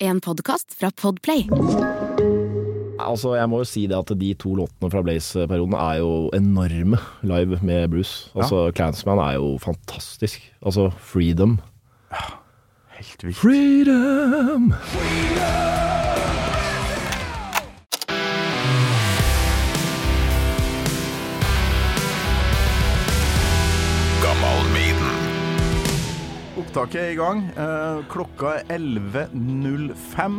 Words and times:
En 0.00 0.20
podkast 0.20 0.72
fra 0.80 0.90
Podplay. 0.96 1.44
Altså, 3.00 3.34
jeg 3.36 3.48
må 3.52 3.60
jo 3.60 3.68
si 3.68 3.82
det 3.90 3.96
at 3.98 4.12
de 4.20 4.30
to 4.40 4.54
låtene 4.56 4.90
fra 4.92 5.02
Blaze-perioden 5.04 5.76
er 5.76 6.00
jo 6.00 6.12
enorme 6.36 7.00
live 7.26 7.58
med 7.64 7.88
Bruce. 7.92 8.30
Altså, 8.34 8.70
Clansman 8.76 9.20
er 9.24 9.38
jo 9.40 9.54
fantastisk. 9.60 10.44
Altså, 10.64 10.88
Freedom. 10.98 11.58
Ja, 12.12 12.24
Helt 13.00 13.24
vilt. 13.24 13.36
Freedom! 13.36 14.72
Opptaket 26.70 27.00
er 27.02 27.08
i 27.10 27.16
gang. 27.18 27.40
Eh, 27.58 28.00
klokka 28.06 28.52
er 28.60 28.76
11.05. 28.76 30.36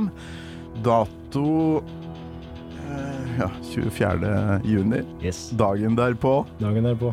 Dato 0.79 1.81
eh, 2.87 3.33
ja, 3.35 3.49
24. 3.67 4.29
juni. 4.63 5.01
Yes. 5.19 5.49
Dagen 5.59 5.97
derpå. 5.99 6.45
Dagen 6.61 6.87
derpå. 6.87 7.11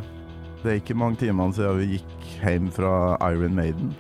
Det 0.63 0.71
er 0.71 0.79
ikke 0.79 0.95
mange 1.03 1.19
timene 1.19 1.51
siden 1.57 1.81
vi 1.81 1.89
gikk 1.97 2.29
hjem 2.45 2.71
fra 2.79 2.93
Iron 3.33 3.59
Maiden. 3.59 3.91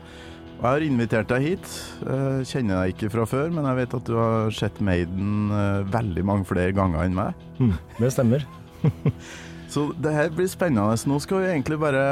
Og 0.60 0.62
jeg 0.62 0.70
har 0.70 0.86
invitert 0.86 1.34
deg 1.34 1.48
hit. 1.48 1.74
Eh, 2.06 2.38
kjenner 2.46 2.84
deg 2.84 2.94
ikke 2.94 3.10
fra 3.16 3.26
før, 3.26 3.50
men 3.58 3.66
jeg 3.72 3.80
vet 3.80 3.98
at 3.98 4.06
du 4.06 4.14
har 4.22 4.54
sett 4.54 4.78
Maiden 4.78 5.50
eh, 5.50 5.82
veldig 5.98 6.28
mange 6.30 6.46
flere 6.46 6.70
ganger 6.78 7.08
enn 7.08 7.18
meg. 7.18 7.46
Mm, 7.58 7.74
det 7.98 8.14
stemmer. 8.14 8.46
Så 9.68 9.90
det 10.00 10.14
her 10.14 10.30
blir 10.32 10.48
spennende. 10.48 10.96
Nå 11.08 11.18
skal 11.20 11.42
vi 11.42 11.50
egentlig 11.52 11.76
bare 11.80 12.02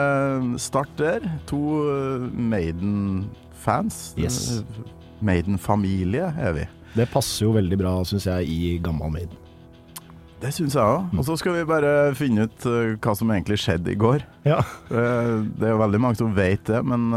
starte 0.60 1.00
der. 1.00 1.28
To 1.48 1.60
eh, 1.88 2.26
Maiden-fans. 2.52 4.12
Yes. 4.20 4.60
Maiden-familie 5.24 6.28
er 6.36 6.52
vi. 6.56 6.66
Det 6.96 7.08
passer 7.12 7.46
jo 7.46 7.54
veldig 7.56 7.78
bra, 7.80 7.94
syns 8.08 8.28
jeg, 8.28 8.48
i 8.52 8.76
gammal 8.84 9.14
Maiden. 9.14 9.40
Det 10.42 10.50
syns 10.52 10.76
jeg 10.76 10.84
òg. 10.84 11.14
Og 11.16 11.24
så 11.24 11.38
skal 11.40 11.56
vi 11.56 11.68
bare 11.68 11.92
finne 12.18 12.44
ut 12.44 12.66
eh, 12.68 12.96
hva 13.00 13.14
som 13.16 13.32
egentlig 13.32 13.58
skjedde 13.62 13.94
i 13.94 14.00
går. 14.04 14.26
Ja. 14.44 14.60
Eh, 14.92 15.32
det 15.56 15.70
er 15.70 15.72
jo 15.72 15.80
veldig 15.80 16.02
mange 16.04 16.20
som 16.20 16.36
vet 16.36 16.68
det, 16.68 16.82
men 16.84 17.08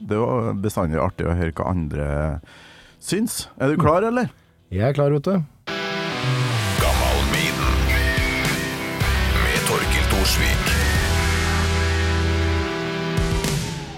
det 0.00 0.16
er 0.16 0.22
jo 0.22 0.56
bestandig 0.64 1.02
artig 1.02 1.28
å 1.28 1.36
høre 1.36 1.52
hva 1.56 1.68
andre 1.74 2.08
syns. 3.04 3.50
Er 3.60 3.68
du 3.68 3.76
klar, 3.84 4.06
eller? 4.08 4.32
Jeg 4.72 4.88
er 4.88 4.96
klar, 4.96 5.12
vet 5.12 5.28
du. 5.28 5.44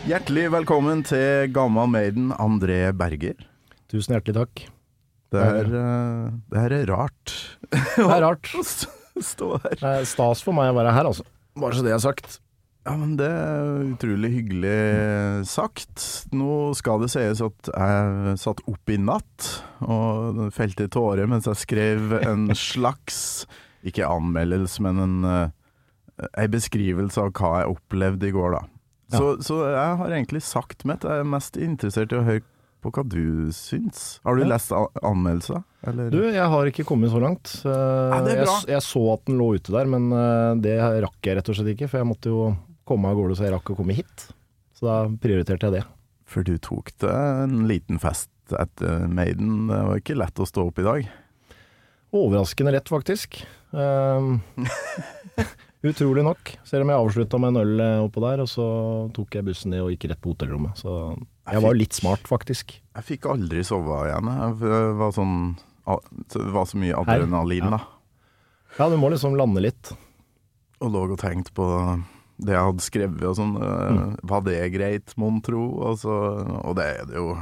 Hjertelig 0.09 0.47
velkommen 0.49 1.03
til 1.05 1.51
Gamma 1.53 1.83
Maiden, 1.85 2.31
André 2.41 2.95
Berger. 2.97 3.43
Tusen 3.93 4.15
hjertelig 4.15 4.39
takk. 4.39 4.61
Det 5.35 5.43
eh, 5.45 5.67
det 6.49 6.63
her 6.63 6.75
er 6.79 6.87
rart. 6.89 7.35
Det 7.69 8.07
er 8.07 8.25
rart. 8.25 8.49
Å 8.57 8.63
stå 9.21 9.49
her. 9.67 9.75
Det 9.77 9.91
er 9.91 10.07
stas 10.09 10.41
for 10.47 10.57
meg 10.57 10.71
å 10.73 10.79
være 10.79 10.95
her, 10.97 11.11
altså. 11.11 11.27
Bare 11.61 11.77
så 11.77 11.85
det 11.85 11.93
er 11.93 12.01
sagt. 12.01 12.39
Ja, 12.89 12.95
men 12.97 13.19
det 13.21 13.29
er 13.29 13.83
utrolig 13.91 14.31
hyggelig 14.39 15.45
sagt. 15.51 16.07
Nå 16.33 16.73
skal 16.79 17.05
det 17.05 17.11
sies 17.13 17.45
at 17.45 17.73
jeg 17.75 18.39
satt 18.41 18.65
opp 18.65 18.95
i 18.95 18.97
natt 19.03 19.51
og 19.85 20.41
felte 20.57 20.89
tårer 20.89 21.29
mens 21.29 21.51
jeg 21.53 21.65
skrev 21.67 22.17
en 22.23 22.49
slags, 22.71 23.45
ikke 23.85 24.09
anmeldelse, 24.09 24.89
men 24.89 25.05
en, 25.05 25.21
eh, 25.35 26.27
en 26.33 26.57
beskrivelse 26.57 27.29
av 27.29 27.37
hva 27.37 27.55
jeg 27.61 27.77
opplevde 27.77 28.33
i 28.33 28.37
går, 28.41 28.57
da. 28.57 28.65
Så, 29.11 29.39
så 29.43 29.63
jeg 29.73 29.97
har 30.03 30.11
egentlig 30.13 30.43
sagt 30.45 30.85
mitt. 30.89 31.05
Jeg 31.07 31.23
er 31.23 31.29
mest 31.29 31.57
interessert 31.57 32.13
i 32.13 32.19
å 32.19 32.25
høre 32.27 32.43
på 32.85 32.91
hva 32.95 33.03
du 33.11 33.49
syns. 33.57 34.19
Har 34.23 34.37
du 34.39 34.43
Ja. 34.45 34.51
lest 34.53 34.71
anmeldelser? 35.03 35.63
Eller? 35.89 36.11
Du, 36.13 36.19
jeg 36.31 36.45
har 36.53 36.69
ikke 36.71 36.85
kommet 36.87 37.11
så 37.11 37.19
langt. 37.23 37.55
Eh, 37.65 37.73
Ja. 37.73 38.21
Jeg, 38.45 38.47
jeg 38.69 38.83
så 38.85 39.03
at 39.15 39.25
den 39.27 39.39
lå 39.41 39.55
ute 39.57 39.73
der, 39.75 39.89
men 39.91 40.13
eh, 40.13 40.55
det 40.63 40.77
rakk 41.03 41.19
jeg 41.27 41.37
rett 41.41 41.49
og 41.49 41.57
slett 41.59 41.73
ikke. 41.75 41.89
For 41.91 41.99
jeg 42.03 42.07
måtte 42.11 42.31
jo 42.31 42.57
komme 42.87 43.09
av 43.11 43.17
gårde 43.19 43.37
så 43.39 43.49
jeg 43.49 43.55
rakk 43.57 43.73
å 43.75 43.79
komme 43.81 43.97
hit. 43.97 44.29
Så 44.79 44.87
da 44.87 44.99
prioriterte 45.11 45.67
jeg 45.71 45.81
det. 45.81 45.85
For 46.29 46.45
du 46.47 46.55
tok 46.61 46.93
det 47.01 47.11
en 47.17 47.65
liten 47.67 47.99
fest 47.99 48.31
etter 48.53 49.09
Maiden. 49.09 49.67
Det 49.73 49.81
var 49.89 49.97
ikke 49.99 50.17
lett 50.21 50.39
å 50.39 50.47
stå 50.47 50.69
opp 50.69 50.79
i 50.79 50.87
dag. 50.87 51.09
Overraskende 52.15 52.73
lett, 52.73 52.89
faktisk. 52.89 53.41
Um, 53.73 54.39
utrolig 55.87 56.25
nok. 56.27 56.53
Selv 56.67 56.83
om 56.85 56.91
jeg 56.93 56.99
avslutta 57.05 57.39
med 57.41 57.55
en 57.55 57.61
øl 57.63 57.81
eh, 57.85 58.01
oppå 58.07 58.23
der, 58.25 58.41
og 58.43 58.49
så 58.51 58.67
tok 59.15 59.37
jeg 59.39 59.47
bussen 59.47 59.71
ned 59.75 59.85
og 59.85 59.93
gikk 59.95 60.09
rett 60.11 60.21
på 60.25 60.33
hotellrommet. 60.35 60.77
Så 60.81 60.95
jeg 61.49 61.63
var 61.65 61.75
litt 61.79 61.95
smart, 61.97 62.27
faktisk. 62.29 62.75
Jeg 62.99 63.05
fikk 63.07 63.29
aldri 63.31 63.63
sove 63.65 64.01
igjen. 64.09 64.27
jeg. 64.33 64.59
Var 64.99 65.13
sånn 65.17 65.37
Det 66.35 66.43
var 66.53 66.67
så 66.69 66.77
mye 66.83 66.99
adrenalin, 66.99 67.71
da. 67.73 67.81
Ja, 68.79 68.89
du 68.93 68.97
må 69.01 69.09
liksom 69.11 69.37
lande 69.39 69.63
litt. 69.65 69.93
Og 70.83 70.93
lå 70.93 71.07
og 71.13 71.19
tenkte 71.19 71.55
på 71.57 71.65
det 72.39 72.53
jeg 72.55 72.63
hadde 72.69 72.85
skrevet 72.85 73.25
og 73.27 73.35
sånn. 73.39 73.55
Mm. 73.59 74.13
Var 74.31 74.43
det 74.47 74.59
greit, 74.75 75.15
mon 75.19 75.41
tro? 75.43 75.63
Og, 75.89 75.97
så- 75.99 76.61
og 76.63 76.77
det 76.79 76.85
er 77.01 77.07
det 77.09 77.17
jo. 77.19 77.33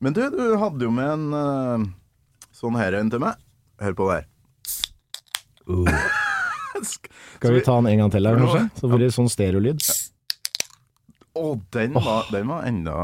Men 0.00 0.12
du, 0.16 0.22
du 0.32 0.56
hadde 0.58 0.82
jo 0.82 0.90
med 0.90 1.10
en 1.12 1.34
eh, 1.36 1.84
sånn 2.56 2.74
her 2.80 2.96
en 2.98 3.10
til 3.12 3.20
meg. 3.22 3.36
Hør 3.80 3.94
på 3.94 4.08
det 4.08 4.16
her. 4.22 4.26
Sk- 4.66 4.94
Skal 6.86 7.56
vi 7.56 7.62
ta 7.66 7.76
den 7.80 7.90
en 7.92 8.04
gang 8.04 8.14
til 8.14 8.28
her, 8.28 8.40
kanskje? 8.40 8.64
Så 8.80 8.90
blir 8.90 9.06
det 9.06 9.14
sånn 9.16 9.30
stereolyd. 9.32 9.84
Å, 11.40 11.44
den 11.76 11.94
var, 11.94 12.26
den 12.34 12.50
var 12.50 12.66
enda 12.66 12.96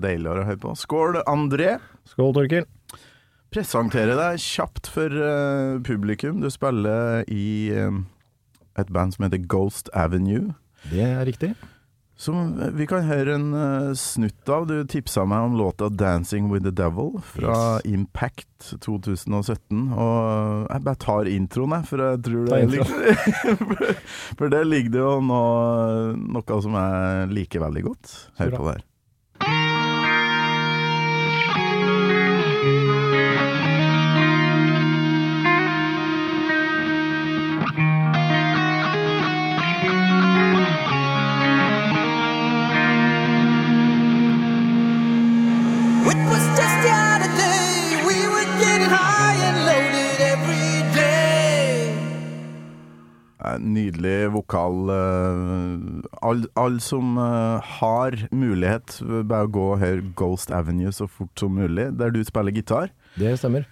deiligere 0.00 0.42
å 0.42 0.48
høre 0.48 0.62
på. 0.62 0.74
Skål, 0.80 1.20
André. 1.28 1.76
Skål, 2.08 2.32
Torkil. 2.38 2.66
Presentere 3.52 4.16
deg 4.18 4.40
kjapt 4.42 4.88
for 4.90 5.12
uh, 5.12 5.76
publikum. 5.86 6.40
Du 6.42 6.48
spiller 6.52 7.22
i 7.32 7.70
uh, 7.76 8.00
et 8.80 8.92
band 8.92 9.14
som 9.14 9.26
heter 9.28 9.44
Ghost 9.44 9.92
Avenue. 9.96 10.54
Det 10.90 11.04
er 11.04 11.24
riktig. 11.28 11.52
Som 12.16 12.54
vi 12.72 12.86
kan 12.88 13.04
høre 13.04 13.34
en 13.36 13.50
uh, 13.52 13.90
snutt 13.98 14.48
av. 14.48 14.64
Du 14.70 14.78
tipsa 14.88 15.26
meg 15.28 15.50
om 15.50 15.58
låta 15.60 15.90
'Dancing 15.92 16.48
with 16.48 16.64
the 16.64 16.72
Devil' 16.72 17.20
fra 17.20 17.80
Impact 17.84 18.72
2017. 18.80 19.92
Og 19.92 20.66
jeg 20.70 20.84
bare 20.88 21.02
tar 21.04 21.28
introen, 21.28 21.76
jeg, 21.76 21.88
for 21.90 22.06
jeg 22.06 22.24
tror 22.24 22.48
det 22.48 22.62
ligger 22.72 22.90
For 24.40 24.48
der 24.48 24.64
ligger 24.64 24.96
det 24.96 25.04
jo 25.04 25.14
noe, 25.20 26.16
noe 26.16 26.60
som 26.64 26.80
jeg 26.80 27.32
liker 27.36 27.66
veldig 27.68 27.88
godt. 27.90 28.18
Hør 28.40 28.56
på 28.56 28.68
det 28.70 28.78
her. 28.78 29.65
Nydelig 53.62 54.32
vokal. 54.34 54.90
Alle 56.26 56.50
all 56.58 56.80
som 56.82 57.16
eh, 57.20 57.70
har 57.78 58.16
mulighet, 58.34 58.98
bare 59.28 59.46
gå 59.52 59.68
og 59.74 59.80
høre 59.82 60.04
Ghost 60.18 60.50
Avenue 60.54 60.92
så 60.94 61.06
fort 61.06 61.32
som 61.38 61.54
mulig, 61.56 61.90
der 61.98 62.10
du 62.14 62.22
spiller 62.26 62.54
gitar. 62.54 62.90
Det 63.16 63.36
stemmer. 63.40 63.68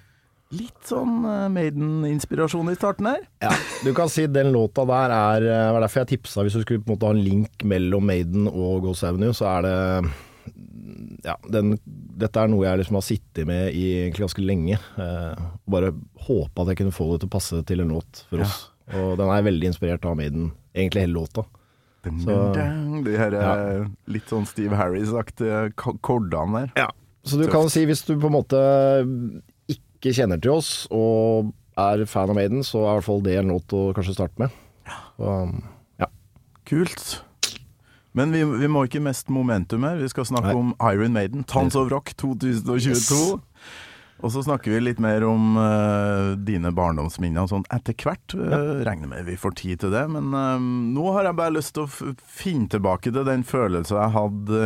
Litt 0.55 0.87
sånn 0.87 1.25
eh, 1.27 1.47
Maiden-inspirasjon 1.51 2.71
i 2.71 2.77
starten 2.79 3.09
her. 3.11 3.25
Ja, 3.43 3.55
du 3.83 3.91
kan 3.97 4.11
si 4.13 4.27
den 4.31 4.53
låta 4.55 4.85
der 4.87 5.15
er 5.17 5.47
Det 5.49 5.57
var 5.75 5.83
derfor 5.87 6.05
jeg 6.05 6.13
tipsa 6.15 6.45
hvis 6.45 6.59
du 6.59 6.63
skulle 6.63 6.85
på 6.85 6.93
en 6.93 6.95
måte 6.95 7.09
ha 7.09 7.17
en 7.17 7.25
link 7.25 7.65
mellom 7.67 8.07
Maiden 8.07 8.47
og 8.51 8.85
Ghost 8.85 9.07
Avenue, 9.09 9.35
så 9.35 9.49
er 9.57 9.67
det 9.67 9.75
Ja, 11.25 11.35
den, 11.49 11.79
dette 12.21 12.43
er 12.43 12.51
noe 12.53 12.67
jeg 12.67 12.83
liksom 12.83 12.99
har 13.01 13.07
sittet 13.07 13.49
med 13.49 13.73
i 13.73 13.87
egentlig 14.05 14.27
ganske 14.27 14.45
lenge. 14.45 14.79
Eh, 15.01 15.43
bare 15.67 15.95
håpa 16.29 16.63
at 16.63 16.75
jeg 16.75 16.83
kunne 16.83 16.95
få 16.95 17.09
det 17.15 17.23
til 17.25 17.31
å 17.33 17.35
passe 17.35 17.63
til 17.67 17.83
en 17.83 17.95
låt 17.97 18.23
for 18.29 18.45
oss. 18.45 18.59
Og 18.93 19.15
den 19.17 19.31
er 19.33 19.47
veldig 19.47 19.71
inspirert 19.73 20.05
av 20.05 20.19
Maiden, 20.19 20.51
egentlig 20.77 21.07
hele 21.07 21.17
låta. 21.17 21.47
Så-. 22.05 22.53
De 23.05 23.17
her 23.17 23.33
ja. 23.33 23.55
litt 24.13 24.29
sånn 24.29 24.45
Steve 24.49 24.77
Harris-aktige 24.77 25.71
kordene 26.05 26.67
der. 26.75 26.93
Så 27.25 27.41
du 27.41 27.47
kan 27.49 27.71
si 27.73 27.87
hvis 27.89 28.05
du 28.05 28.19
på 28.21 28.29
en 28.29 28.37
måte 28.37 28.61
ikke 29.73 30.13
kjenner 30.13 30.41
til 30.43 30.59
oss 30.59 30.73
og 30.93 31.55
er 31.81 32.05
fan 32.07 32.31
av 32.31 32.37
Maiden, 32.37 32.61
så 32.67 32.83
er 32.85 32.91
i 32.91 32.97
hvert 32.99 33.09
fall 33.09 33.23
det 33.25 33.39
en 33.41 33.55
låt 33.55 33.73
å 33.75 33.87
kanskje 33.97 34.19
starte 34.19 34.43
med. 34.43 34.53
Så, 35.17 35.39
ja. 36.03 36.11
Kult. 36.69 37.07
Men 38.15 38.31
vi, 38.31 38.45
vi 38.47 38.69
må 38.71 38.85
ikke 38.87 39.03
mest 39.03 39.33
momentum 39.33 39.87
her. 39.89 39.97
Vi 39.99 40.11
skal 40.13 40.29
snakke 40.29 40.53
Nei. 40.53 40.61
om 40.61 40.75
Iron 40.93 41.17
Maiden, 41.17 41.43
Tons 41.51 41.75
of 41.75 41.89
Rock 41.91 42.13
2022. 42.21 42.93
Yes. 42.93 43.09
Og 44.23 44.31
så 44.33 44.45
snakker 44.47 44.73
vi 44.73 44.81
litt 44.81 45.01
mer 45.03 45.25
om 45.27 45.57
uh, 45.59 46.35
dine 46.39 46.71
barndomsminner 46.75 47.45
og 47.45 47.51
sånn 47.51 47.67
etter 47.75 47.97
hvert. 47.99 48.37
Uh, 48.37 48.85
regner 48.87 49.11
med 49.11 49.27
vi 49.27 49.37
får 49.41 49.57
tid 49.61 49.83
til 49.83 49.95
det. 49.95 50.05
Men 50.13 50.31
uh, 50.33 50.61
nå 50.61 51.09
har 51.17 51.29
jeg 51.29 51.39
bare 51.41 51.57
lyst 51.57 51.75
til 51.77 51.89
å 51.89 52.15
finne 52.23 52.71
tilbake 52.73 53.13
til 53.13 53.27
den 53.27 53.45
følelsen 53.47 53.99
jeg 53.99 54.15
hadde 54.15 54.63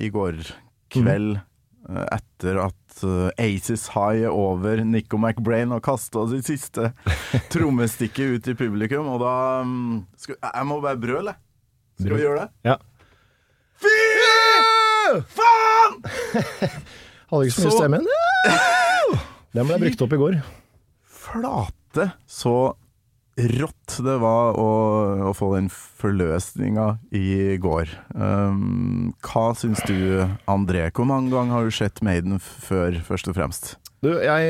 i 0.00 0.10
går 0.12 0.42
kveld 0.90 1.38
eh, 1.38 2.06
etter 2.16 2.58
at 2.62 3.02
Aces 3.40 3.86
High 3.94 4.26
er 4.26 4.34
over, 4.34 4.82
Nico 4.84 5.18
McBrain 5.20 5.72
har 5.74 5.82
kasta 5.84 6.26
sitt 6.32 6.48
siste 6.48 6.90
trommestikke 7.54 8.26
ut 8.34 8.48
i 8.50 8.56
publikum, 8.58 9.08
og 9.14 9.22
da 9.22 9.34
um, 9.64 10.02
skal, 10.18 10.38
Jeg 10.42 10.68
må 10.68 10.80
bare 10.82 11.00
brøle, 11.00 11.36
jeg. 11.36 12.06
Skal 12.06 12.16
vi 12.16 12.24
gjøre 12.24 12.46
det? 12.46 12.72
Ja. 12.72 12.76
Fy 13.80 13.94
faen! 15.36 16.02
Hadde 17.30 17.46
ikke 17.46 17.56
så 17.56 17.66
mye 17.68 17.78
stemme 17.78 18.00
igjen. 18.02 19.18
Den 19.56 19.66
ble 19.66 19.80
brukt 19.84 20.04
opp 20.06 20.14
i 20.14 20.20
går. 20.20 20.38
Flate 21.20 22.06
så 22.30 22.54
rått 23.40 23.96
det 24.04 24.16
var 24.20 24.58
å, 24.58 24.70
å 25.30 25.32
få 25.36 25.52
den 25.54 25.68
forløsninga 25.70 26.86
i 27.16 27.56
går. 27.62 27.92
Um, 28.14 29.12
hva 29.24 29.50
syns 29.56 29.82
du, 29.88 30.26
André? 30.50 30.88
Hvor 30.94 31.08
mange 31.08 31.32
ganger 31.32 31.56
har 31.56 31.68
du 31.68 31.74
sett 31.74 32.02
Maiden 32.04 32.40
før, 32.42 32.98
først 33.06 33.30
og 33.30 33.38
fremst? 33.38 33.72
Du, 34.04 34.10
jeg, 34.16 34.44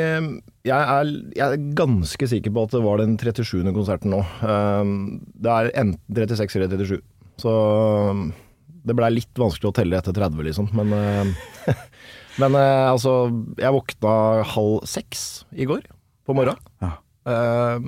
jeg, 0.63 0.75
er, 0.79 1.09
jeg 1.35 1.45
er 1.47 1.71
ganske 1.79 2.29
sikker 2.33 2.55
på 2.55 2.67
at 2.67 2.75
det 2.77 2.83
var 2.85 3.01
den 3.03 3.17
37. 3.19 3.65
konserten 3.75 4.15
nå. 4.15 4.21
Um, 4.43 4.93
det 5.35 5.57
er 5.57 5.73
enten 5.85 6.21
36 6.23 6.59
eller 6.61 6.77
37. 6.79 7.01
Så 7.41 7.55
um, 8.11 8.29
det 8.87 8.97
blei 8.97 9.11
litt 9.15 9.41
vanskelig 9.41 9.73
å 9.73 9.77
telle 9.77 9.99
etter 9.99 10.15
30, 10.17 10.45
liksom. 10.51 10.71
Men, 10.79 10.95
uh, 10.95 11.75
men 12.41 12.57
eh, 12.59 12.87
altså, 12.91 13.13
jeg 13.61 13.75
våkna 13.77 14.15
halv 14.55 14.81
seks 14.89 15.45
i 15.53 15.67
går 15.69 15.85
på 16.27 16.35
morgenen. 16.37 16.61
Ja. 16.83 16.95
Eh, 17.31 17.87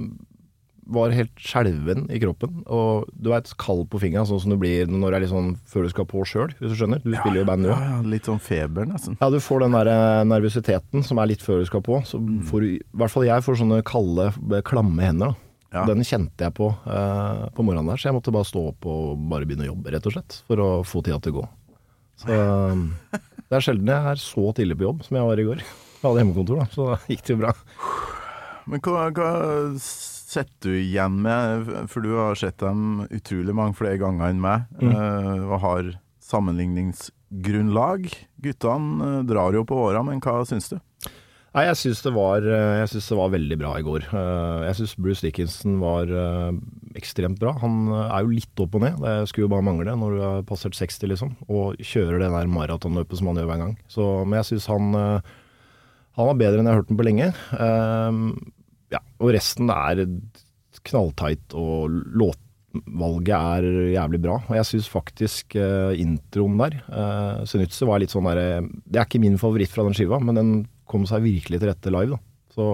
var 0.92 1.12
helt 1.14 1.38
skjelven 1.38 2.08
i 2.12 2.18
kroppen. 2.20 2.64
Og 2.66 3.06
du 3.14 3.30
veit, 3.30 3.48
kald 3.62 3.84
på 3.92 4.00
fingeren, 4.02 4.26
sånn 4.28 4.40
som 4.42 4.50
du 4.52 4.56
blir 4.60 4.90
når 4.90 5.14
det 5.14 5.16
er 5.16 5.22
litt 5.24 5.30
sånn 5.32 5.52
før 5.70 5.86
du 5.86 5.92
skal 5.92 6.08
på 6.10 6.24
sjøl, 6.28 6.50
hvis 6.58 6.74
du 6.74 6.76
skjønner. 6.80 7.00
Du 7.04 7.12
spiller 7.14 7.38
jo 7.38 7.44
i 7.46 7.48
band, 7.48 7.64
nå. 7.64 7.70
Ja, 7.70 7.92
ja, 7.94 8.00
litt 8.12 8.26
sånn 8.28 8.40
feber, 8.42 8.84
nesten. 8.90 9.14
Ja, 9.22 9.30
du 9.32 9.38
får 9.40 9.62
den 9.64 9.76
der 9.78 9.90
eh, 9.92 10.24
nervøsiteten 10.28 11.06
som 11.06 11.20
er 11.22 11.30
litt 11.30 11.44
før 11.46 11.62
du 11.62 11.68
skal 11.70 11.84
på. 11.86 12.02
Så 12.08 12.18
Mm. 12.20 12.42
får 12.50 12.60
du, 12.60 12.68
i 12.74 12.82
hvert 12.98 13.14
fall 13.14 13.24
jeg 13.30 13.46
får 13.46 13.60
sånne 13.62 13.80
kalde, 13.88 14.28
klamme 14.68 15.06
hender. 15.06 15.32
Da. 15.32 15.48
Ja. 15.78 15.86
Den 15.88 16.02
kjente 16.04 16.44
jeg 16.44 16.52
på 16.58 16.66
eh, 16.84 17.46
på 17.56 17.64
morgenen 17.64 17.88
der, 17.94 17.96
så 18.02 18.10
jeg 18.10 18.18
måtte 18.18 18.34
bare 18.34 18.44
stå 18.50 18.66
opp 18.74 18.84
og 18.92 19.22
bare 19.30 19.46
begynne 19.48 19.64
å 19.64 19.70
jobbe, 19.72 19.94
rett 19.94 20.10
og 20.10 20.12
slett. 20.18 20.42
For 20.50 20.60
å 20.60 20.70
få 20.84 21.00
tida 21.06 21.22
til 21.24 21.32
å 21.32 21.38
gå. 21.40 21.46
Så 22.26 22.36
det 23.52 23.58
er 23.60 23.64
sjelden 23.68 23.90
jeg 23.92 24.10
er 24.14 24.20
så 24.22 24.46
tidlig 24.56 24.78
på 24.80 24.86
jobb 24.88 25.02
som 25.04 25.18
jeg 25.20 25.28
var 25.28 25.40
i 25.42 25.44
går. 25.50 25.60
Jeg 25.62 26.06
hadde 26.06 26.22
hjemmekontor, 26.22 26.62
da, 26.62 26.66
så 26.72 26.86
da 26.88 26.96
gikk 27.12 27.20
det 27.28 27.34
jo 27.34 27.40
bra. 27.42 27.52
Men 28.72 28.80
hva, 28.86 29.02
hva 29.12 29.30
setter 29.82 30.72
du 30.72 30.78
igjen 30.80 31.18
med, 31.26 31.68
for 31.92 32.00
du 32.06 32.14
har 32.16 32.38
sett 32.40 32.56
dem 32.62 33.02
utrolig 33.12 33.52
mange 33.58 33.76
flere 33.76 33.98
ganger 34.00 34.32
enn 34.32 34.40
meg, 34.42 34.64
Mm. 34.80 34.92
eh, 34.96 35.44
og 35.52 35.58
har 35.66 35.92
sammenligningsgrunnlag. 36.22 38.06
Guttene 38.42 39.08
eh, 39.18 39.22
drar 39.28 39.52
jo 39.56 39.64
på 39.68 39.78
åra, 39.88 40.02
men 40.06 40.20
hva 40.24 40.40
syns 40.48 40.70
du? 40.72 40.78
Nei, 41.52 41.66
jeg 41.68 41.76
syns 41.82 41.98
det, 42.00 42.10
eh, 42.16 42.92
det 42.96 43.16
var 43.18 43.32
veldig 43.34 43.56
bra 43.60 43.74
i 43.76 43.84
går. 43.84 44.06
Eh, 44.08 44.62
Jeg 44.70 44.76
syns 44.78 44.94
Bruce 44.96 45.20
Dickinson 45.20 45.74
var 45.82 46.08
eh, 46.08 46.52
ekstremt 46.96 47.38
bra. 47.42 47.52
Han 47.60 47.92
er 47.92 48.24
jo 48.24 48.32
litt 48.32 48.62
opp 48.64 48.78
og 48.78 48.80
ned, 48.86 48.96
det 49.04 49.28
skulle 49.28 49.44
jo 49.44 49.52
bare 49.52 49.66
mangle 49.66 49.92
når 49.92 50.16
du 50.16 50.22
har 50.24 50.46
passert 50.48 50.78
60, 50.78 51.10
liksom. 51.12 51.36
Og 51.52 51.76
kjører 51.76 52.24
det 52.24 52.32
der 52.32 52.48
maratonløpet 52.48 53.20
som 53.20 53.28
han 53.28 53.42
gjør 53.42 53.50
hver 53.52 53.62
gang. 53.66 53.76
Så, 53.92 54.08
men 54.24 54.40
jeg 54.40 54.48
syns 54.54 54.70
han, 54.72 54.96
han 56.16 56.30
var 56.30 56.40
bedre 56.40 56.62
enn 56.62 56.70
jeg 56.70 56.72
har 56.72 56.80
hørt 56.80 56.88
den 56.88 57.00
på 57.02 57.08
lenge. 57.10 57.28
Ja, 58.92 59.04
og 59.20 59.36
resten 59.36 59.68
er 59.72 60.06
knalltight, 60.88 61.52
og 61.52 62.00
låtvalget 62.16 63.36
er 63.36 63.72
jævlig 63.92 64.24
bra. 64.24 64.40
Og 64.48 64.56
jeg 64.56 64.70
syns 64.72 64.88
faktisk 64.92 65.56
introen 65.60 66.60
der, 66.64 66.80
uh, 66.88 67.44
Senutse, 67.48 67.84
var 67.88 68.00
litt 68.00 68.12
sånn 68.12 68.28
derre 68.28 68.64
Det 68.64 69.00
er 69.00 69.04
ikke 69.04 69.20
min 69.22 69.40
favoritt 69.40 69.72
fra 69.72 69.84
den 69.84 69.96
skiva, 69.96 70.20
men 70.20 70.40
den 70.40 70.54
kom 70.88 71.06
seg 71.08 71.24
virkelig 71.24 71.60
til 71.62 71.68
rette 71.70 71.92
live, 71.94 72.16
da. 72.16 72.22
Så, 72.52 72.66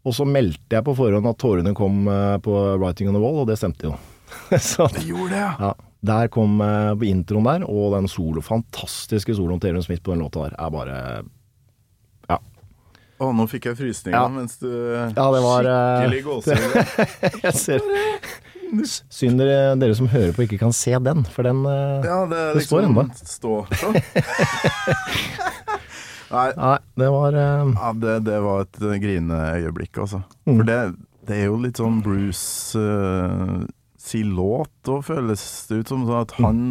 Og 0.00 0.14
så 0.16 0.24
meldte 0.24 0.78
jeg 0.78 0.84
på 0.86 0.94
forhånd 0.96 1.28
at 1.28 1.38
tårene 1.40 1.74
kom 1.76 2.06
eh, 2.08 2.38
på 2.40 2.54
'Writing 2.80 3.10
on 3.10 3.18
the 3.18 3.20
Wall', 3.20 3.42
og 3.42 3.50
det 3.50 3.58
stemte 3.60 3.90
jo. 3.90 3.96
så 4.56 4.86
Det 4.94 5.04
gjorde 5.04 5.34
det, 5.34 5.42
ja. 5.42 5.52
ja, 5.58 5.74
der 6.12 6.28
kom 6.32 6.60
eh, 6.64 6.94
på 6.96 7.04
introen 7.10 7.44
der, 7.44 7.66
og 7.68 7.92
den 7.96 8.08
solo, 8.08 8.40
fantastiske 8.40 9.34
soloen 9.36 9.60
til 9.60 9.74
Aaron 9.74 9.84
Smith 9.84 10.02
på 10.02 10.14
den 10.14 10.22
låta 10.24 10.46
der, 10.48 10.56
er 10.56 10.70
bare 10.70 10.96
Å, 13.20 13.26
nå 13.36 13.44
fikk 13.44 13.66
jeg 13.68 13.76
frysninger 13.76 14.16
Ja. 14.16 14.28
mens 14.32 14.54
du 14.56 14.70
Ja, 14.70 15.26
det 15.34 15.42
var, 15.44 15.66
eh, 15.68 16.08
Skikkelig 16.08 16.22
gåsehud. 16.30 17.42
Jeg 17.44 17.52
ser 17.52 17.80
Synd 19.10 19.36
dere, 19.42 19.74
dere 19.76 19.94
som 19.98 20.08
hører 20.08 20.32
på 20.32 20.46
ikke 20.46 20.56
kan 20.62 20.72
se 20.72 20.94
den, 21.04 21.24
for 21.28 21.42
den 21.44 21.60
Ja, 21.66 22.22
det, 22.30 22.38
er 22.38 22.54
liksom, 22.56 23.04
står 23.26 23.66
ennå. 23.74 23.92
Nei, 26.30 26.48
Nei, 26.56 26.76
det 27.02 27.08
var 27.10 27.34
eh, 27.34 27.70
ja, 27.74 27.92
det, 28.04 28.14
det 28.28 28.38
var 28.44 28.60
et 28.66 28.80
eh, 28.86 28.98
grineøyeblikk, 29.02 29.98
altså. 30.04 30.22
Mm. 30.46 30.54
For 30.60 30.68
det, 30.68 30.78
det 31.26 31.36
er 31.40 31.48
jo 31.50 31.56
litt 31.64 31.80
sånn 31.80 31.98
Bruce 32.04 32.78
uh, 32.78 33.64
si 34.00 34.22
låt, 34.26 34.72
og 34.88 35.04
føles 35.08 35.42
det 35.70 35.82
ut 35.82 35.90
som 35.92 36.06
sånn 36.06 36.22
at 36.22 36.36
han 36.38 36.62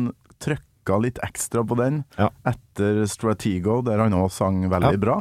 trykka 0.41 0.97
litt 1.03 1.19
ekstra 1.27 1.65
på 1.67 1.75
den 1.79 1.99
Mm. 1.99 2.23
Ja. 2.23 2.29
etter 2.53 3.03
Stratego, 3.11 3.81
der 3.85 3.99
han 4.05 4.15
òg 4.17 4.31
sang 4.31 4.63
veldig 4.71 4.95
Ja. 4.95 5.03
bra. 5.03 5.17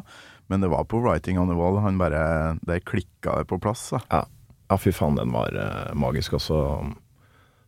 Men 0.49 0.63
det 0.65 0.71
var 0.73 0.87
på 0.89 1.03
Writing 1.03 1.37
on 1.39 1.51
the 1.51 1.55
Wall 1.59 1.77
han 1.85 1.99
bare 2.01 2.57
Der 2.65 2.81
klikka 2.81 3.35
det 3.43 3.49
på 3.51 3.59
plass. 3.61 3.91
Ja, 3.93 4.23
ja, 4.71 4.77
fy 4.81 4.91
faen, 4.97 5.17
den 5.19 5.31
var 5.35 5.53
uh, 5.53 5.93
magisk 5.99 6.39
også. 6.39 6.63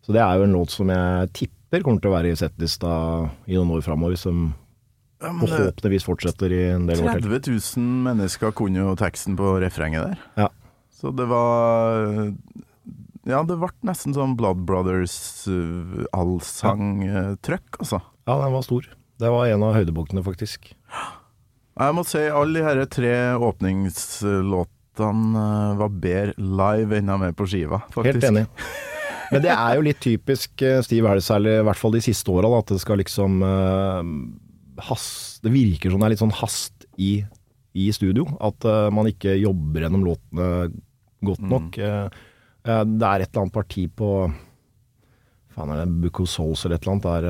Så 0.06 0.14
det 0.16 0.23
er 0.23 0.38
jo 0.38 0.46
en 0.46 0.55
låt 0.56 0.70
som 0.73 0.88
jeg 0.88 1.32
tipper 1.37 1.82
kommer 1.84 2.00
til 2.00 2.11
å 2.11 2.14
være 2.16 2.32
i 2.32 2.38
settlista 2.40 2.94
i 3.46 3.55
noen 3.58 3.75
år 3.76 3.84
framover, 3.84 4.16
de 4.16 4.52
Ja, 5.20 5.32
men, 5.32 5.44
eh, 5.44 5.52
forhåpentligvis 5.52 6.05
fortsetter 6.06 6.52
i 6.52 6.62
en 6.72 6.87
del 6.88 7.02
år 7.05 7.20
til. 7.20 7.28
30 7.28 7.61
000 7.76 7.84
mennesker 8.06 8.52
kunne 8.56 8.81
jo 8.81 8.94
teksten 8.96 9.37
på 9.37 9.61
refrenget 9.61 10.06
der. 10.08 10.19
Ja. 10.37 10.49
Så 11.00 11.12
det 11.17 11.26
var 11.28 12.32
Ja, 13.28 13.43
det 13.44 13.58
ble 13.61 13.69
nesten 13.84 14.14
sånn 14.17 14.32
Blood 14.37 14.64
Brothers 14.67 15.46
uh, 15.46 16.06
allsang-trøkk, 16.17 17.76
altså. 17.84 18.00
Ja, 18.25 18.38
den 18.40 18.52
var 18.56 18.62
stor. 18.64 18.88
Det 19.20 19.28
var 19.28 19.46
en 19.46 19.62
av 19.67 19.75
høydepunktene, 19.76 20.25
faktisk. 20.25 20.72
Jeg 21.81 21.94
må 21.96 22.05
si 22.08 22.23
alle 22.25 22.56
de 22.56 22.64
her 22.64 22.81
tre 22.88 23.12
åpningslåtene 23.37 25.37
uh, 25.37 25.76
var 25.81 25.90
bedre 26.00 26.32
live 26.40 26.96
enn 26.96 27.12
de 27.12 27.28
er 27.28 27.37
på 27.37 27.44
skiva, 27.49 27.78
faktisk. 27.93 28.25
Helt 28.25 28.31
enig. 28.32 28.46
Men 29.31 29.44
det 29.44 29.52
er 29.55 29.76
jo 29.78 29.84
litt 29.87 30.00
typisk 30.02 30.62
eh, 30.66 30.81
Steve 30.82 31.06
Harris, 31.06 31.28
særlig 31.31 31.52
i 31.61 31.66
hvert 31.69 31.78
fall 31.78 31.93
de 31.94 32.00
siste 32.02 32.32
åra, 32.34 32.49
at 32.58 32.73
det 32.73 32.81
skal 32.82 32.99
liksom 32.99 33.38
eh, 33.46 34.00
hast, 34.88 35.41
Det 35.44 35.53
virker 35.53 35.93
som 35.93 36.03
det 36.03 36.09
er 36.09 36.15
litt 36.15 36.23
sånn 36.23 36.37
hast 36.41 36.87
i, 37.00 37.21
i 37.77 37.88
studio. 37.94 38.27
At 38.43 38.67
uh, 38.69 38.88
man 38.94 39.11
ikke 39.11 39.37
jobber 39.41 39.87
gjennom 39.87 40.07
låtene 40.07 40.71
godt 41.25 41.43
nok. 41.45 41.81
Mm. 41.81 42.23
Uh, 42.66 42.85
det 42.85 43.09
er 43.09 43.25
et 43.25 43.31
eller 43.31 43.47
annet 43.47 43.57
parti 43.57 43.88
på 43.88 44.12
Faen, 45.50 45.73
er 45.75 45.81
det 45.83 46.00
Book 46.04 46.21
Souls 46.31 46.62
eller 46.62 46.76
et 46.76 46.85
eller 46.85 46.95
annet? 46.95 47.07
Der, 47.09 47.25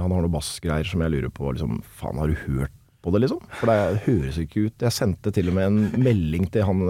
han 0.00 0.12
har 0.14 0.24
noen 0.24 0.32
bassgreier 0.32 0.86
som 0.88 1.02
jeg 1.04 1.12
lurer 1.12 1.32
på. 1.34 1.50
Liksom, 1.52 1.82
faen, 1.98 2.20
har 2.22 2.30
du 2.32 2.38
hørt 2.46 2.72
på 3.04 3.12
det, 3.12 3.20
liksom? 3.26 3.42
For 3.58 3.68
det 3.68 4.04
høres 4.06 4.38
ikke 4.40 4.62
ut. 4.64 4.84
Jeg 4.86 4.94
sendte 4.96 5.32
til 5.36 5.50
og 5.52 5.58
med 5.58 5.68
en 5.68 6.06
melding 6.06 6.48
til 6.54 6.64
han 6.64 6.80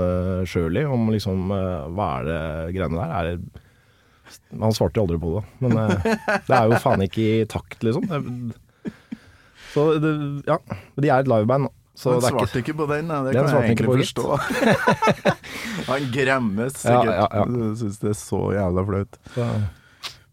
Shirley 0.47 0.87
om 0.87 1.11
liksom 1.11 1.51
Hva 1.51 2.07
er 2.21 2.29
det 2.29 2.39
greiene 2.77 3.01
der? 3.01 3.17
Er 3.17 3.33
det 3.33 3.65
han 4.61 4.75
svarte 4.75 5.03
aldri 5.03 5.19
på 5.23 5.37
det, 5.37 5.43
men 5.63 5.77
det 5.77 6.55
er 6.55 6.71
jo 6.71 6.79
faen 6.83 7.05
ikke 7.05 7.27
i 7.27 7.45
takt, 7.51 7.79
liksom. 7.87 8.07
Det, 8.11 8.57
så 9.77 9.87
det, 10.01 10.13
ja, 10.49 10.57
de 10.97 11.11
er 11.11 11.19
et 11.21 11.29
liveband. 11.29 11.69
Så 11.97 12.13
Han 12.13 12.21
det 12.21 12.29
er 12.29 12.35
svarte 12.35 12.61
ikke 12.61 12.73
ikke 12.73 12.79
på 12.83 12.87
den, 12.91 13.09
det 13.09 13.33
Den 13.33 13.47
kan 13.47 13.55
jeg 13.57 13.71
egentlig 13.73 13.93
forstå. 14.03 14.37
Han 15.91 16.11
gremmes 16.13 16.75
sikkert. 16.83 17.09
ja, 17.09 17.25
ja. 17.25 17.45
Jeg 17.49 17.77
Syns 17.81 18.03
det 18.03 18.11
er 18.11 18.19
så 18.21 18.41
jævla 18.53 18.85
flaut. 18.91 19.19
Ja. 19.37 19.49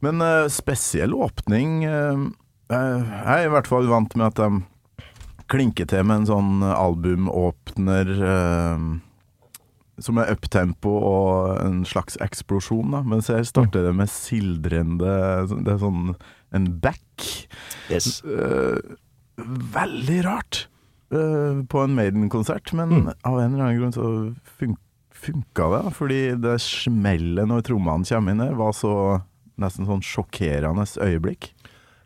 Men 0.03 0.19
uh, 0.19 0.49
spesiell 0.51 1.15
åpning 1.15 1.85
eh, 1.87 2.25
eh, 2.75 2.99
Jeg 2.99 3.37
er 3.37 3.45
i 3.47 3.53
hvert 3.53 3.69
fall 3.71 3.87
vant 3.87 4.17
med 4.19 4.33
at 4.33 4.41
de 4.41 4.65
klinker 5.51 5.87
til 5.87 6.03
med 6.07 6.23
en 6.23 6.27
sånn 6.27 6.65
albumåpner 6.67 8.11
uh, 8.19 8.83
som 10.03 10.19
er 10.19 10.33
uptempo 10.33 10.91
og 10.97 11.61
en 11.61 11.83
slags 11.87 12.17
eksplosjon, 12.23 12.91
da. 12.95 13.03
Mens 13.07 13.29
her 13.31 13.43
starter 13.47 13.85
det 13.87 13.93
med 13.95 14.11
sildrende 14.11 15.13
Det 15.53 15.75
er 15.75 15.79
sånn 15.83 16.15
en 16.53 16.67
back. 16.83 17.29
yes. 17.89 18.19
Eh, 18.25 18.77
veldig 19.37 20.19
rart 20.25 20.67
uh, 21.13 21.63
på 21.69 21.83
en 21.83 21.95
Maiden-konsert, 21.97 22.73
men 22.73 22.89
Mm. 22.89 23.13
av 23.23 23.39
en 23.39 23.53
eller 23.53 23.63
annen 23.65 23.79
grunn 23.79 23.93
så 23.95 24.35
fun 24.59 24.77
funka 25.23 25.69
det. 25.71 25.93
Fordi 25.95 26.21
det 26.41 26.57
smellet 26.61 27.47
når 27.47 27.61
trommene 27.63 28.03
kommer 28.05 28.31
inn 28.33 28.41
der, 28.43 28.53
var 28.59 28.73
så 28.75 29.21
nesten 29.61 29.85
sånn 29.87 30.01
sjokkerende 30.03 30.83
øyeblikk. 30.99 31.51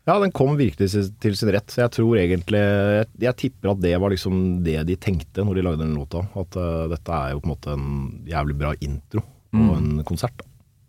Ja, 0.07 0.19
den 0.21 0.31
kom 0.31 0.55
virkelig 0.55 0.91
til, 1.19 1.35
sin 1.35 1.49
rett. 1.51 1.73
Jeg 1.75 1.91
tror 1.91 2.15
egentlig 2.15 2.59
jeg, 2.61 3.07
jeg 3.19 3.35
tipper 3.41 3.71
at 3.73 3.81
det 3.81 3.95
var 3.99 4.09
liksom 4.13 4.63
det 4.63 4.85
de 4.87 4.95
tenkte 4.95 5.43
når 5.43 5.55
de 5.55 5.63
lagde 5.65 5.81
den 5.81 5.95
låta. 5.97 6.21
At 6.37 6.55
uh, 6.55 6.85
dette 6.93 7.09
er 7.11 7.33
jo 7.33 7.41
på 7.41 7.49
en 7.49 7.53
måte 7.55 7.73
en 7.73 8.23
jævlig 8.29 8.57
bra 8.61 8.73
intro 8.79 9.21
på 9.21 9.57
Mm. 9.57 9.73
en 9.77 10.03
konsert. 10.05 10.37
Da. 10.37 10.45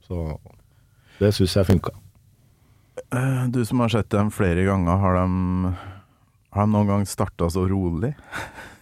Så 0.07 0.39
det 1.21 1.33
syns 1.35 1.55
jeg 1.57 1.67
funka. 1.67 1.91
Eh, 3.15 3.47
du 3.49 3.65
som 3.65 3.81
har 3.81 3.89
sett 3.89 4.11
dem 4.11 4.31
flere 4.35 4.65
ganger, 4.67 4.99
har 4.99 5.15
de 5.15 5.75
Har 6.55 6.67
de 6.67 6.73
noen 6.73 6.89
gang 6.89 7.07
starta 7.09 7.49
så 7.53 7.67
rolig? 7.69 8.15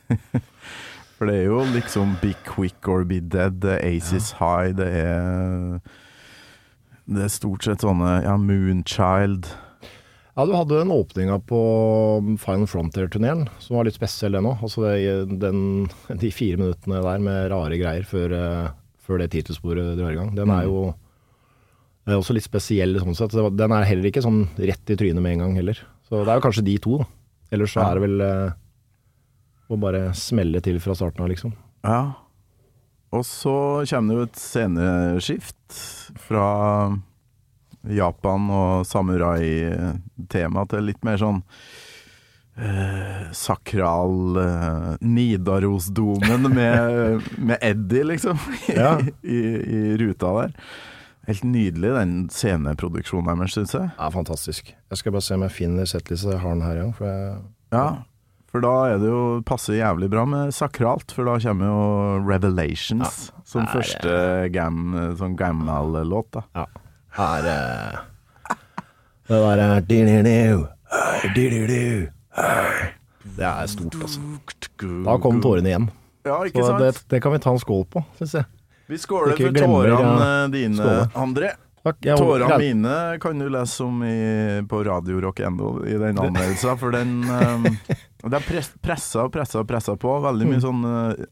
For 1.17 1.29
det 1.29 1.39
er 1.41 1.47
jo 1.49 1.63
liksom 1.73 2.17
Be 2.21 2.35
Quick 2.47 2.89
or 2.93 3.07
Be 3.09 3.23
Dead, 3.25 3.57
det 3.63 3.79
er 3.79 3.87
Aces 3.89 4.35
High, 4.39 4.75
det 4.77 4.89
er 5.01 5.79
Det 7.07 7.23
er 7.25 7.33
stort 7.33 7.65
sett 7.65 7.85
sånne 7.85 8.19
Ja, 8.27 8.37
Moonchild. 8.37 9.49
Ja, 10.37 10.45
du 10.45 10.53
hadde 10.53 10.83
den 10.83 10.93
åpninga 10.93 11.39
på 11.49 11.59
Final 12.43 12.69
Frontier-turneen, 12.69 13.47
som 13.63 13.79
var 13.79 13.89
litt 13.89 13.97
spesiell, 13.97 14.37
det 14.37 14.43
nå. 14.45 14.53
Altså 14.61 14.85
det, 14.85 15.39
den, 15.41 15.87
de 16.13 16.29
fire 16.35 16.61
minuttene 16.61 17.01
der 17.01 17.23
med 17.25 17.47
rare 17.55 17.79
greier 17.81 18.05
før, 18.05 18.35
eh, 18.37 18.67
før 19.01 19.23
det 19.23 19.31
titelsporet 19.33 19.95
drar 19.97 20.13
i 20.13 20.19
gang. 20.19 20.35
Den 20.37 20.53
er 20.53 20.69
jo 20.69 20.91
det 22.07 22.13
er 22.15 22.21
også 22.21 22.37
litt 22.37 22.47
spesiell 22.47 23.01
sånn 23.01 23.17
sett. 23.19 23.33
Den 23.35 23.73
er 23.75 23.89
heller 23.89 24.13
ikke 24.13 24.23
sånn 24.23 24.45
rett 24.61 24.93
i 24.93 24.99
trynet 25.01 25.25
med 25.25 25.39
en 25.39 25.47
gang 25.47 25.57
heller. 25.59 25.81
Så 26.07 26.21
det 26.21 26.31
er 26.31 26.39
jo 26.39 26.45
kanskje 26.45 26.63
de 26.69 26.77
to, 26.85 27.01
da. 27.01 27.09
Ellers 27.55 27.73
så 27.77 27.83
er 27.87 27.99
det 27.99 28.05
vel 28.07 28.23
eh, 28.27 28.55
å 29.71 29.79
bare 29.83 30.09
smelle 30.19 30.61
til 30.65 30.79
fra 30.83 30.95
starten 30.99 31.23
av, 31.25 31.31
liksom. 31.31 31.53
Ja. 31.87 32.01
Og 33.15 33.23
så 33.27 33.57
kommer 33.89 34.13
det 34.15 34.19
jo 34.21 34.27
et 34.27 34.41
sceneskift 34.41 35.81
fra 36.27 36.49
Japan 37.87 38.49
og 38.51 38.87
samurai-tema 38.89 40.65
til 40.71 40.89
litt 40.89 41.05
mer 41.07 41.21
sånn 41.23 41.39
eh, 42.59 43.29
sakral 43.37 44.41
eh, 44.43 44.89
Nidarosdomen 45.07 46.49
med, 46.51 47.31
med 47.39 47.63
Eddie, 47.63 48.03
liksom, 48.11 48.43
Ja. 48.75 48.97
i, 49.23 49.39
i 49.39 49.97
ruta 50.03 50.35
der. 50.41 50.59
Helt 51.27 51.43
nydelig, 51.45 51.91
den 51.97 52.13
sceneproduksjonen 52.31 53.41
deres, 53.41 53.55
syns 53.57 53.73
jeg. 53.75 53.89
Ja, 53.99 54.09
fantastisk. 54.15 54.69
Jeg 54.93 54.99
skal 55.01 55.13
bare 55.17 55.23
se 55.27 55.35
om 55.35 55.43
jeg 55.43 55.51
finner 55.57 55.89
settlista. 55.91 56.31
Jeg 56.37 56.41
har 56.45 56.55
den 56.55 56.63
her, 56.63 56.77
ja. 56.85 56.91
For 56.95 57.07
jeg, 57.11 57.39
Ja, 57.75 57.87
for 58.53 58.63
da 58.63 58.75
er 58.93 58.99
det 59.03 59.09
jo 59.11 59.23
passer 59.45 59.75
jævlig 59.81 60.09
bra 60.13 60.23
med 60.25 60.55
sakralt, 60.55 61.11
for 61.13 61.27
da 61.27 61.35
kommer 61.43 61.67
jo 61.67 62.29
Revelations 62.31 63.33
som 63.45 63.67
det 63.67 63.69
er- 63.69 63.75
første 63.75 64.53
gam, 64.55 64.95
sånn 65.19 65.37
gammel-låt, 65.37 66.31
da. 66.33 66.43
ja. 66.55 66.67
Her 67.17 67.43
er 67.47 67.99
Det 69.27 69.41
derre. 69.43 69.83
Det 73.37 73.45
er 73.45 73.67
stort, 73.67 73.95
altså. 74.01 74.21
Da 75.05 75.17
kom 75.19 75.41
tårene 75.43 75.67
igjen. 75.73 75.89
Ja, 76.27 76.39
ikke 76.47 76.63
Så 76.63 76.67
sant? 76.71 76.79
det, 76.83 77.03
det 77.09 77.23
kan 77.23 77.33
vi 77.33 77.39
ta 77.43 77.51
en 77.51 77.59
skål 77.59 77.85
på, 77.91 78.05
syns 78.19 78.33
jeg. 78.39 78.45
Vi 78.87 78.99
skåler 78.99 79.37
for 79.37 79.57
tårene 79.57 80.27
ja. 80.27 80.49
dine, 80.53 80.77
Skåle. 80.77 81.09
André. 81.15 81.53
Tårene 81.87 82.59
mine 82.59 82.95
kan 83.23 83.39
du 83.39 83.47
lese 83.51 83.85
om 83.85 84.01
i, 84.03 84.63
på 84.67 84.81
Radio 84.85 85.21
Rock 85.23 85.41
Endo 85.47 85.73
i 85.87 85.95
den 85.95 86.19
anmeldelsen, 86.19 86.79
for 86.81 86.95
den 86.95 87.21
um, 87.31 87.67
Det 88.27 88.39
er 88.41 88.47
press, 88.47 88.73
pressa 88.83 89.27
og 89.29 89.35
pressa 89.35 89.61
og 89.63 89.69
pressa 89.71 89.95
på. 89.95 90.17
Veldig 90.25 90.47
Mm. 90.49 90.55
mye 90.55 90.65
sånn 90.65 90.81
eh, 90.91 91.27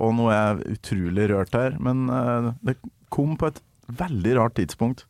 Og 0.00 0.14
nå 0.16 0.30
er 0.32 0.38
jeg 0.62 0.78
utrolig 0.78 1.26
rørt 1.28 1.52
her, 1.56 1.76
men 1.80 2.06
uh, 2.08 2.52
det 2.64 2.78
kom 3.12 3.34
på 3.36 3.50
et 3.50 3.60
veldig 4.00 4.36
rart 4.38 4.54
tidspunkt. 4.56 5.04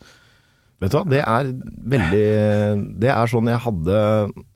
Vet 0.81 0.91
du 0.91 0.97
hva, 0.97 1.05
det 1.07 1.21
er 1.21 1.51
veldig 1.93 2.27
Det 3.03 3.11
er 3.13 3.29
sånn 3.31 3.51
jeg 3.53 3.61
hadde 3.67 3.99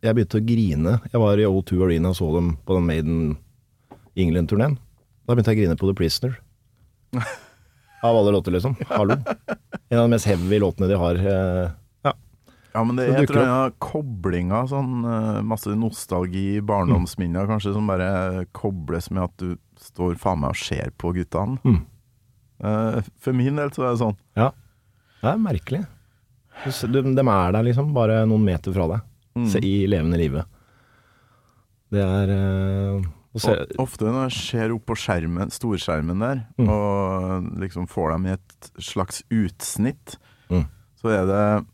Jeg 0.03 0.17
begynte 0.17 0.41
å 0.41 0.47
grine. 0.49 0.95
Jeg 1.12 1.21
var 1.21 1.38
i 1.38 1.47
O2 1.47 1.83
Arena 1.85 2.11
og 2.14 2.17
så 2.19 2.31
dem 2.35 2.55
på 2.64 2.79
den 2.79 2.88
Maiden 2.88 3.19
England-turneen. 4.17 4.79
Da 5.29 5.35
begynte 5.37 5.53
jeg 5.53 5.61
å 5.61 5.62
grine 5.62 5.79
på 5.79 5.91
The 5.91 5.97
Prisoner. 5.99 6.38
Av 8.04 8.16
alle 8.16 8.33
låter, 8.35 8.52
liksom. 8.52 8.75
Hallo. 8.90 9.14
En 9.88 9.99
av 9.99 10.04
de 10.04 10.11
mest 10.12 10.26
heavy 10.28 10.59
låtene 10.61 10.88
de 10.90 10.99
har. 11.00 11.14
eh, 11.16 11.71
Ja. 12.04 12.12
Ja, 12.75 12.83
men 12.85 12.97
det 12.99 13.06
jeg 13.09 13.23
dukker 13.28 13.38
eller 13.40 13.71
koblinger, 13.80 14.66
sånn 14.68 15.04
eh, 15.09 15.40
masse 15.47 15.73
nostalgi, 15.78 16.61
barndomsminner 16.61 17.47
kanskje, 17.49 17.73
som 17.76 17.87
bare 17.88 18.44
kobles 18.52 19.09
med 19.14 19.23
at 19.28 19.37
du 19.40 19.54
står 19.80 20.16
faen 20.21 20.40
meg 20.42 20.50
og 20.52 20.56
ser 20.61 20.90
på 21.00 21.14
guttene. 21.16 21.56
Mm. 21.64 21.80
Eh, 22.64 23.00
for 23.23 23.33
min 23.37 23.56
del 23.56 23.71
så 23.71 23.87
er 23.87 23.94
det 23.94 24.02
sånn. 24.04 24.16
ja. 24.37 24.50
Det 25.25 25.30
er 25.33 25.38
merkelig. 25.40 25.87
Du 26.92 26.99
De 27.02 27.23
er 27.25 27.52
der, 27.56 27.62
liksom. 27.64 27.94
Bare 27.97 28.26
noen 28.28 28.44
meter 28.44 28.75
fra 28.76 28.85
deg. 28.90 29.00
Mm. 29.35 29.47
I 29.64 29.73
levende 29.88 30.18
livet. 30.21 30.44
Det 31.90 32.02
er 32.04 32.28
Og 33.35 33.81
ofte 33.83 34.07
når 34.07 34.29
jeg 34.29 34.37
ser 34.38 34.73
opp 34.76 34.85
på 34.87 34.95
skjermen, 34.95 35.50
storskjermen 35.50 36.21
der, 36.23 36.45
Mm. 36.59 36.69
og 36.71 37.49
liksom 37.59 37.88
får 37.91 38.12
dem 38.12 38.26
i 38.26 38.35
et 38.37 38.71
slags 38.79 39.23
utsnitt, 39.31 40.17
Mm. 40.50 40.67
så 41.03 41.09
er 41.11 41.26
det 41.26 41.67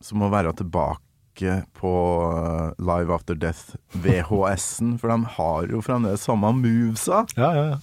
som 0.00 0.20
å 0.22 0.30
være 0.30 0.54
tilbake 0.56 1.66
på 1.74 1.92
eh, 2.32 2.72
Live 2.78 3.12
After 3.12 3.34
Death, 3.34 3.76
VHS-en, 3.94 4.96
for 4.98 5.08
de 5.08 5.24
har 5.36 5.66
jo 5.68 5.80
fremdeles 5.82 6.22
samme 6.24 6.52
movesa. 6.56 7.26
Ja, 7.36 7.52
ja, 7.52 7.64
ja. 7.74 7.78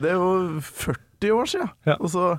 Det 0.00 0.10
er 0.10 0.14
jo 0.14 0.60
40 0.60 1.30
år. 1.32 1.72
Ja. 1.86 1.96
Og 2.00 2.08
så 2.12 2.38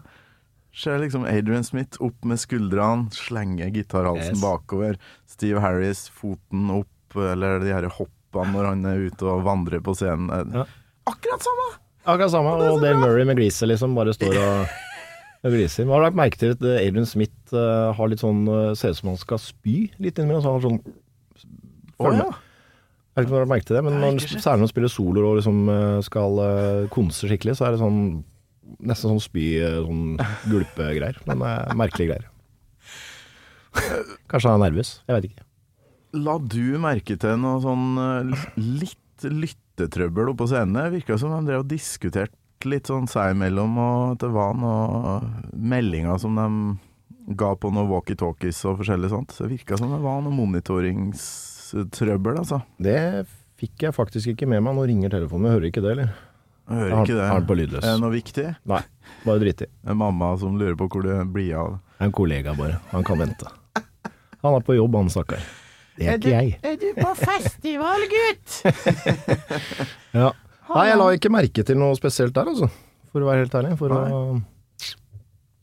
ser 0.73 0.99
liksom 0.99 1.25
Adrian 1.25 1.63
Smith 1.63 1.97
opp 2.01 2.23
med 2.25 2.37
skuldrene, 2.37 3.09
slenger 3.11 3.71
gitarhalsen 3.73 4.35
Yes. 4.37 4.41
bakover. 4.41 4.97
Steve 5.27 5.59
Harris, 5.59 6.07
foten 6.09 6.69
opp, 6.71 6.87
eller 7.15 7.59
de 7.59 7.73
her 7.73 7.89
hoppene 8.27 8.53
når 8.53 8.69
han 8.71 8.85
er 8.89 9.05
ute 9.07 9.27
og 9.27 9.45
vandrer 9.47 9.83
på 9.83 9.95
scenen. 9.97 10.53
Ja. 10.53 10.65
Akkurat 11.07 11.43
samme! 11.43 11.69
Akkurat 12.07 12.31
samme. 12.31 12.55
Og 12.71 12.81
Dale 12.81 12.99
Murray 12.99 13.25
med 13.27 13.39
gliset 13.39 13.67
liksom 13.69 13.95
bare 13.97 14.13
står 14.15 14.35
og 14.37 14.75
og 15.47 15.53
gliser. 15.53 15.85
Men 15.85 15.93
Har 15.93 16.01
du 16.01 16.07
lagt 16.07 16.19
merke 16.19 16.39
til 16.39 16.55
at 16.55 16.63
eh, 16.65 16.81
Adrian 16.87 17.07
Smith 17.07 17.53
eh, 17.53 17.93
har 17.95 18.09
litt 18.11 18.23
sånn 18.23 18.47
eh, 18.47 18.73
Ser 18.77 18.93
ut 18.93 18.99
som 18.99 19.11
han 19.13 19.21
skal 19.21 19.41
spy 19.41 19.77
litt 20.01 20.17
innimellom. 20.17 20.43
Så 20.43 20.51
han 20.51 20.59
har 20.59 20.67
sånn 20.67 20.81
Å 21.97 22.07
Oh, 22.07 22.13
ja. 22.13 22.27
Jeg 23.17 23.23
vet 23.23 23.25
ikke 23.25 23.31
om 23.31 23.33
du 23.33 23.41
har 23.41 23.49
merket 23.49 23.71
det, 23.73 23.79
men 23.81 23.95
når, 23.97 24.19
særlig 24.21 24.59
når 24.59 24.67
han 24.67 24.69
spiller 24.69 24.91
soloer 24.93 25.25
og 25.25 25.37
liksom 25.39 25.61
skal 26.05 26.35
uh, 26.37 26.83
konse 26.93 27.25
skikkelig, 27.25 27.55
så 27.57 27.65
er 27.65 27.73
det 27.73 27.79
sånn 27.81 27.97
nesten 28.85 29.09
sånn 29.09 29.23
spy, 29.23 29.45
sånn 29.87 30.19
gulpegreier. 30.51 31.17
Men 31.25 31.41
merkelige 31.81 32.11
greier. 32.11 32.27
Kanskje 34.29 34.53
han 34.53 34.61
er 34.61 34.67
nervøs. 34.67 34.99
Jeg 35.09 35.17
vet 35.17 35.29
ikke. 35.31 35.46
La 36.15 36.37
du 36.39 36.77
merke 36.79 37.17
til 37.19 37.35
noe 37.41 37.59
sånn 37.63 37.97
eh, 37.99 38.49
litt 38.57 39.25
lyttetrøbbel 39.27 40.31
oppe 40.31 40.45
på 40.45 40.49
scenen? 40.53 40.91
Virka 40.93 41.17
som 41.19 41.33
de 41.33 41.41
drev 41.49 41.65
og 41.65 41.71
diskuterte 41.71 42.35
litt 42.67 42.89
sånn 42.89 43.07
seg 43.09 43.35
imellom, 43.35 43.75
og 43.77 44.15
det 44.21 44.29
var 44.33 44.55
noen 44.57 45.27
meldinger 45.53 46.17
som 46.21 46.37
de 46.37 46.45
ga 47.37 47.51
på 47.59 47.69
noen 47.73 47.89
walkietalkies 47.91 48.63
og 48.69 48.79
forskjellig 48.81 49.11
sånt. 49.11 49.35
Det 49.37 49.49
virka 49.51 49.77
som 49.79 49.91
det 49.93 49.99
var 50.03 50.23
noe 50.23 50.33
monitoringstrøbbel, 50.33 52.39
altså. 52.41 52.61
Det 52.81 52.97
fikk 53.59 53.87
jeg 53.87 53.97
faktisk 53.97 54.31
ikke 54.33 54.49
med 54.49 54.63
meg. 54.63 54.77
Nå 54.77 54.87
ringer 54.89 55.13
telefonen. 55.13 55.49
Jeg 55.49 55.57
hører 55.57 55.69
ikke 55.69 55.83
det, 55.85 55.93
eller? 55.97 56.15
Jeg 56.67 56.81
hører 56.81 56.95
ikke 57.03 57.19
det. 57.19 57.27
har 57.27 57.43
den 57.43 57.51
på 57.51 57.59
lydløs. 57.59 57.83
Er 57.83 57.93
det 57.93 58.03
noe 58.03 58.15
viktig? 58.15 58.47
Nei, 58.73 58.81
bare 59.27 59.43
drittig. 59.43 59.69
En 59.87 60.01
mamma 60.01 60.33
som 60.39 60.57
lurer 60.59 60.75
på 60.79 60.89
hvor 60.91 61.05
du 61.05 61.13
blir 61.35 61.53
av. 61.59 61.77
En 62.03 62.15
kollega 62.15 62.55
bare. 62.57 62.81
Han 62.93 63.05
kan 63.07 63.21
vente. 63.21 63.53
Han 64.43 64.57
er 64.57 64.65
på 64.65 64.75
jobb, 64.77 64.97
han 64.99 65.11
stakkar. 65.11 65.41
Det 65.97 66.07
er 66.07 66.19
ikke 66.19 66.33
jeg. 66.33 66.57
Er 66.63 66.75
du 66.77 66.87
på 66.97 67.13
festival, 67.19 68.05
gutt? 68.11 68.59
Ja. 70.17 70.31
Nei, 70.67 70.83
jeg 70.89 70.97
la 70.99 71.07
ikke 71.15 71.31
merke 71.31 71.63
til 71.63 71.77
noe 71.79 71.95
spesielt 71.95 72.35
der, 72.35 72.49
altså. 72.51 72.67
For 73.13 73.23
å 73.23 73.29
være 73.29 73.45
helt 73.45 73.55
ærlig. 73.55 73.77
For 73.79 73.93
å 73.93 74.01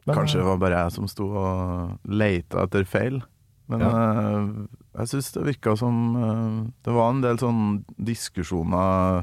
Men, 0.04 0.14
Kanskje 0.16 0.40
det 0.40 0.46
var 0.46 0.60
bare 0.60 0.80
jeg 0.82 0.94
som 0.96 1.08
sto 1.08 1.26
og 1.40 2.08
leita 2.08 2.64
etter 2.64 2.86
feil. 2.88 3.20
Men 3.72 3.84
ja. 3.84 3.92
jeg 5.00 5.12
syns 5.14 5.30
det 5.32 5.44
virka 5.46 5.72
som 5.80 5.94
eh, 6.20 6.56
Det 6.84 6.92
var 6.92 7.14
en 7.14 7.22
del 7.24 7.38
sånn 7.40 7.62
diskusjoner 7.96 9.22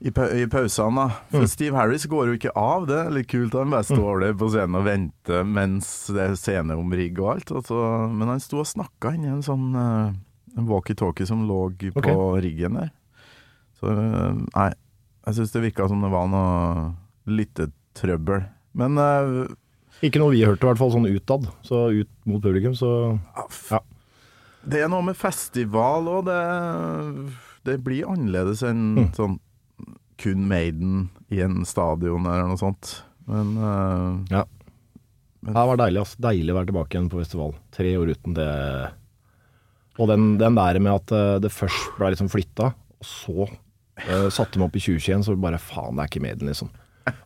i, 0.00 0.10
pa 0.14 0.28
i 0.30 0.44
pausene. 0.46 0.94
da. 1.08 1.08
For 1.32 1.40
Mm. 1.42 1.48
Steve 1.50 1.76
Harris 1.76 2.06
går 2.06 2.26
jo 2.28 2.36
ikke 2.38 2.52
av, 2.56 2.86
det 2.86 2.98
er 3.00 3.10
litt 3.10 3.28
kult. 3.28 3.52
Han 3.58 3.70
bare 3.70 3.84
står 3.88 4.20
der 4.22 4.36
på 4.38 4.48
scenen 4.52 4.76
og 4.78 4.84
venter 4.86 5.44
mens 5.44 5.88
det 6.14 6.22
er 6.22 6.36
sceneomrigg 6.38 7.18
og 7.18 7.30
alt. 7.34 7.50
Og 7.50 7.64
så, 7.66 7.80
men 8.12 8.28
han 8.30 8.40
sto 8.40 8.60
og 8.62 8.68
snakka 8.70 9.14
inni 9.16 9.26
en 9.32 9.42
sånn 9.42 9.72
uh, 9.74 10.12
en 10.58 10.68
walkietalkie 10.70 11.26
som 11.26 11.46
lå 11.48 11.58
på 11.78 11.98
okay. 11.98 12.14
riggen 12.46 12.78
der. 12.78 12.92
Så 13.80 13.90
uh, 13.90 14.34
nei, 14.54 14.70
jeg 15.26 15.34
syns 15.38 15.52
det 15.54 15.64
virka 15.66 15.88
som 15.90 16.00
det 16.02 16.10
var 16.14 16.30
noe 16.30 16.94
lyttetrøbbel. 17.28 18.46
Men 18.78 18.98
uh, 18.98 19.48
Ikke 20.04 20.20
noe 20.22 20.30
vi 20.34 20.44
hørte, 20.46 20.62
i 20.62 20.68
hvert 20.70 20.78
fall 20.80 20.94
sånn 20.94 21.10
utad. 21.10 21.46
Så 21.66 21.88
ut 21.90 22.10
mot 22.28 22.42
publikum, 22.42 22.74
så 22.78 23.18
Ja. 23.70 23.80
Det 24.68 24.82
er 24.84 24.88
noe 24.90 25.02
med 25.06 25.16
festival 25.16 26.06
òg. 26.10 26.26
Det, 26.28 27.34
det 27.64 27.76
blir 27.86 28.08
annerledes 28.10 28.62
enn 28.66 28.82
Mm. 28.98 29.12
sånn 29.16 29.38
kun 30.20 30.46
Maiden 30.50 31.08
i 31.32 31.42
en 31.44 31.62
stadion 31.68 32.26
eller 32.26 32.48
noe 32.50 32.60
sånt. 32.60 32.98
Men 33.28 33.56
uh, 33.60 34.24
Ja. 34.32 34.46
Det 35.48 35.54
var 35.54 35.78
deilig, 35.78 36.00
altså. 36.02 36.18
Deilig 36.18 36.50
å 36.50 36.56
være 36.56 36.68
tilbake 36.72 36.96
igjen 36.96 37.10
på 37.12 37.20
festival. 37.20 37.52
Tre 37.72 37.92
år 37.96 38.10
uten 38.10 38.34
det. 38.34 38.48
Og 40.02 40.10
den, 40.10 40.32
den 40.40 40.58
der 40.58 40.78
med 40.82 40.96
at 40.96 41.12
eh, 41.14 41.36
det 41.42 41.52
først 41.54 41.92
ble 41.96 42.10
liksom 42.10 42.28
flytta, 42.30 42.72
og 42.74 43.06
så 43.06 43.46
uh, 43.46 44.26
satte 44.34 44.58
de 44.58 44.64
opp 44.66 44.74
i 44.74 44.82
2021, 44.82 45.24
så 45.28 45.36
bare 45.38 45.60
faen, 45.62 45.94
det 45.94 46.04
er 46.04 46.10
ikke 46.10 46.24
Maiden, 46.26 46.50
liksom. 46.50 46.72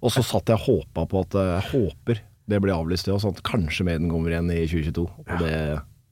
Og 0.05 0.13
så 0.13 0.23
satt 0.25 0.53
jeg 0.53 0.61
og 0.61 0.69
håpa 0.69 1.07
på 1.11 1.25
at 1.25 1.39
Jeg 1.41 1.65
håper 1.73 2.21
det 2.53 2.61
blir 2.63 2.75
avlyst, 2.75 3.07
det, 3.09 3.15
og 3.17 3.23
sånn 3.23 3.37
at 3.37 3.45
kanskje 3.47 3.87
Maiden 3.87 4.11
kommer 4.13 4.33
igjen 4.33 4.51
i 4.53 4.63
2022. 4.67 5.07
Og 5.07 5.33
det 5.43 5.57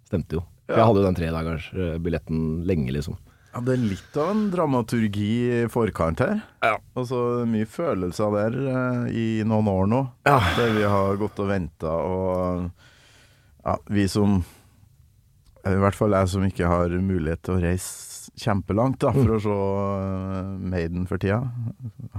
stemte 0.09 0.39
jo. 0.39 0.45
For 0.71 0.79
jeg 0.79 0.89
hadde 0.89 1.03
jo 1.03 1.09
den 1.09 1.19
tredagersbilletten 1.19 2.43
lenge, 2.69 2.95
liksom. 2.95 3.19
Ja, 3.51 3.61
det 3.67 3.75
er 3.75 3.83
litt 3.83 4.17
av 4.21 4.29
en 4.31 4.45
dramaturgi 4.53 5.31
i 5.51 5.63
forkant 5.71 6.21
her. 6.23 6.39
Ja. 6.63 6.77
Altså 6.95 7.43
mye 7.51 7.67
følelser 7.67 8.31
der 8.37 8.59
eh, 8.61 9.09
i 9.11 9.27
noen 9.47 9.71
år 9.73 9.91
nå. 9.91 10.05
Ja. 10.29 10.39
Der 10.59 10.71
vi 10.77 10.87
har 10.87 11.19
gått 11.19 11.41
og 11.43 11.51
venta, 11.51 11.91
og 11.91 12.69
ja, 13.67 13.75
vi 13.91 14.07
som 14.09 14.39
I 15.69 15.75
hvert 15.83 15.99
fall 15.99 16.15
jeg 16.17 16.31
som 16.33 16.47
ikke 16.47 16.71
har 16.71 16.95
mulighet 16.95 17.43
til 17.45 17.59
å 17.59 17.61
reise 17.65 18.31
kjempelangt 18.41 19.03
da, 19.03 19.11
for 19.13 19.35
å 19.35 19.43
se 19.43 19.59
eh, 19.59 20.57
Maiden 20.71 21.11
for 21.11 21.21
tida. 21.21 21.43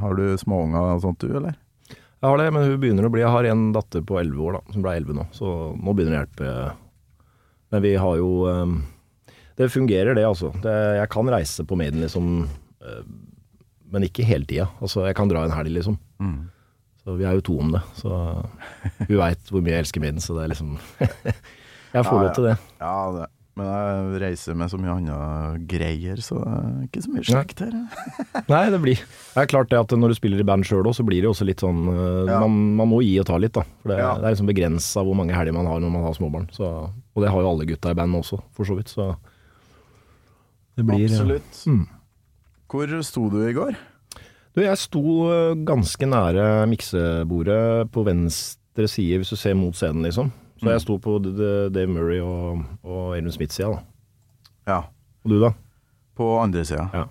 Har 0.04 0.20
du 0.20 0.36
småunger 0.38 0.98
og 0.98 1.06
sånt 1.06 1.24
du, 1.24 1.32
eller? 1.40 1.56
Jeg 2.22 2.28
har 2.28 2.38
det, 2.38 2.52
men 2.54 2.68
hun 2.68 2.80
begynner 2.84 3.08
å 3.08 3.10
bli 3.10 3.24
Jeg 3.24 3.34
har 3.34 3.48
en 3.50 3.70
datter 3.74 4.04
på 4.06 4.20
11 4.20 4.44
år, 4.46 4.60
da, 4.60 4.76
som 4.76 4.84
ble 4.84 5.00
11 5.00 5.16
nå, 5.18 5.30
så 5.34 5.54
nå 5.80 5.96
begynner 5.96 6.12
det 6.12 6.20
å 6.20 6.26
hjelpe. 6.26 7.30
Men 7.72 7.86
vi 7.88 7.96
har 8.04 8.20
jo 8.20 8.32
eh, 8.52 8.76
Det 9.62 9.70
fungerer, 9.74 10.16
det, 10.18 10.26
altså. 10.28 10.50
Det, 10.64 10.74
jeg 10.98 11.10
kan 11.14 11.30
reise 11.32 11.66
på 11.70 11.78
Maiden, 11.80 12.02
liksom, 12.06 12.32
eh, 12.82 13.04
men 13.92 14.08
ikke 14.08 14.26
hele 14.26 14.48
tida. 14.50 14.70
Altså, 14.82 15.06
jeg 15.10 15.18
kan 15.20 15.30
dra 15.32 15.44
en 15.46 15.54
helg, 15.56 15.74
liksom. 15.78 16.00
Så 17.02 17.16
vi 17.18 17.26
er 17.26 17.34
jo 17.38 17.42
to 17.42 17.56
om 17.64 17.72
det. 17.74 17.82
Så 17.98 18.10
hun 19.08 19.18
veit 19.18 19.50
hvor 19.50 19.62
mye 19.66 19.74
jeg 19.74 19.86
elsker 19.88 20.04
Maiden, 20.04 20.22
så 20.22 20.36
det 20.38 20.44
er 20.48 20.52
liksom 20.54 20.76
Jeg 21.96 22.06
får 22.08 22.14
Ja, 22.18 22.24
lov 22.24 22.34
til 22.38 22.46
det. 22.46 22.58
Ja, 22.80 22.96
det. 23.18 23.30
Men 23.60 23.68
jeg 23.68 24.20
reiser 24.24 24.56
med 24.56 24.70
så 24.72 24.78
mye 24.80 24.94
andre 24.96 25.16
greier, 25.68 26.22
så 26.24 26.38
det 26.40 26.52
er 26.56 26.86
ikke 26.86 27.02
så 27.04 27.12
mye 27.12 27.26
slekt 27.28 27.60
her. 27.66 27.74
Nei, 28.54 28.62
det 28.72 28.80
blir 28.86 29.02
Det 29.02 29.42
er 29.44 29.50
klart 29.52 29.74
det 29.74 29.82
at 29.82 29.92
når 30.00 30.14
du 30.14 30.16
spiller 30.22 30.40
i 30.40 30.46
band 30.48 30.64
sjøl 30.70 30.88
òg, 30.88 30.96
så 30.96 31.04
blir 31.04 31.20
det 31.20 31.28
jo 31.28 31.34
også 31.34 31.50
litt 31.50 31.60
sånn 31.66 31.82
eh, 31.92 32.30
Ja. 32.32 32.38
man, 32.46 32.56
man 32.80 32.88
må 32.94 33.02
gi 33.04 33.18
og 33.20 33.28
ta 33.28 33.36
litt, 33.42 33.58
da. 33.58 33.66
For 33.84 33.92
det, 33.92 33.98
Ja. 34.00 34.14
det 34.22 34.30
er 34.30 34.38
liksom 34.38 34.48
begrensa 34.54 35.04
hvor 35.04 35.18
mange 35.20 35.36
helger 35.36 35.58
man 35.58 35.68
har 35.68 35.84
når 35.84 35.92
man 35.98 36.06
har 36.08 36.16
småbarn. 36.16 36.48
Så, 36.56 36.70
og 36.88 37.26
det 37.26 37.34
har 37.34 37.44
jo 37.44 37.52
alle 37.52 37.68
gutta 37.74 37.92
i 37.92 37.98
bandet 38.00 38.22
også, 38.24 38.40
for 38.56 38.64
så 38.72 38.78
vidt. 38.80 38.94
Så 38.94 39.10
blir 40.88 41.06
Absolutt. 41.10 41.64
Mm. 41.68 41.88
Hvor 42.72 43.02
sto 43.04 43.30
du 43.30 43.40
i 43.48 43.54
går? 43.54 43.76
Du, 44.56 44.62
jeg 44.64 44.78
sto 44.78 45.02
eh, 45.32 45.54
ganske 45.68 46.08
nære 46.08 46.68
miksebordet 46.72 47.92
på 47.92 48.04
venstre 48.08 48.88
side, 48.92 49.18
hvis 49.22 49.30
du 49.32 49.36
ser 49.40 49.56
mot 49.56 49.76
scenen, 49.76 50.04
liksom. 50.08 50.32
Så 50.60 50.68
Mm. 50.68 50.72
jeg 50.76 50.82
sto 50.84 50.98
på 51.02 51.16
Dave 51.74 51.88
Murray 51.90 52.20
og, 52.22 52.62
og 52.84 53.16
Adrian 53.16 53.32
Smith-sida, 53.34 53.72
da. 53.72 53.82
Ja, 54.68 54.78
Og 55.24 55.30
du, 55.32 55.40
da? 55.42 55.54
på 56.16 56.28
andre 56.42 56.64
sida. 56.66 56.90
Ja. 56.94 57.06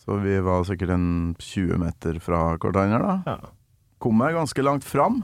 Så 0.00 0.16
vi 0.24 0.40
var 0.42 0.64
sikkert 0.66 0.90
en 0.96 1.36
20 1.38 1.78
meter 1.78 2.18
fra 2.18 2.56
hverandre, 2.58 2.98
da. 2.98 3.14
Ja. 3.26 3.36
Kom 4.00 4.16
meg 4.18 4.34
ganske 4.34 4.62
langt 4.64 4.82
fram. 4.84 5.20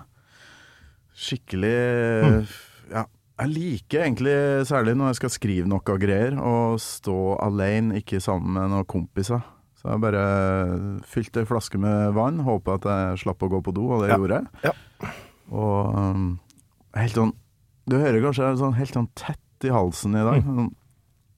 Skikkelig 1.17 1.77
Mm. 2.23 2.47
Ja. 2.93 3.05
Jeg 3.37 3.53
liker 3.53 4.01
egentlig, 4.07 4.35
særlig 4.65 4.95
når 4.97 5.11
jeg 5.13 5.19
skal 5.21 5.33
skrive 5.35 5.69
noe 5.69 5.97
greier, 6.01 6.39
å 6.41 6.55
stå 6.81 7.17
alene, 7.45 7.99
ikke 8.01 8.21
sammen 8.25 8.55
med 8.57 8.71
noen 8.73 8.87
kompiser. 8.89 9.43
Så 9.77 9.91
jeg 9.93 10.01
bare 10.01 10.23
fylte 11.05 11.43
ei 11.43 11.49
flaske 11.49 11.77
med 11.81 12.15
vann, 12.17 12.41
håpa 12.47 12.79
at 12.79 12.87
jeg 12.89 13.21
slapp 13.27 13.45
å 13.45 13.51
gå 13.53 13.61
på 13.67 13.75
do, 13.77 13.85
og 13.93 14.03
det 14.07 14.09
Ja. 14.15 14.17
gjorde 14.17 14.39
jeg. 14.41 14.47
Ja. 14.71 15.11
Og 15.53 15.95
um, 16.01 16.25
helt 16.97 17.13
sånn 17.15 17.35
Du 17.87 17.95
hører 18.01 18.19
kanskje 18.25 18.43
jeg 18.43 18.51
er 18.57 18.57
sånn 18.59 18.75
helt 18.75 18.97
sånn 18.97 19.11
tett 19.15 19.63
i 19.63 19.71
halsen 19.71 20.17
i 20.19 20.25
dag. 20.27 20.43
Mm. 20.43 20.71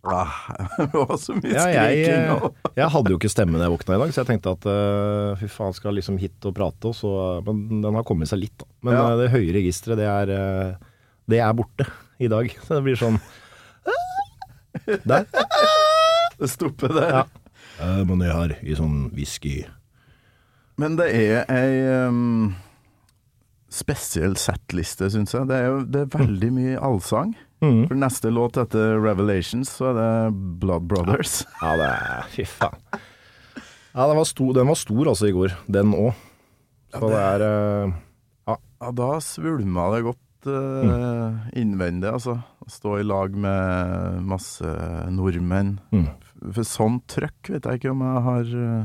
ah, 0.09 0.39
det 0.79 0.95
var 0.95 1.19
så 1.21 1.35
mye 1.35 1.51
Mm. 1.51 1.57
Ja, 1.59 1.67
jeg, 1.67 1.99
skriking. 2.07 2.55
eh, 2.55 2.73
jeg 2.79 2.89
hadde 2.95 3.11
jo 3.13 3.19
ikke 3.19 3.29
stemme 3.35 3.59
da 3.59 3.67
jeg 3.67 3.75
våkna 3.75 3.97
i 3.99 3.99
dag, 4.05 4.13
så 4.15 4.23
jeg 4.23 4.31
tenkte 4.31 4.55
at 4.55 4.69
uh, 4.71 5.35
fy 5.43 5.51
faen, 5.51 5.75
skal 5.77 5.99
liksom 5.99 6.17
hit 6.23 6.47
og 6.49 6.55
prate, 6.57 6.89
og 6.89 6.95
så 6.97 7.43
Men 7.45 7.83
den 7.83 7.95
har 7.99 8.07
kommet 8.07 8.31
seg 8.31 8.39
litt, 8.47 8.57
da. 8.63 8.71
Men 8.87 8.95
Ja. 8.95 9.03
eh, 9.11 9.17
det 9.25 9.33
høye 9.35 9.53
registeret, 9.59 9.99
det 9.99 10.07
er 10.07 10.33
eh, 10.39 10.77
Det 11.29 11.43
er 11.45 11.57
borte 11.57 11.89
i 12.19 12.31
dag. 12.31 12.49
Så 12.65 12.79
det 12.79 12.85
blir 12.87 12.99
sånn 12.99 13.21
Der. 15.09 15.27
Det 16.39 16.49
stopper 16.51 16.93
der. 16.95 17.11
Ja. 17.13 17.25
Uh, 17.79 18.05
må 18.07 18.17
ned 18.19 18.33
her 18.33 18.55
i 18.63 18.77
sånn 18.79 19.09
whisky. 19.15 19.61
Men 20.79 20.95
det 20.99 21.09
er 21.11 21.49
ei 21.51 22.07
um, 22.07 22.55
spesiell 23.73 24.37
setliste, 24.39 25.11
syns 25.11 25.35
jeg. 25.35 25.49
Det 25.51 25.59
er 25.59 25.67
jo 25.67 25.81
det 25.83 26.05
er 26.05 26.13
veldig 26.15 26.51
mye 26.55 26.81
allsang. 26.89 27.35
Mm. 27.59 27.89
For 27.91 27.99
neste 27.99 28.31
låt 28.31 28.59
etter 28.61 29.01
Revelations, 29.03 29.73
så 29.81 29.91
er 29.91 29.99
det 29.99 30.11
Blood 30.63 30.87
Brothers. 30.91 31.41
Ja, 31.59 31.75
det 31.81 31.89
er 31.91 32.29
Fy 32.37 32.47
faen. 32.47 32.79
Ja, 33.99 34.07
den 34.07 34.19
var, 34.21 34.29
stor, 34.31 34.53
den 34.55 34.69
var 34.71 34.79
stor 34.79 35.11
altså 35.11 35.27
i 35.27 35.35
går. 35.35 35.57
Den 35.67 35.91
òg. 35.99 36.15
Så 36.95 37.09
det 37.11 37.19
er 37.19 37.45
eh, 37.45 37.97
Ja, 38.49 38.93
da 38.95 39.09
svulma 39.21 39.89
det 39.97 40.05
godt 40.07 40.23
uh, 40.49 41.49
innvendig, 41.59 42.11
altså. 42.11 42.39
Å 42.65 42.69
stå 42.71 42.99
i 43.01 43.07
lag 43.07 43.35
med 43.37 44.23
masse 44.29 44.73
nordmenn. 45.15 45.79
mm. 45.95 46.09
For 46.55 46.63
sånn 46.63 47.01
trøkk 47.11 47.49
vet 47.51 47.65
jeg 47.67 47.81
ikke 47.81 47.91
om 47.91 48.03
jeg 48.07 48.21
har 48.29 48.51
uh, 48.55 48.85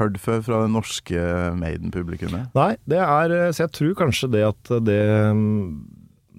hørt 0.00 0.18
før 0.20 0.42
fra 0.44 0.58
det 0.64 0.72
norske 0.74 1.22
Maiden-publikummet. 1.60 2.50
Nei, 2.56 2.74
det 2.88 2.98
er 3.00 3.32
eh, 3.36 3.50
Så 3.52 3.64
jeg 3.66 3.72
tror 3.76 3.94
kanskje 3.98 4.28
det 4.32 4.42
at 4.48 4.70
det 4.86 5.00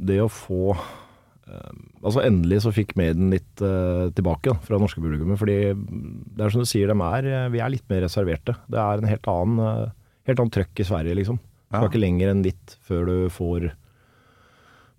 Det 0.02 0.18
å 0.24 0.30
få 0.34 0.72
eh, 0.76 1.74
Altså 2.02 2.24
endelig 2.26 2.64
så 2.64 2.72
fikk 2.74 2.96
Maiden 2.98 3.30
litt 3.34 3.62
uh, 3.62 4.10
tilbake 4.18 4.50
da, 4.50 4.56
fra 4.66 4.78
det 4.78 4.82
norske 4.82 5.02
publikummet. 5.04 5.38
Fordi 5.38 5.58
det 5.78 6.42
er 6.48 6.54
som 6.54 6.64
du 6.64 6.70
sier, 6.70 6.90
de 6.90 6.96
er, 7.06 7.28
eh, 7.30 7.50
vi 7.54 7.62
er 7.62 7.70
litt 7.76 7.86
mer 7.92 8.02
reserverte. 8.08 8.56
Det 8.72 8.80
er 8.82 9.02
en 9.04 9.10
helt 9.12 9.30
annen 9.30 9.62
eh, 9.66 9.90
Helt 10.30 10.38
annet 10.38 10.54
trøkk 10.54 10.78
i 10.84 10.86
Sverige, 10.86 11.16
liksom. 11.18 11.38
Det 11.72 11.80
Ja. 11.82 11.88
ikke 11.88 12.02
lenger 12.02 12.30
enn 12.30 12.44
litt 12.46 12.76
før 12.86 13.08
du 13.10 13.14
får 13.34 13.72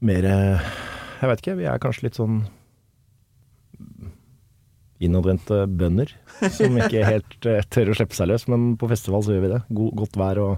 mer 0.02 0.26
Jeg 0.26 1.30
vet 1.30 1.42
ikke, 1.42 1.56
vi 1.60 1.68
er 1.70 1.80
kanskje 1.82 2.08
litt 2.08 2.18
sånn 2.18 2.42
innadvendte 5.02 5.64
bønder 5.66 6.12
som 6.54 6.76
ikke 6.78 7.06
helt 7.06 7.48
eh, 7.48 7.62
tør 7.72 7.92
å 7.92 7.96
slippe 7.98 8.16
seg 8.16 8.30
løs, 8.30 8.46
men 8.50 8.72
på 8.78 8.90
festival 8.90 9.24
så 9.24 9.34
gjør 9.34 9.44
vi 9.46 9.50
det. 9.54 9.62
God, 9.74 9.94
godt 9.98 10.18
vær 10.20 10.40
og 10.42 10.52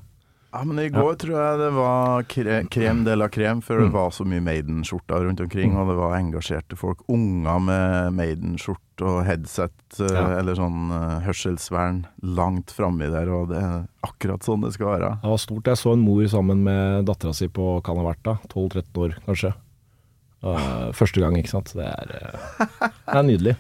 Ja, 0.54 0.60
men 0.62 0.78
i 0.78 0.88
går 0.88 1.16
tror 1.18 1.34
jeg 1.34 1.58
det 1.58 1.68
var 1.74 2.22
kre 2.30 2.56
krem 2.70 3.00
de 3.02 3.14
la 3.18 3.26
krem, 3.32 3.58
før 3.64 3.80
det 3.82 3.88
Mm. 3.88 3.94
var 3.96 4.10
så 4.14 4.22
mye 4.24 4.40
Maiden-skjorter 4.44 5.24
rundt 5.26 5.40
omkring, 5.42 5.72
og 5.76 5.88
det 5.88 5.96
var 5.98 6.14
engasjerte 6.14 6.76
folk. 6.78 7.00
Unger 7.10 7.58
med 7.58 8.12
Maiden-skjort 8.14 9.02
og 9.02 9.24
headset, 9.26 9.74
eh, 9.98 10.14
Ja. 10.14 10.38
eller 10.38 10.54
sånn 10.54 10.92
eh, 10.94 11.20
hørselsvern, 11.26 12.04
langt 12.22 12.70
framme 12.70 13.10
der, 13.10 13.28
og 13.34 13.48
det 13.48 13.58
er 13.58 13.88
akkurat 14.06 14.44
sånn 14.46 14.62
det 14.62 14.72
skal 14.74 14.86
være. 14.94 15.10
Det 15.22 15.28
var 15.32 15.38
stort. 15.42 15.64
Jeg 15.64 15.76
så 15.76 15.92
en 15.92 16.04
mor 16.06 16.22
sammen 16.30 16.62
med 16.62 17.04
dattera 17.06 17.34
si 17.34 17.48
på 17.48 17.82
kan 17.82 17.96
ha 17.96 18.04
vært 18.04 18.22
da, 18.22 18.36
12-13 18.48 18.94
år 19.02 19.14
kanskje. 19.26 19.54
Uh, 20.44 20.92
første 20.92 21.18
gang, 21.20 21.34
ikke 21.34 21.48
sant. 21.50 21.72
Det 21.74 21.82
er, 21.82 22.06
eh, 22.14 22.68
det 23.10 23.16
er 23.16 23.22
nydelig. 23.24 23.56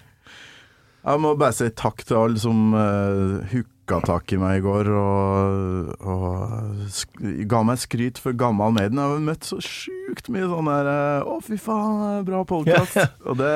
Jeg 1.04 1.18
må 1.20 1.36
bare 1.36 1.52
si 1.52 1.68
takk 1.70 2.04
til 2.04 2.16
alle 2.16 2.38
som 2.38 2.72
uh, 2.72 3.40
hooka 3.84 4.00
tak 4.06 4.32
i 4.32 4.36
meg 4.40 4.58
i 4.58 4.62
går 4.64 4.88
og, 4.96 5.90
og 6.00 7.44
ga 7.50 7.60
meg 7.66 7.78
skryt 7.82 8.18
for 8.22 8.32
gammel 8.32 8.72
Maiden. 8.72 8.96
Jeg 8.98 9.12
har 9.12 9.20
møtt 9.24 9.44
så 9.48 9.58
sjukt 9.60 10.28
mye 10.32 10.48
sånn 10.48 10.70
der 10.70 10.88
eh, 10.88 11.28
'Å, 11.28 11.36
fy 11.44 11.56
faen, 11.60 12.24
bra 12.24 12.42
podkast'. 12.48 12.96
og 13.28 13.36
det, 13.36 13.52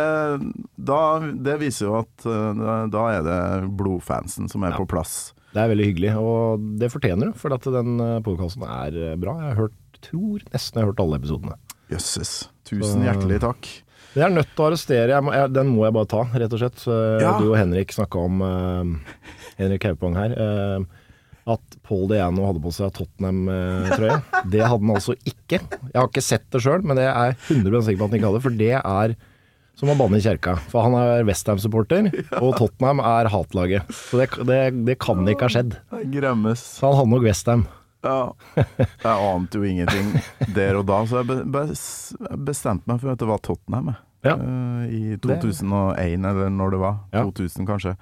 da, 0.76 1.00
det 1.32 1.56
viser 1.62 1.88
jo 1.88 1.96
at 2.02 2.26
eh, 2.28 2.84
da 2.92 3.06
er 3.16 3.24
det 3.24 3.40
blodfansen 3.78 4.48
som 4.52 4.64
er 4.68 4.74
Ja. 4.76 4.76
på 4.82 4.86
plass. 4.88 5.32
Det 5.54 5.62
er 5.64 5.70
veldig 5.72 5.88
hyggelig, 5.88 6.12
og 6.20 6.60
det 6.78 6.90
fortjener 6.92 7.30
du, 7.30 7.38
For 7.40 7.54
at 7.56 7.64
den 7.64 7.96
podkasten 8.22 8.66
er 8.68 8.92
eh, 9.12 9.16
bra. 9.16 9.38
Jeg 9.40 9.54
har 9.54 9.60
hørt, 9.64 9.76
tror 10.04 10.44
nesten 10.52 10.76
jeg 10.78 10.84
har 10.84 10.92
hørt 10.92 11.00
alle 11.06 11.18
episodene. 11.22 11.56
Jøsses. 11.88 12.48
Tusen 12.68 13.00
Så- 13.00 13.06
hjertelig 13.08 13.40
takk. 13.40 13.70
Jeg 14.16 14.24
er 14.24 14.32
nødt 14.32 14.48
til 14.56 14.64
å 14.64 14.66
arrestere. 14.70 15.08
Jeg 15.12 15.22
må, 15.22 15.32
jeg, 15.36 15.50
den 15.52 15.68
må 15.68 15.84
jeg 15.84 15.94
bare 15.94 16.08
ta, 16.10 16.22
rett 16.32 16.52
og 16.56 16.58
slett. 16.60 16.80
Ja. 17.22 17.34
Du 17.38 17.50
og 17.52 17.58
Henrik 17.60 17.92
snakka 17.94 18.18
om 18.24 18.40
eh, 18.42 19.12
Henrik 19.58 19.84
Haupang 19.88 20.16
her. 20.18 20.34
eh, 20.38 20.84
at 21.48 21.78
Paul 21.82 22.02
Diano 22.10 22.44
hadde 22.44 22.60
på 22.60 22.70
seg 22.76 22.90
Tottenham-trøye. 22.92 24.18
Det 24.52 24.60
hadde 24.60 24.84
han 24.84 24.90
altså 24.98 25.14
ikke. 25.24 25.60
Jeg 25.62 25.96
har 25.96 26.08
ikke 26.10 26.20
sett 26.26 26.44
det 26.52 26.60
sjøl, 26.60 26.82
men 26.84 26.98
det 27.00 27.06
er 27.08 27.30
jeg 27.30 27.38
100 27.64 27.86
sikker 27.86 28.00
på 28.02 28.04
at 28.04 28.10
han 28.12 28.18
ikke 28.18 28.28
hadde. 28.32 28.42
For 28.44 28.58
det 28.58 28.72
er 28.76 29.14
som 29.78 29.92
å 29.92 29.96
banne 29.96 30.18
i 30.18 30.24
kjerka. 30.24 30.56
For 30.68 30.84
han 30.84 30.96
er 30.98 31.24
Westham-supporter, 31.24 32.10
og 32.42 32.52
Tottenham 32.58 33.00
er 33.00 33.30
hatlaget. 33.32 33.88
Så 33.94 34.20
det, 34.20 34.26
det, 34.50 34.60
det 34.90 34.98
kan 35.00 35.22
ikke 35.30 35.46
ha 35.48 35.54
skjedd. 35.54 35.78
Så 36.60 36.90
han 36.90 36.98
hadde 36.98 37.12
nok 37.14 37.24
Westham. 37.24 37.64
Ja. 38.04 38.18
Jeg 38.58 39.14
ante 39.16 39.58
jo 39.58 39.64
ingenting 39.66 40.12
der 40.54 40.76
og 40.78 40.84
da, 40.86 41.00
så 41.08 41.22
jeg 41.22 41.26
be 41.32 41.38
be 41.50 41.64
jeg 41.72 42.38
bestemte 42.46 42.86
meg 42.92 43.00
for 43.02 43.10
at 43.14 43.18
det 43.24 43.26
var 43.32 43.40
Tottenham. 43.42 43.88
jeg. 43.94 44.04
Ja. 44.28 44.36
Eh, 44.36 44.84
I 45.14 45.16
2001, 45.24 46.28
eller 46.28 46.52
når 46.54 46.76
det 46.76 46.82
var. 46.84 47.00
Ja. 47.16 47.24
2000, 47.24 47.66
kanskje. 47.72 47.96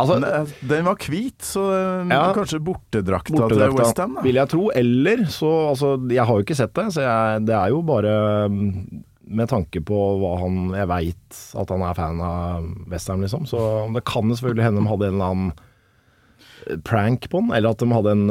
Altså, 0.00 0.16
eh, 0.24 0.50
den 0.70 0.86
var 0.88 0.96
hvit, 1.04 1.38
så 1.44 1.62
eh, 1.76 2.08
Ja. 2.10 2.22
kanskje 2.36 2.58
bortedrakta 2.64 3.30
til 3.30 3.38
bortedrakta, 3.42 3.76
Westham, 3.82 4.16
vil 4.24 4.38
jeg 4.40 4.48
tro. 4.52 4.70
Eller 4.74 5.24
så 5.32 5.50
Altså, 5.70 5.94
jeg 6.10 6.24
har 6.26 6.34
jo 6.40 6.44
ikke 6.46 6.56
sett 6.58 6.74
det, 6.74 6.86
så 6.96 7.04
jeg, 7.04 7.44
det 7.46 7.54
er 7.56 7.68
jo 7.74 7.82
bare 7.86 8.14
mm, 8.50 9.02
med 9.30 9.46
tanke 9.52 9.78
på 9.86 9.98
hva 10.18 10.32
han 10.40 10.56
Jeg 10.74 10.88
veit 10.90 11.40
at 11.62 11.70
han 11.70 11.82
er 11.86 11.94
fan 11.98 12.20
av 12.26 12.64
Westham, 12.90 13.20
liksom. 13.22 13.44
Så 13.46 13.60
det 13.94 14.04
kan 14.08 14.32
selvfølgelig 14.32 14.66
hende 14.66 14.82
de 14.82 14.90
hadde 14.90 15.10
en 15.10 15.18
eller 15.20 15.34
annen 15.34 15.52
eh, 16.66 16.78
prank 16.86 17.28
på 17.30 17.44
den, 17.44 17.52
eller 17.54 17.70
at 17.76 17.78
de 17.84 17.90
hadde 17.94 18.16
en, 18.16 18.30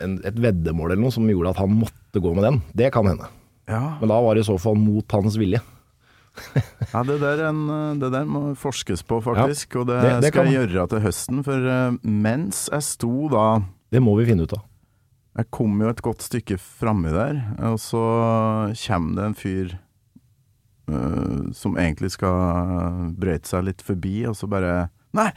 en, 0.00 0.16
et 0.24 0.40
veddemål 0.40 0.92
eller 0.92 1.04
noe 1.04 1.14
som 1.14 1.28
gjorde 1.30 1.54
at 1.54 1.60
han 1.62 1.76
måtte 1.84 2.22
gå 2.24 2.34
med 2.34 2.44
den. 2.48 2.62
Det 2.74 2.90
kan 2.94 3.06
hende. 3.06 3.28
Ja. 3.70 3.98
Men 4.00 4.10
da 4.10 4.18
var 4.24 4.34
det 4.34 4.42
i 4.42 4.50
så 4.50 4.56
fall 4.58 4.74
mot 4.80 5.06
hans 5.14 5.36
vilje. 5.38 5.60
Ja, 6.94 7.02
det 7.06 7.18
der, 7.22 7.38
er 7.44 7.48
en, 7.50 7.98
det 8.00 8.08
der 8.14 8.24
må 8.26 8.54
forskes 8.58 9.02
på, 9.06 9.20
faktisk. 9.22 9.76
og 9.82 9.86
det, 9.90 10.00
det- 10.02 10.16
det 10.24 10.30
skal 10.32 10.48
jeg 10.50 10.68
gjøre 10.70 10.88
til 10.94 11.04
høsten. 11.04 11.44
For 11.46 11.68
eh, 11.74 11.98
mens 12.02 12.64
jeg 12.72 12.82
sto 12.86 13.28
da 13.32 13.44
Det 13.92 14.02
må 14.02 14.16
vi 14.18 14.26
finne 14.30 14.46
ut 14.46 14.54
av. 14.56 14.64
Jeg 15.38 15.46
kom 15.54 15.76
jo 15.82 15.88
et 15.92 16.02
godt 16.02 16.24
stykke 16.26 16.56
framme 16.58 17.12
der, 17.14 17.36
og 17.70 17.76
så 17.78 18.00
kommer 18.82 19.14
det 19.14 19.26
en 19.28 19.36
fyr 19.38 19.76
uh, 20.90 21.50
som 21.54 21.76
egentlig 21.78 22.10
skal 22.16 23.12
brøyte 23.18 23.46
seg 23.52 23.68
litt 23.68 23.84
forbi, 23.86 24.24
og 24.30 24.34
så 24.38 24.48
bare 24.50 24.88
Nei! 25.16 25.30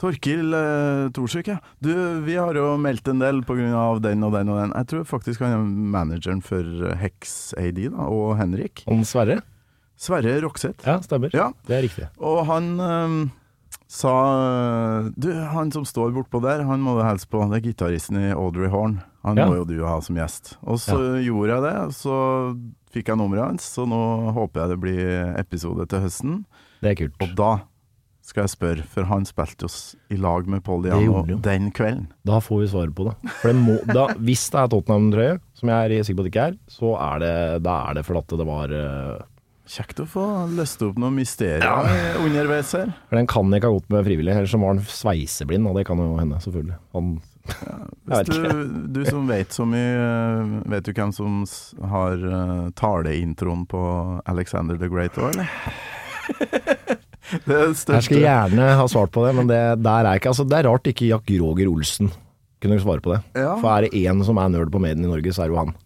Torkil 0.00 0.54
eh, 0.56 1.06
Thorsvik, 1.12 1.50
ja. 1.52 1.58
Du, 1.84 1.90
vi 2.24 2.32
har 2.40 2.56
jo 2.56 2.70
meldt 2.80 3.08
en 3.12 3.18
del 3.20 3.42
av 3.76 3.98
den 4.00 4.22
og 4.24 4.32
den 4.32 4.48
og 4.48 4.56
den. 4.56 4.70
Jeg 4.72 4.86
tror 4.88 5.02
faktisk 5.04 5.42
han 5.44 5.52
er 5.58 5.66
manageren 5.92 6.40
for 6.40 6.64
Hex 6.96 7.52
AD, 7.60 7.82
da, 7.92 8.06
og 8.08 8.38
Henrik. 8.38 8.80
Om 8.88 9.02
Sverre? 9.04 9.42
Sverre 10.00 10.38
Rokseth. 10.40 10.86
Ja, 10.88 10.96
stemmer. 11.04 11.32
Ja. 11.36 11.50
Det 11.68 11.76
er 11.76 11.84
riktig. 11.84 12.06
Og 12.24 12.38
han 12.48 12.70
øhm, 12.80 13.18
sa 13.90 14.14
Du, 15.16 15.28
han 15.52 15.72
som 15.74 15.84
står 15.88 16.14
bortpå 16.16 16.40
der, 16.44 16.62
han 16.68 16.80
må 16.84 16.96
du 16.98 17.04
hilse 17.04 17.28
på. 17.30 17.42
Det 17.50 17.60
er 17.60 17.66
gitaristen 17.68 18.20
i 18.22 18.30
Audrey 18.32 18.70
Horn. 18.72 19.00
Han 19.26 19.36
Ja. 19.36 19.46
må 19.50 19.58
jo 19.60 19.64
du 19.68 19.76
ha 19.84 19.98
som 20.00 20.16
gjest. 20.16 20.54
Og 20.64 20.78
så 20.80 20.96
gjorde 21.20 21.52
jeg 21.52 21.62
det, 21.68 21.94
så 21.94 22.14
fikk 22.94 23.10
jeg 23.12 23.18
nummeret 23.20 23.44
hans, 23.52 23.66
så 23.76 23.84
nå 23.86 24.32
håper 24.32 24.62
jeg 24.62 24.68
det 24.72 24.78
blir 24.80 25.34
episode 25.38 25.84
til 25.92 26.00
høsten. 26.00 26.38
Det 26.80 26.90
er 26.94 26.96
kult. 27.02 27.20
Og 27.26 27.34
da 27.36 27.50
skal 28.24 28.44
jeg 28.46 28.52
spørre, 28.54 28.82
for 28.86 29.04
han 29.10 29.24
spilte 29.26 29.66
oss 29.66 29.96
i 30.12 30.16
lag 30.16 30.46
med 30.48 30.62
Paul 30.64 30.82
Diano 30.84 31.22
den 31.42 31.70
kvelden. 31.74 32.08
Da 32.24 32.38
får 32.40 32.60
vi 32.62 32.68
svaret 32.72 32.94
på 32.94 33.08
det. 33.08 33.14
Det 33.42 33.54
må, 33.58 33.76
da, 33.90 34.06
hvis 34.16 34.48
det 34.54 34.60
er 34.60 34.68
Tottenham-trøye, 34.72 35.40
som 35.58 35.68
jeg 35.72 35.90
er 35.98 36.04
sikker 36.06 36.20
på 36.20 36.24
at 36.24 36.28
det 36.28 36.32
ikke 36.32 36.46
er, 36.52 36.56
så 36.70 36.92
er 36.96 37.18
det, 37.24 37.62
da 37.66 37.76
er 37.90 37.94
det 37.98 38.04
fordi 38.06 38.38
det 38.40 38.46
var 38.48 38.74
eh, 38.76 39.22
Kjekt 39.70 40.00
å 40.02 40.04
få 40.08 40.22
løst 40.50 40.80
opp 40.82 40.96
noen 40.98 41.14
mysterier 41.20 42.16
underveis 42.18 42.72
her. 42.74 42.88
For 43.06 43.20
den 43.20 43.28
kan 43.30 43.52
ikke 43.54 43.68
ha 43.70 43.76
gått 43.76 43.92
med 43.92 44.02
frivillig, 44.08 44.32
ellers 44.34 44.54
var 44.58 44.72
han 44.72 44.80
sveiseblind, 44.82 45.68
og 45.70 45.78
det 45.78 45.84
kan 45.86 46.00
jo 46.02 46.16
hende, 46.18 46.40
selvfølgelig. 46.42 46.78
Han, 46.96 47.12
Hvis 48.10 48.32
du, 48.32 48.64
du 48.96 49.00
som 49.06 49.30
vet 49.30 49.54
så 49.54 49.66
mye, 49.68 50.64
vet 50.74 50.88
du 50.88 50.90
hvem 50.96 51.14
som 51.14 51.38
har 51.92 52.26
uh, 52.26 52.66
taleintroen 52.78 53.62
på 53.70 53.84
Alexander 54.30 54.80
the 54.80 54.90
Great 54.90 55.18
òg, 55.22 55.36
eller? 55.36 55.54
det 57.46 57.62
er 57.62 57.70
jeg 57.70 58.04
skulle 58.08 58.26
gjerne 58.26 58.72
ha 58.82 58.90
svart 58.90 59.14
på 59.14 59.22
det, 59.28 59.36
men 59.38 59.50
det, 59.50 59.62
der 59.86 60.02
er 60.02 60.18
ikke, 60.18 60.34
altså, 60.34 60.48
det 60.50 60.58
er 60.58 60.70
rart 60.72 60.90
ikke 60.90 61.12
Jack 61.12 61.30
Roger 61.38 61.70
Olsen 61.70 62.10
kunne 62.60 62.82
svare 62.82 63.06
på 63.06 63.14
det. 63.14 63.22
Ja. 63.38 63.54
For 63.62 63.70
er 63.70 63.86
det 63.86 64.02
én 64.02 64.26
som 64.26 64.42
er 64.42 64.50
nerd 64.50 64.74
på 64.74 64.82
Maiden 64.82 65.06
i 65.06 65.14
Norge, 65.14 65.30
så 65.30 65.46
er 65.46 65.50
det 65.50 65.54
jo 65.54 65.62
han. 65.62 65.76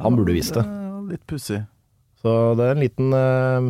Han 0.00 0.16
burde 0.16 0.32
visst 0.32 0.56
det. 0.56 0.64
Det 0.64 1.12
litt 1.12 1.28
pussig. 1.28 1.62
Så 2.18 2.32
det 2.58 2.66
er 2.66 2.74
en 2.74 2.82
liten 2.82 3.12
uh... 3.14 3.68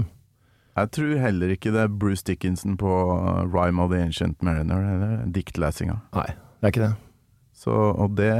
Jeg 0.78 0.92
tror 0.94 1.18
heller 1.20 1.50
ikke 1.52 1.72
det 1.74 1.80
er 1.82 1.90
Bruce 1.90 2.22
Dickinson 2.24 2.76
på 2.78 2.88
uh, 2.88 3.42
Rhyme 3.50 3.82
of 3.82 3.90
the 3.90 3.98
Ancient 4.06 4.38
Mariner, 4.46 4.78
eller 4.94 5.24
diktlesinga. 5.34 5.98
Nei, 6.14 6.28
det 6.60 6.68
er 6.68 6.72
ikke 6.72 6.84
det. 6.86 6.92
Så, 7.58 7.74
og 7.74 8.14
det 8.16 8.30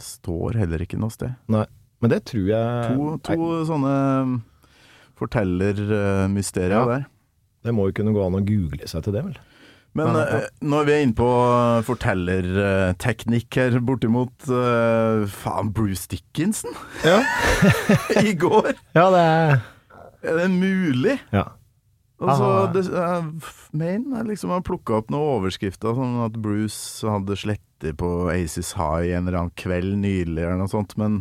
står 0.00 0.56
heller 0.62 0.80
ikke 0.86 0.96
noe 0.98 1.12
sted. 1.12 1.34
Nei. 1.52 1.66
Men 2.00 2.12
det 2.12 2.22
tror 2.28 2.46
jeg 2.48 2.96
To, 2.96 3.10
to 3.24 3.50
sånne 3.68 3.92
fortellermysterier 5.20 6.74
Ja. 6.80 6.84
der. 6.88 7.04
Det 7.64 7.72
må 7.74 7.86
jo 7.88 7.94
kunne 7.96 8.12
gå 8.12 8.24
an 8.26 8.36
å 8.40 8.44
google 8.44 8.88
seg 8.88 9.04
til 9.06 9.14
det, 9.16 9.22
vel. 9.24 9.36
Men 9.94 10.08
Ja, 10.10 10.22
ja. 10.26 10.38
eh, 10.42 10.46
når 10.66 10.86
vi 10.88 10.92
er 10.96 11.02
inne 11.04 11.14
på 11.18 11.28
fortellerteknikk 11.86 13.58
her, 13.60 13.76
bortimot 13.84 14.48
uh, 14.50 15.22
Faen, 15.30 15.70
Bruce 15.74 16.08
Dickinson 16.10 16.74
Ja, 17.06 17.20
i 18.26 18.34
går! 18.38 18.72
ja 18.96 19.04
det 19.14 19.20
er 19.22 19.60
Er 20.24 20.40
det 20.40 20.48
mulig? 20.54 21.18
Ja. 21.34 21.44
Altså, 22.24 22.48
det, 22.72 22.86
jeg 22.88 23.24
mener 23.76 24.24
liksom 24.24 24.52
har 24.54 24.62
plukka 24.64 24.94
opp 25.02 25.10
noen 25.12 25.42
overskrifter, 25.42 25.92
sånn 25.98 26.22
at 26.24 26.38
Bruce 26.40 27.04
hadde 27.04 27.36
slettet 27.36 27.98
på 28.00 28.10
Aces 28.32 28.70
High 28.78 29.10
en 29.18 29.26
eller 29.28 29.42
annen 29.42 29.56
kveld 29.60 29.98
nylig, 30.00 30.38
eller 30.40 30.56
noe 30.62 30.70
sånt, 30.72 30.94
men 30.96 31.18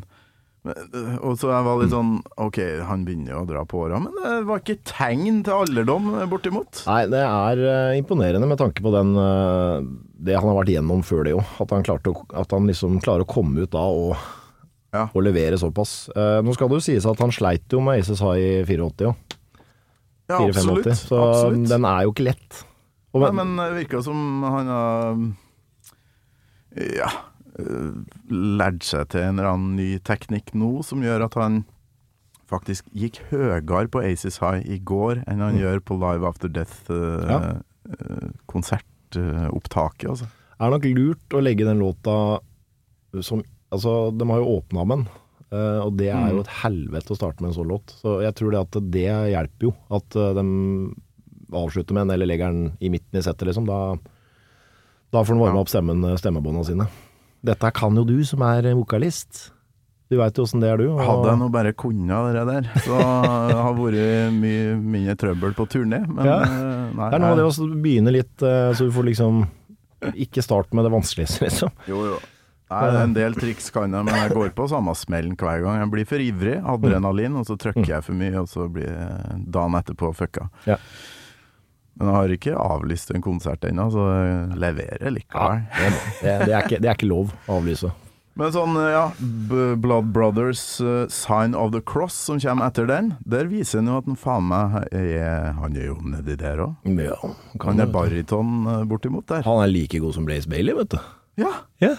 og 0.64 1.34
så 1.36 1.50
jeg 1.52 1.64
var 1.66 1.80
litt 1.82 1.92
sånn 1.92 2.12
Ok, 2.40 2.58
han 2.88 3.02
begynner 3.04 3.34
jo 3.34 3.40
å 3.42 3.48
dra 3.50 3.64
på 3.68 3.82
åra, 3.84 3.98
men 4.00 4.14
det 4.16 4.46
var 4.48 4.62
ikke 4.62 4.78
tegn 4.88 5.42
til 5.44 5.58
alderdom, 5.58 6.06
eh, 6.22 6.28
bortimot. 6.32 6.86
Nei, 6.88 7.02
det 7.12 7.20
er 7.20 7.64
eh, 7.68 7.98
imponerende 8.00 8.48
med 8.48 8.62
tanke 8.62 8.84
på 8.86 8.94
den 8.96 9.12
eh, 9.20 9.84
det 10.24 10.38
han 10.38 10.48
har 10.48 10.62
vært 10.62 10.72
gjennom 10.72 11.04
før 11.04 11.28
det 11.28 11.34
jo. 11.36 11.42
At 11.60 11.74
han, 11.76 11.84
å, 11.84 12.14
at 12.46 12.56
han 12.56 12.70
liksom 12.72 13.02
klarer 13.04 13.26
å 13.26 13.30
komme 13.34 13.66
ut 13.66 13.74
da 13.76 13.84
og, 13.92 14.16
Ja. 14.94 15.08
og 15.12 15.26
levere 15.26 15.60
såpass. 15.60 16.08
Eh, 16.16 16.40
nå 16.46 16.56
skal 16.56 16.72
det 16.72 16.80
jo 16.80 16.86
sies 16.88 17.10
at 17.12 17.20
han 17.20 17.34
sleit 17.36 17.68
jo 17.74 17.82
med 17.84 18.00
Aces 18.00 18.24
High 18.24 18.64
i 18.64 18.64
84 18.64 19.10
jo. 19.10 19.14
Ja, 20.32 20.40
4-85, 20.40 20.48
absolutt. 20.48 21.02
så 21.04 21.20
absolutt. 21.28 21.68
den 21.74 21.90
er 21.92 22.06
jo 22.06 22.14
ikke 22.16 22.30
lett. 22.30 22.64
Og, 23.12 23.26
Nei, 23.28 23.34
men 23.42 23.58
det 23.60 23.68
virka 23.82 24.00
som 24.06 24.48
han 24.48 24.72
har 24.72 25.20
Ja 26.96 27.12
øh, 27.60 27.94
lært 28.30 28.84
seg 28.88 29.08
til 29.14 29.22
en 29.24 29.36
eller 29.38 29.52
annen 29.54 29.74
ny 29.80 29.90
teknikk 30.06 30.48
nå 30.58 30.72
som 30.86 31.04
gjør 31.06 31.20
at 31.28 31.36
han 31.40 31.54
faktisk 32.52 32.84
gikk 32.94 33.16
høyere 33.32 33.88
på 33.90 34.02
Aces 34.04 34.38
High 34.44 34.62
i 34.70 34.80
går 34.80 35.16
enn 35.28 35.42
han 35.42 35.60
gjør 35.60 35.80
på 35.86 35.94
Live 36.02 36.28
After 36.28 36.50
øh, 36.50 37.30
Ja. 37.30 37.40
Death-konsertopptaket, 37.84 40.10
altså. 40.10 40.26
er 40.60 40.70
nok 40.72 40.86
lurt 40.96 41.34
å 41.36 41.40
legge 41.44 41.66
den 41.68 41.80
låta 41.84 42.16
som 43.22 43.44
Altså, 43.74 43.92
de 44.14 44.26
har 44.30 44.38
jo 44.38 44.52
åpna 44.60 44.84
med 44.86 44.98
den. 45.00 45.08
Uh, 45.54 45.80
og 45.88 45.92
det 45.98 46.10
er 46.14 46.30
jo 46.34 46.42
et 46.44 46.56
helvete 46.62 47.12
å 47.14 47.18
starte 47.18 47.42
med 47.42 47.50
en 47.52 47.58
sånn 47.58 47.72
låt. 47.72 47.88
Så 48.02 48.10
jeg 48.22 48.34
tror 48.38 48.50
det 48.54 48.62
at 48.62 48.76
det 48.94 49.14
hjelper 49.34 49.64
jo. 49.66 49.72
At 49.98 50.08
eh, 50.14 50.36
de 50.38 50.44
avslutter 51.58 51.94
med 51.98 52.04
den, 52.06 52.14
eller 52.14 52.28
legger 52.30 52.48
den 52.54 52.78
i 52.86 52.88
midten 52.94 53.18
i 53.18 53.24
settet, 53.26 53.48
liksom. 53.50 53.66
Da, 53.66 53.98
da 55.14 55.20
får 55.24 55.34
den 55.34 55.42
varme 55.42 55.62
opp 55.64 55.72
stemmen, 55.74 56.06
stemmebåndene 56.22 56.66
sine. 56.70 56.86
Dette 57.44 57.72
kan 57.76 57.96
jo 58.00 58.04
du 58.08 58.18
som 58.26 58.42
er 58.48 58.70
vokalist. 58.78 59.50
Du 60.12 60.18
veit 60.20 60.38
jo 60.38 60.44
åssen 60.46 60.62
det 60.62 60.70
er, 60.70 60.78
du. 60.78 60.92
og- 60.94 61.00
Hadde 61.02 61.30
jeg 61.32 61.40
nå 61.40 61.48
bare 61.52 61.74
kunnet 61.74 62.34
det 62.36 62.44
der, 62.48 62.70
så 62.86 62.98
det 63.50 63.58
har 63.58 63.74
vært 63.74 64.34
mye 64.36 64.76
mindre 64.78 65.16
trøbbel 65.18 65.56
på 65.58 65.66
turné. 65.68 66.04
Men 66.08 66.26
Ja. 66.26 66.38
øh, 66.44 66.94
nei. 66.96 67.10
Det 67.10 67.16
er 67.16 67.20
noe 67.24 67.32
av 67.32 67.38
det 67.38 67.48
å 67.50 67.82
begynne 67.82 68.12
litt, 68.14 68.44
eh, 68.44 68.74
så 68.74 68.86
du 68.88 68.92
får 68.92 69.06
liksom 69.12 69.48
Ikke 70.14 70.44
starte 70.44 70.74
med 70.76 70.84
det 70.84 70.92
vanskeligste, 70.92 71.40
liksom. 71.48 71.72
Jo, 71.88 72.04
jo. 72.04 72.18
Nei, 72.70 73.04
en 73.04 73.14
del 73.14 73.34
triks 73.36 73.70
kan 73.72 73.90
jeg, 73.92 74.04
men 74.04 74.14
jeg 74.14 74.32
går 74.34 74.50
på 74.58 74.66
samme 74.68 74.92
smellen 74.98 75.36
hver 75.38 75.62
gang. 75.64 75.78
Jeg 75.80 75.92
blir 75.92 76.06
for 76.10 76.18
ivrig, 76.20 76.58
adrenalin, 76.62 77.36
og 77.40 77.46
så 77.46 77.56
trykker 77.56 77.86
jeg 77.88 78.04
for 78.04 78.14
mye, 78.14 78.36
og 78.42 78.48
så 78.50 78.66
blir 78.68 78.90
dagen 79.50 79.78
etterpå 79.80 80.10
fucka. 80.14 80.50
Ja. 80.68 80.76
Men 82.00 82.10
jeg 82.10 82.16
har 82.16 82.32
ikke 82.38 82.54
avlyst 82.58 83.12
en 83.14 83.24
konsert 83.24 83.66
ennå, 83.70 83.90
så 83.94 84.08
jeg 84.10 84.62
leverer 84.64 85.14
likevel. 85.14 85.66
Det, 85.78 85.92
det, 86.24 86.54
er 86.54 86.64
ikke, 86.64 86.80
det 86.82 86.90
er 86.90 86.98
ikke 86.98 87.12
lov 87.12 87.36
å 87.46 87.60
avlyse. 87.60 87.92
Men 88.34 88.50
sånn, 88.50 88.78
ja, 88.90 89.04
B 89.22 89.76
Blood 89.78 90.08
Brothers 90.14 90.62
uh, 90.82 91.04
Sign 91.14 91.54
of 91.54 91.70
the 91.76 91.84
Cross 91.86 92.16
som 92.32 92.40
kommer 92.42 92.72
etter 92.72 92.88
den, 92.90 93.12
der 93.30 93.46
viser 93.52 93.84
han 93.84 93.92
jo 93.92 94.00
at 94.02 94.10
han 94.10 94.18
faen 94.18 94.48
meg 94.50 94.80
er 94.90 95.52
Han 95.60 95.78
er 95.78 95.92
jo 95.92 96.00
nedi 96.02 96.38
der 96.42 96.64
òg. 96.66 96.90
Ja, 96.98 97.20
Han 97.62 97.84
er 97.84 97.92
baryton 97.94 98.66
uh, 98.66 98.80
bortimot 98.90 99.30
der. 99.30 99.46
Han 99.46 99.62
er 99.62 99.70
like 99.70 100.02
god 100.02 100.18
som 100.18 100.26
Blaze 100.26 100.50
Bailey, 100.50 100.74
vet 100.82 100.96
du. 100.96 100.98
Ja. 101.44 101.54
Ja. 101.84 101.94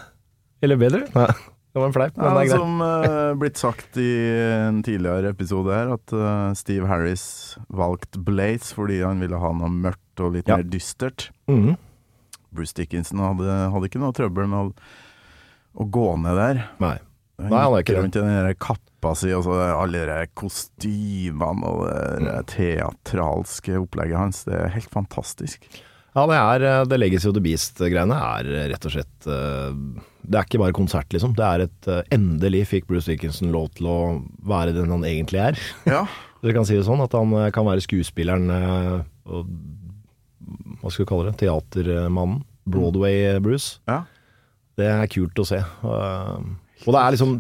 Eller 0.65 0.81
bedre. 0.81 1.05
Nei, 1.15 1.31
det 1.75 1.81
var 1.83 1.89
en 1.91 1.95
fleip, 1.97 2.17
men 2.17 2.25
Ja, 2.25 2.35
det 2.35 2.43
er 2.45 2.51
greit. 2.53 2.61
som 2.63 2.81
uh, 2.87 3.35
blitt 3.41 3.59
sagt 3.59 3.97
i 3.99 4.11
en 4.71 4.83
tidligere 4.87 5.33
episode 5.35 5.75
her, 5.75 5.91
at 5.97 6.13
uh, 6.15 6.53
Steve 6.55 6.87
Harris 6.87 7.25
valgte 7.69 8.23
Blaze 8.23 8.71
fordi 8.77 9.01
han 9.03 9.19
ville 9.21 9.41
ha 9.43 9.51
noe 9.53 9.69
mørkt 9.75 10.23
og 10.23 10.37
litt 10.39 10.47
Ja. 10.49 10.57
mer 10.61 10.69
dystert. 10.71 11.29
Mhm. 11.51 11.75
Bruce 12.55 12.73
Dickinson 12.79 13.19
hadde, 13.19 13.51
hadde 13.75 13.89
ikke 13.91 13.99
noe 13.99 14.15
trøbbel 14.15 14.47
med 14.47 14.71
å, 14.71 14.73
å 15.83 15.89
gå 15.91 16.07
ned 16.23 16.39
der. 16.39 16.61
Nei. 16.79 16.97
Han 17.43 17.51
Nei, 17.51 17.63
han 17.67 17.81
ikke 17.83 17.97
rundt 17.99 18.15
i 18.15 18.21
den 18.23 18.31
der 18.47 18.55
kappa 18.55 19.11
si, 19.19 19.33
og 19.35 19.43
så 19.43 19.57
alle 19.75 20.05
de 20.07 20.21
kostymene 20.39 21.67
og 21.67 21.89
det 21.91 22.23
Mm. 22.23 22.47
teatralske 22.47 23.75
opplegget 23.83 24.17
hans. 24.17 24.45
Det 24.47 24.55
er 24.55 24.69
helt 24.71 24.91
fantastisk. 24.95 25.67
Ja, 26.15 26.27
det 26.31 26.37
er 26.39 26.63
eh, 26.63 26.85
The 26.87 26.97
Legacy 26.97 27.27
of 27.29 27.35
the 27.35 27.43
Beast-greiene 27.43 28.15
er 28.15 28.47
eh, 28.55 28.69
rett 28.71 28.87
og 28.87 28.93
slett 28.95 29.27
eh, 29.27 29.75
Det 30.25 30.39
er 30.39 30.47
ikke 30.47 30.61
bare 30.63 30.77
konsert, 30.77 31.09
liksom. 31.13 31.35
Det 31.37 31.45
er 31.45 31.65
et 31.67 31.89
eh, 31.93 32.03
Endelig 32.17 32.65
fikk 32.71 32.87
Bruce 32.89 33.11
Dickinson 33.11 33.53
lov 33.53 33.71
til 33.77 33.89
å 33.91 33.99
være 34.49 34.73
den 34.77 34.93
han 34.93 35.05
egentlig 35.09 35.43
er. 35.43 35.61
Ja. 35.89 36.05
Dere 36.45 36.57
kan 36.57 36.67
si 36.69 36.77
det 36.77 36.87
sånn, 36.87 37.03
at 37.05 37.15
han 37.17 37.33
eh, 37.41 37.51
kan 37.55 37.67
være 37.69 37.85
skuespilleren 37.85 38.51
eh, 38.53 38.97
og 39.29 39.49
Hva 40.81 40.91
skal 40.93 41.05
vi 41.05 41.09
kalle 41.09 41.31
det? 41.31 41.39
Teatermannen. 41.45 42.43
Broadway-Bruce. 42.65 43.79
ja. 43.91 44.03
Det 44.75 44.89
er 44.91 45.07
kult 45.07 45.39
å 45.39 45.45
se. 45.47 45.61
Og 45.87 46.89
det 46.91 46.99
er 46.99 47.13
liksom 47.15 47.35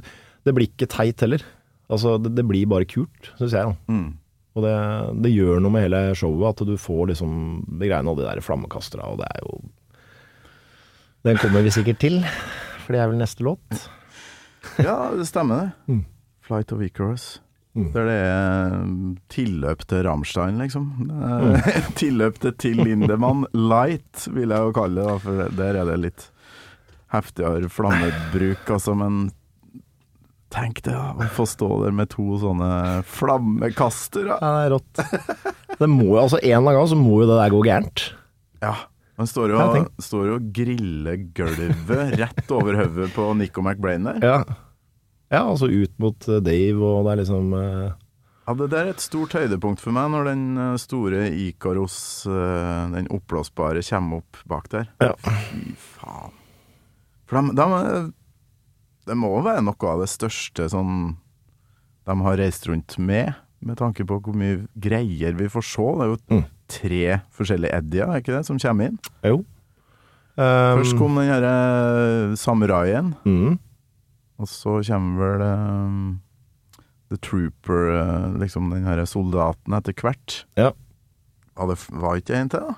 Det 0.47 0.53
blir 0.55 0.69
ikke 0.69 0.87
teit 0.87 1.25
heller. 1.25 1.43
Altså, 1.91 2.13
det, 2.23 2.31
det 2.37 2.45
blir 2.47 2.69
bare 2.71 2.87
kult, 2.87 3.33
syns 3.41 3.57
jeg. 3.57 3.73
da. 3.73 3.75
Mm. 3.91 4.13
Og 4.55 4.63
det, 4.63 4.75
det 5.25 5.33
gjør 5.35 5.59
noe 5.63 5.75
med 5.75 5.83
hele 5.89 6.03
showet, 6.15 6.53
at 6.53 6.69
du 6.69 6.77
får 6.79 7.09
liksom 7.11 7.33
de 7.81 7.89
greiene 7.91 8.13
og 8.13 8.21
de 8.21 8.27
der 8.29 8.43
flammekastere, 8.45 9.09
og 9.11 9.19
det 9.19 9.27
er 9.35 9.43
jo 9.43 9.57
Den 11.25 11.41
kommer 11.41 11.65
vi 11.65 11.73
sikkert 11.75 11.99
til, 12.05 12.21
for 12.85 12.95
det 12.97 13.01
er 13.03 13.11
vel 13.11 13.21
neste 13.21 13.45
låt. 13.47 13.81
ja, 14.83 14.99
det 15.17 15.27
stemmer 15.29 15.65
det. 15.65 15.95
Mm. 15.95 16.05
Flight 16.45 16.73
of 16.77 16.85
Icarus. 16.85 17.27
Der 17.75 18.07
det 18.07 18.19
er 18.23 18.75
tilløp 19.35 19.81
til 19.91 20.05
Rammstein, 20.07 20.61
liksom. 20.63 21.09
Er 21.11 21.89
tilløp 21.99 22.37
til 22.39 22.53
Till 22.63 22.79
Lindemann 22.87 23.49
light, 23.51 24.29
vil 24.31 24.55
jeg 24.55 24.69
jo 24.69 24.75
kalle 24.77 25.01
det, 25.01 25.07
da, 25.09 25.17
for 25.25 25.57
der 25.59 25.79
er 25.81 25.89
det 25.91 25.97
litt 26.05 26.29
heftigere 27.15 27.71
flammebruk, 27.73 28.71
altså. 28.77 28.95
Men 28.95 29.25
tenk 30.55 30.85
det, 30.87 30.95
da, 30.95 31.17
å 31.19 31.27
få 31.35 31.49
stå 31.51 31.73
der 31.83 31.97
med 31.99 32.13
to 32.15 32.39
sånne 32.39 32.71
flammekastere. 33.11 34.39
Ja, 34.39 34.53
det 34.55 34.69
er 34.69 34.75
rått. 34.77 35.75
Det 35.81 35.91
må 35.91 36.13
jo, 36.13 36.21
altså 36.23 36.39
En 36.39 36.61
eller 36.61 36.61
annen 36.69 36.79
gang 36.79 36.91
så 36.95 37.01
må 37.01 37.17
jo 37.25 37.27
det 37.33 37.41
der 37.41 37.55
gå 37.57 37.65
gærent. 37.67 38.05
Ja. 38.63 38.77
Han 39.17 39.29
står 39.31 39.53
jo, 39.55 39.65
står 40.03 40.29
jo 40.29 40.37
og 40.41 40.47
griller 40.55 41.21
gulvet 41.37 42.17
rett 42.23 42.55
over 42.55 42.81
hodet 42.81 43.13
på 43.15 43.27
Nico 43.39 43.63
McBrain 43.63 44.07
der. 44.09 44.19
Ja. 44.25 44.39
ja, 45.31 45.43
altså 45.45 45.69
ut 45.71 45.95
mot 46.03 46.27
eh, 46.29 46.43
Dave, 46.43 46.81
og 46.83 47.07
det 47.07 47.13
er 47.13 47.21
liksom 47.23 47.55
eh, 47.59 47.93
Ja, 48.45 48.57
det 48.59 48.69
der 48.73 48.89
er 48.89 48.97
et 48.97 49.05
stort 49.05 49.37
høydepunkt 49.39 49.83
for 49.85 49.95
meg, 49.95 50.11
når 50.13 50.31
den 50.33 50.45
eh, 50.59 50.75
store 50.83 51.29
Ikaros, 51.47 51.99
den 52.27 53.07
oppblåsbare, 53.15 53.85
kommer 53.87 54.25
opp 54.25 54.43
bak 54.51 54.69
der. 54.75 54.91
Ja. 55.05 55.15
Fy 55.23 55.77
faen. 55.95 56.35
For 57.31 57.41
de, 57.41 57.55
de, 57.57 58.03
det 59.09 59.17
må 59.17 59.31
være 59.45 59.63
noe 59.65 59.93
av 59.95 60.03
det 60.03 60.11
største 60.13 60.67
sånn 60.73 61.15
de 62.05 62.15
har 62.21 62.37
reist 62.37 62.67
rundt 62.69 62.99
med, 63.01 63.33
med 63.65 63.79
tanke 63.81 64.05
på 64.07 64.19
hvor 64.21 64.37
mye 64.37 64.63
greier 64.81 65.37
vi 65.39 65.49
får 65.53 65.65
se. 65.67 65.87
Det 65.99 66.05
er 66.05 66.13
jo 66.13 66.19
Mm. 66.35 66.45
tre 66.69 67.21
forskjellige 67.33 67.75
Eddier, 67.79 68.09
er 68.11 68.21
ikke 68.23 68.37
det, 68.37 68.45
som 68.47 68.59
kommer 68.59 68.91
inn? 68.91 68.99
Jo. 69.25 69.45
Um, 70.37 70.81
Først 70.81 70.97
kom 70.99 71.15
den 71.15 71.29
herre 71.31 72.37
samuraien, 72.37 73.13
mm, 73.25 73.59
og 74.43 74.49
så 74.51 74.81
kommer 74.83 75.21
vel 75.23 75.43
eh, 75.47 76.79
The 77.13 77.19
Trooper, 77.23 77.85
eh, 78.01 78.39
liksom 78.43 78.71
den 78.75 78.83
herre 78.89 79.05
soldaten 79.07 79.77
etter 79.79 79.95
hvert. 79.95 80.41
Ja. 80.59 80.73
ja 81.57 81.67
det 81.71 81.79
var 81.93 82.17
ikke 82.19 82.35
en 82.35 82.49
til, 82.51 82.61
da? 82.67 82.75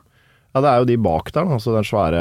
Ja, 0.56 0.60
det 0.64 0.68
er 0.72 0.78
jo 0.82 0.84
de 0.88 0.96
bak 1.04 1.32
der. 1.32 1.48
Altså 1.52 1.72
den 1.76 1.84
svære 1.84 2.20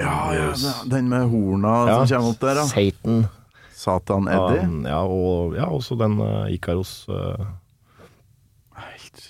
Ja, 0.00 0.16
ja, 0.36 0.48
den 0.92 1.06
med 1.08 1.28
horna 1.32 1.86
Ja, 1.88 2.04
som 2.06 2.18
kommer 2.18 2.34
opp 2.34 2.40
der, 2.40 2.54
da. 2.54 2.64
Satan. 2.68 3.22
Satan 3.72 4.28
Eddie. 4.28 4.66
Um, 4.68 4.82
ja, 4.86 4.98
og 5.04 5.54
ja, 5.56 5.64
også 5.72 5.96
den 5.98 6.18
uh, 6.20 6.48
Ikaros 6.52 7.06
uh, 7.08 7.44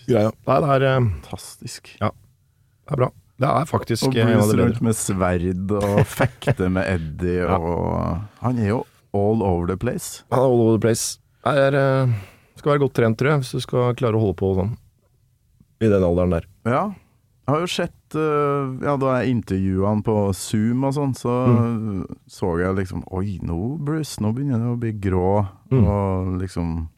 greia. 0.08 0.30
Nei, 0.46 0.60
det 0.60 0.70
er, 0.76 0.82
eh, 0.88 1.00
fantastisk. 1.00 1.90
det 1.98 2.10
er 2.92 2.96
bra. 3.02 3.10
Det 3.42 3.48
er 3.48 3.64
faktisk 3.66 4.06
Og 4.06 4.16
eh, 4.16 4.22
en 4.22 4.36
av 4.36 4.42
Bruce 4.44 4.56
de 4.56 4.62
rundt 4.62 4.74
bedre. 4.78 4.86
med 4.86 4.94
sverd 4.94 5.72
og 5.72 6.06
fekte 6.18 6.68
med 6.70 6.86
Eddie, 6.86 7.40
Ja. 7.42 7.56
og 7.58 8.20
Han 8.40 8.58
er 8.58 8.68
jo 8.68 8.80
all 9.14 9.42
over 9.42 9.66
the 9.66 9.76
place. 9.76 10.22
Han 10.30 10.38
er 10.38 10.44
all 10.44 10.60
over 10.66 10.78
the 10.78 10.82
place. 10.86 11.18
Det 11.44 11.58
er, 11.58 11.74
eh, 11.74 12.12
skal 12.56 12.72
være 12.76 12.84
godt 12.86 12.94
trent, 12.94 13.18
tror 13.18 13.30
jeg, 13.32 13.40
hvis 13.42 13.52
du 13.52 13.60
skal 13.64 13.94
klare 13.98 14.14
å 14.14 14.20
holde 14.22 14.36
på 14.38 14.54
sånn. 14.56 14.76
I 15.82 15.88
den 15.90 16.02
alderen 16.06 16.30
der. 16.30 16.44
Ja. 16.64 16.84
Jeg 17.42 17.50
har 17.56 17.60
jo 17.60 17.66
sett 17.66 17.98
Ja, 18.14 18.92
da 19.00 19.14
jeg 19.22 19.32
intervjua 19.32 19.88
han 19.88 20.02
på 20.04 20.14
Zoom 20.36 20.84
og 20.84 20.92
sånn, 20.94 21.14
så 21.16 21.32
Mm. 21.48 22.04
så 22.28 22.58
jeg 22.60 22.76
liksom 22.76 23.02
Oi, 23.10 23.38
nå, 23.42 23.78
Bruce, 23.82 24.20
nå 24.20 24.34
begynner 24.36 24.58
det 24.60 24.68
å 24.68 24.78
bli 24.78 24.92
grå. 24.92 25.48
Mm. 25.72 25.86
Og 25.88 26.40
liksom 26.42 26.88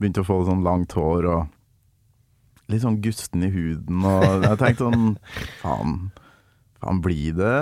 Begynte 0.00 0.24
å 0.24 0.26
få 0.26 0.44
sånn 0.48 0.64
langt 0.64 0.90
hår 0.96 1.28
og 1.28 1.46
litt 2.70 2.84
sånn 2.84 3.00
gusten 3.04 3.44
i 3.46 3.50
huden. 3.52 4.04
Og 4.06 4.46
jeg 4.46 4.60
tenkte 4.60 4.88
sånn 4.88 5.14
Faen, 5.62 5.96
faen 6.82 7.02
blir 7.04 7.36
det 7.38 7.56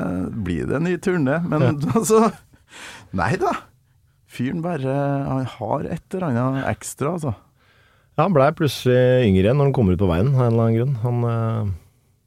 Blir 0.47 0.69
det 0.71 0.79
en 0.79 0.89
ny 0.89 0.97
turné? 1.03 1.41
Men 1.47 1.81
altså 1.97 2.29
Nei 3.17 3.35
da. 3.41 3.55
Fyren 4.31 4.63
bare 4.65 4.97
Han 5.27 5.47
har 5.57 5.87
et 5.91 6.15
eller 6.15 6.29
annet 6.31 6.69
ekstra, 6.71 7.17
altså. 7.17 7.35
Ja, 8.15 8.27
han 8.27 8.35
blei 8.37 8.51
plutselig 8.55 9.27
yngre 9.27 9.47
igjen 9.47 9.59
når 9.59 9.71
han 9.71 9.75
kommer 9.75 9.97
ut 9.97 10.03
på 10.03 10.09
veien, 10.11 10.35
av 10.35 10.45
en 10.45 10.53
eller 10.53 10.67
annen 10.67 10.77
grunn. 10.77 10.95
Han, 11.03 11.21
eh, 11.25 11.71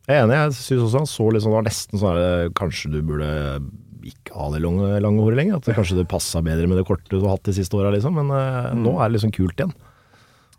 jeg 0.07 0.17
er 0.17 0.23
enig, 0.25 0.37
jeg 0.39 0.55
syns 0.57 0.83
også 0.87 1.01
han 1.03 1.09
så 1.11 1.27
litt 1.29 1.43
sånn, 1.43 1.53
det 1.53 1.59
var 1.59 1.67
nesten 1.67 2.01
sånn 2.01 2.19
at 2.19 2.55
Kanskje 2.57 2.91
du 2.95 2.99
burde 3.05 3.29
ikke 4.09 4.35
ha 4.35 4.49
det 4.51 4.63
lange, 4.63 4.89
lange 5.03 5.23
håret 5.23 5.39
lenger? 5.39 5.59
At 5.61 5.77
kanskje 5.77 5.99
det 6.01 6.09
passa 6.11 6.41
bedre 6.43 6.67
med 6.67 6.79
det 6.79 6.87
korte 6.87 7.07
du 7.11 7.21
har 7.21 7.37
hatt 7.37 7.47
de 7.47 7.55
siste 7.55 7.77
åra, 7.79 7.93
liksom. 7.93 8.17
Men 8.19 8.31
mm. 8.33 8.81
nå 8.83 8.97
er 8.97 9.05
det 9.05 9.15
liksom 9.19 9.35
kult 9.35 9.55
igjen. 9.55 9.75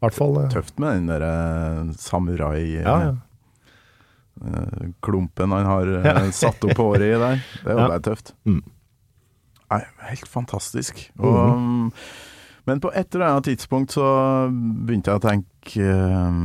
Hvert 0.04 0.16
fall 0.18 0.36
eh, 0.44 0.50
Tøft 0.52 0.78
med 0.82 0.98
den 1.00 1.06
derre 1.12 1.94
samurai... 1.98 2.60
Ja, 2.82 2.96
ja. 3.08 3.14
eh, 4.44 4.90
klumpen 5.04 5.52
han 5.54 5.66
har 5.68 5.86
eh, 5.98 6.06
Ja. 6.10 6.30
satt 6.44 6.64
opp 6.68 6.78
håret 6.80 7.06
i 7.08 7.18
der. 7.18 7.42
Det 7.64 7.72
er 7.74 7.78
jo 7.80 7.88
Ja. 7.90 7.98
tøft. 8.04 8.34
Mm. 8.44 8.62
Nei, 9.74 9.80
helt 10.10 10.28
fantastisk. 10.30 11.00
Og, 11.18 11.58
mm, 11.58 11.90
Men 12.66 12.80
på 12.80 12.90
et 12.96 13.14
eller 13.14 13.26
annet 13.34 13.44
tidspunkt 13.50 13.92
så 13.92 14.04
begynte 14.86 15.10
jeg 15.12 15.20
å 15.20 15.24
tenke 15.24 15.88
eh, 15.88 16.38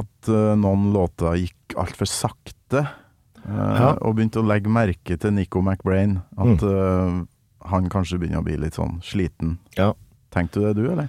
at 0.00 0.30
eh, 0.32 0.54
noen 0.58 0.88
låter 0.94 1.36
gikk 1.44 1.76
altfor 1.78 2.08
sakte. 2.10 2.86
eh, 3.44 3.76
Ja. 3.80 3.92
Og 4.02 4.16
begynte 4.16 4.40
å 4.42 4.46
legge 4.48 4.70
merke 4.72 5.18
til 5.18 5.30
Nico 5.36 5.60
McBrain. 5.62 6.20
At 6.38 6.62
eh, 6.66 7.20
han 7.70 7.88
kanskje 7.90 8.18
begynner 8.18 8.42
å 8.42 8.46
bli 8.46 8.56
litt 8.58 8.74
sånn 8.78 9.00
sliten. 9.02 9.58
Ja. 9.78 9.92
Tenkte 10.34 10.60
du 10.60 10.66
det, 10.66 10.74
du, 10.80 10.90
eller? 10.90 11.08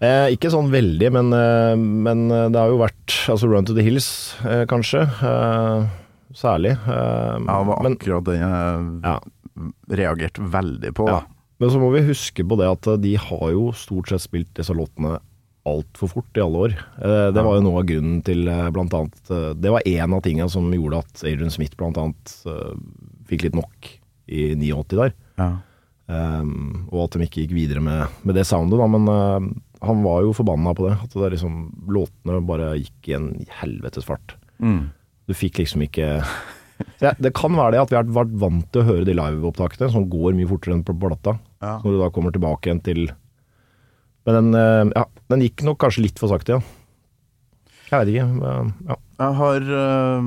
Eh, 0.00 0.30
ikke 0.32 0.48
sånn 0.48 0.70
veldig, 0.72 1.10
men, 1.12 1.26
eh, 1.36 1.74
men 1.76 2.22
eh, 2.32 2.46
det 2.48 2.56
har 2.56 2.70
jo 2.72 2.78
vært 2.80 3.16
altså 3.28 3.50
Run 3.50 3.66
to 3.68 3.74
the 3.76 3.84
Hills, 3.84 4.06
eh, 4.48 4.62
kanskje. 4.68 5.02
Eh, 5.04 5.90
særlig. 6.32 6.72
Eh, 6.88 7.36
Ja, 7.36 7.58
det 7.60 7.68
var 7.68 7.84
akkurat 7.84 8.24
den 8.24 8.40
jeg 8.40 8.86
ja. 9.04 9.18
reagerte 9.92 10.40
veldig 10.54 10.94
på. 10.96 11.08
Ja. 11.10 11.20
Men 11.60 11.68
så 11.74 11.82
må 11.82 11.90
vi 11.92 12.06
huske 12.08 12.46
på 12.48 12.56
det 12.56 12.70
at 12.70 12.88
de 13.02 13.14
har 13.20 13.50
jo 13.52 13.66
stort 13.76 14.08
sett 14.08 14.24
spilt 14.24 14.54
disse 14.56 14.72
låtene 14.72 15.18
altfor 15.68 16.08
fort 16.08 16.38
i 16.38 16.40
alle 16.40 16.56
år. 16.64 16.78
Eh, 17.04 17.28
det 17.36 17.44
var 17.44 17.58
jo 17.58 17.66
noe 17.68 17.82
av 17.82 17.88
grunnen 17.90 18.22
til 18.24 18.48
blant 18.72 18.94
annet 18.96 19.34
Det 19.60 19.68
var 19.70 19.84
en 19.84 20.14
av 20.16 20.22
tingene 20.24 20.48
som 20.48 20.72
gjorde 20.72 21.02
at 21.04 21.24
Adrian 21.28 21.52
Smith 21.52 21.76
blant 21.76 22.00
annet 22.00 22.32
fikk 23.28 23.44
litt 23.44 23.58
nok 23.58 23.90
i 24.32 24.54
89 24.56 24.96
der. 24.96 25.12
Ja. 25.36 25.58
Um, 26.10 26.88
og 26.88 27.04
at 27.04 27.14
de 27.18 27.26
ikke 27.28 27.44
gikk 27.44 27.52
videre 27.54 27.82
med, 27.84 28.08
med 28.26 28.34
det 28.34 28.42
soundet, 28.48 28.80
da. 28.80 28.88
Men 28.90 29.60
han 29.80 30.02
var 30.04 30.24
jo 30.26 30.34
forbanna 30.36 30.74
på 30.76 30.86
det. 30.88 30.96
At 31.04 31.14
det 31.16 31.32
liksom, 31.34 31.60
låtene 31.88 32.40
bare 32.46 32.72
gikk 32.78 33.10
i 33.10 33.16
en 33.16 33.28
helvetes 33.60 34.06
fart. 34.08 34.36
Mm. 34.60 34.90
Du 35.28 35.36
fikk 35.36 35.60
liksom 35.62 35.84
ikke 35.86 36.08
ja, 37.04 37.14
Det 37.16 37.30
kan 37.36 37.54
være 37.56 37.76
det 37.76 37.82
at 37.84 37.92
vi 37.92 37.96
har 37.96 38.10
vært 38.12 38.34
vant 38.42 38.66
til 38.72 38.82
å 38.82 38.88
høre 38.90 39.06
de 39.08 39.16
liveopptakene, 39.16 39.90
som 39.92 40.08
går 40.12 40.36
mye 40.36 40.50
fortere 40.50 40.76
enn 40.76 40.84
på 40.86 40.96
plata. 41.00 41.38
Ja. 41.62 41.78
Når 41.84 41.96
du 41.96 42.00
da 42.02 42.10
kommer 42.12 42.34
tilbake 42.34 42.68
igjen 42.68 42.84
til 42.84 43.02
Men 44.28 44.36
den, 44.36 44.54
eh, 44.58 44.92
ja, 44.96 45.06
den 45.32 45.44
gikk 45.46 45.64
nok 45.64 45.80
kanskje 45.80 46.04
litt 46.04 46.20
for 46.20 46.32
sakte, 46.32 46.58
ja. 46.58 46.76
Jeg 47.90 48.04
vet 48.04 48.12
ikke. 48.14 48.26
men, 48.36 48.74
Ja. 48.86 48.96
Jeg 49.20 49.36
har 49.36 49.70
øh, 49.76 50.26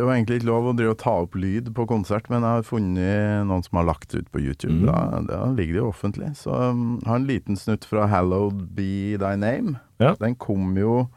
Det 0.00 0.06
var 0.08 0.14
egentlig 0.16 0.38
ikke 0.40 0.48
lov 0.48 0.68
å 0.70 0.72
drive 0.78 0.94
og 0.94 1.00
ta 1.02 1.12
opp 1.26 1.34
lyd 1.36 1.66
på 1.76 1.84
konsert, 1.90 2.30
men 2.32 2.40
jeg 2.46 2.56
har 2.56 2.62
funnet 2.64 3.42
noen 3.50 3.64
som 3.66 3.76
har 3.76 3.84
lagt 3.90 4.14
ut 4.16 4.30
på 4.32 4.40
YouTube. 4.40 4.78
Mm. 4.78 4.86
Da, 4.88 5.20
da 5.28 5.40
ligger 5.52 5.76
det 5.76 5.82
jo 5.82 5.90
offentlig. 5.90 6.30
Så 6.40 6.54
um, 6.56 6.94
har 7.04 7.18
en 7.20 7.26
liten 7.28 7.58
snutt 7.60 7.84
fra 7.84 8.06
'Hallowed 8.08 8.62
Be 8.78 9.18
Thy 9.20 9.34
Name'. 9.36 9.76
Ja. 10.00 10.14
Den 10.22 10.34
kom 10.40 10.72
jo 10.80 11.10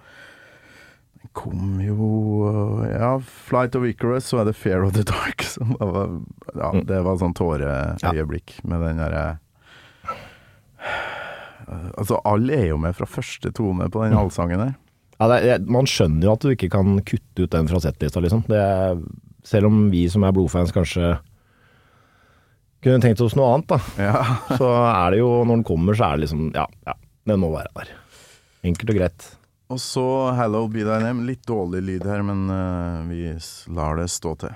Den 1.23 1.29
kom 1.33 1.79
jo 1.79 2.09
øh, 2.51 2.89
Ja, 2.91 3.13
'Flight 3.23 3.75
of 3.79 3.83
Icarus', 3.87 4.27
så 4.27 4.41
er 4.41 4.51
det 4.51 4.55
'Fear 4.59 4.83
of 4.83 4.91
the 4.93 5.03
Dark'. 5.07 5.47
Som 5.55 5.77
var, 5.79 6.19
ja, 6.55 6.71
Mm. 6.73 6.85
det 6.85 6.99
var 7.05 7.15
sånn 7.23 7.33
tåreøyeblikk 7.39 8.59
med 8.67 8.81
den 8.83 8.97
derre 8.99 9.37
Altså, 11.97 12.19
alle 12.27 12.53
er 12.53 12.67
jo 12.73 12.77
med 12.77 12.93
fra 12.95 13.05
første 13.07 13.51
tone 13.55 13.87
på 13.89 14.01
Mm. 14.03 14.09
den 14.09 14.17
allsangen 14.19 14.59
der. 14.59 14.73
Ja, 15.23 15.37
er- 15.55 15.67
man 15.71 15.87
skjønner 15.89 16.27
jo 16.27 16.33
at 16.35 16.43
du 16.45 16.49
ikke 16.53 16.69
kan 16.73 16.97
kutte 17.07 17.45
ut 17.45 17.53
den 17.53 17.69
fra 17.69 17.79
settlista, 17.83 18.21
liksom. 18.23 18.43
Det 18.49 18.59
er, 18.59 18.99
selv 19.47 19.69
om 19.69 19.85
vi 19.93 20.05
som 20.11 20.23
er 20.27 20.35
blodfans 20.35 20.73
kanskje 20.75 21.13
kunne 22.83 22.99
tenkt 23.03 23.21
oss 23.23 23.35
noe 23.39 23.53
annet, 23.53 23.69
da. 23.71 23.79
Ja. 24.01 24.23
Så 24.59 24.67
er 24.67 25.13
det 25.15 25.21
jo, 25.21 25.29
når 25.45 25.61
den 25.61 25.67
kommer, 25.67 25.95
så 25.95 26.09
er 26.09 26.17
det 26.17 26.25
liksom 26.27 26.49
Ja, 26.55 26.65
ja, 26.87 26.97
den 27.31 27.39
må 27.39 27.53
være 27.53 27.71
der. 27.79 27.93
Enkelt 28.67 28.91
og 28.91 28.99
greit. 28.99 29.29
Og 29.73 29.79
så 29.81 30.03
Hello 30.37 30.67
Be 30.67 30.83
Thy 30.85 30.99
Name. 31.01 31.23
Litt 31.27 31.45
dårlig 31.47 31.81
lyd 31.87 32.05
her, 32.05 32.21
men 32.27 32.43
uh, 32.51 33.01
vi 33.09 33.31
lar 33.73 33.97
det 33.97 34.09
stå 34.11 34.35
til. 34.43 34.53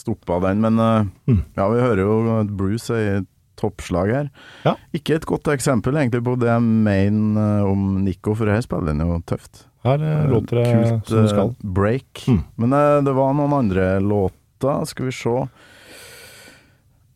Stoppa 0.00 0.40
den, 0.48 0.60
men 0.64 0.78
eh, 0.80 1.04
Mm. 1.30 1.42
ja, 1.56 1.68
vi 1.70 1.80
hører 1.84 2.02
jo 2.04 2.40
at 2.40 2.50
Bruce 2.56 2.90
er 2.96 3.20
i 3.20 3.26
toppslag 3.60 4.08
her. 4.14 4.28
Ja. 4.64 4.74
Ikke 4.96 5.16
et 5.18 5.26
godt 5.28 5.44
eksempel 5.52 5.92
egentlig 6.00 6.22
på 6.24 6.32
det 6.40 6.48
jeg 6.48 6.62
mener 6.64 7.60
eh, 7.60 7.66
om 7.70 7.98
Nico, 8.04 8.32
for 8.34 8.48
her 8.48 8.62
spiller 8.64 8.94
han 8.94 9.04
jo 9.04 9.18
tøft. 9.28 9.66
Her 9.84 10.00
eh, 10.04 10.26
låter 10.28 10.60
det 10.60 10.68
Kult 10.72 11.08
som 11.08 11.22
det 11.24 11.30
skal. 11.34 11.50
eh, 11.52 11.66
break. 11.76 12.24
Mm. 12.28 12.40
Men 12.56 12.72
eh, 12.78 13.00
det 13.04 13.14
var 13.16 13.34
noen 13.36 13.52
andre 13.58 13.90
låter, 14.00 14.86
skal 14.88 15.06
vi 15.10 15.12
se. 15.16 15.36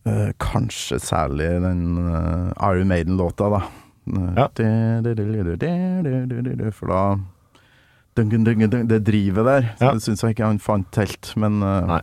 Eh, 0.05 0.31
kanskje 0.40 0.99
særlig 1.01 1.49
den 1.64 1.85
eh, 1.97 2.53
Iron 2.70 2.88
Maiden-låta, 2.92 3.49
da. 3.57 3.62
Eh, 4.05 4.35
Ja. 4.37 4.49
For 6.75 6.87
da 6.88 7.16
dun, 8.16 8.29
dun, 8.31 8.44
dun, 8.70 8.87
Det 8.88 9.01
drivet 9.05 9.44
der, 9.49 9.70
Ja. 9.81 9.92
det 9.92 10.03
syns 10.05 10.23
jeg 10.23 10.35
ikke 10.37 10.47
han 10.47 10.59
fant 10.59 10.94
helt, 11.01 11.33
men 11.37 11.62
eh, 11.62 12.01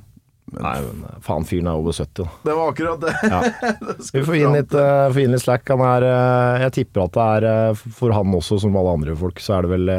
Nei. 0.52 0.62
Nei, 0.66 0.80
men 0.84 1.04
eh, 1.08 1.20
faen, 1.24 1.46
fyren 1.48 1.70
er 1.72 1.80
over 1.80 1.96
70, 1.96 2.12
da. 2.20 2.26
Det 2.44 2.56
var 2.58 2.72
akkurat 2.74 3.04
det. 3.06 3.14
Ja. 3.32 3.40
Det 3.88 4.10
Vi 4.18 4.24
får 4.28 4.38
inn 4.40 4.56
litt, 4.58 4.76
eh, 4.76 5.04
får 5.14 5.24
inn 5.24 5.36
litt 5.36 5.44
slack. 5.46 5.72
Han 5.72 5.84
er, 5.86 6.06
uh, 6.08 6.62
jeg 6.66 6.76
tipper 6.82 7.06
at 7.06 7.16
det 7.16 7.28
er 7.38 7.48
uh, 7.72 7.84
for 8.00 8.16
han 8.16 8.36
også, 8.36 8.60
som 8.64 8.76
alle 8.76 8.96
andre 8.98 9.16
folk, 9.20 9.40
så 9.40 9.58
er 9.58 9.66
det 9.68 9.72
vel 9.72 9.94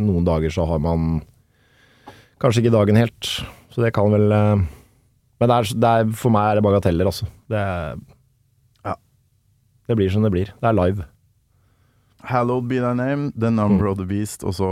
noen 0.00 0.24
dager 0.28 0.54
så 0.54 0.64
har 0.70 0.80
man 0.80 1.20
kanskje 2.40 2.64
ikke 2.64 2.76
dagen 2.78 3.00
helt. 3.00 3.32
Så 3.70 3.84
det 3.84 3.92
kan 3.94 4.10
vel 4.10 4.26
Men 4.30 5.48
det 5.48 5.56
er, 5.56 5.68
det 5.80 5.90
er, 5.90 6.08
for 6.20 6.32
meg 6.32 6.48
er 6.50 6.58
det 6.58 6.64
bagateller, 6.64 7.08
altså. 7.12 7.28
Det, 7.48 7.60
Ja. 8.84 8.94
det 9.88 9.96
blir 9.96 10.10
som 10.12 10.24
det 10.24 10.32
blir. 10.32 10.52
Det 10.60 10.68
er 10.68 10.76
live. 10.76 11.06
Hallowed 12.28 12.68
be 12.68 12.80
thy 12.80 12.92
name, 12.92 13.32
The 13.32 13.50
Number 13.50 13.88
of 13.88 13.96
the 13.96 14.04
Beast, 14.04 14.44
og 14.44 14.52
så 14.56 14.68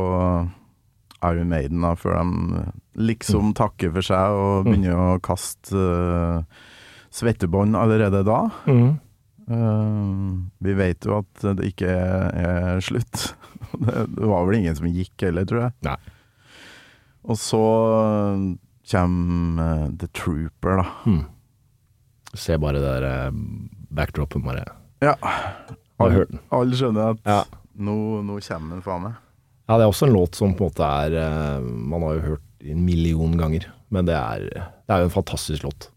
Iron 1.26 1.48
Maiden, 1.50 1.80
da, 1.82 1.94
før 1.98 2.20
de 2.20 2.62
liksom 3.08 3.52
takker 3.58 3.90
for 3.96 4.06
seg 4.06 4.36
og 4.38 4.66
Mm. 4.66 4.68
begynner 4.70 4.96
å 5.16 5.20
kaste 5.24 5.74
uh, 5.74 6.42
svettebånd 7.10 7.74
allerede 7.78 8.20
da. 8.26 8.40
Eh, 9.48 10.32
vi 10.60 10.74
vet 10.76 11.06
jo 11.08 11.18
at 11.22 11.44
det 11.56 11.70
ikke 11.72 11.88
er 11.88 12.82
slutt. 12.84 13.32
det, 13.80 14.04
var 14.28 14.44
vel 14.46 14.58
ingen 14.60 14.76
som 14.76 14.86
gikk 14.92 15.24
heller, 15.24 15.46
tror 15.48 15.62
jeg. 15.66 15.72
Nei. 15.88 15.96
Og 17.28 17.36
så 17.40 17.62
kommer 18.90 19.86
uh, 19.86 19.88
The 20.00 20.08
Trooper, 20.16 20.82
da. 20.82 20.86
Mm. 21.08 21.24
Se 22.38 22.58
bare 22.60 22.80
det 22.80 22.92
der 23.00 23.30
uh, 23.32 23.40
backdropen, 23.90 24.44
bare. 24.44 24.64
Ja. 25.04 25.14
Alle 25.98 26.26
all. 26.54 26.72
Skjønner 26.76 27.14
at 27.16 27.24
Ja. 27.26 27.40
nå, 27.74 27.96
nå 28.24 28.38
kommer 28.44 28.76
den 28.76 28.84
faen 28.84 29.02
meg. 29.08 29.16
Ja, 29.68 29.76
det 29.76 29.84
er 29.84 29.90
også 29.90 30.08
en 30.08 30.16
låt 30.16 30.38
som 30.38 30.54
på 30.56 30.64
en 30.64 30.70
måte 30.72 30.86
er 30.88 31.14
eh, 31.20 31.60
Man 31.60 32.04
har 32.06 32.16
jo 32.16 32.26
hørt 32.32 32.44
en 32.64 32.80
million 32.86 33.36
ganger, 33.38 33.68
men 33.94 34.08
det 34.08 34.16
er, 34.16 34.48
det 34.48 34.94
er 34.94 35.04
jo 35.04 35.10
en 35.10 35.14
fantastisk 35.14 35.66
låt. 35.66 35.90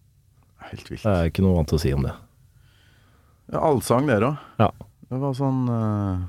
Helt 0.72 0.92
vilt. 0.92 1.04
Det 1.04 1.12
er 1.12 1.32
ikke 1.32 1.44
noe 1.46 1.62
annet 1.62 1.74
å 1.76 1.80
si 1.82 1.94
om 1.96 2.04
det. 2.06 2.14
Ja, 3.52 3.64
allsang 3.68 4.08
dere 4.08 4.34
òg. 4.34 4.46
Ja. 4.62 4.70
Det 5.12 5.20
var 5.20 5.34
sånn 5.36 5.66
eh, 5.68 6.20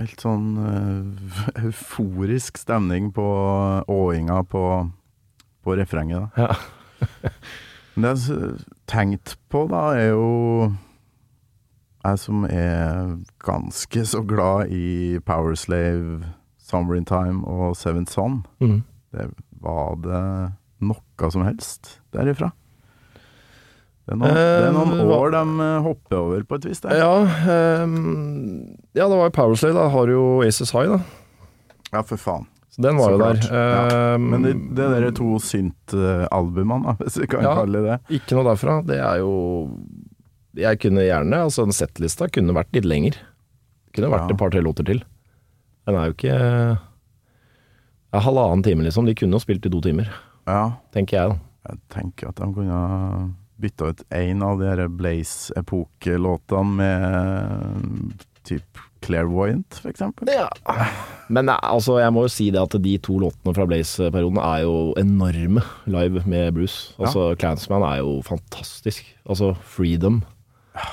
Helt 0.00 0.22
sånn 0.22 0.46
eh, 0.64 1.64
euforisk 1.66 2.60
stemning 2.60 3.10
på 3.12 3.24
åinga 3.90 4.38
på, 4.48 4.62
på 5.64 5.76
refrenget, 5.80 6.30
da. 6.36 6.46
Ja. 6.46 7.10
Det 8.00 8.06
jeg 8.06 8.20
har 8.38 8.60
tenkt 8.88 9.34
på, 9.52 9.64
da, 9.68 9.80
er 9.98 10.12
jo 10.14 10.70
Jeg 12.04 12.20
som 12.22 12.46
er 12.48 13.16
ganske 13.44 14.04
så 14.08 14.22
glad 14.24 14.70
i 14.72 15.18
Powerslave, 15.26 16.30
Summer 16.70 16.96
in 16.96 17.04
Time 17.08 17.42
og 17.50 17.74
Seven 17.78 18.06
Son. 18.10 18.40
Mm. 18.62 18.80
Det, 19.12 19.26
var 19.60 19.96
det 20.06 20.24
noe 20.86 21.30
som 21.34 21.42
helst 21.44 21.96
derifra? 22.14 22.52
Det 24.06 24.14
er 24.16 24.18
noen, 24.18 24.34
det 24.34 24.68
er 24.68 24.72
noen 24.74 24.94
Eh, 24.96 25.10
år 25.14 25.34
de 25.34 25.42
eh, 25.66 25.80
hopper 25.84 26.16
over 26.18 26.46
på 26.48 26.56
et 26.58 26.64
vis. 26.70 26.80
Der. 26.82 26.96
Ja, 26.98 27.10
eh, 27.26 27.84
ja, 28.96 29.04
det 29.06 29.18
var 29.20 29.28
jo 29.28 29.34
Powerslay, 29.36 29.74
da. 29.76 29.84
Har 29.92 30.10
jo 30.10 30.22
Aces 30.46 30.72
High, 30.74 30.88
da. 30.96 31.00
Ja, 31.92 32.02
for 32.06 32.18
faen. 32.22 32.46
Så 32.70 32.82
den 32.86 32.96
var 32.98 33.10
Så 33.10 33.14
jo 33.16 33.18
der. 33.20 33.38
klart, 33.38 33.50
ja. 33.50 34.14
Ehm, 34.14 34.26
Men 34.30 34.42
det, 34.46 34.52
det 34.78 34.88
der 34.94 35.06
er 35.08 35.14
to 35.18 35.38
synt-albumene, 35.42 36.96
hvis 37.02 37.18
vi 37.20 37.26
kan 37.26 37.42
Ja. 37.42 37.54
kalle 37.58 37.80
det 37.82 37.86
det. 37.90 38.20
Ikke 38.20 38.36
noe 38.38 38.46
derfra. 38.52 38.76
Det 38.86 38.98
er 39.02 39.18
jo 39.18 39.32
Jeg 40.56 40.78
kunne 40.82 41.02
gjerne 41.06 41.44
Altså, 41.44 41.62
den 41.66 41.72
settlista 41.74 42.26
kunne 42.30 42.54
vært 42.54 42.72
litt 42.74 42.84
lenger. 42.86 43.16
Kunne 43.94 44.10
vært 44.10 44.28
Ja. 44.28 44.34
et 44.34 44.38
par-tre 44.38 44.62
låter 44.62 44.84
til. 44.86 45.02
Den 45.90 45.98
er 45.98 46.06
jo 46.06 46.14
ikke 46.14 46.34
Det 48.10 48.18
er 48.18 48.24
halvannen 48.26 48.62
time, 48.66 48.84
liksom. 48.86 49.06
De 49.06 49.14
kunne 49.18 49.34
jo 49.38 49.42
spilt 49.42 49.66
i 49.66 49.72
to 49.72 49.80
timer, 49.84 50.06
Ja, 50.46 50.62
tenker 50.94 51.16
jeg, 51.18 51.34
da. 51.34 51.36
jeg 51.70 51.80
tenker 51.94 52.30
at 52.30 52.38
de 52.40 52.48
kunne 52.54 52.80
bytta 53.60 53.90
ut 53.92 54.00
én 54.16 54.40
av 54.42 54.56
de 54.62 54.66
her 54.70 54.86
Blaze-epoke-låtene 54.88 56.76
med 56.78 58.14
typ 58.48 58.80
Clairvoyant, 59.04 59.78
eksempel. 59.88 60.28
Ja. 60.32 60.48
Men 61.32 61.48
eh, 61.48 61.60
altså, 61.62 61.98
jeg 62.02 62.12
må 62.12 62.24
jo 62.26 62.32
si 62.32 62.50
det 62.52 62.60
at 62.60 62.74
de 62.84 62.96
to 63.04 63.18
låtene 63.22 63.54
fra 63.56 63.64
Blaze-perioden 63.68 64.40
er 64.42 64.64
jo 64.66 64.74
enorme 65.00 65.62
live 65.88 66.22
med 66.28 66.54
Bruce. 66.56 66.94
Altså, 67.00 67.30
Clansman 67.40 67.84
er 67.86 68.00
jo 68.02 68.18
fantastisk. 68.26 69.04
Altså, 69.28 69.54
Freedom. 69.76 70.22
Ja. 70.76 70.88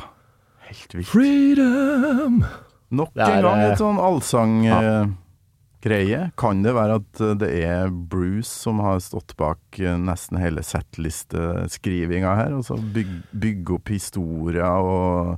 Helt 0.69 0.95
vilt. 0.95 1.07
Freedom! 1.07 2.41
Nok 2.89 3.13
Det 3.13 3.23
er, 3.23 3.37
en 3.37 3.43
gang 3.43 3.59
eh, 3.59 3.71
et 3.71 3.77
sånn 3.81 3.99
allsang-greie. 3.99 6.07
Ja. 6.07 6.29
Kan 6.39 6.63
det 6.63 6.73
være 6.77 6.95
at 7.01 7.21
eh, 7.23 7.35
det 7.43 7.51
er 7.67 7.89
Bruce 7.91 8.51
som 8.51 8.79
har 8.83 8.99
stått 9.03 9.35
bak 9.39 9.59
eh, 9.79 9.97
nesten 9.99 10.37
hele 10.39 10.63
settlisteskrivinga 10.63 12.35
her? 12.39 12.51
Altså 12.61 12.75
bygge 12.79 13.21
bygge 13.35 13.73
opp 13.79 13.87
historier 13.91 14.79
og 14.79 15.37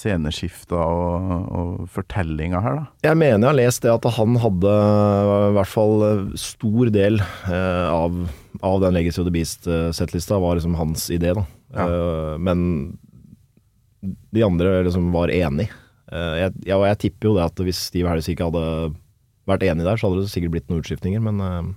sceneskifter 0.00 0.80
og, 0.80 1.48
og 1.50 1.88
fortellinger 1.92 2.62
her, 2.64 2.74
da? 2.78 2.84
Jeg 3.10 3.18
mener 3.20 3.42
jeg 3.42 3.50
har 3.50 3.58
lest 3.58 3.82
det 3.84 3.90
at 3.92 4.06
han 4.16 4.36
hadde 4.40 4.70
i 4.70 5.52
hvert 5.56 5.72
fall 5.72 6.04
eh, 6.06 6.22
stor 6.40 6.84
del 6.94 7.20
eh, 7.20 7.88
av, 7.90 8.16
av 8.64 8.76
den 8.84 8.96
Legacy 8.96 9.20
of 9.20 9.26
the 9.28 9.34
Beast-settlista 9.34 10.34
var 10.40 10.56
liksom 10.58 10.74
hans 10.78 11.08
idé, 11.12 11.34
da. 11.36 11.44
Ja. 11.74 11.86
Eh, 11.86 12.34
men 12.40 12.58
de 14.00 14.44
andre 14.46 14.78
liksom 14.86 15.10
var 15.12 15.28
enig. 15.34 15.68
Eh, 16.10 16.34
jeg, 16.42 16.50
jeg, 16.66 16.74
og 16.76 16.86
jeg 16.88 16.98
tipper 17.06 17.30
jo 17.30 17.36
det 17.38 17.44
at 17.46 17.62
hvis 17.66 17.80
Steve 17.90 18.10
Harris 18.10 18.28
ikke 18.30 18.48
hadde 18.50 18.64
vært 19.50 19.64
enig 19.66 19.86
der, 19.86 19.96
så 19.98 20.08
hadde 20.10 20.24
det 20.24 20.32
sikkert 20.32 20.54
blitt 20.56 20.68
noen 20.70 20.82
utskiftninger, 20.82 21.22
men 21.22 21.36
eh, 21.46 21.70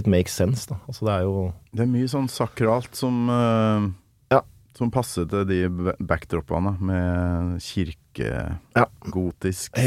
it 0.00 0.08
makes 0.10 0.36
sense, 0.36 0.66
da. 0.70 0.76
Altså 0.90 1.02
det 1.08 1.14
er 1.14 1.22
jo 1.28 1.36
Det 1.72 1.84
er 1.86 1.90
mye 1.94 2.10
sånn 2.12 2.28
sakralt 2.32 2.92
som 2.98 3.14
eh, 3.32 3.88
Ja. 4.36 4.42
Som 4.76 4.90
passer 4.94 5.28
til 5.30 5.46
de 5.48 5.62
backdropene, 6.02 6.74
med 6.82 7.56
kirkegotisk 7.62 8.76
Ja. 8.76 8.86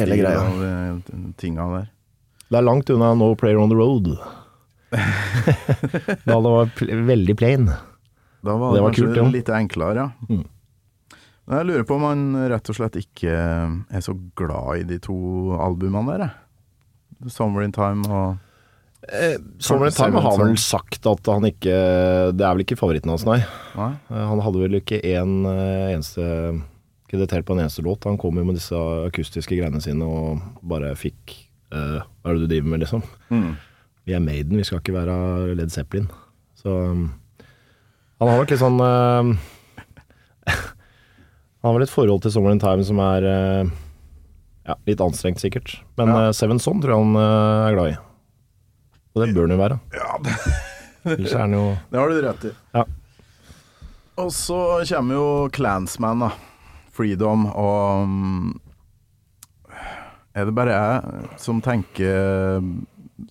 Hele 0.01 0.17
greia. 0.21 0.41
og 0.95 1.13
tinga 1.37 1.67
der. 1.75 1.87
Det 2.47 2.57
er 2.61 2.63
langt 2.63 2.89
unna 2.93 3.09
No 3.19 3.33
Player 3.35 3.59
on 3.59 3.67
the 3.69 3.75
Road. 3.75 4.07
da 4.87 5.01
det 6.23 6.35
var 6.47 6.69
veldig 7.09 7.35
plain. 7.37 7.65
Da 8.45 8.53
var 8.55 8.71
Det 8.71 8.77
det, 8.77 8.83
var 8.85 8.93
kanskje 8.93 9.07
kult, 9.07 9.17
ja. 9.17 9.23
litt 9.33 9.49
enklere, 9.51 10.05
ja. 10.05 10.09
Mm. 10.31 10.45
Jeg 11.47 11.67
lurer 11.67 11.85
på 11.87 11.95
om 11.95 12.03
han 12.03 12.23
rett 12.51 12.69
og 12.69 12.75
slett 12.75 12.97
ikke 12.99 13.31
er 13.31 14.03
så 14.03 14.17
glad 14.35 14.81
i 14.81 14.87
de 14.89 14.97
to 15.03 15.15
albumene 15.63 16.17
der, 16.17 16.25
jeg. 16.27 17.31
Summer 17.33 17.63
in 17.65 17.73
Time 17.73 18.05
og 18.11 18.35
Eh, 19.07 19.37
Summer 19.59 19.87
in 19.87 19.93
Time 19.95 20.19
har 20.19 20.37
vel 20.39 20.57
sagt 20.59 21.05
at 21.07 21.29
han 21.29 21.45
ikke 21.47 21.75
Det 22.35 22.43
er 22.43 22.55
vel 22.55 22.63
ikke 22.65 22.75
favoritten 22.79 23.11
hans, 23.13 23.23
nei. 23.27 23.37
Nei? 23.77 23.91
Eh, 24.09 24.23
Han 24.31 24.41
hadde 24.43 24.63
vel 24.63 24.79
ikke 24.81 24.99
en 25.13 25.45
eh, 25.47 25.93
eneste 25.93 26.25
kreditert 27.07 27.45
på 27.47 27.55
en 27.55 27.61
eneste 27.63 27.85
låt. 27.85 28.03
Han 28.03 28.17
kom 28.19 28.35
jo 28.35 28.43
med 28.43 28.57
disse 28.57 28.75
akustiske 29.07 29.55
greiene 29.55 29.79
sine 29.79 30.03
og 30.03 30.41
bare 30.59 30.89
fikk 30.99 31.37
uh, 31.71 32.03
Hva 32.03 32.33
er 32.33 32.35
det 32.35 32.41
du 32.41 32.51
driver 32.51 32.73
med, 32.73 32.81
liksom? 32.83 33.05
Mm. 33.31 33.53
Vi 34.03 34.15
er 34.17 34.23
Maiden, 34.25 34.57
vi 34.59 34.65
skal 34.67 34.81
ikke 34.81 34.97
være 34.97 35.55
Led 35.55 35.71
Zeppelin. 35.71 36.09
Så 36.59 36.67
um, 36.67 37.05
han 38.19 38.27
har 38.27 38.41
nok 38.41 38.51
litt 38.51 38.59
sånn 38.59 38.81
eh, 38.83 39.31
Han 41.61 41.69
har 41.71 41.77
vel 41.79 41.85
et 41.87 41.93
forhold 41.93 42.21
til 42.23 42.31
Summer 42.35 42.53
in 42.53 42.59
Time 42.61 42.83
som 42.85 42.99
er 43.01 43.25
eh, 43.27 43.69
ja, 44.69 44.75
litt 44.87 45.01
anstrengt, 45.03 45.41
sikkert. 45.41 45.77
Men 45.97 46.11
Ja. 46.13 46.27
eh, 46.27 46.31
Seven 46.37 46.59
Son 46.61 46.81
tror 46.83 46.93
jeg 46.93 47.03
han 47.05 47.15
eh, 47.21 47.67
er 47.67 47.75
glad 47.77 47.91
i. 47.93 47.97
Og 49.17 49.23
det 49.23 49.33
bør 49.33 49.47
han 49.47 49.55
jo 49.55 49.61
være. 49.63 49.79
Ja, 49.97 50.17
det, 50.23 50.35
Ellers 51.17 51.33
er 51.33 51.39
han 51.45 51.55
jo 51.55 51.63
det 51.91 51.99
har 52.01 52.09
du 52.13 52.21
rett 52.27 52.45
i. 52.49 52.53
Ja. 52.75 52.83
Og 54.17 54.31
så 54.33 54.59
kommer 54.89 55.13
jo 55.17 55.25
Clansman, 55.53 56.23
da. 56.25 56.31
Freedom 56.97 57.45
og 57.53 58.07
mm, 58.09 58.53
Er 60.37 60.45
det 60.49 60.53
bare 60.57 60.73
jeg 60.73 61.41
som 61.41 61.59
tenker 61.65 62.61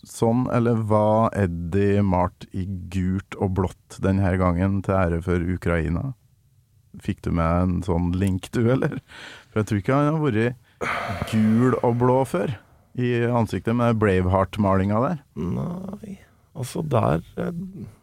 sånn, 0.07 0.45
eller 0.55 0.79
var 0.91 1.31
Eddie 1.39 2.03
Mart 2.03 2.47
i 2.55 2.65
gult 2.91 3.37
og 3.39 3.53
blått 3.59 3.99
denne 4.03 4.33
gangen 4.39 4.81
til 4.87 4.95
ære 4.99 5.21
for 5.23 5.43
Ukraina? 5.55 6.09
Fikk 7.03 7.21
du 7.27 7.31
med 7.37 7.63
en 7.63 7.75
sånn 7.87 8.13
link, 8.17 8.49
du, 8.55 8.63
eller? 8.73 8.99
For 9.51 9.61
jeg 9.61 9.69
tror 9.69 9.81
ikke 9.83 9.97
han 9.97 10.15
har 10.15 10.23
vært 10.23 11.31
gul 11.33 11.75
og 11.83 11.99
blå 12.01 12.21
før. 12.29 12.55
I 12.97 13.11
ansiktet 13.29 13.77
med 13.77 13.99
Braveheart-malinga 14.01 15.01
der. 15.05 15.19
Nei, 15.37 16.15
altså 16.57 16.81
der 16.89 17.21
eh, 17.37 17.51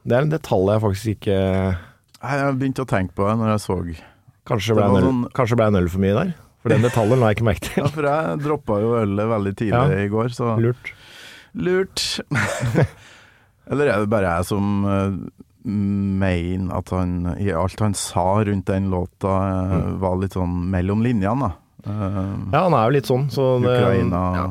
Det 0.05 0.13
er 0.13 0.27
en 0.27 0.33
detalj 0.33 0.69
jeg 0.75 0.83
faktisk 0.83 1.13
ikke 1.15 1.37
Nei, 2.23 2.35
Jeg 2.37 2.57
begynte 2.59 2.83
å 2.85 2.89
tenke 2.91 3.15
på 3.17 3.25
det 3.25 3.33
når 3.39 3.49
jeg 3.55 3.63
så 3.63 3.77
Kanskje 4.45 4.75
Det 4.75 4.77
ble 4.77 4.85
var 4.93 4.99
en 5.01 5.07
sånn- 5.07 5.31
kanskje 5.33 5.57
ble 5.57 5.65
en 5.71 5.79
øl 5.81 5.89
for 5.89 6.03
mye 6.05 6.13
der? 6.19 6.33
For 6.61 6.69
den 6.75 6.85
detaljen 6.85 7.19
la 7.23 7.31
jeg 7.31 7.39
ikke 7.39 7.47
merke 7.49 7.73
Ja, 7.81 7.87
for 7.95 8.05
jeg 8.11 8.37
droppa 8.45 8.77
jo 8.85 8.93
ølet 9.01 9.31
veldig 9.33 9.55
tidlig 9.63 9.81
Ja. 9.97 10.03
i 10.05 10.11
går, 10.13 10.29
så 10.37 10.53
Lurt. 10.61 10.93
lurt. 11.57 12.05
Eller 13.73 13.87
er 13.95 14.03
det 14.03 14.11
bare 14.13 14.35
jeg 14.37 14.47
som 14.51 14.69
eh, 14.85 15.17
mener 15.63 16.75
at 16.77 16.91
han 16.91 17.35
i 17.39 17.51
alt 17.55 17.79
han 17.79 17.95
sa 17.95 18.43
rundt 18.43 18.67
den 18.67 18.89
låta, 18.91 19.33
mm. 19.71 19.99
var 20.01 20.17
litt 20.19 20.35
sånn 20.35 20.57
mellom 20.73 21.03
linjene, 21.05 21.49
da. 21.49 21.51
Uh, 21.83 22.35
Ja, 22.53 22.63
han 22.65 22.75
er 22.77 22.87
jo 22.87 22.95
litt 22.95 23.09
sånn, 23.09 23.25
så 23.31 23.57
det, 23.59 23.73
Ukraina 23.75 24.19
ja, 24.37 24.43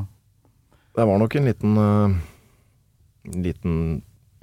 det 0.98 1.06
var 1.08 1.20
nok 1.22 1.36
en 1.38 1.46
liten 1.48 1.78
uh, 1.80 2.16
liten 3.24 3.76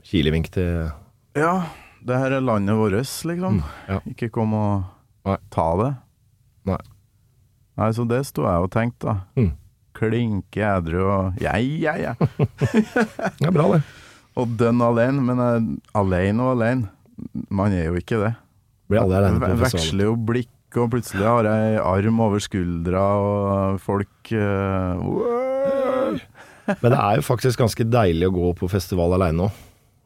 kilevink 0.02 0.50
til 0.56 0.90
Ja, 1.38 1.54
det 2.02 2.18
her 2.18 2.38
er 2.40 2.46
landet 2.46 2.78
vårt, 2.80 2.98
liksom. 3.30 3.62
ja. 3.90 4.00
Ikke 4.10 4.32
kom 4.34 4.56
og 4.58 5.28
Nei. 5.28 5.38
ta 5.54 5.68
det. 5.78 5.92
Nei. 6.70 6.80
Nei, 7.80 7.90
så 7.96 8.06
det 8.10 8.24
sto 8.28 8.48
jeg 8.48 8.66
og 8.66 8.72
tenkte, 8.74 9.14
da. 9.14 9.18
Mm. 9.38 9.52
Klinke 10.00 10.64
edru 10.64 11.02
og 11.04 11.42
ja, 11.44 11.58
ja, 11.60 11.96
ja. 12.00 12.14
er 13.46 13.54
bra 13.54 13.68
det. 13.76 13.82
Og 14.40 14.56
dønn 14.60 14.82
alene, 14.84 15.24
men 15.26 15.44
eh, 15.44 15.68
alene 16.00 16.46
og 16.46 16.56
alene. 16.58 16.90
Man 17.52 17.76
er 17.76 17.90
jo 17.90 18.00
ikke 18.00 18.22
det. 18.22 18.34
Blir 18.90 19.04
alle 19.04 19.20
alene 19.20 19.42
på 19.44 19.60
Veksler 19.60 20.08
jo 20.08 20.16
blikk, 20.30 20.56
og 20.80 20.92
plutselig 20.94 21.26
har 21.26 21.50
jeg 21.50 21.82
arm 21.84 22.22
over 22.26 22.42
skuldra, 22.42 23.06
og 23.22 23.82
folk 23.84 24.32
uh, 24.34 25.02
wow. 25.02 26.20
Men 26.84 26.94
det 26.94 27.00
er 27.00 27.18
jo 27.18 27.26
faktisk 27.26 27.62
ganske 27.62 27.86
deilig 27.90 28.30
å 28.30 28.36
gå 28.36 28.54
på 28.58 28.70
festival 28.72 29.18
aleine 29.18 29.48
òg. 29.48 29.66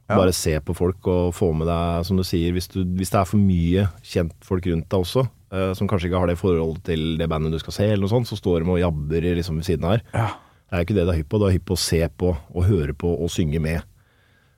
Ja. 0.09 0.17
Bare 0.19 0.34
se 0.36 0.57
på 0.59 0.75
folk 0.75 1.07
og 1.07 1.31
få 1.36 1.53
med 1.55 1.69
deg, 1.71 2.03
som 2.07 2.19
du 2.19 2.25
sier, 2.27 2.51
hvis, 2.55 2.67
du, 2.73 2.81
hvis 2.97 3.11
det 3.13 3.21
er 3.21 3.27
for 3.27 3.39
mye 3.39 3.86
kjentfolk 4.03 4.67
rundt 4.67 4.89
deg 4.91 5.05
også, 5.05 5.23
uh, 5.55 5.71
som 5.79 5.88
kanskje 5.88 6.09
ikke 6.09 6.23
har 6.23 6.31
det 6.31 6.39
forholdet 6.39 6.84
til 6.91 7.05
det 7.19 7.29
bandet 7.31 7.55
du 7.55 7.61
skal 7.63 7.77
se, 7.77 7.88
eller 7.91 8.03
noe 8.03 8.11
sånt, 8.11 8.27
så 8.31 8.39
står 8.39 8.65
de 8.65 8.75
og 8.75 8.81
jabber 8.84 9.29
liksom 9.39 9.61
ved 9.61 9.69
siden 9.69 9.88
av 9.88 9.95
her. 9.95 10.05
Ja. 10.11 10.27
Det 10.67 10.75
er 10.75 10.81
jo 10.81 10.88
ikke 10.88 10.97
det 10.97 11.05
du 11.05 11.13
er 11.13 11.17
hypp 11.21 11.31
på, 11.31 11.39
du 11.39 11.47
er 11.47 11.55
hypp 11.55 11.67
på 11.69 11.75
å 11.77 11.84
se 11.86 12.01
på 12.17 12.29
og 12.34 12.63
høre 12.65 12.95
på 12.97 13.15
og 13.15 13.31
synge 13.31 13.59
med. 13.63 13.84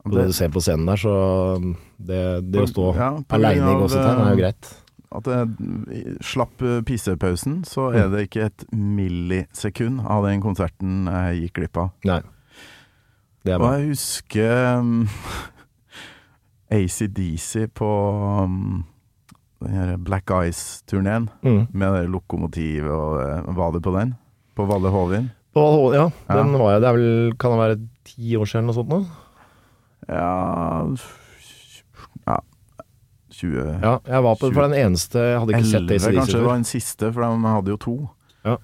På 0.05 0.13
det, 0.15 0.27
du 0.29 0.33
ser 0.37 0.51
på 0.53 0.61
scenen 0.61 0.85
der, 0.85 0.99
så 1.01 1.13
det, 1.97 2.21
det 2.53 2.61
å 2.61 2.67
stå 2.69 2.83
Ja, 2.95 3.07
aleine 3.33 3.71
i 3.73 3.77
gåsetegn 3.81 4.19
er 4.21 4.27
jo 4.29 4.35
eh, 4.35 4.41
greit. 4.43 4.71
At 5.15 5.23
det 5.29 5.39
slapp 6.25 6.53
pisepausen, 6.59 6.83
pissepausen, 6.85 7.53
så 7.65 7.87
er 7.95 8.09
det 8.13 8.25
ikke 8.27 8.45
et 8.49 8.65
millisekund 8.75 10.01
av 10.05 10.25
den 10.27 10.41
konserten 10.43 11.05
jeg 11.09 11.45
gikk 11.45 11.59
glipp 11.61 11.79
av. 11.81 11.89
Nei. 12.05 12.19
Det 13.45 13.53
er 13.55 13.61
Og 13.61 13.73
jeg 13.79 13.89
husker 13.93 14.79
um, 14.81 15.07
ACDC 16.75 17.67
på 17.77 17.89
um, 18.43 18.83
den 19.61 20.03
Black 20.05 20.29
Eyes-turneen, 20.33 21.29
Mm. 21.45 21.67
med 21.73 21.93
det 21.93 22.09
lokomotivet 22.09 22.91
og 22.91 23.19
eh, 23.21 23.55
Var 23.55 23.71
det 23.71 23.81
på 23.83 23.93
den? 23.97 24.15
På 24.55 24.65
Valle 24.69 24.89
Hovin? 24.93 25.29
På 25.55 25.93
ja, 25.95 26.09
Ja. 26.27 26.35
den 26.43 26.51
var 26.59 26.73
jeg 26.73 26.81
Det 26.81 26.87
er 26.89 26.93
vel, 26.97 27.33
kan 27.39 27.51
det 27.51 27.59
være 27.59 27.79
ti 28.05 28.35
år 28.35 28.45
siden 28.45 28.65
eller 28.65 28.73
noe 28.73 28.79
sånt 28.83 28.89
nå? 28.89 29.24
Ja 30.07 30.85
Ja 32.27 32.37
20 33.35 33.79
Ja, 33.81 33.99
jeg 34.05 34.23
var 34.23 34.35
på 34.39 34.51
for 34.53 34.61
den 34.67 34.77
eneste 34.79 35.19
Jeg 35.19 35.39
hadde 35.41 35.55
ikke 35.57 35.71
sett 35.71 35.81
11 35.81 35.95
ACDC 35.95 36.15
kanskje 36.19 36.37
det 36.39 36.45
var 36.45 36.55
den 36.59 36.69
siste, 36.69 37.09
for 37.13 37.25
de 37.25 37.53
hadde 37.55 37.73
jo 37.73 37.77
to 37.77 37.95
Ja. 38.45 38.57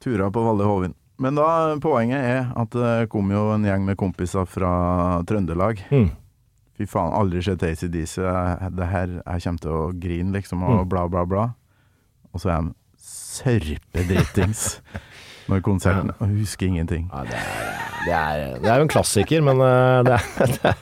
turer 0.00 0.30
på 0.30 0.44
Valle 0.46 0.64
Hovin. 0.64 0.94
Men 1.18 1.34
da, 1.34 1.74
poenget 1.82 2.22
er 2.22 2.52
at 2.56 2.70
det 2.70 3.08
kom 3.10 3.30
jo 3.34 3.48
en 3.56 3.64
gjeng 3.66 3.82
med 3.84 3.96
kompiser 3.98 4.46
fra 4.46 4.68
Trøndelag. 5.26 5.80
Mm. 5.90 6.12
Fy 6.78 6.86
faen, 6.86 7.10
aldri 7.18 7.42
sett 7.42 7.64
ACDC. 7.66 8.14
Det 8.78 8.86
her, 8.86 9.16
jeg 9.26 9.42
kommer 9.42 9.58
til 9.64 9.70
å 9.74 9.80
grine, 9.98 10.30
liksom, 10.36 10.62
og 10.62 10.84
Mm. 10.84 10.88
bla, 10.88 11.08
bla, 11.08 11.24
bla. 11.26 11.48
Og 12.32 12.38
så 12.40 12.52
er 12.54 12.62
de 12.62 12.74
sørpedritings 13.02 14.78
når 15.48 15.62
konserten 15.64 16.12
Og 16.16 16.32
husker 16.38 16.68
ingenting. 16.68 17.08
Ja, 17.10 17.24
det, 17.28 17.38
er, 18.14 18.40
det, 18.60 18.68
er, 18.68 18.80
jo 18.80 18.86
en 18.86 18.92
klassiker, 18.92 19.44
men 19.44 19.62
eh, 19.64 19.98
det 20.06 20.16
er, 20.16 20.24
det 20.54 20.72
er, 20.72 20.80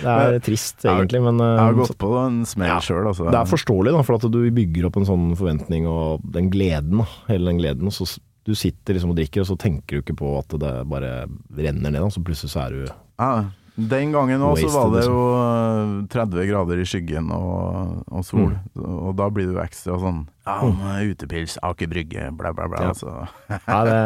det 0.00 0.16
er 0.16 0.38
trist, 0.46 0.78
egentlig. 0.82 1.22
Men 1.24 1.40
Jeg 1.42 1.60
har 1.60 1.74
eh, 1.74 1.78
gått 1.82 1.96
på 2.00 2.12
en 2.22 2.42
smell 2.48 2.70
Ja, 2.72 2.80
sjøl, 2.84 3.06
altså. 3.10 3.28
det 3.30 3.40
er 3.40 3.50
forståelig, 3.50 3.94
da, 3.96 4.04
for 4.06 4.18
at 4.18 4.28
du 4.32 4.42
bygger 4.54 4.88
opp 4.88 5.00
en 5.00 5.08
sånn 5.08 5.32
forventning 5.38 5.88
og 5.90 6.24
den 6.34 6.50
gleden, 6.52 7.04
hele 7.30 7.50
den 7.50 7.62
gleden. 7.62 7.94
Så 7.94 8.08
du 8.46 8.54
sitter 8.58 8.96
liksom 8.96 9.14
og 9.14 9.18
drikker, 9.18 9.44
og 9.44 9.50
så 9.52 9.58
tenker 9.60 9.98
du 9.98 10.04
ikke 10.04 10.18
på 10.18 10.36
at 10.40 10.54
det 10.62 10.76
bare 10.90 11.12
renner 11.58 11.92
ned, 11.92 12.02
og 12.02 12.14
så 12.14 12.22
plutselig 12.24 12.54
så 12.54 12.66
er 12.66 12.78
du 12.78 12.86
Ja, 12.88 13.32
den 13.74 14.12
gangen 14.12 14.42
òg 14.44 14.58
så 14.60 14.68
var 14.68 14.90
det 14.92 15.00
liksom. 15.00 15.14
jo 15.16 16.02
eh, 16.02 16.08
30 16.12 16.48
grader 16.50 16.82
i 16.82 16.84
skyggen 16.88 17.30
og, 17.32 18.02
og 18.12 18.26
sol, 18.28 18.52
og 18.76 19.14
da 19.16 19.30
blir 19.32 19.48
du 19.48 19.56
ekstra 19.62 19.96
sånn 20.02 20.26
Ja, 20.44 20.58
er 20.92 21.08
utepils, 21.14 21.56
Aker 21.64 21.88
Brygge, 21.88 22.28
bla, 22.36 22.52
bla, 22.52 22.68
bla. 22.68 22.90
Ja. 22.90 22.92
Så. 22.98 23.14
ja 23.48 23.80
det, 23.88 23.98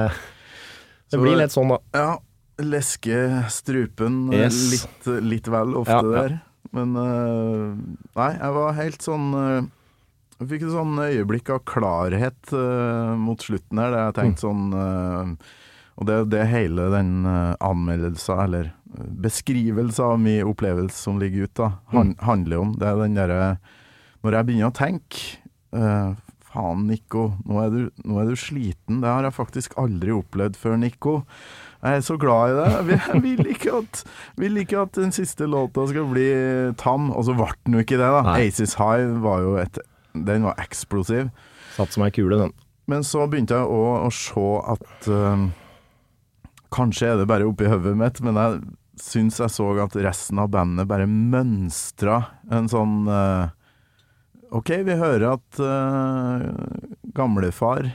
det 1.10 1.22
blir 1.22 1.40
litt 1.40 1.54
sånn, 1.54 1.74
da. 1.74 1.80
Ja, 1.98 2.12
leske 2.62 3.22
strupen 3.52 4.28
eh, 4.30 4.46
Yes. 4.46 4.60
litt, 4.72 5.10
litt 5.26 5.50
vel 5.50 5.74
ofte 5.82 5.98
Ja, 5.98 6.14
der. 6.14 6.38
Men 6.74 6.94
eh, 6.98 7.74
nei, 8.18 8.30
jeg 8.36 8.54
var 8.56 8.78
helt 8.78 9.04
sånn 9.04 9.28
eh, 9.38 9.68
Jeg 10.40 10.50
fikk 10.52 10.66
et 10.66 10.74
sånn 10.74 10.98
øyeblikk 11.00 11.52
av 11.54 11.62
klarhet 11.68 12.52
uh, 12.52 13.14
mot 13.16 13.40
slutten 13.40 13.80
her, 13.80 13.94
der 13.94 14.02
jeg 14.08 14.16
tenkte 14.18 14.44
sånn 14.44 14.66
uh, 14.74 15.30
Og 15.96 16.10
det 16.10 16.18
det 16.34 16.42
hele 16.50 16.90
den 16.92 17.22
uh, 17.24 17.54
anmeldelsen, 17.64 18.42
eller 18.44 18.68
eh, 18.68 18.75
beskrivelse 18.94 20.02
av 20.04 20.20
min 20.20 20.46
opplevelse 20.46 20.96
som 21.08 21.18
ligger 21.20 21.46
ute, 21.48 21.56
da, 21.58 21.72
han, 21.92 22.14
handler 22.22 22.62
om. 22.62 22.76
Det 22.78 22.86
er 22.88 23.00
den 23.02 23.18
derre 23.18 23.40
Når 24.24 24.32
jeg 24.38 24.46
begynner 24.48 24.70
å 24.72 24.76
tenke 24.76 25.24
uh, 25.76 26.14
Faen, 26.46 26.86
Nico, 26.88 27.28
nå 27.44 27.58
er, 27.62 27.70
du, 27.74 28.04
nå 28.08 28.20
er 28.22 28.30
du 28.30 28.36
sliten. 28.40 29.02
Det 29.02 29.10
har 29.10 29.26
jeg 29.26 29.36
faktisk 29.36 29.74
aldri 29.78 30.14
opplevd 30.14 30.56
før, 30.56 30.78
Nico. 30.80 31.18
Jeg 31.82 32.00
er 32.00 32.04
så 32.06 32.16
glad 32.18 32.54
i 32.54 32.56
det. 32.56 32.96
Jeg 32.96 33.20
vil- 33.22 33.50
ikke 33.52 33.74
at, 33.82 34.00
vil 34.40 34.62
ikke 34.62 34.80
at 34.86 34.96
den 34.96 35.12
siste 35.12 35.46
låta 35.46 35.84
skal 35.90 36.08
bli 36.10 36.24
tam. 36.80 37.10
Og 37.12 37.26
så 37.28 37.36
ble 37.36 37.50
den 37.66 37.76
jo 37.76 37.84
ikke 37.84 37.98
det, 38.00 38.08
da. 38.08 38.22
Nei. 38.30 38.38
Aces 38.48 38.74
High 38.80 39.18
var 39.22 39.44
jo 39.44 39.56
et 39.60 39.78
Den 40.16 40.48
var 40.48 40.56
eksplosiv. 40.62 41.28
Satt 41.76 41.92
som 41.92 42.06
ei 42.06 42.10
kule, 42.16 42.38
den. 42.40 42.54
Men 42.88 43.04
så 43.04 43.26
begynte 43.28 43.58
jeg 43.58 43.68
òg 43.68 44.06
å 44.06 44.10
se 44.14 44.46
at 44.72 45.08
eh, 45.12 45.46
Kanskje 46.76 47.12
er 47.12 47.20
det 47.20 47.28
bare 47.30 47.46
oppi 47.48 47.68
hodet 47.70 47.94
mitt, 47.98 48.20
men 48.24 48.36
jeg 48.36 48.60
syns 49.00 49.40
jeg 49.40 49.52
så 49.52 49.68
at 49.82 49.96
resten 50.04 50.40
av 50.40 50.50
bandet 50.52 50.88
bare 50.88 51.08
mønstra 51.08 52.22
en 52.52 52.68
sånn 52.72 53.04
uh, 53.08 53.52
Ok, 54.54 54.70
vi 54.86 54.94
hører 54.94 55.24
at 55.34 55.58
uh, 55.58 56.44
gamlefar, 57.16 57.88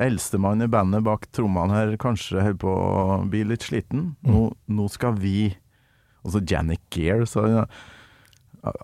eldstemann 0.00 0.62
i 0.62 0.68
bandet 0.70 1.02
bak 1.04 1.26
trommene 1.34 1.74
her, 1.74 1.96
kanskje 2.00 2.44
holder 2.44 2.60
på 2.62 2.70
å 2.70 3.18
bli 3.26 3.42
litt 3.48 3.66
sliten. 3.66 4.12
Nå, 4.24 4.50
nå 4.70 4.86
skal 4.92 5.16
vi 5.18 5.50
Og 6.22 6.36
så 6.36 6.44
Janik 6.46 6.84
Gear, 6.94 7.24
så 7.26 7.42
hun. 7.48 7.58
har 7.64 7.95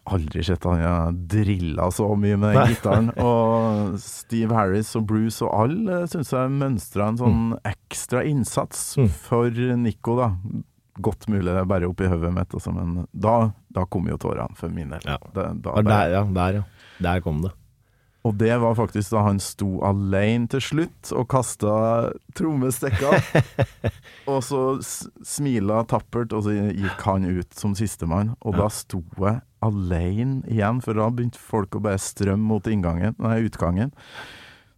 aldri 0.04 0.42
sett 0.46 0.64
han 0.68 0.80
har 0.82 1.12
drilla 1.12 1.88
så 1.94 2.08
mye 2.18 2.36
med 2.40 2.58
gitaren. 2.68 3.10
Og 3.28 3.96
Steve 4.02 4.54
Harris 4.56 4.94
og 4.98 5.06
Bruce 5.10 5.42
og 5.46 5.54
alle 5.64 6.02
syns 6.12 6.32
jeg 6.34 6.52
mønstra 6.58 7.08
en 7.12 7.20
sånn 7.20 7.40
ekstra 7.68 8.24
innsats 8.28 8.96
Mm. 8.98 9.08
for 9.28 9.50
Nico, 9.80 10.16
da. 10.18 10.30
Godt 11.00 11.24
mulig 11.32 11.48
det 11.48 11.56
er 11.62 11.64
bare 11.70 11.88
oppi 11.88 12.04
hodet 12.10 12.32
mitt, 12.36 12.52
også, 12.52 12.72
men 12.76 13.06
da, 13.14 13.50
da 13.72 13.86
kom 13.88 14.06
jo 14.10 14.18
tårene 14.20 14.52
for 14.58 14.68
min 14.68 14.90
del. 14.92 15.00
Ja. 15.08 15.16
Det, 15.32 15.46
Ja, 15.48 15.72
bare- 15.72 15.82
der, 15.88 16.10
ja. 16.18 16.22
Der, 16.36 16.58
ja. 16.60 16.62
Der 17.00 17.20
kom 17.24 17.40
det. 17.42 17.52
og 18.24 18.36
det 18.38 18.54
var 18.62 18.76
faktisk 18.78 19.10
da 19.10 19.22
han 19.26 19.40
sto 19.42 19.80
alene 19.82 20.46
til 20.52 20.60
slutt 20.62 21.08
og 21.16 21.24
kasta 21.32 21.72
trommestekka. 22.38 23.10
og 24.30 24.42
så 24.46 24.60
smila 25.26 25.80
tappert, 25.90 26.32
og 26.36 26.44
så 26.46 26.54
gikk 26.54 27.02
han 27.08 27.26
ut 27.26 27.56
som 27.58 27.74
sistemann. 27.74 28.34
Og 28.46 28.54
da 28.60 28.68
sto 28.70 29.00
jeg 29.18 29.40
alene 29.62 30.42
igjen, 30.50 30.80
for 30.84 30.98
da 30.98 31.08
begynte 31.10 31.38
folk 31.40 31.74
å 31.78 31.82
bare 31.84 32.00
strømme 32.02 32.44
mot 32.52 32.66
inngangen, 32.70 33.14
nei, 33.22 33.40
utgangen. 33.46 33.92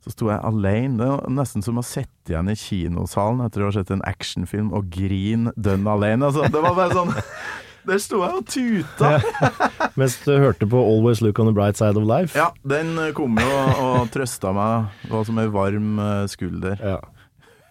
Så 0.05 0.13
sto 0.13 0.29
jeg 0.29 0.41
alene. 0.45 0.99
Det 1.01 1.07
var 1.09 1.31
nesten 1.33 1.65
som 1.65 1.79
å 1.81 1.85
sitte 1.87 2.35
igjen 2.35 2.51
i 2.53 2.57
kinosalen 2.61 3.41
etter 3.47 3.63
å 3.65 3.71
ha 3.71 3.77
sett 3.79 3.91
en 3.95 4.03
actionfilm 4.05 4.69
og 4.77 4.91
grine 4.93 5.55
dønn 5.57 5.87
alene. 5.89 6.29
Altså, 6.29 6.45
det 6.53 6.61
var 6.61 6.77
bare 6.77 6.93
sånn 6.93 7.15
Der 7.89 7.99
sto 8.01 8.23
jeg 8.23 8.33
og 8.39 8.47
tuta! 8.49 9.09
Mens 10.01 10.15
du 10.25 10.31
hørte 10.41 10.65
på 10.69 10.79
'Always 10.81 11.21
Look 11.21 11.37
on 11.41 11.51
the 11.51 11.53
Bright 11.57 11.77
Side 11.77 11.99
of 12.01 12.07
Life'. 12.09 12.33
Ja, 12.37 12.47
den 12.65 12.95
eh, 12.99 13.11
kom 13.13 13.37
jo 13.37 13.49
og, 13.85 14.07
trøsta 14.13 14.55
meg. 14.57 14.87
Det 15.03 15.11
var 15.13 15.27
som 15.29 15.41
ei 15.43 15.51
varm 15.53 15.99
eh, 16.01 16.23
skulder. 16.33 16.81
Ja. 16.81 17.01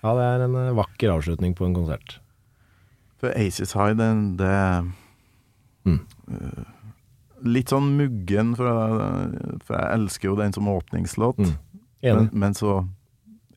Ja, 0.03 0.13
det 0.13 0.27
er 0.27 0.43
en 0.45 0.55
eh, 0.59 0.73
vakker 0.77 1.15
avslutning 1.15 1.55
på 1.57 1.65
en 1.65 1.73
konsert. 1.73 2.19
For 3.17 3.33
Aces 3.33 3.73
High, 3.73 3.97
den, 3.97 4.37
det 4.37 4.53
Mm. 5.85 5.99
eh, 6.29 6.63
Litt 7.43 7.71
sånn 7.73 7.89
muggen, 7.97 8.53
for 8.55 8.69
jeg, 8.69 9.57
for 9.67 9.75
jeg 9.75 9.97
elsker 9.97 10.29
jo 10.29 10.35
den 10.39 10.53
som 10.55 10.69
åpningslåt. 10.71 11.41
Mm. 11.43 11.55
Men, 12.03 12.29
men 12.31 12.53
så 12.55 12.77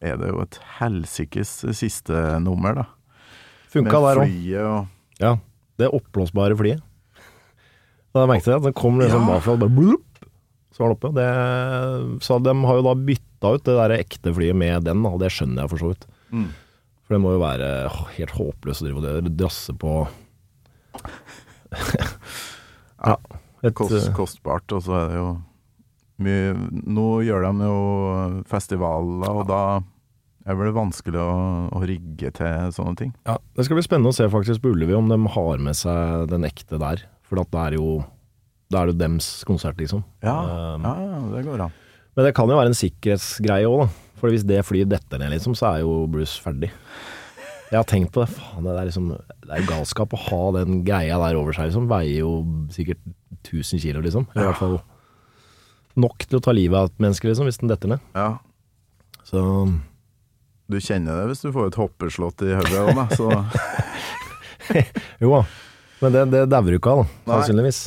er 0.03 0.19
det 0.21 0.29
jo 0.33 0.41
et 0.43 0.59
helsikes 0.81 1.53
siste 1.79 2.25
nummer, 2.43 2.75
da. 2.83 2.87
Funka 3.73 4.01
der 4.09 4.21
òg. 4.25 4.35
og 4.65 5.23
Ja. 5.23 5.37
Det 5.79 5.91
oppblåsbare 5.93 6.57
flyet. 6.59 6.83
Da 8.17 8.23
jeg 8.25 8.31
merket 8.33 8.47
jeg 8.49 8.57
at 8.63 8.65
den 8.65 8.73
kom 8.77 8.99
liksom 9.01 9.27
Ja. 9.27 9.35
bakfra 9.35 9.53
og 9.57 9.61
bare 9.61 9.75
blup, 9.77 10.21
så 10.73 10.83
var 10.83 10.89
den 10.93 10.97
oppe. 10.97 11.11
Det, 11.17 12.23
så 12.25 12.39
de 12.43 12.55
har 12.67 12.79
jo 12.79 12.85
da 12.87 12.95
bytta 12.95 13.55
ut 13.55 13.65
det 13.65 13.75
der 13.77 13.97
ekte 13.99 14.33
flyet 14.35 14.57
med 14.57 14.85
den, 14.89 15.05
og 15.07 15.19
det 15.21 15.31
skjønner 15.35 15.63
jeg 15.65 15.71
for 15.75 15.79
så 15.85 15.91
vidt. 15.93 16.07
Mm. 16.33 16.49
For 17.07 17.15
det 17.15 17.21
må 17.23 17.33
jo 17.37 17.43
være 17.45 17.69
helt 18.17 18.35
håpløst 18.35 18.83
å 18.83 18.87
drive 18.89 19.13
og 19.21 19.31
drasse 19.37 19.75
på 19.79 19.93
Ja, 23.05 23.17
Et, 23.67 23.75
kost, 23.77 23.97
eh, 23.99 24.13
kostbart, 24.17 24.73
og 24.77 24.83
så 24.87 24.97
er 25.01 25.13
det 25.13 25.21
jo 25.21 25.29
mye 26.23 26.55
Nå 26.87 27.07
gjør 27.27 27.45
de 27.45 27.67
jo 27.67 27.81
festivaler, 28.49 29.29
og 29.43 29.47
da 29.51 29.61
er 30.47 30.55
vel 30.55 30.71
det 30.71 30.77
vanskelig 30.77 31.19
å, 31.21 31.33
å 31.75 31.81
rigge 31.83 32.31
til 32.39 32.71
sånne 32.73 32.97
ting. 33.01 33.11
Ja, 33.27 33.35
Det 33.59 33.67
skal 33.67 33.81
bli 33.81 33.85
spennende 33.85 34.13
å 34.13 34.17
se 34.17 34.29
faktisk 34.31 34.63
på 34.63 34.71
Ullevi 34.73 34.95
om 34.95 35.11
de 35.11 35.19
har 35.35 35.59
med 35.63 35.75
seg 35.77 36.29
den 36.31 36.47
ekte 36.47 36.79
der. 36.81 37.03
For 37.27 37.43
at 37.43 37.51
det 37.51 37.65
er 37.65 37.77
jo 37.81 38.05
Da 38.71 38.81
er 38.81 38.89
det 38.89 38.95
jo 38.97 39.01
dems 39.03 39.27
konsert, 39.47 39.77
liksom. 39.79 40.05
Ja, 40.27 40.39
Um, 40.77 40.87
ja, 40.87 41.19
det 41.35 41.45
går 41.47 41.67
an. 41.67 41.75
Men 42.17 42.25
det 42.27 42.35
kan 42.35 42.49
jo 42.49 42.57
være 42.59 42.73
en 42.73 42.79
sikkerhetsgreie 42.79 43.69
òg, 43.69 43.85
da. 43.85 43.89
For 44.17 44.33
hvis 44.33 44.47
det 44.49 44.63
flyet 44.65 44.89
detter 44.89 45.21
ned, 45.21 45.35
liksom, 45.35 45.55
så 45.59 45.75
er 45.75 45.83
jo 45.85 46.07
Bruce 46.11 46.41
ferdig. 46.41 46.71
Jeg 47.69 47.77
har 47.77 47.87
tenkt 47.87 48.13
på 48.15 48.23
det. 48.23 48.31
Faen, 48.33 48.65
det 48.65 48.73
er 48.79 48.89
liksom 48.89 49.11
Det 49.13 49.53
er 49.53 49.67
galskap 49.69 50.15
å 50.15 50.23
ha 50.29 50.41
den 50.57 50.81
greia 50.87 51.19
der 51.21 51.39
over 51.39 51.53
seg, 51.55 51.69
liksom. 51.69 51.91
Veier 51.91 52.23
jo 52.23 52.33
sikkert 52.75 53.03
1000 53.47 53.81
kilo, 53.83 54.03
liksom. 54.05 54.27
I 54.37 54.43
hvert 54.45 54.59
fall 54.61 54.79
nok 55.97 56.27
til 56.29 56.37
å 56.39 56.43
ta 56.45 56.53
livet 56.53 56.77
av 56.77 56.91
et 56.91 56.99
menneske, 57.01 57.29
liksom, 57.31 57.47
hvis 57.49 57.61
den 57.63 57.71
detter 57.73 57.89
ned. 57.95 58.03
Ja, 58.15 58.39
Så 59.27 59.41
du 60.69 60.77
kjenner 60.83 61.21
det 61.23 61.29
hvis 61.31 61.45
du 61.47 61.53
får 61.55 61.69
et 61.71 61.79
hoppeslott 61.81 62.43
i 62.43 62.53
hodet 62.59 62.81
òg, 62.83 62.91
da. 62.99 63.07
Så 63.17 63.31
jo 65.23 65.31
da. 65.37 65.45
Men 66.03 66.13
det, 66.13 66.25
det 66.35 66.43
dauer 66.53 66.75
jo 66.77 66.81
ikke 66.81 66.93
av. 66.99 67.05
Nei. 67.07 67.37
Sannsynligvis. 67.39 67.81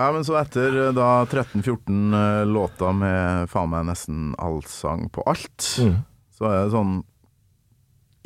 Ja, 0.00 0.08
men 0.16 0.24
så 0.24 0.36
etter 0.40 0.76
eh, 0.86 0.92
da 0.96 1.08
13-14 1.28 2.14
eh, 2.16 2.42
låter 2.48 2.92
med 2.96 3.50
faen 3.52 3.68
meg 3.72 3.86
nesten 3.90 4.30
allsang 4.40 5.08
på 5.12 5.24
alt, 5.28 5.66
Mm. 5.80 5.98
så 6.36 6.48
er 6.50 6.58
det 6.64 6.72
sånn 6.74 6.98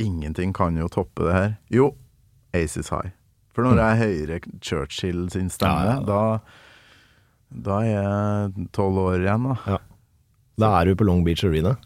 Ingenting 0.02 0.50
kan 0.54 0.74
jo 0.78 0.88
toppe 0.90 1.22
det 1.28 1.32
her. 1.36 1.50
Jo, 1.70 1.92
Aces 2.54 2.88
High. 2.90 3.12
For 3.54 3.62
når 3.62 3.78
jeg 3.80 3.98
hører 4.02 4.46
Churchill 4.60 5.28
sin 5.30 5.48
stemme, 5.48 5.74
Mm. 5.74 5.86
Ja, 5.86 5.94
ja, 5.94 6.00
da 6.04 6.40
Da 7.54 7.80
er 7.84 7.90
jeg 7.92 8.68
tolv 8.74 8.96
år 8.98 9.20
igjen, 9.22 9.44
da. 9.66 9.78
Da 10.58 10.70
er 10.80 10.86
du 10.90 10.96
på 10.98 11.06
Long 11.06 11.22
Beach 11.24 11.44
Arena. 11.46 11.76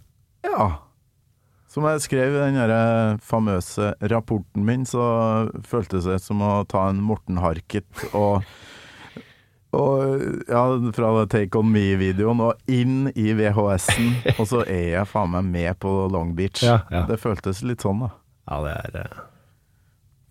Ja. 0.45 0.79
Som 1.69 1.85
jeg 1.85 2.01
skrev 2.01 2.33
i 2.33 2.39
den 2.41 2.55
der 2.57 3.19
famøse 3.21 3.91
rapporten 4.01 4.64
min, 4.64 4.87
så 4.89 5.51
føltes 5.69 6.05
det 6.09 6.23
som 6.25 6.41
å 6.41 6.64
ta 6.66 6.87
en 6.89 7.03
Morten 7.05 7.37
Harket 7.45 7.85
og 8.14 8.43
og 9.77 10.23
ja, 10.49 10.62
fra 10.97 11.27
Take 11.29 11.59
On 11.61 11.69
Me-videoen 11.69 12.41
og 12.41 12.57
inn 12.73 13.11
i 13.12 13.35
VHS-en, 13.37 14.14
og 14.39 14.47
så 14.49 14.62
er 14.64 14.95
jeg 14.95 15.09
faen 15.11 15.35
meg 15.35 15.45
med 15.45 15.77
på 15.85 15.93
Long 16.11 16.31
Beach. 16.35 16.62
Ja, 16.64 16.79
ja. 16.91 17.03
Det 17.05 17.19
føltes 17.21 17.61
litt 17.62 17.85
sånn, 17.85 18.01
da. 18.07 18.09
Ja, 18.49 18.62
det 18.64 18.73
er, 18.73 18.97
eh, 19.03 19.19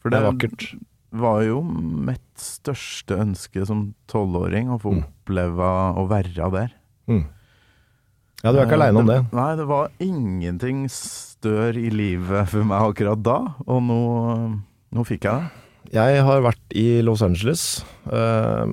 For 0.02 0.10
det 0.10 0.18
er 0.18 0.26
vakkert. 0.32 0.66
Var 1.12 1.42
jo 1.46 1.62
mitt 1.64 2.22
største 2.42 3.16
ønske 3.24 3.64
som 3.66 3.94
tolvåring, 4.12 4.70
å 4.74 4.80
få 4.82 4.92
Mm. 4.98 5.04
oppleve 5.06 5.70
å 5.98 6.08
være 6.10 6.50
der. 6.52 6.74
Mm. 7.08 7.26
Ja, 8.44 8.52
du 8.52 8.60
er 8.60 8.66
ikke 8.68 8.78
aleine 8.78 9.00
om 9.02 9.08
det. 9.08 9.22
Nei, 9.34 9.56
det 9.56 9.66
var 9.68 9.90
ingenting 10.00 10.86
stør 10.94 11.76
i 11.80 11.90
livet 11.90 12.50
for 12.52 12.64
meg 12.64 12.82
akkurat 12.92 13.22
da, 13.26 13.38
og 13.66 13.82
nå, 13.82 14.02
nå 14.94 15.06
fikk 15.08 15.24
jeg 15.26 15.42
det. 15.42 15.52
Jeg 15.96 16.22
har 16.28 16.42
vært 16.44 16.76
i 16.76 17.02
Los 17.02 17.22
Angeles, 17.24 17.84
eh, 18.12 18.68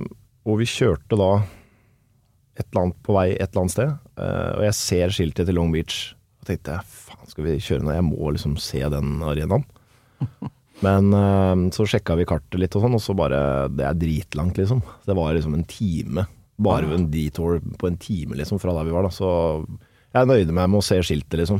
og 0.45 0.57
vi 0.59 0.65
kjørte 0.67 1.17
da 1.17 1.31
et 2.59 2.67
eller 2.69 2.83
annet 2.85 2.99
på 3.03 3.13
vei 3.15 3.29
et 3.33 3.49
eller 3.49 3.61
annet 3.63 3.71
sted, 3.71 3.95
eh, 4.19 4.51
og 4.59 4.63
jeg 4.67 4.73
ser 4.77 5.09
skiltet 5.15 5.45
til 5.47 5.55
Long 5.55 5.71
Beach. 5.73 6.13
Og 6.41 6.45
tenkte 6.51 6.75
jeg, 6.75 6.85
faen 6.85 7.27
skal 7.31 7.43
vi 7.47 7.55
kjøre 7.57 7.83
nå? 7.87 7.95
Jeg 7.95 8.03
må 8.05 8.31
liksom 8.35 8.57
se 8.61 8.83
den 8.91 9.15
arenaen. 9.23 9.65
Men 10.83 11.13
uh, 11.15 11.69
så 11.71 11.85
sjekka 11.87 12.17
vi 12.19 12.25
kartet 12.27 12.59
litt 12.59 12.75
og 12.75 12.83
sånn, 12.83 12.95
og 12.97 13.01
så 13.03 13.13
bare 13.15 13.37
Det 13.71 13.85
er 13.87 13.95
dritlangt, 13.99 14.57
liksom. 14.59 14.81
Det 15.07 15.15
var 15.15 15.33
liksom 15.37 15.53
en 15.55 15.63
time. 15.69 16.25
Bare 16.57 16.87
en 16.95 17.09
detour 17.11 17.59
på 17.79 17.87
en 17.87 17.97
time, 17.99 18.35
liksom, 18.39 18.59
fra 18.59 18.73
der 18.77 18.87
vi 18.87 18.93
var, 18.95 19.03
da. 19.07 19.11
Så 19.11 19.29
jeg 20.15 20.27
nøyde 20.29 20.53
meg 20.55 20.69
med 20.71 20.79
å 20.79 20.83
se 20.87 20.99
skiltet, 21.03 21.39
liksom. 21.41 21.59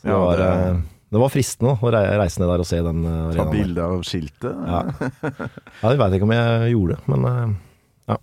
Så 0.00 0.06
det, 0.06 0.10
Ja, 0.14 0.18
var, 0.18 0.36
det- 0.40 0.48
eh, 0.70 0.80
det 1.10 1.18
var 1.20 1.28
fristende 1.34 1.74
å 1.78 1.90
reise 1.92 2.40
ned 2.40 2.48
der 2.50 2.62
og 2.62 2.66
se 2.66 2.78
den 2.82 3.02
arenaen. 3.04 3.36
Ta 3.36 3.44
bilde 3.50 3.82
av 3.82 4.02
skiltet. 4.06 4.54
Ja. 4.66 4.80
ja, 5.82 5.90
jeg 5.90 5.98
veit 6.00 6.14
ikke 6.16 6.26
om 6.28 6.34
jeg 6.34 6.72
gjorde 6.72 6.96
det, 6.96 7.02
men 7.10 7.28
eh, 7.30 7.54
ja. 8.14 8.16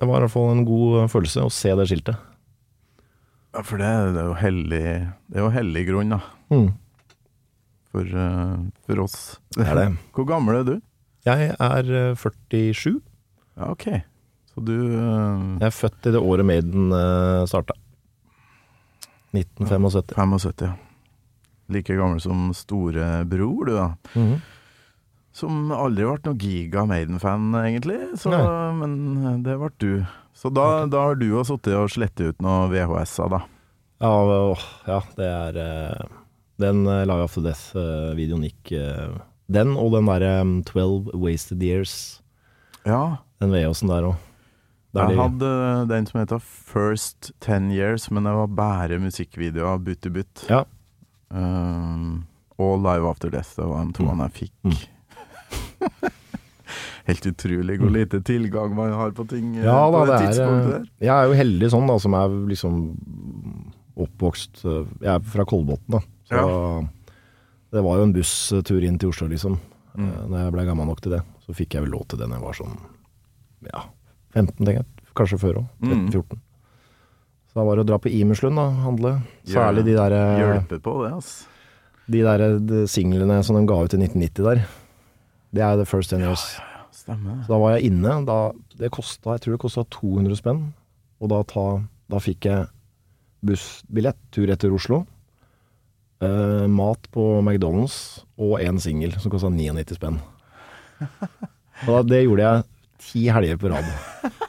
Det 0.00 0.08
var 0.08 0.16
i 0.16 0.24
hvert 0.24 0.32
fall 0.34 0.50
en 0.56 0.64
god 0.68 0.98
eh, 1.04 1.08
følelse 1.12 1.44
å 1.46 1.52
se 1.52 1.74
det 1.76 1.86
skiltet. 1.92 2.16
Ja, 3.54 3.62
for 3.66 3.80
det, 3.82 3.90
det 4.14 4.20
er 4.22 4.28
jo 4.28 4.36
hellig 4.38 4.82
Det 5.26 5.36
er 5.40 5.42
jo 5.42 5.50
hellig 5.54 5.86
grunn, 5.88 6.12
da. 6.16 6.20
Mm. 6.54 6.68
For, 7.90 8.06
eh, 8.06 8.56
for 8.86 9.02
oss. 9.04 9.16
Det 9.56 9.66
er 9.66 9.78
det. 9.78 9.88
Hvor 10.14 10.28
gammel 10.28 10.60
er 10.60 10.66
du? 10.68 10.76
Jeg 11.26 11.50
er 11.58 11.90
eh, 12.00 12.14
47. 12.16 13.00
Ja, 13.58 13.70
ok. 13.72 13.86
Så 14.50 14.62
du 14.66 14.74
eh, 14.76 15.42
Jeg 15.60 15.66
er 15.68 15.74
født 15.74 16.06
i 16.10 16.14
det 16.14 16.22
året 16.22 16.46
Maiden 16.46 16.94
starta. 17.50 17.74
1975. 19.34 20.14
75, 20.14 20.64
ja. 20.66 20.72
Like 21.70 21.94
gammel 21.94 22.18
som 22.22 22.48
storebror, 22.56 23.66
du, 23.68 23.74
da. 23.76 23.90
Mhm. 24.18 24.40
Som 25.40 25.70
aldri 25.70 26.02
ble 26.02 26.16
noen 26.26 26.40
Giga 26.42 26.82
Maiden-fan, 26.90 27.52
egentlig. 27.60 28.00
Så, 28.18 28.32
men 28.80 28.96
eh, 29.22 29.36
det 29.46 29.54
ble 29.60 29.70
du. 29.78 29.92
Så 30.34 30.50
da, 30.50 30.86
da 30.90 31.04
har 31.06 31.20
du 31.20 31.28
jo 31.28 31.44
sittet 31.46 31.76
og 31.78 31.90
slettet 31.92 32.34
ut 32.34 32.42
noen 32.42 32.72
VHS-er, 32.72 33.30
da. 33.36 33.40
Ja, 34.00 34.10
å, 34.10 34.56
ja, 34.88 34.98
det 35.18 35.28
er 35.28 35.60
eh, 35.62 36.19
Den 36.60 36.84
uh, 36.86 37.02
Live 37.08 37.26
After 37.26 37.44
Death-videoen 37.44 38.46
gikk 38.48 38.72
eh, 38.76 39.14
Den 39.50 39.74
og 39.80 39.94
den 39.96 40.08
derre 40.10 40.40
um, 40.44 40.58
12 40.66 41.14
Wasted 41.18 41.62
Years. 41.64 41.94
Ja. 42.84 43.20
Den 43.42 43.54
VHS-en 43.54 43.90
der 43.90 44.10
òg. 44.12 44.26
Jeg 44.90 45.14
hadde 45.14 45.50
den 45.86 46.06
som 46.08 46.18
heter 46.18 46.40
First 46.42 47.30
Ten 47.42 47.70
Years, 47.70 48.08
men 48.10 48.26
det 48.26 48.34
var 48.34 48.48
bare 48.58 48.98
musikkvideo 48.98 49.76
butt 49.86 50.06
i 50.06 50.14
butt. 50.14 50.46
Ja. 50.50 50.64
Um, 51.30 52.24
og 52.58 52.80
Live 52.82 53.08
After 53.08 53.30
Death, 53.30 53.54
det 53.56 53.68
var 53.70 53.84
de 53.86 53.94
toene 53.96 54.26
jeg 54.26 54.36
fikk. 54.40 54.56
Mm. 54.66 54.80
Helt 57.10 57.26
utrolig 57.26 57.78
hvor 57.80 57.90
lite 57.94 58.20
tilgang 58.22 58.74
man 58.76 58.92
har 58.94 59.14
på 59.16 59.24
ting 59.30 59.56
ja, 59.58 59.64
da, 59.72 59.90
på 59.90 60.02
det 60.04 60.12
det 60.12 60.18
tidspunktet 60.26 60.66
eh, 60.66 60.74
der. 60.74 60.88
Jeg 61.06 61.14
er 61.14 61.30
jo 61.30 61.38
heldig 61.40 61.70
sånn 61.72 61.88
da, 61.90 61.96
som 62.02 62.16
er 62.18 62.36
liksom 62.50 62.76
oppvokst 64.06 64.64
eh, 64.64 64.84
Jeg 65.04 65.12
er 65.16 65.24
fra 65.34 65.44
Kolbotn, 65.48 65.96
da. 65.96 66.00
Så 66.30 66.40
det 67.70 67.82
var 67.86 67.98
jo 68.00 68.06
en 68.08 68.14
busstur 68.14 68.82
inn 68.86 68.98
til 68.98 69.12
Oslo, 69.12 69.28
liksom. 69.30 69.58
Mm. 69.94 70.06
Eh, 70.08 70.22
Når 70.30 70.38
jeg 70.44 70.54
ble 70.56 70.64
gammel 70.68 70.88
nok 70.90 71.00
til 71.04 71.14
det. 71.16 71.22
Så 71.46 71.54
fikk 71.56 71.74
jeg 71.76 71.84
vel 71.86 71.92
lov 71.94 72.06
til 72.10 72.20
det 72.20 72.28
når 72.30 72.38
jeg 72.40 72.46
var 72.46 72.58
sånn 72.60 72.76
ja, 73.68 73.80
15, 74.32 74.54
tenker 74.64 74.78
jeg. 74.80 74.88
Kanskje 75.18 75.38
før 75.42 75.58
òg. 75.60 75.66
Mm. 75.84 76.06
13-14. 76.08 76.40
Så 77.50 77.58
da 77.58 77.64
var 77.66 77.76
det 77.76 77.82
å 77.84 77.88
dra 77.90 77.98
på 77.98 78.12
Imerslund, 78.14 78.56
da. 78.60 78.68
Handle. 78.84 79.10
Særlig 79.50 79.82
de 79.88 79.96
der, 79.98 80.14
eh, 80.14 80.40
Hjelpe 80.40 80.78
på 80.84 80.94
det, 81.04 81.10
ass. 81.18 81.32
de 82.10 82.22
der 82.26 82.44
de 82.62 82.84
singlene 82.90 83.40
som 83.44 83.58
de 83.58 83.64
ga 83.66 83.80
ut 83.82 83.94
i 83.94 83.98
1990 83.98 84.46
der. 84.46 84.62
Det 85.52 85.62
er 85.66 85.76
The 85.76 85.84
First 85.90 86.10
Ten 86.14 86.22
Years. 86.22 86.44
Stemmer. 86.94 87.40
Så 87.44 87.50
da 87.50 87.58
var 87.58 87.74
jeg 87.76 87.90
inne. 87.90 88.20
Da, 88.26 88.38
det 88.78 88.90
kosta, 88.94 89.34
jeg 89.34 89.42
tror 89.44 89.56
det 89.56 89.62
kosta 89.66 89.84
200 89.98 90.38
spenn. 90.38 90.62
Og 91.20 91.28
da, 91.32 91.42
ta, 91.42 91.64
da 92.08 92.20
fikk 92.22 92.46
jeg 92.46 92.68
bussbillett 93.46 94.18
tur 94.34 94.50
etter 94.52 94.72
Oslo. 94.74 95.04
Uh, 96.20 96.66
mat 96.68 97.06
på 97.14 97.22
McDonald's 97.40 98.20
og 98.36 98.58
én 98.60 98.76
singel 98.82 99.14
som 99.20 99.32
kosta 99.32 99.48
99 99.52 99.96
spenn. 99.96 100.18
Og 101.88 102.10
det 102.10 102.26
gjorde 102.26 102.44
jeg 102.44 102.66
ti 103.00 103.22
helger 103.32 103.56
på 103.60 103.70
rad. 103.72 103.86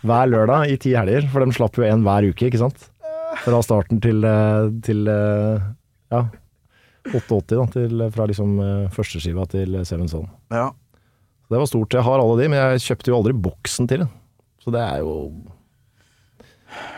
Hver 0.04 0.32
lørdag 0.34 0.74
i 0.74 0.76
ti 0.82 0.92
helger, 0.98 1.30
for 1.32 1.46
de 1.46 1.56
slapp 1.56 1.80
jo 1.80 1.86
en 1.88 2.04
hver 2.04 2.28
uke, 2.28 2.50
ikke 2.50 2.60
sant? 2.60 2.90
Fra 3.46 3.62
starten 3.64 4.02
til, 4.04 4.20
eh, 4.28 4.68
til 4.84 5.08
eh, 5.08 5.70
ja, 6.12 6.26
88, 7.08 7.56
da, 7.56 7.64
til, 7.72 8.04
fra 8.12 8.28
liksom 8.28 8.60
førsteskiva 8.92 9.48
til 9.54 9.80
Seven 9.88 10.12
Son. 10.12 10.28
Ja. 10.52 10.68
Det 11.48 11.60
var 11.60 11.72
stort. 11.72 11.96
Jeg 11.96 12.04
har 12.04 12.20
alle 12.20 12.36
de, 12.40 12.52
men 12.52 12.60
jeg 12.60 12.84
kjøpte 12.90 13.12
jo 13.12 13.22
aldri 13.22 13.38
boksen 13.48 13.88
til. 13.92 14.04
Så 14.60 14.76
det 14.76 14.84
er 14.84 15.00
jo 15.06 15.16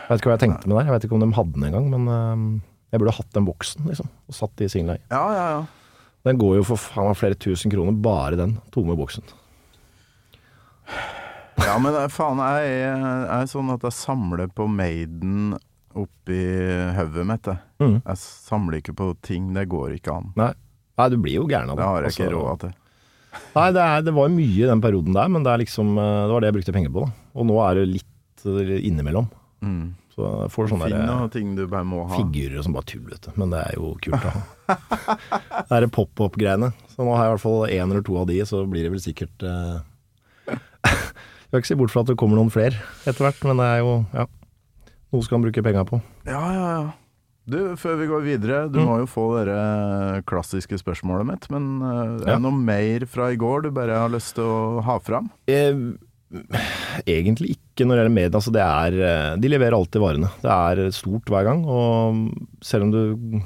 Jeg 0.04 0.10
vet 0.10 0.20
ikke 0.20 0.30
hva 0.30 0.36
jeg 0.36 0.42
tenkte 0.44 0.68
med 0.68 0.76
der. 0.78 0.84
Jeg 0.90 0.94
vet 0.98 1.04
ikke 1.08 1.16
om 1.16 1.24
de 1.24 1.30
hadde 1.36 1.52
den 1.56 1.64
engang, 1.68 1.86
men 1.90 2.08
øhm, 2.12 2.48
jeg 2.92 3.00
burde 3.00 3.14
hatt 3.16 3.32
den 3.32 3.46
boksen, 3.48 3.86
liksom. 3.88 4.08
Og 4.28 4.34
satt 4.36 4.52
de 4.60 4.68
singlene 4.68 4.98
i. 5.00 5.02
ja, 5.10 5.22
ja, 5.32 5.46
ja. 5.58 5.64
Den 6.24 6.38
går 6.40 6.54
jo 6.56 6.62
for 6.64 6.80
faen 6.80 7.08
meg 7.10 7.16
flere 7.20 7.36
tusen 7.36 7.68
kroner, 7.72 7.92
bare 8.00 8.36
den 8.40 8.54
tomme 8.72 8.94
boksen. 8.96 9.24
Ja, 11.60 11.78
men 11.78 11.92
det- 11.92 12.10
faen, 12.12 12.38
jeg 12.40 12.64
er, 12.84 12.96
jeg 12.96 13.42
er 13.42 13.46
sånn 13.50 13.70
at 13.72 13.82
jeg 13.86 13.92
samler 13.92 14.48
på 14.52 14.66
Maiden 14.68 15.56
oppi 15.94 16.38
hodet 16.96 17.26
mitt. 17.26 17.44
jeg. 17.46 17.58
Mhm. 17.80 18.02
Jeg 18.04 18.16
samler 18.16 18.80
ikke 18.80 18.94
på 18.96 19.14
ting, 19.22 19.52
det 19.54 19.68
går 19.68 19.94
ikke 20.00 20.16
an. 20.16 20.32
Nei. 20.36 20.52
Nei, 20.98 21.08
du 21.08 21.16
blir 21.18 21.34
jo 21.34 21.46
gæren 21.46 21.70
av 21.70 21.76
Det 21.76 21.82
det. 21.82 21.84
har 21.84 22.02
jeg 22.02 22.10
ikke 22.12 22.28
Altså, 22.28 22.40
råd 22.40 22.60
til. 22.60 22.74
Nei, 23.56 23.72
det, 23.72 23.80
er, 23.82 24.02
det 24.02 24.14
var 24.14 24.28
mye 24.28 24.62
i 24.62 24.66
den 24.70 24.80
perioden 24.80 25.12
der, 25.12 25.28
men 25.28 25.42
det, 25.42 25.50
er 25.52 25.58
liksom, 25.58 25.96
øh, 25.98 26.26
det 26.28 26.32
var 26.32 26.40
det 26.40 26.46
jeg 26.52 26.54
brukte 26.54 26.72
penger 26.72 26.90
på. 26.94 27.04
da. 27.06 27.12
Og 27.34 27.46
nå 27.46 27.56
er 27.70 27.74
det 27.74 27.88
litt 27.88 28.46
øh, 28.46 28.80
innimellom. 28.86 29.28
Mm. 29.64 29.94
Så 30.14 30.22
jeg 30.28 30.50
får 30.54 30.68
sånne 30.70 30.86
Finn 30.92 31.06
noen 31.08 31.30
ting 31.34 31.54
du 31.58 31.64
bare 31.66 31.86
må 31.88 32.04
ha. 32.06 32.14
figurer 32.20 32.62
som 32.62 32.76
bare 32.76 32.86
tull, 32.86 33.02
vet 33.10 33.24
du. 33.26 33.30
Men 33.40 33.50
det 33.50 33.62
er 33.66 33.74
jo 33.80 33.94
kult 34.04 34.28
å 34.28 34.34
ha. 34.36 34.42
det 35.70 35.78
er 35.80 35.86
pop-up-greiene. 35.90 36.68
Så 36.94 37.02
nå 37.02 37.16
har 37.16 37.24
jeg 37.26 37.32
i 37.32 37.34
hvert 37.34 37.42
fall 37.48 37.64
én 37.74 37.90
eller 37.90 38.04
to 38.06 38.20
av 38.20 38.28
de, 38.30 38.38
så 38.46 38.60
blir 38.70 38.86
det 38.86 38.92
vel 38.94 39.02
sikkert 39.02 39.42
eh, 39.42 39.80
vil 41.50 41.62
ikke 41.62 41.70
si 41.72 41.78
bort 41.78 41.90
fra 41.94 42.04
at 42.04 42.12
det 42.12 42.18
kommer 42.20 42.38
noen 42.38 42.52
flere 42.54 42.78
etter 43.08 43.26
hvert, 43.26 43.42
men 43.48 43.58
det 43.62 43.66
er 43.72 43.80
jo 43.82 43.94
ja, 44.14 44.26
noe 45.14 45.24
skal 45.26 45.38
han 45.40 45.46
bruke 45.48 45.64
penga 45.66 45.82
på. 45.88 46.00
Ja, 46.28 46.44
ja, 46.54 46.68
ja. 46.78 46.84
Du, 47.44 47.58
før 47.76 47.98
vi 48.00 48.06
går 48.08 48.22
videre, 48.24 48.58
du 48.72 48.78
Mm. 48.80 48.86
må 48.88 48.94
jo 49.02 49.06
få 49.10 49.24
det 49.44 50.24
klassiske 50.30 50.78
spørsmålet 50.80 51.26
mitt, 51.28 51.50
men 51.52 51.66
eh, 51.82 52.24
er 52.24 52.30
Ja. 52.30 52.38
det 52.38 52.42
noe 52.46 52.56
mer 52.56 53.04
fra 53.10 53.28
i 53.34 53.36
går 53.36 53.66
du 53.66 53.70
bare 53.76 53.98
har 54.00 54.08
lyst 54.14 54.34
til 54.38 54.44
å 54.48 54.80
ha 54.86 54.96
fram? 55.02 55.28
Eh, 55.46 55.74
egentlig 57.16 57.54
ikke 57.56 57.86
når 57.86 57.96
det 57.96 58.02
gjelder 58.02 58.16
media. 58.18 58.36
Altså 58.38 58.54
det 58.54 58.64
er, 58.64 59.00
eh, 59.08 59.34
de 59.42 59.50
leverer 59.50 59.76
alltid 59.78 60.02
varene. 60.02 60.30
Det 60.42 60.54
er 60.54 60.94
stort 60.96 61.30
hver 61.32 61.46
gang. 61.48 61.64
Og 61.66 62.64
selv 62.64 62.88
om 62.88 62.94
du 62.94 63.42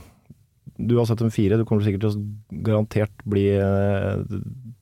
du 0.79 0.95
har 0.95 1.09
sett 1.09 1.19
dem 1.19 1.31
fire, 1.35 1.57
du 1.59 1.65
kommer 1.67 1.83
sikkert 1.83 2.05
til 2.05 2.13
å 2.15 2.61
garantert 2.63 3.25
bli 3.27 3.49
eh, 3.51 4.21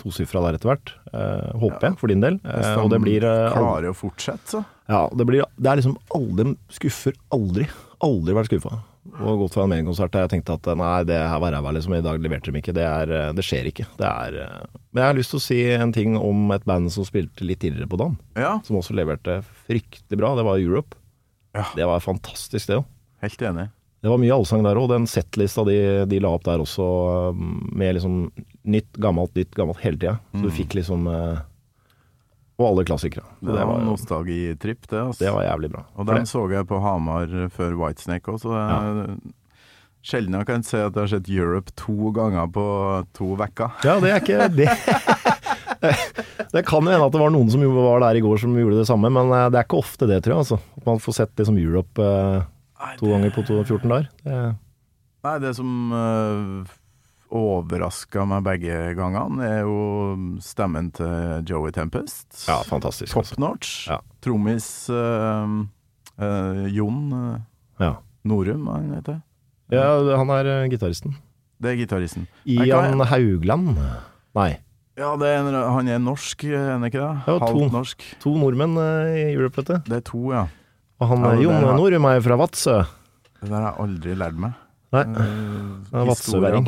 tosifra 0.02 0.42
der 0.44 0.58
etter 0.58 0.68
hvert. 0.68 0.92
Eh, 1.08 1.54
håper 1.62 1.88
jeg, 1.88 1.96
for 2.02 2.12
din 2.12 2.24
del. 2.24 2.36
Hvis 2.44 2.68
Eh, 2.68 2.80
og 2.82 2.90
det 2.92 2.98
de 2.98 3.06
blir 3.06 3.24
klarer 3.24 3.88
å 3.88 3.96
fortsette, 3.96 4.58
så. 4.58 4.60
Ja, 4.92 5.06
det, 5.16 5.24
blir, 5.26 5.46
det 5.56 5.70
er 5.70 5.80
liksom 5.80 5.96
alle 6.14 6.44
De 6.44 6.52
skuffer 6.76 7.16
aldri. 7.34 7.64
Aldri 8.04 8.36
vært 8.36 8.52
skuffa. 8.52 8.76
Og 9.20 9.42
gått 9.44 9.54
fra 9.54 9.64
en 9.64 9.70
menikonsert 9.72 10.12
der 10.14 10.26
jeg 10.26 10.32
tenkte 10.34 10.56
at 10.58 10.68
nei, 10.78 11.04
det 11.08 11.16
her 11.16 11.40
var 11.42 11.54
ræva, 11.54 11.72
liksom. 11.76 11.94
I 11.96 12.02
dag 12.04 12.20
leverte 12.22 12.52
de 12.52 12.60
ikke. 12.60 12.74
Det, 12.76 12.84
er, 12.84 13.12
eh, 13.14 13.32
det 13.36 13.44
skjer 13.46 13.70
ikke. 13.70 13.86
Det 13.98 14.08
er 14.10 14.38
eh, 14.42 14.66
Men 14.90 15.02
jeg 15.02 15.10
har 15.12 15.18
lyst 15.20 15.32
til 15.34 15.40
å 15.40 15.44
si 15.46 15.60
en 15.76 15.94
ting 15.96 16.18
om 16.18 16.50
et 16.56 16.66
band 16.68 16.92
som 16.94 17.06
spilte 17.08 17.46
litt 17.46 17.62
tidligere 17.64 17.90
på 17.92 18.00
dagen. 18.02 18.18
Ja, 18.36 18.56
Som 18.66 18.80
også 18.80 18.96
leverte 18.98 19.40
fryktelig 19.66 20.20
bra. 20.20 20.34
Det 20.38 20.44
var 20.48 20.60
Europe. 20.62 20.98
Ja. 21.56 21.64
Det 21.76 21.88
var 21.88 22.04
fantastisk, 22.04 22.68
det 22.68 22.80
òg. 22.82 22.86
helt 23.24 23.42
enig. 23.48 23.68
Det 24.04 24.10
var 24.12 24.20
mye 24.20 24.34
allsang 24.36 24.62
der 24.66 24.78
òg. 24.78 24.90
Den 24.92 25.06
settlista 25.10 25.64
de, 25.66 25.78
de 26.06 26.18
la 26.22 26.30
opp 26.36 26.44
der 26.46 26.60
også, 26.62 26.84
um, 27.32 27.70
med 27.74 27.96
liksom 27.96 28.18
nytt, 28.68 28.92
gammelt, 29.02 29.32
nytt, 29.34 29.54
gammelt 29.56 29.80
hele 29.82 29.98
tida. 29.98 30.18
Så 30.34 30.44
du 30.44 30.52
fikk 30.54 30.76
liksom 30.78 31.08
eh, 31.10 31.40
Og 32.56 32.70
alle 32.70 32.86
klassikere. 32.88 33.26
Så 33.40 33.50
Det 33.50 33.56
det, 33.58 33.64
var 33.68 33.82
nostalgitripp, 33.84 34.86
det. 34.88 35.00
Altså. 35.00 35.24
det 35.24 35.32
var 35.34 35.44
jævlig 35.44 35.72
bra. 35.74 35.82
Og 35.96 36.06
den 36.08 36.28
så 36.28 36.46
jeg 36.50 36.66
på 36.66 36.78
Hamar 36.80 37.34
før 37.52 37.74
Whitesnake 37.82 38.32
òg, 38.32 38.38
så 38.40 38.54
det 38.54 38.62
er 38.64 39.18
sjelden 40.06 40.38
jeg 40.38 40.46
kan 40.48 40.64
si 40.66 40.78
at 40.78 40.94
jeg 40.94 41.02
har 41.02 41.10
sett 41.10 41.30
Europe 41.32 41.72
to 41.78 42.12
ganger 42.14 42.48
på 42.54 42.66
to 43.16 43.32
uker. 43.34 43.74
Ja, 43.84 43.98
det 44.02 44.12
er 44.12 44.22
ikke 44.22 44.48
det. 44.54 44.68
det 46.54 46.62
kan 46.68 46.86
jo 46.86 46.92
hende 46.92 47.08
at 47.08 47.14
det 47.14 47.22
var 47.22 47.32
noen 47.34 47.50
som 47.52 47.64
var 47.74 48.04
der 48.06 48.20
i 48.20 48.22
går 48.24 48.38
som 48.42 48.54
gjorde 48.56 48.80
det 48.80 48.88
samme, 48.88 49.10
men 49.12 49.32
eh, 49.34 49.48
det 49.50 49.60
er 49.60 49.66
ikke 49.66 49.82
ofte 49.82 50.08
det, 50.08 50.22
tror 50.24 50.36
jeg. 50.36 50.44
Altså. 50.46 50.60
At 50.78 50.88
man 50.88 51.02
får 51.02 51.18
sett 51.18 51.42
liksom 51.42 51.58
Europe 51.60 52.06
eh, 52.06 52.46
to 53.00 53.10
ganger 53.10 53.34
på 53.34 53.44
to, 53.48 53.58
14 53.64 53.90
dager. 53.90 54.08
Det, 54.22 54.40
Nei, 55.26 55.38
det 55.42 55.56
som 55.58 55.70
uh, 55.90 56.74
overraska 57.30 58.24
meg 58.28 58.44
begge 58.46 58.76
gangene, 58.96 59.42
er 59.44 59.62
jo 59.66 60.38
stemmen 60.44 60.92
til 60.94 61.42
Joey 61.48 61.72
Tempest. 61.74 62.46
ja, 62.48 62.60
fantastisk. 62.68 63.12
Top 63.12 63.24
Altså. 63.24 63.38
notch. 63.42 63.88
Ja. 63.90 63.98
Trommis 64.22 64.88
eh, 64.90 65.56
eh, 66.20 66.66
Jon 66.74 67.00
eh, 67.12 67.40
Ja. 67.80 67.94
Norum, 68.24 68.66
han 68.72 68.94
heter. 68.94 69.22
ja, 69.70 70.16
han 70.16 70.30
er 70.30 70.68
gitaristen. 70.68 71.16
Det 71.60 71.72
er 71.72 71.76
gitaristen. 71.86 72.26
Ian 72.46 72.98
kan- 72.98 73.06
Haugland. 73.08 73.76
Nei, 74.34 74.58
Ja, 74.96 75.14
det 75.16 75.26
er 75.28 75.38
en, 75.44 75.52
han 75.54 75.88
er 75.88 75.98
norsk, 76.00 76.42
er 76.44 76.70
han 76.72 76.82
ikke 76.84 76.96
det? 76.96 77.22
Ja. 77.28 77.38
Halvt 77.38 77.72
norsk. 77.72 78.02
to 78.18 78.30
nordmenn 78.34 78.78
i 79.12 79.34
Europe, 79.34 79.56
vet 79.60 79.66
du. 79.66 79.78
Det 79.90 79.96
er 79.98 80.00
to, 80.00 80.32
ja. 80.32 80.46
Og 81.00 81.08
han 81.08 81.20
Ja, 81.22 81.34
Jon 81.42 81.52
har- 81.54 81.76
Norum 81.76 82.04
er 82.06 82.20
fra 82.22 82.36
Vadsø. 82.36 82.86
Det 83.42 83.50
der 83.50 83.60
har 83.60 83.72
jeg 83.76 83.80
aldri 83.84 84.14
lært 84.16 84.34
meg. 84.38 84.54
Nei, 84.92 85.04
Uh, 85.04 86.06
vadsøværing. 86.08 86.66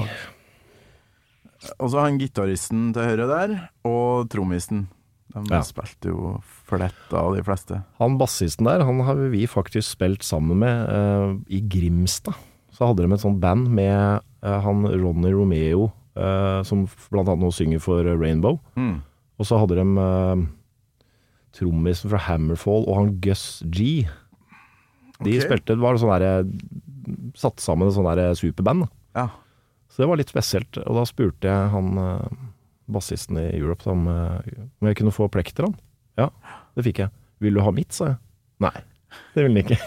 Og 1.78 1.90
så 1.90 2.04
han 2.04 2.18
gitaristen 2.20 2.92
til 2.94 3.02
høyre 3.08 3.26
der, 3.30 3.54
og 3.88 4.28
trommisen. 4.30 4.86
De 5.34 5.42
Ja. 5.52 5.60
spilte 5.60 6.08
jo 6.08 6.40
fletta 6.66 7.20
av 7.20 7.34
de 7.36 7.42
fleste. 7.44 7.82
Han 7.98 8.16
bassisten 8.18 8.64
der, 8.64 8.84
han 8.84 9.00
har 9.04 9.14
vi 9.28 9.46
faktisk 9.46 9.90
spilt 9.96 10.22
sammen 10.24 10.58
med 10.58 10.88
uh, 10.88 11.36
i 11.52 11.60
Grimstad. 11.60 12.34
Så 12.72 12.86
hadde 12.86 13.04
de 13.04 13.12
et 13.12 13.20
sånt 13.20 13.40
band 13.40 13.68
med 13.68 14.22
uh, 14.42 14.60
han 14.64 14.86
Ronny 14.86 15.32
Romeo, 15.34 15.90
uh, 16.16 16.62
som 16.62 16.86
blant 17.10 17.28
annet 17.28 17.44
nå 17.44 17.50
synger 17.52 17.82
for 17.82 18.06
Rainbow. 18.06 18.60
Mm. 18.76 19.02
Og 19.38 19.46
så 19.46 19.58
hadde 19.60 19.76
de 19.76 19.84
uh, 19.98 20.46
trommisen 21.58 22.10
fra 22.10 22.22
Hammerfall 22.28 22.86
og 22.88 22.96
han 22.96 23.12
Gus 23.20 23.62
G. 23.66 24.06
De 25.18 25.34
okay. 25.34 25.44
spilte, 25.44 25.76
var 25.80 25.98
sånn 25.98 26.14
derre 26.14 26.46
Satt 27.38 27.60
sammen 27.62 27.88
et 27.88 27.94
sånn 27.96 28.04
derre 28.04 28.34
superband. 28.36 28.84
Ja. 29.16 29.30
Så 29.98 30.04
det 30.04 30.06
var 30.12 30.18
litt 30.20 30.28
spesielt. 30.30 30.76
Og 30.86 30.94
da 30.94 31.02
spurte 31.10 31.48
jeg 31.50 31.70
han 31.72 31.96
eh, 31.98 32.34
bassisten 32.86 33.40
i 33.42 33.48
Europe 33.58 33.82
om, 33.90 34.04
eh, 34.06 34.52
om 34.78 34.86
jeg 34.86 35.00
kunne 35.00 35.10
få 35.10 35.26
plekter, 35.26 35.66
han. 35.66 35.74
Ja, 36.14 36.28
det 36.78 36.84
fikk 36.86 37.00
jeg. 37.02 37.10
Vil 37.42 37.58
du 37.58 37.64
ha 37.66 37.72
mitt, 37.74 37.90
sa 37.96 38.12
jeg. 38.12 38.20
Nei, 38.62 38.70
det 39.34 39.42
ville 39.42 39.58
han 39.58 39.64
ikke. 39.64 39.80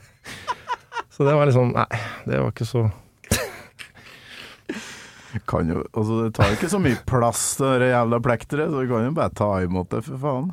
så 1.12 1.26
det 1.28 1.34
var 1.36 1.50
liksom 1.50 1.74
Nei, 1.76 2.00
det 2.30 2.40
var 2.40 2.54
ikke 2.54 2.68
så 2.68 2.86
Kan 5.52 5.68
jo, 5.68 5.82
altså 5.92 6.16
det 6.22 6.32
tar 6.40 6.56
ikke 6.56 6.72
så 6.72 6.80
mye 6.80 7.02
plass, 7.06 7.44
det 7.60 7.90
jævla 7.92 8.22
plekteret, 8.24 8.72
så 8.72 8.80
du 8.80 8.88
kan 8.88 9.04
jo 9.04 9.12
bare 9.20 9.36
ta 9.36 9.50
imot 9.66 9.92
det, 9.92 10.00
for 10.08 10.24
faen. 10.24 10.48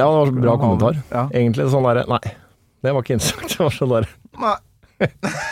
Ja, 0.00 0.08
det 0.08 0.08
var 0.08 0.32
bra 0.40 0.56
kommentar. 0.64 0.98
Ja. 1.12 1.28
Egentlig 1.28 1.68
sånn 1.76 1.86
derre 1.86 2.08
Nei, 2.08 2.24
det 2.80 2.96
var 2.96 3.04
ikke 3.04 3.20
interessant. 3.20 3.52
Det 3.52 3.68
var 3.68 3.76
sånn 3.76 3.94
der. 3.98 4.10
Nei. 4.40 4.56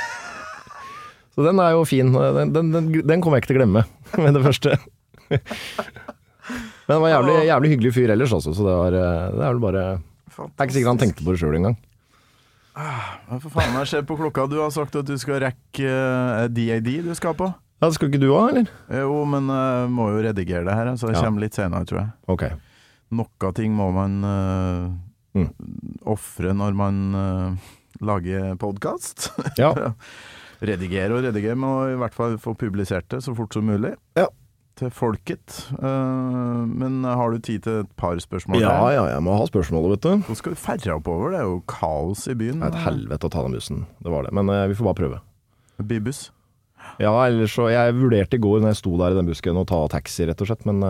Så 1.36 1.44
den 1.44 1.58
er 1.60 1.74
jo 1.76 1.82
fin. 1.84 2.12
Den, 2.16 2.52
den, 2.54 2.70
den, 2.72 2.86
den 3.04 3.20
kommer 3.22 3.36
jeg 3.36 3.44
ikke 3.44 3.52
til 3.52 3.58
å 3.58 3.60
glemme 3.60 3.82
med 4.24 4.38
det 4.38 4.44
første. 4.46 4.76
Men 6.86 6.94
han 6.94 7.02
var 7.02 7.10
jævlig, 7.12 7.34
jævlig 7.48 7.70
hyggelig 7.74 7.92
fyr 7.96 8.12
ellers, 8.14 8.32
også, 8.32 8.54
Så 8.54 8.64
det 8.64 8.76
var 8.78 8.94
eh, 8.94 9.24
Det 9.34 9.42
er 9.42 9.50
vel 9.56 9.62
bare 9.64 9.84
det 10.36 10.44
er 10.60 10.66
ikke 10.68 10.74
sikkert 10.76 10.90
han 10.92 10.98
tenkte 11.00 11.24
på 11.24 11.32
det 11.32 11.40
sjøl 11.40 11.54
engang. 11.56 11.76
Hva 12.76 13.38
for 13.40 13.52
faen, 13.54 13.72
jeg 13.80 13.88
ser 13.88 14.02
på 14.04 14.18
klokka. 14.18 14.44
Du 14.52 14.58
har 14.60 14.68
sagt 14.74 14.98
at 15.00 15.08
du 15.08 15.14
skal 15.16 15.38
rekke 15.46 15.88
uh, 15.88 16.42
DAD 16.52 16.90
du 17.06 17.08
skal 17.16 17.32
på. 17.38 17.48
Ja, 17.80 17.88
skal 17.92 18.10
ikke 18.10 18.20
du 18.20 18.26
òg, 18.34 18.50
eller? 18.50 18.68
Jo, 19.00 19.22
men 19.28 19.48
jeg 19.48 19.88
må 19.96 20.10
jo 20.12 20.20
redigere 20.26 20.64
det 20.68 20.76
her, 20.76 20.90
så 21.00 21.08
det 21.08 21.16
Ja. 21.16 21.24
kommer 21.24 21.40
litt 21.46 21.56
senere, 21.56 21.88
tror 21.88 22.02
jeg. 22.02 22.10
Ok. 22.28 22.44
Noe 23.16 23.52
ting 23.56 23.72
må 23.76 23.88
man 23.96 24.18
uh, 24.28 24.92
Mm. 25.36 25.50
ofre 26.08 26.52
når 26.56 26.76
man 26.76 27.00
uh, 27.12 27.72
lager 28.04 28.54
podkast. 28.60 29.30
Ja. 29.60 29.72
redigere 30.62 31.16
og 31.16 31.24
redigere, 31.26 31.56
men 31.58 31.94
i 31.94 32.00
hvert 32.00 32.16
fall 32.16 32.36
få 32.40 32.54
publisert 32.58 33.08
det 33.12 33.22
så 33.24 33.34
fort 33.36 33.54
som 33.56 33.66
mulig. 33.68 33.94
Ja. 34.18 34.26
Til 34.76 34.90
folket. 34.92 35.54
Eh, 35.72 36.62
men 36.68 37.00
har 37.08 37.32
du 37.32 37.38
tid 37.40 37.64
til 37.64 37.78
et 37.84 37.92
par 37.96 38.18
spørsmål? 38.20 38.60
ja, 38.60 38.74
ja, 38.92 39.04
jeg 39.14 39.24
må 39.24 39.36
ha 39.38 39.46
spørsmålet, 39.48 39.96
vet 39.96 40.04
du. 40.04 40.26
Nå 40.28 40.36
skal 40.36 40.52
du 40.56 40.60
ferre 40.60 40.96
oppover? 40.98 41.32
Det 41.32 41.40
er 41.40 41.48
jo 41.48 41.60
kaos 41.70 42.26
i 42.28 42.36
byen. 42.36 42.60
Det 42.60 42.68
er 42.68 42.76
et 42.76 42.84
helvete 42.84 43.28
å 43.28 43.32
ta 43.32 43.44
den 43.46 43.56
bussen. 43.56 43.86
Det 44.04 44.12
var 44.12 44.28
det. 44.28 44.34
Men 44.36 44.52
eh, 44.52 44.66
vi 44.68 44.76
får 44.76 44.90
bare 44.90 45.00
prøve. 45.00 45.20
Bybuss. 45.80 46.26
Ja, 47.02 47.10
ellers 47.26 47.52
så 47.56 47.66
Jeg 47.68 47.96
vurderte 47.96 48.38
i 48.38 48.40
går 48.40 48.60
når 48.62 48.70
jeg 48.72 48.78
sto 48.78 48.92
der 49.00 49.12
i 49.12 49.16
den 49.18 49.26
busken 49.28 49.58
å 49.58 49.64
ta 49.68 49.80
taxi, 49.92 50.24
rett 50.28 50.40
og 50.40 50.48
slett. 50.48 50.64
Men 50.68 50.80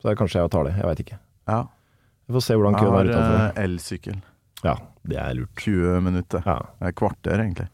så 0.00 0.08
er 0.08 0.12
det 0.14 0.18
kanskje 0.20 0.42
jeg 0.42 0.52
tar 0.52 0.66
det. 0.68 0.74
Jeg 0.76 0.88
veit 0.88 1.02
ikke. 1.04 1.18
Ja. 1.48 1.60
Vi 2.28 2.36
får 2.36 2.44
se 2.44 2.56
hvordan 2.58 2.76
køen 2.76 2.96
er 2.98 3.08
utenfor. 3.08 3.32
Jeg 3.32 3.44
har 3.44 3.60
elsykkel. 3.62 4.18
Ja, 4.66 4.74
det 5.08 5.18
er 5.22 5.36
lurt. 5.38 5.52
20 5.62 6.00
minutter. 6.04 6.42
Ja. 6.44 6.58
Det 6.80 6.90
Et 6.92 6.98
kvarter, 6.98 7.40
egentlig. 7.40 7.68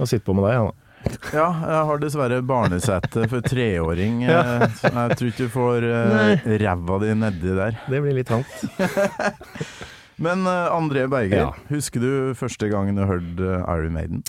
Jeg 0.00 0.08
sitter 0.14 0.26
på 0.30 0.36
med 0.38 0.46
deg, 0.48 0.68
da. 0.70 0.86
Ja, 1.32 1.46
jeg 1.64 1.84
har 1.88 2.00
dessverre 2.02 2.38
barnesete 2.44 3.22
for 3.30 3.44
treåring. 3.46 4.18
ja. 4.28 4.66
så 4.80 4.90
Jeg 4.92 5.16
tror 5.16 5.30
ikke 5.30 5.46
du 5.46 5.52
får 5.54 5.86
uh, 5.88 6.44
ræva 6.60 6.98
di 7.04 7.14
nedi 7.16 7.54
der. 7.56 7.78
Det 7.88 8.00
blir 8.04 8.16
litt 8.18 8.28
trangt. 8.28 8.64
Men 10.24 10.44
uh, 10.44 10.68
André 10.76 11.06
Berger, 11.08 11.46
Ja. 11.46 11.50
husker 11.70 12.02
du 12.04 12.10
første 12.36 12.68
gangen 12.68 12.98
du 13.00 13.06
hørte 13.08 13.46
eh, 13.56 13.64
Iron 13.72 13.94
Maiden? 13.96 14.24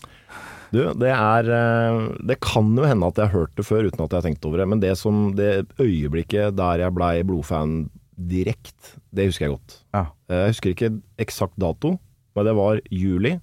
Du, 0.72 0.80
det 0.96 1.10
er 1.12 1.50
eh, 1.52 1.98
Det 2.24 2.38
kan 2.40 2.70
jo 2.80 2.86
hende 2.88 3.10
at 3.12 3.18
jeg 3.20 3.28
har 3.28 3.34
hørt 3.42 3.58
det 3.60 3.66
før 3.68 3.90
uten 3.90 4.06
at 4.06 4.14
jeg 4.16 4.22
har 4.22 4.28
tenkt 4.30 4.46
over 4.48 4.62
det, 4.62 4.68
men 4.72 4.80
det 4.80 4.94
som 5.00 5.34
det 5.36 5.66
øyeblikket 5.84 6.56
der 6.56 6.86
jeg 6.86 6.96
blei 6.96 7.18
blodfan 7.28 7.90
direkte, 8.16 8.94
det 9.12 9.28
husker 9.28 9.50
jeg 9.50 9.58
godt. 9.58 9.76
Ja. 9.98 10.06
Eh, 10.32 10.38
Jeg 10.46 10.54
husker 10.56 10.72
ikke 10.72 10.92
eksakt 11.20 11.60
dato, 11.60 11.98
men 12.38 12.48
det 12.48 12.56
var 12.56 12.80
juli 12.88 13.34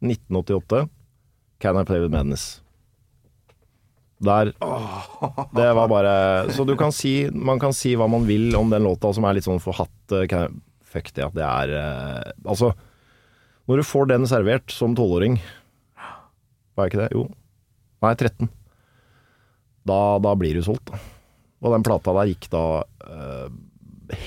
1988. 0.00 0.86
Can 1.60 1.76
I 1.76 1.84
Play 1.84 2.00
With 2.00 2.12
Madness? 2.14 2.60
Der 4.20 4.50
Det 5.54 5.68
var 5.78 5.88
bare 5.88 6.50
Så 6.50 6.64
du 6.66 6.74
kan 6.76 6.90
si 6.92 7.28
Man 7.30 7.60
kan 7.62 7.72
si 7.72 7.92
hva 7.94 8.08
man 8.10 8.24
vil 8.26 8.50
om 8.58 8.70
den 8.70 8.82
låta 8.82 9.12
som 9.14 9.24
er 9.28 9.36
litt 9.38 9.46
sånn 9.46 9.60
forhatt 9.62 10.14
eh, 10.16 10.24
I- 10.26 10.48
Fuck 10.88 11.12
det, 11.14 11.22
at 11.26 11.34
det 11.36 11.44
er 11.44 11.72
eh, 11.78 12.32
Altså, 12.48 12.72
når 13.68 13.76
du 13.82 13.84
får 13.86 14.08
den 14.10 14.26
servert 14.26 14.72
som 14.74 14.94
tolvåring 14.98 15.36
Var 16.74 16.86
jeg 16.88 16.92
ikke 16.94 17.02
det? 17.04 17.10
Jo. 17.14 17.26
Nei, 18.02 18.12
13. 18.14 18.48
Da, 19.88 19.98
da 20.22 20.32
blir 20.38 20.54
du 20.54 20.62
solgt, 20.62 20.86
da. 20.92 20.98
Og 21.64 21.72
den 21.74 21.82
plata 21.86 22.12
der 22.14 22.28
gikk 22.30 22.46
da 22.52 22.62
eh, 23.02 23.48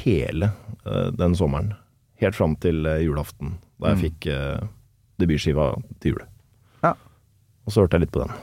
hele 0.03 0.49
eh, 0.84 1.07
den 1.15 1.36
sommeren. 1.39 1.69
Helt 2.19 2.36
fram 2.36 2.57
til 2.59 2.84
eh, 2.86 2.99
julaften, 3.05 3.53
da 3.79 3.93
jeg 3.93 3.97
Mm. 3.97 4.03
fikk 4.03 4.27
debutskiva 5.23 5.69
til 6.03 6.11
jul. 6.17 6.25
Ja. 7.62 7.68
Og 7.68 7.74
så 7.76 7.84
hørte 7.84 7.97
jeg 7.99 8.07
litt 8.07 8.14
på 8.16 8.24
den. 8.26 8.34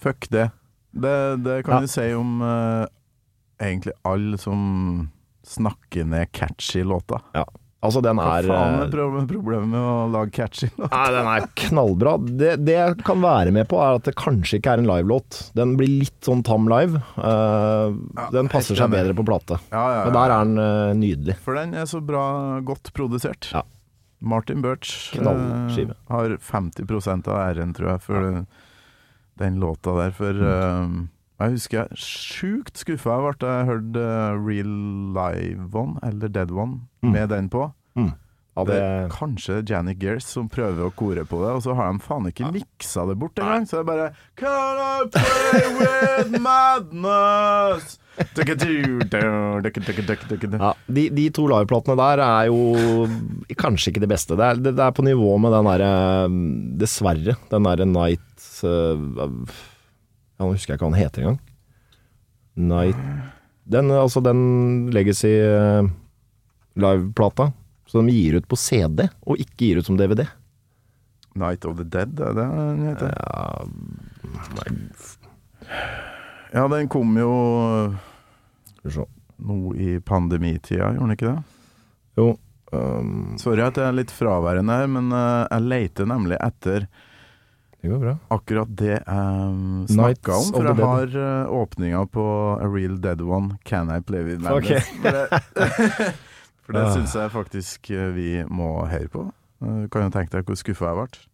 Fuck 0.00 0.28
det. 0.32 0.50
Det, 0.92 1.16
det 1.44 1.64
kan 1.64 1.80
Ja. 1.80 1.80
du 1.80 1.86
si 1.88 2.12
om 2.14 2.40
uh, 2.42 2.84
egentlig 3.60 3.92
alle 4.04 4.38
som 4.38 5.10
snakker 5.46 6.04
ned 6.04 6.32
catchy 6.32 6.84
låter. 6.84 7.20
Ja. 7.34 7.46
Altså, 7.80 8.02
den 8.04 8.18
Hva 8.20 8.34
er 8.42 8.44
faen 8.44 8.74
eh, 8.76 8.90
er 8.92 9.28
problemet 9.30 9.70
med 9.72 9.80
å 9.80 10.08
lage 10.12 10.34
catchy 10.36 10.68
låter? 10.76 10.92
Nei, 10.92 11.12
den 11.14 11.28
er 11.32 11.46
knallbra. 11.62 12.12
Det, 12.20 12.50
det 12.60 12.74
jeg 12.76 12.98
kan 13.08 13.22
være 13.24 13.54
med 13.56 13.70
på, 13.70 13.78
er 13.80 13.96
at 13.96 14.04
det 14.04 14.12
kanskje 14.20 14.58
ikke 14.60 14.74
er 14.74 14.82
en 14.82 14.88
livelåt. 14.90 15.38
Den 15.56 15.78
blir 15.80 16.02
litt 16.02 16.18
sånn 16.28 16.42
tam 16.44 16.68
live. 16.68 17.00
Eh, 17.16 17.96
den 18.36 18.52
passer 18.52 18.76
seg 18.76 18.92
bedre 18.92 19.16
på 19.16 19.24
plate. 19.24 19.56
Ja, 19.72 19.84
ja, 19.96 20.04
Men 20.04 20.18
der 20.18 20.34
er 20.36 20.44
den 20.44 20.60
uh, 20.60 20.92
nydelig. 21.00 21.38
For 21.46 21.56
den 21.56 21.72
er 21.72 21.88
så 21.88 22.02
bra 22.04 22.24
godt 22.68 22.92
produsert. 22.96 23.48
Ja. 23.54 23.64
Martin 24.20 24.60
Birch 24.62 25.14
uh, 25.18 25.94
har 26.12 26.36
50% 26.36 27.28
av 27.32 27.38
æren, 27.48 27.72
tror 27.74 27.94
jeg, 27.94 28.00
for 28.04 28.20
den, 28.26 28.46
den 29.40 29.60
låta 29.62 29.94
der. 29.96 30.10
For 30.12 30.36
uh, 30.44 30.98
jeg 31.40 31.54
husker 31.56 31.78
jeg 31.86 31.96
sjukt 32.04 32.76
skuffa 32.82 33.14
jeg 33.16 33.22
ble 33.24 33.36
da 33.40 33.52
jeg 33.58 33.68
hørte 33.70 34.00
eh, 34.04 34.40
Real 34.44 34.74
Live 35.16 35.70
One, 35.72 35.96
eller 36.04 36.28
Dead 36.28 36.50
One, 36.52 36.82
Mm. 37.00 37.12
med 37.16 37.30
den 37.32 37.46
på. 37.48 37.62
Ja, 37.96 38.64
det 38.66 38.74
det, 38.74 38.80
er 38.82 39.06
kanskje 39.08 39.62
Janet 39.64 39.96
Gears 40.02 40.26
som 40.28 40.50
prøver 40.52 40.84
å 40.84 40.92
kore 40.92 41.22
på 41.24 41.38
det, 41.40 41.52
og 41.56 41.62
så 41.64 41.72
har 41.78 41.88
de 41.94 42.02
faen 42.04 42.26
ikke 42.28 42.50
miksa 42.52 43.06
det 43.08 43.14
bort 43.16 43.38
engang. 43.40 43.64
Så 43.64 43.78
det 43.78 43.86
er 43.86 43.88
bare 43.88 44.08
Can 44.36 44.82
I 44.84 45.08
play 45.14 45.64
with 45.78 46.40
madness? 46.44 47.96
Ja, 50.60 50.70
de, 50.86 51.04
de 51.16 51.26
to 51.34 51.46
liveplatene 51.50 51.96
der 52.00 52.22
er 52.24 52.48
jo 52.50 53.06
kanskje 53.60 53.92
ikke 53.92 54.02
det 54.04 54.10
beste. 54.12 54.36
Det 54.38 54.46
er, 54.46 54.60
det, 54.60 54.74
det 54.78 54.84
er 54.86 54.96
på 54.96 55.04
nivå 55.06 55.36
med 55.42 55.54
den 55.56 55.68
derre 55.70 55.92
Dessverre, 56.80 57.36
den 57.52 57.68
derre 57.68 57.86
Night 57.88 58.48
uh, 58.64 58.98
Nå 60.40 60.50
husker 60.52 60.72
jeg 60.72 60.78
ikke 60.78 60.86
hva 60.86 60.92
den 60.92 61.00
heter 61.00 61.24
engang. 61.24 61.40
Night 62.70 63.00
Den, 63.70 63.90
altså 63.94 64.22
den 64.24 64.40
Legacy 64.94 65.32
uh, 65.46 65.88
liveplata 66.80 67.50
som 67.90 68.06
de 68.06 68.14
gir 68.14 68.36
ut 68.38 68.46
på 68.46 68.56
CD, 68.58 69.08
og 69.26 69.40
ikke 69.42 69.64
gir 69.64 69.80
ut 69.80 69.86
som 69.88 69.96
DVD. 69.98 70.22
Night 71.34 71.64
of 71.66 71.76
the 71.78 71.86
Dead, 71.86 72.20
er 72.22 72.36
det 72.38 72.44
den 72.46 72.84
heter? 72.86 73.10
Ja, 73.18 73.66
Ja, 76.50 76.68
den 76.68 76.88
kom 76.90 77.14
jo 77.18 77.30
skal 78.80 78.90
vi 78.90 78.94
se. 78.96 79.04
nå 79.46 79.58
i 79.76 79.98
pandemitida, 80.04 80.90
gjorde 80.92 81.04
han 81.06 81.14
ikke 81.16 81.30
det? 81.30 81.42
Jo 82.18 82.26
um, 82.72 83.36
Sorry 83.40 83.62
at 83.64 83.78
jeg 83.80 83.86
er 83.88 83.96
litt 83.96 84.10
fraværende 84.12 84.74
her, 84.80 84.90
men 84.90 85.12
uh, 85.14 85.46
jeg 85.50 85.64
leter 85.70 86.08
nemlig 86.10 86.36
etter 86.44 86.84
Det 87.80 87.88
går 87.88 88.00
bra. 88.02 88.12
akkurat 88.36 88.72
det 88.76 88.90
jeg 88.98 89.54
Nights 89.56 89.94
snakka 89.94 90.34
om. 90.36 90.50
For 90.52 90.68
jeg 90.68 90.76
har 90.84 91.14
uh, 91.16 91.54
åpninga 91.62 92.02
på 92.12 92.24
A 92.60 92.68
Real 92.68 92.98
Dead 93.00 93.22
One, 93.24 93.56
Can 93.64 93.88
I 93.94 94.00
Play 94.04 94.22
With 94.26 94.42
Madness? 94.44 94.60
Okay. 94.60 94.80
For 95.00 95.10
det, 95.10 96.14
det 96.76 96.82
Ah. 96.86 96.92
syns 96.94 97.14
jeg 97.16 97.30
faktisk 97.32 97.88
eh, 97.90 98.10
vi 98.14 98.28
må 98.46 98.84
høre 98.86 99.08
på. 99.10 99.24
Uh, 99.64 99.88
kan 99.90 100.04
jo 100.06 100.10
tenke 100.14 100.36
deg 100.36 100.44
hvor 100.46 100.58
skuffa 100.60 100.92
jeg 100.92 100.98
ble. 101.00 101.24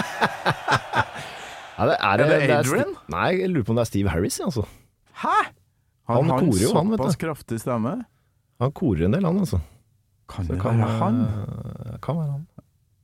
Ja, 1.80 1.86
det 1.88 1.94
er, 1.96 2.02
Er 2.04 2.16
det 2.20 2.26
er 2.50 2.58
Adrian? 2.58 2.90
Sti- 2.92 3.12
Nei, 3.14 3.28
jeg 3.40 3.50
lurer 3.54 3.64
på 3.64 3.72
om 3.72 3.78
det 3.78 3.86
er 3.86 3.88
Steve 3.88 4.10
Harris, 4.12 4.36
altså. 4.44 4.66
Hæ?! 5.22 5.36
Han 6.10 6.28
har 6.28 6.42
korer 6.42 6.60
jo, 6.64 6.72
han, 6.74 6.90
såpass 6.92 7.16
kraftig 7.20 7.60
stemme. 7.62 7.92
Han 8.60 8.72
korer 8.76 9.06
en 9.06 9.14
del, 9.14 9.24
han, 9.24 9.38
altså. 9.40 9.60
Kan 10.30 10.48
det 10.50 10.58
kan, 10.60 10.76
være 10.82 10.98
han? 11.00 11.20
eh, 11.24 11.94
kan 12.04 12.18
være 12.18 12.32
han. 12.34 12.42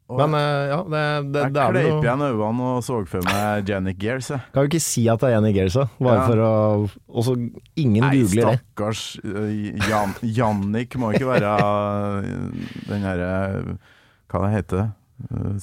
Og 0.07 0.21
Men 0.21 0.37
eh, 0.39 0.65
ja, 0.71 0.77
det, 0.87 1.01
det, 1.35 1.41
jeg 1.47 1.55
det 1.57 1.63
er 1.63 1.73
vel 1.75 1.87
kleip 1.89 2.05
igjen 2.05 2.21
øynene 2.29 2.67
og 2.77 2.83
så 2.87 2.99
for 3.11 3.25
meg 3.27 3.71
Janik 3.73 3.97
Gears. 3.99 4.29
jeg. 4.31 4.45
Kan 4.55 4.63
jo 4.67 4.71
ikke 4.71 4.83
si 4.85 5.07
at 5.11 5.19
det 5.25 5.31
er 5.31 5.35
Janik 5.39 5.57
Gears, 5.57 5.79
bare 5.99 6.19
Ja. 6.21 6.27
for 6.29 6.43
å 6.45 6.53
Og 7.17 7.25
så 7.27 7.35
ingen 7.81 8.05
Nei, 8.05 8.13
googler 8.21 8.53
det. 8.53 8.61
stakkars 8.61 9.03
eh, 9.25 9.89
Jan, 9.89 10.15
Jannik 10.23 10.95
må 11.03 11.11
ikke 11.17 11.27
være 11.33 11.57
den 12.93 13.03
herre 13.09 13.33
Hva 14.31 14.45
det 14.47 14.53
heter 14.61 14.85
eh, 14.85 14.93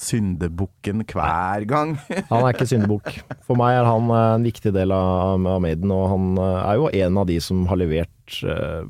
Syndebukken 0.00 1.04
hver 1.06 1.64
gang. 1.70 1.94
Han 2.30 2.42
er 2.44 2.52
ikke 2.54 2.66
syndebukk. 2.68 3.10
For 3.46 3.58
meg 3.58 3.78
er 3.78 3.86
han 3.88 4.10
eh, 4.10 4.34
en 4.38 4.46
viktig 4.48 4.72
del 4.74 4.92
av, 4.94 5.38
av 5.46 5.60
Maiden, 5.62 5.92
og 5.94 6.08
han 6.12 6.30
eh, 6.40 6.60
er 6.72 6.78
jo 6.80 6.90
en 7.06 7.18
av 7.22 7.28
de 7.30 7.38
som 7.44 7.64
har 7.70 7.78
levert 7.80 8.38
eh, 8.42 8.82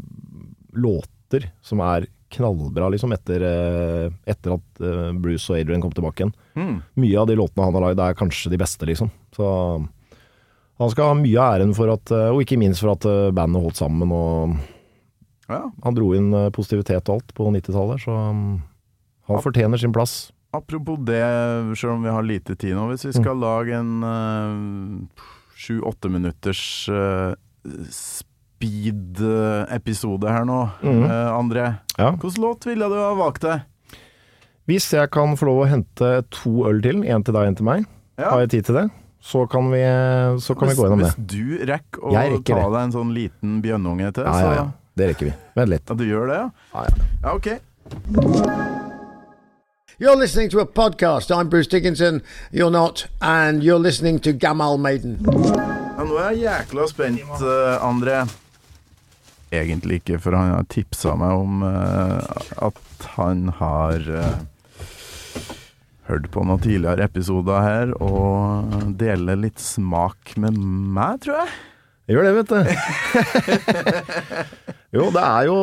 låter 0.74 1.50
som 1.64 1.82
er 1.84 2.06
knallbra, 2.34 2.88
liksom, 2.90 3.12
etter, 3.14 3.42
eh, 3.46 4.06
etter 4.30 4.56
at 4.56 4.80
eh, 4.82 5.10
Bruce 5.22 5.52
og 5.52 5.58
Adrian 5.60 5.82
kom 5.84 5.92
tilbake 5.94 6.24
igjen. 6.24 6.34
Mm. 6.58 6.76
Mye 7.04 7.20
av 7.20 7.28
de 7.30 7.36
låtene 7.38 7.66
han 7.68 7.76
har 7.78 7.84
lagd 7.88 8.02
er 8.02 8.16
kanskje 8.18 8.50
de 8.54 8.58
beste, 8.58 8.88
liksom. 8.88 9.10
Så 9.36 9.46
han 10.80 10.90
skal 10.90 11.12
ha 11.12 11.16
mye 11.18 11.38
av 11.38 11.58
æren 11.60 11.74
for 11.76 11.92
at, 11.94 12.10
eh, 12.14 12.30
og 12.34 12.42
ikke 12.42 12.58
minst 12.58 12.82
for 12.82 12.94
at 12.96 13.06
eh, 13.06 13.28
bandet 13.36 13.62
holdt 13.62 13.78
sammen, 13.82 14.10
og 14.14 14.56
Ja. 15.50 15.60
han 15.84 15.94
dro 15.98 16.08
inn 16.16 16.32
eh, 16.34 16.48
positivitet 16.56 17.06
og 17.12 17.20
alt 17.20 17.34
på 17.36 17.50
90-tallet, 17.52 18.00
så 18.06 18.14
um, 18.32 18.62
han 19.28 19.42
fortjener 19.44 19.78
sin 19.80 19.92
plass. 19.94 20.32
Apropos 20.54 21.00
det, 21.08 21.24
selv 21.78 21.96
om 21.96 22.04
vi 22.06 22.12
har 22.14 22.22
lite 22.26 22.54
tid 22.54 22.76
nå, 22.78 22.86
hvis 22.92 23.04
vi 23.08 23.12
skal 23.16 23.40
lage 23.42 23.74
en 23.74 25.08
sju-åtte 25.58 26.08
minutters 26.12 26.88
uh, 26.92 27.34
speed-episode 28.64 30.30
her 30.30 30.44
nå, 30.48 30.68
mm. 30.82 31.02
uh, 31.04 31.38
André. 31.38 31.74
Ja. 31.98 32.12
Hvilken 32.14 32.42
låt 32.42 32.66
ville 32.68 32.88
du 32.90 32.96
ha 33.00 33.14
valgt 33.18 33.42
deg? 33.46 33.64
Hvis 34.70 34.92
jeg 34.94 35.10
kan 35.12 35.36
få 35.36 35.44
lov 35.50 35.58
å 35.64 35.68
hente 35.68 36.22
to 36.32 36.52
øl 36.70 36.78
til, 36.84 37.02
en 37.04 37.24
til 37.24 37.34
deg, 37.36 37.44
en 37.50 37.58
til 37.58 37.66
meg, 37.68 37.84
har 38.20 38.40
jeg 38.44 38.50
tid 38.54 38.64
til 38.70 38.76
det, 38.78 38.86
så 39.24 39.46
kan 39.50 39.64
vi, 39.72 39.82
så 40.40 40.54
kan 40.56 40.68
vi 40.70 40.74
gå 40.76 40.82
gjennom 40.86 41.02
det. 41.04 41.12
hvis 41.12 41.28
du 41.32 41.44
rekker 41.68 42.00
å 42.00 42.12
rekker 42.14 42.54
ta 42.54 42.62
det. 42.62 42.72
deg 42.76 42.80
en 42.82 42.96
sånn 42.96 43.12
liten 43.16 43.50
bjønnunge 43.64 44.08
til, 44.16 44.24
Ja, 44.28 44.34
ja, 44.40 44.52
ja. 44.62 44.66
Det 44.94 45.04
rekker 45.10 45.26
vi. 45.26 45.34
Vent 45.58 45.70
litt. 45.72 45.86
ja, 45.90 45.94
du 45.98 46.04
gjør 46.06 46.24
det, 46.30 46.36
ja? 46.38 46.48
Ja, 46.72 46.80
ja. 46.86 46.94
Ja, 47.24 47.30
ok. 47.34 47.48
You're 49.96 50.16
listening 50.16 50.50
to 50.50 50.58
a 50.58 50.66
podcast. 50.66 51.30
I'm 51.30 51.48
Bruce 51.48 51.68
Dickinson. 51.68 52.20
You're 52.50 52.70
not. 52.70 53.06
And 53.22 53.62
you're 53.62 53.78
listening 53.78 54.18
to 54.20 54.32
Gamal 54.32 54.76
Maiden. 54.76 55.20
Ja, 55.22 56.02
nå 56.02 56.16
er 56.18 56.32
jeg 56.34 56.40
jækla 56.42 56.86
spent, 56.90 57.22
uh, 57.38 57.78
André. 57.78 58.24
Egentlig 59.54 60.00
ikke, 60.00 60.18
for 60.18 60.34
han 60.34 60.50
har 60.56 60.66
tipsa 60.66 61.14
meg 61.14 61.44
om 61.44 61.62
uh, 61.62 62.18
at 62.66 63.06
han 63.14 63.46
har 63.60 64.02
uh, 64.10 64.34
hørt 66.10 66.26
på 66.34 66.42
noen 66.42 66.64
tidligere 66.66 67.06
episoder 67.06 67.62
her, 67.62 67.94
og 68.02 68.98
deler 68.98 69.38
litt 69.46 69.62
smak 69.62 70.34
med 70.42 70.58
meg, 70.58 71.22
tror 71.22 71.44
jeg. 71.44 71.54
Jeg 72.08 72.18
gjør 72.18 72.26
det, 72.26 72.34
vet 72.42 72.50
du. 72.50 72.58
jo, 74.94 75.08
det 75.14 75.22
er 75.22 75.48
jo 75.48 75.58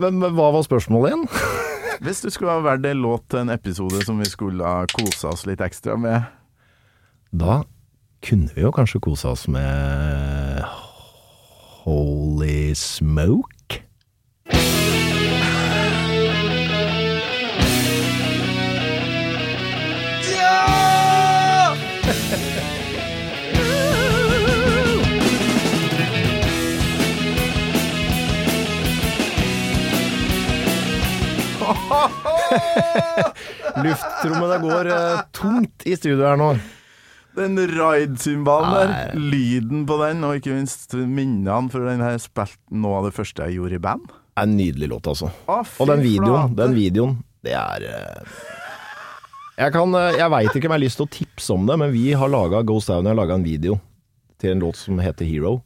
Men 0.00 0.22
hva 0.24 0.50
var 0.54 0.64
spørsmålet 0.66 1.12
igjen? 1.12 1.26
Hvis 2.04 2.24
du 2.24 2.30
skulle 2.32 2.52
ha 2.52 2.64
valgt 2.64 2.88
en 2.90 3.02
låt 3.04 3.28
til 3.30 3.44
en 3.44 3.52
episode 3.54 4.00
som 4.04 4.18
vi 4.20 4.26
skulle 4.28 4.64
ha 4.66 4.84
kosa 4.90 5.30
oss 5.30 5.46
litt 5.48 5.62
ekstra 5.64 5.94
med, 6.00 6.26
Da 7.32 7.62
kunne 8.24 8.50
vi 8.54 8.64
jo 8.64 8.72
kanskje 8.74 9.00
kosa 9.04 9.32
oss 9.34 9.46
med 9.48 10.64
Holy 11.84 12.74
Smoke? 12.74 13.53
Luftrommet 33.84 34.50
det 34.52 34.58
går 34.62 34.90
uh, 34.92 35.20
tungt 35.34 35.86
i 35.88 35.96
studio 35.98 36.24
her 36.26 36.38
nå. 36.40 36.50
den 37.34 37.58
ride-cymbalen 37.58 38.74
der, 38.78 39.14
lyden 39.18 39.82
på 39.88 39.96
den, 40.04 40.22
og 40.26 40.36
ikke 40.38 40.54
minst 40.54 40.94
minnene, 40.94 41.70
for 41.72 41.86
den 41.88 42.02
har 42.04 42.18
spilt 42.22 42.58
noe 42.70 43.00
av 43.00 43.08
det 43.08 43.14
første 43.16 43.48
jeg 43.48 43.58
gjorde 43.58 43.80
i 43.80 43.82
band. 43.82 44.04
Det 44.08 44.42
er 44.42 44.48
en 44.48 44.56
nydelig 44.58 44.88
låt, 44.90 45.08
altså. 45.10 45.30
Ah, 45.50 45.66
Og 45.78 45.90
den 45.90 46.02
videoen, 46.02 46.54
den 46.58 46.76
videoen, 46.78 47.16
det 47.46 47.54
er 47.58 47.88
uh... 47.90 48.50
Jeg 49.54 49.70
kan 49.70 49.92
eh, 49.94 50.16
Jeg 50.18 50.30
veit 50.32 50.48
ikke 50.50 50.66
om 50.66 50.72
jeg 50.72 50.78
har 50.80 50.82
lyst 50.82 50.98
til 50.98 51.04
å 51.06 51.12
tipse 51.14 51.52
om 51.54 51.66
det, 51.68 51.76
men 51.78 51.92
vi 51.94 52.08
har 52.18 52.26
laga 52.30 52.64
Ghost 52.66 52.88
Down 52.90 53.06
har 53.06 53.14
laga 53.14 53.36
en 53.38 53.44
video 53.46 53.76
til 54.42 54.50
en 54.50 54.64
låt 54.64 54.80
som 54.80 54.98
heter 54.98 55.28
Hero. 55.28 55.60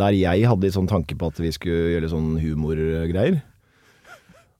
Der 0.00 0.16
jeg 0.16 0.46
hadde 0.48 0.64
litt 0.64 0.76
sånn 0.76 0.88
tanke 0.88 1.16
på 1.20 1.28
at 1.28 1.40
vi 1.42 1.50
skulle 1.52 1.90
gjøre 1.92 2.06
litt 2.06 2.14
sånn 2.14 2.30
humorgreier. 2.40 3.42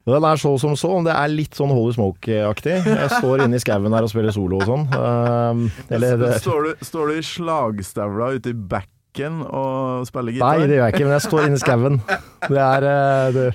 Den 0.09 0.25
er 0.25 0.39
så 0.41 0.55
som 0.59 0.73
så. 0.81 0.91
Det 1.05 1.13
er 1.13 1.29
litt 1.33 1.57
sånn 1.59 1.73
Holy 1.75 1.93
Smoke-aktig. 1.97 2.79
Jeg 2.89 3.11
står 3.19 3.45
inne 3.45 3.59
i 3.59 3.63
skauen 3.63 3.93
her 3.93 4.07
og 4.07 4.13
spiller 4.13 4.33
solo 4.35 4.61
og 4.63 4.65
sånn. 4.69 4.87
Um, 4.97 5.67
eller 5.93 6.25
Står 6.41 6.65
du, 6.71 6.87
står 6.89 7.13
du 7.13 7.19
i 7.21 7.27
slagstavla 7.27 8.31
ute 8.39 8.55
i 8.55 8.57
backen 8.57 9.43
og 9.45 10.07
spiller 10.09 10.39
gitar? 10.39 10.57
Nei, 10.57 10.71
det 10.71 10.79
gjør 10.79 10.87
jeg 10.89 10.97
ikke, 10.97 11.05
men 11.11 11.17
jeg 11.19 11.27
står 11.27 11.47
inne 11.51 11.61
i 11.61 11.65
skauen. 11.65 12.01
Det 12.49 12.65
er 12.65 12.89
eh, 12.95 13.29
det, 13.37 13.47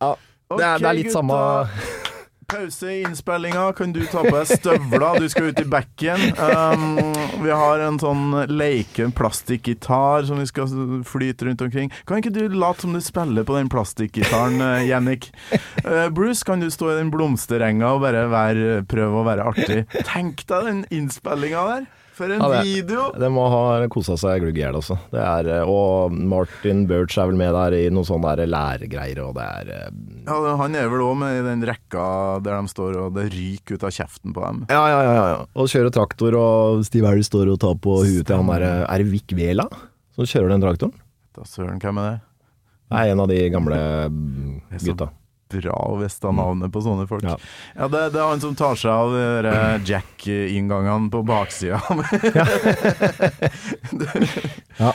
Ja, 0.00 0.12
det, 0.12 0.60
er, 0.60 0.82
det 0.84 0.90
er 0.92 0.98
litt 1.00 1.12
samme. 1.14 1.40
Pause 2.50 2.92
i 2.92 3.00
innspillinga. 3.02 3.66
Kan 3.78 3.94
du 3.94 4.02
ta 4.10 4.24
på 4.26 4.34
deg 4.34 4.50
støvler? 4.50 5.20
Du 5.22 5.28
skal 5.32 5.50
ut 5.50 5.60
i 5.62 5.66
bekken. 5.70 6.26
Um, 6.40 7.12
vi 7.44 7.52
har 7.54 7.84
en 7.86 8.00
sånn 8.02 8.34
leken 8.50 9.14
plastikkgitar 9.16 10.26
som 10.28 10.40
vi 10.42 10.48
skal 10.50 10.70
flyte 11.06 11.46
rundt 11.48 11.62
omkring. 11.66 11.92
Kan 12.08 12.22
ikke 12.22 12.34
du 12.34 12.42
late 12.52 12.86
som 12.86 12.96
du 12.96 13.00
spiller 13.04 13.46
på 13.46 13.58
den 13.58 13.70
plastikkgitaren, 13.72 14.58
Jennik? 14.86 15.10
Jannik? 15.10 15.32
Eh, 15.84 16.08
Bruce, 16.10 16.44
kan 16.44 16.60
du 16.60 16.70
stå 16.70 16.92
i 16.92 16.98
den 16.98 17.10
blomsterenga 17.10 17.94
og 17.94 18.04
bare 18.04 18.26
være, 18.30 18.82
prøve 18.88 19.22
å 19.22 19.26
være 19.26 19.46
artig? 19.52 19.80
Tenk 20.06 20.44
deg 20.50 20.68
den 20.68 20.84
innspillinga 20.90 21.64
der! 21.70 21.88
For 22.20 22.28
en 22.28 22.42
Ja, 22.42 22.48
det- 22.60 22.64
video! 22.68 23.12
Det 23.16 23.30
må 23.32 23.46
ha 23.48 23.88
kosa 23.88 24.12
seg 24.20 24.42
glugg 24.42 24.58
i 24.58 24.60
hjel, 24.60 24.76
altså. 24.76 24.98
Det 25.08 25.56
og 25.64 26.12
Martin 26.12 26.82
Birch 26.86 27.16
er 27.16 27.30
vel 27.30 27.38
med 27.40 27.54
der 27.56 27.72
i 27.78 27.88
noen 27.88 28.04
sånne 28.04 28.34
lærgreier 28.44 28.50
læregreier, 28.52 29.20
og 29.24 29.34
det 29.38 29.46
er 29.46 29.70
eh, 29.72 29.90
Ja, 30.26 30.56
han 30.60 30.74
er 30.76 30.90
vel 30.92 31.00
òg 31.00 31.16
med 31.16 31.38
i 31.38 31.46
den 31.48 31.64
rekka 31.64 32.42
der 32.44 32.60
de 32.60 32.68
står 32.68 32.98
og 33.00 33.14
det 33.14 33.30
ryker 33.32 33.78
ut 33.78 33.84
av 33.88 33.94
kjeften 33.96 34.34
på 34.36 34.44
dem. 34.44 34.66
Ja, 34.68 34.82
ja, 34.92 35.00
ja. 35.02 35.14
ja. 35.32 35.46
Og 35.56 35.66
kjører 35.72 35.90
traktor, 35.90 36.36
og 36.36 36.84
Steve 36.84 37.08
Harry 37.08 37.24
står 37.24 37.54
og 37.54 37.58
tar 37.58 37.78
på 37.80 38.02
huet 38.04 38.26
til 38.26 38.36
han 38.36 38.52
der 38.52 38.66
eh, 38.68 38.84
Er 38.84 38.98
det 38.98 39.08
Vic 39.14 39.32
Vela 39.32 39.64
som 40.12 40.28
kjører 40.28 40.52
den 40.52 40.60
traktoren? 40.60 40.92
Da 41.32 41.46
søren, 41.48 41.80
hvem 41.80 42.02
er 42.04 42.10
det? 42.10 42.20
Det 42.90 43.00
er 43.00 43.14
en 43.14 43.20
av 43.24 43.28
de 43.30 43.40
gamle 43.48 43.80
mm, 44.10 44.60
er 44.74 44.78
så 44.82 44.92
gutta. 44.92 45.08
Bra 45.50 45.74
å 45.90 45.96
vite 46.00 46.30
navnet 46.32 46.70
på 46.72 46.80
sånne 46.84 47.06
folk. 47.10 47.24
Ja. 47.26 47.36
Ja, 47.74 47.88
det, 47.90 48.04
det 48.14 48.20
er 48.22 48.28
han 48.30 48.40
som 48.42 48.54
tar 48.58 48.74
seg 48.78 48.90
av 48.90 49.12
de 49.14 49.50
eh, 49.50 49.78
Jack-inngangene 49.90 51.10
på 51.12 51.22
baksida. 51.26 51.80
Ja. 54.80 54.92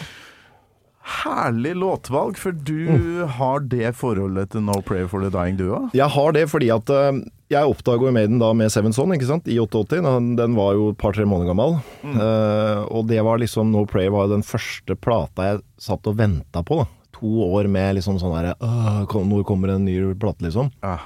Herlig 1.06 1.76
låtvalg, 1.78 2.38
for 2.42 2.50
du 2.66 3.22
har 3.38 3.60
det 3.70 3.92
forholdet 4.00 4.50
til 4.56 4.64
No 4.66 4.80
Prayer 4.82 5.06
for 5.12 5.22
the 5.22 5.30
Dying, 5.30 5.54
du 5.60 5.68
òg? 5.70 5.92
Jeg 5.94 6.08
har 6.16 6.34
det 6.34 6.48
fordi 6.50 6.72
at 6.74 6.90
eh, 6.90 7.20
jeg 7.54 7.62
oppdaga 7.70 8.10
Maiden 8.16 8.40
da 8.42 8.50
med 8.58 8.74
Seven 8.74 8.90
Son, 8.96 9.14
ikke 9.14 9.28
sant, 9.30 9.46
i 9.46 9.60
88. 9.62 10.00
Den, 10.02 10.32
den 10.40 10.56
var 10.58 10.74
jo 10.74 10.88
et 10.96 11.00
par-tre 11.02 11.28
måneder 11.30 11.52
gammel. 11.54 11.72
Eh, 12.10 12.82
og 12.90 13.06
det 13.12 13.22
var 13.28 13.38
liksom 13.42 13.70
No 13.76 13.84
Prayer 13.90 14.10
var 14.16 14.26
jo 14.26 14.34
den 14.40 14.46
første 14.48 14.98
plata 14.98 15.46
jeg 15.52 15.62
satt 15.86 16.10
og 16.10 16.18
venta 16.18 16.66
på. 16.66 16.82
da. 16.82 16.86
To 17.26 17.50
år 17.58 17.68
med 17.72 17.96
liksom 17.98 18.20
sånn 18.22 18.36
herre 18.38 18.54
«Åh, 18.62 19.06
kom- 19.10 19.26
Når 19.32 19.44
kommer 19.50 19.72
en 19.74 19.86
ny 19.88 19.96
plate, 20.14 20.44
liksom? 20.46 20.70
Ja. 20.84 21.00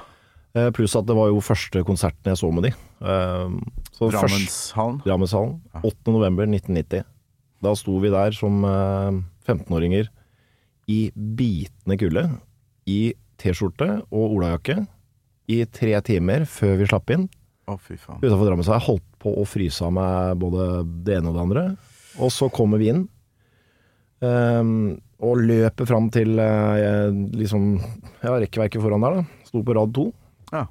Eh, 0.54 0.68
pluss 0.74 0.96
at 0.98 1.06
det 1.06 1.14
var 1.16 1.28
jo 1.30 1.40
første 1.40 1.80
konserten 1.86 2.24
jeg 2.32 2.36
så 2.36 2.50
med 2.52 2.64
de. 2.66 2.70
Eh, 3.00 3.48
så 3.96 4.10
Drammenshallen. 4.10 4.98
Drammenshallen. 5.06 5.60
8. 5.80 6.12
november 6.12 6.44
1990. 6.50 7.04
Da 7.62 7.72
sto 7.78 7.98
vi 8.02 8.10
der 8.12 8.32
som 8.36 8.64
eh, 8.64 9.20
15-åringer 9.48 10.08
i 10.90 11.10
bitende 11.14 11.96
kulde, 12.00 12.26
i 12.90 13.14
T-skjorte 13.38 14.02
og 14.10 14.34
olajakke, 14.36 14.82
i 15.48 15.62
tre 15.70 15.94
timer 16.04 16.44
før 16.50 16.76
vi 16.80 16.86
slapp 16.90 17.10
inn 17.14 17.28
Å, 17.70 17.78
fy 17.80 17.96
faen. 17.96 18.18
utafor 18.20 18.44
Drammen. 18.50 18.66
Så 18.66 18.74
jeg 18.76 18.84
holdt 18.88 19.06
på 19.22 19.32
å 19.40 19.46
fryse 19.48 19.82
av 19.86 19.92
meg 19.94 20.36
både 20.42 20.82
det 21.06 21.16
ene 21.20 21.30
og 21.30 21.38
det 21.38 21.42
andre. 21.46 21.64
Og 22.20 22.30
så 22.34 22.50
kommer 22.52 22.78
vi 22.82 22.90
inn, 22.90 23.06
og 24.20 25.40
løper 25.40 25.88
fram 25.88 26.10
til 26.12 26.36
Jeg 26.36 27.12
liksom 27.36 27.70
ja, 28.22 28.34
rekkverket 28.34 28.82
foran 28.82 29.04
der. 29.04 29.20
da. 29.20 29.46
Sto 29.48 29.62
på 29.64 29.74
rad 29.76 29.94
to. 29.96 30.10
Ja. 30.52 30.66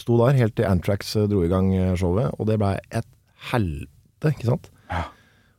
Sto 0.00 0.18
der 0.20 0.38
helt 0.38 0.54
til 0.56 0.68
Antrax 0.68 1.16
eh, 1.16 1.26
dro 1.30 1.42
i 1.44 1.50
gang 1.50 1.72
eh, 1.76 1.94
showet, 1.98 2.32
og 2.38 2.48
det 2.48 2.58
blei 2.60 2.76
et 2.94 3.08
helvete, 3.50 4.32
ikke 4.32 4.48
sant? 4.52 4.70
Ja. 4.90 5.06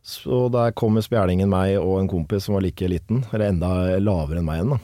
Så 0.04 0.48
der 0.54 0.74
kom 0.76 0.98
spjælingen 1.02 1.52
meg 1.52 1.78
og 1.80 2.00
en 2.02 2.10
kompis 2.12 2.48
som 2.48 2.58
var 2.58 2.66
like 2.66 2.88
liten, 2.91 3.24
eller 3.32 3.52
enda 3.52 3.74
lavere 4.04 4.41
enn 4.41 4.48
meg 4.48 4.60
igjen. 4.62 4.74
da. 4.74 4.80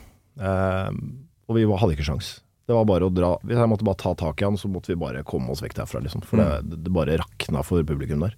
Ehm, 0.50 1.02
og 1.50 1.58
vi 1.58 1.66
hadde 1.68 1.96
ikke 1.98 2.08
sjans. 2.08 2.38
Det 2.70 2.76
var 2.78 2.86
bare 2.86 3.08
å 3.08 3.12
dra 3.12 3.32
Hvis 3.42 3.58
jeg 3.58 3.70
måtte 3.72 3.86
bare 3.88 3.98
ta 3.98 4.12
tak 4.14 4.40
i 4.40 4.46
han, 4.46 4.58
så 4.60 4.70
måtte 4.70 4.92
vi 4.92 5.00
bare 5.02 5.24
komme 5.28 5.50
oss 5.52 5.64
vekk 5.66 5.80
derfra, 5.82 6.04
liksom. 6.06 6.22
For 6.28 6.40
det, 6.40 6.78
det 6.86 6.94
bare 6.94 7.18
rakna 7.20 7.64
for 7.66 7.84
publikum 7.84 8.22
der. 8.24 8.36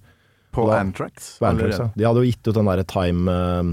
På 0.51 0.67
Antrax? 0.71 1.37
På 1.39 1.45
Antrax 1.49 1.79
ja. 1.79 1.89
De 1.95 2.03
hadde 2.07 2.23
jo 2.23 2.27
gitt 2.31 2.47
ut 2.47 2.55
den 2.57 2.65
derre 2.67 2.83
Time 2.83 3.31
uh, 3.31 3.71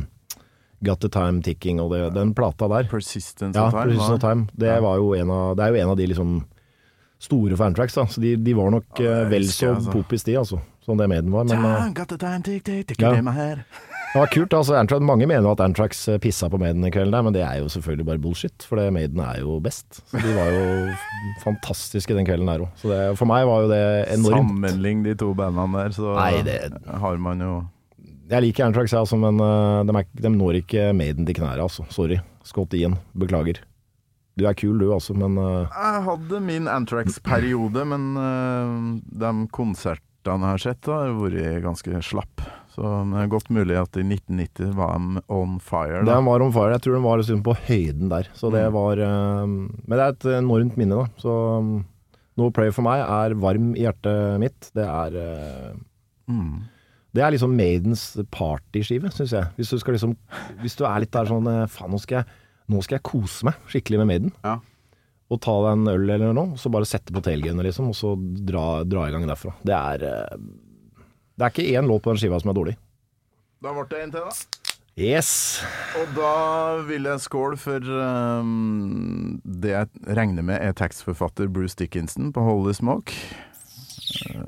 Got 0.80 1.00
the 1.02 1.08
Time 1.10 1.42
Ticking 1.42 1.80
og 1.82 1.90
det, 1.90 2.04
den 2.14 2.34
plata 2.38 2.68
der. 2.70 2.86
Persistence 2.90 3.58
Ja, 3.58 3.66
of 3.66 3.72
Time? 3.74 3.84
Persistence 3.90 4.14
of? 4.14 4.20
Time. 4.22 4.46
Det, 4.54 4.66
Ja. 4.70 4.80
var 4.84 4.96
jo 5.00 5.12
en 5.18 5.30
av, 5.34 5.56
det 5.58 5.64
er 5.64 5.74
jo 5.74 5.82
en 5.82 5.90
av 5.90 5.96
de 5.98 6.06
liksom 6.06 6.36
store 7.18 7.56
for 7.58 7.66
Antrax, 7.66 7.94
da. 7.98 8.04
Så 8.06 8.20
de, 8.22 8.36
de 8.36 8.54
var 8.54 8.70
nok 8.70 9.00
Ja, 9.02 9.22
eh, 9.24 9.28
vel 9.28 9.48
så 9.50 9.74
altså. 9.74 9.90
popis, 9.92 10.22
de, 10.24 10.36
altså. 10.38 10.60
Som 10.86 10.96
det 10.96 11.08
Maiden 11.10 11.32
var. 11.34 11.44
Men 11.50 11.64
eh, 11.64 11.74
Time, 11.82 11.94
got 11.94 12.08
the 12.08 12.16
time, 12.18 12.42
tick, 12.46 12.62
tick, 12.64 12.86
tick, 12.86 13.00
Ja. 13.02 13.10
Det 14.12 14.20
var 14.22 14.30
kult. 14.32 14.54
altså 14.56 14.74
Antrax, 14.78 15.02
Mange 15.04 15.26
mener 15.28 15.44
jo 15.44 15.52
at 15.52 15.60
Antrax 15.60 16.00
eh, 16.08 16.18
pissa 16.22 16.48
på 16.50 16.58
Maiden 16.60 16.82
den 16.84 16.92
kvelden 16.94 17.12
der, 17.12 17.22
men 17.26 17.34
det 17.36 17.42
er 17.44 17.58
jo 17.60 17.68
selvfølgelig 17.72 18.06
bare 18.08 18.20
bullshit. 18.24 18.64
For 18.66 18.80
det 18.80 18.86
Maiden 18.94 19.20
er 19.20 19.40
jo 19.42 19.58
best. 19.64 20.00
Så 20.10 20.22
de 20.22 20.34
var 20.36 20.48
jo 20.54 20.94
fantastiske 21.44 22.16
den 22.16 22.26
kvelden 22.28 22.48
der 22.48 22.64
òg. 22.64 22.70
Så 22.80 22.88
det, 22.92 23.00
for 23.20 23.28
meg 23.30 23.44
var 23.48 23.66
jo 23.66 23.70
det 23.72 23.82
enormt. 24.16 24.48
Sammenlign 24.48 25.02
de 25.04 25.14
to 25.20 25.32
bandene 25.38 25.84
der, 25.84 25.96
så 25.96 26.14
Nei, 26.16 26.42
det- 26.46 26.72
har 26.88 27.16
man 27.18 27.40
jo 27.44 27.56
Jeg 28.28 28.42
liker 28.44 28.66
Antrax, 28.66 28.92
jeg, 28.92 29.00
altså, 29.00 29.16
men 29.16 29.40
eh, 29.40 29.84
de, 29.88 29.96
er, 29.96 30.04
de 30.22 30.28
når 30.34 30.58
ikke 30.62 30.92
Maiden 30.96 31.24
til 31.28 31.34
knærne, 31.40 31.62
altså. 31.64 31.84
Sorry. 31.92 32.18
Scott 32.44 32.72
Ian, 32.74 32.96
beklager. 33.16 33.60
Du 34.38 34.44
er 34.46 34.54
kul 34.54 34.78
du, 34.78 34.92
altså, 34.94 35.12
men 35.16 35.36
eh, 35.36 35.66
Jeg 35.68 36.02
hadde 36.08 36.40
min 36.44 36.68
Antrax-periode, 36.68 37.84
men 37.88 38.12
de 39.04 39.32
konsertene 39.52 40.04
jeg 40.44 40.52
har 40.52 40.60
sett, 40.60 40.80
da, 40.84 40.98
har 41.06 41.14
vært 41.16 41.62
ganske 41.64 42.02
slapp. 42.04 42.42
Så 42.78 42.86
det 43.10 43.18
er 43.24 43.30
godt 43.32 43.48
mulig 43.50 43.74
at 43.74 43.96
i 43.98 44.04
1990 44.06 44.68
var 44.78 44.92
han 44.94 45.16
on 45.34 45.56
fire. 45.58 46.04
Da. 46.06 46.14
Den 46.14 46.28
var 46.28 46.44
on 46.44 46.52
fire. 46.54 46.76
Jeg 46.76 46.84
tror 46.84 46.94
den 46.94 47.02
var 47.08 47.18
liksom 47.18 47.40
på 47.42 47.54
høyden 47.66 48.08
der. 48.12 48.28
Så 48.38 48.52
det 48.54 48.62
Mm. 48.68 48.72
var 48.76 49.00
eh, 49.02 49.46
Men 49.48 49.96
det 49.96 49.98
er 50.04 50.12
et 50.14 50.26
enormt 50.38 50.76
minne, 50.78 50.94
da. 51.02 51.08
Så 51.18 51.34
um, 51.58 51.72
No 52.38 52.50
Pray 52.54 52.70
for 52.70 52.86
meg 52.86 53.02
er 53.02 53.34
varm 53.34 53.72
i 53.74 53.82
hjertet 53.82 54.38
mitt. 54.38 54.70
Det 54.78 54.86
er 54.86 55.16
eh, 55.18 55.72
Mm. 56.28 56.62
Det 57.16 57.22
er 57.24 57.32
liksom 57.32 57.56
Maidens 57.56 58.02
partyskive, 58.30 59.10
syns 59.10 59.32
jeg. 59.32 59.48
Hvis 59.56 59.70
du 59.72 59.78
skal 59.80 59.94
liksom 59.96 60.14
Hvis 60.62 60.76
du 60.78 60.84
er 60.86 61.00
litt 61.00 61.10
der 61.10 61.24
sånn 61.26 61.48
eh, 61.50 61.66
Faen, 61.66 61.90
nå 61.90 61.98
skal 61.98 62.20
jeg 62.22 62.26
Nå 62.68 62.82
skal 62.84 62.98
jeg 63.00 63.06
kose 63.08 63.48
meg 63.48 63.54
skikkelig 63.72 63.98
med 64.04 64.06
Maiden. 64.12 64.32
Ja. 64.44 64.58
Og 65.32 65.40
ta 65.40 65.54
deg 65.64 65.72
en 65.72 65.88
øl 65.88 66.10
eller 66.10 66.34
noe, 66.36 66.52
og 66.52 66.58
så 66.60 66.70
bare 66.70 66.84
sette 66.88 67.12
på 67.16 67.22
tailgunner, 67.24 67.64
liksom, 67.64 67.88
og 67.88 67.96
så 67.96 68.10
dra, 68.44 68.84
dra 68.84 69.06
i 69.08 69.10
gang 69.14 69.24
derfra. 69.28 69.54
Det 69.64 69.72
er 69.72 70.04
Det 71.38 71.46
er 71.46 71.54
ikke 71.54 71.78
én 71.78 71.86
låt 71.86 72.02
på 72.02 72.10
den 72.10 72.18
skiva 72.18 72.38
som 72.42 72.50
er 72.50 72.56
dårlig. 72.58 72.78
Da 73.62 73.70
ble 73.74 73.84
det 73.92 74.00
en 74.02 74.14
til, 74.14 74.24
da. 74.26 74.64
Yes! 74.98 75.28
Og 75.94 76.08
da 76.16 76.30
vil 76.88 77.06
jeg 77.06 77.22
skåle 77.22 77.58
for 77.60 77.84
um, 77.86 79.36
det 79.46 79.70
jeg 79.70 80.16
regner 80.18 80.42
med 80.42 80.58
er 80.58 80.74
tekstforfatter 80.74 81.46
Bruce 81.54 81.78
Dickinson 81.78 82.32
på 82.34 82.42
Holy 82.42 82.74
Smoke. 82.74 83.14
Uh, 84.34 84.42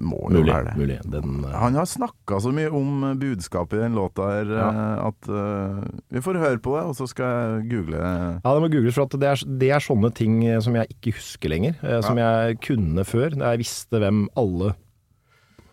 må 0.00 0.22
mulig, 0.30 0.38
jo 0.38 0.46
være 0.48 0.70
det. 0.70 0.76
mulig. 0.80 0.96
Den, 1.12 1.44
uh... 1.44 1.52
Han 1.60 1.76
har 1.76 1.90
snakka 1.90 2.40
så 2.40 2.54
mye 2.56 2.72
om 2.72 3.04
budskapet 3.20 3.76
i 3.76 3.84
den 3.84 4.00
låta 4.00 4.30
her 4.30 4.54
eh, 4.56 4.80
at 5.10 5.28
eh, 5.28 5.84
vi 6.16 6.24
får 6.24 6.40
høre 6.40 6.62
på 6.64 6.78
det, 6.78 6.86
og 6.88 6.96
så 6.96 7.10
skal 7.12 7.28
jeg 7.28 7.68
google 7.74 8.00
det. 8.00 8.14
Ja, 8.40 8.54
det 8.56 8.64
må 8.64 8.72
googles, 8.72 8.96
for 8.96 9.04
at 9.04 9.20
det 9.20 9.30
er, 9.34 9.44
det 9.60 9.70
er 9.76 9.84
sånne 9.84 10.12
ting 10.16 10.40
eh, 10.46 10.62
som 10.64 10.80
jeg 10.80 10.96
ikke 10.96 11.18
husker 11.18 11.52
lenger. 11.52 11.76
Som 12.06 12.16
jeg 12.20 12.56
kunne 12.64 13.04
før. 13.04 13.36
Da 13.36 13.52
jeg 13.52 13.66
visste 13.66 14.00
hvem 14.00 14.24
alle 14.40 14.72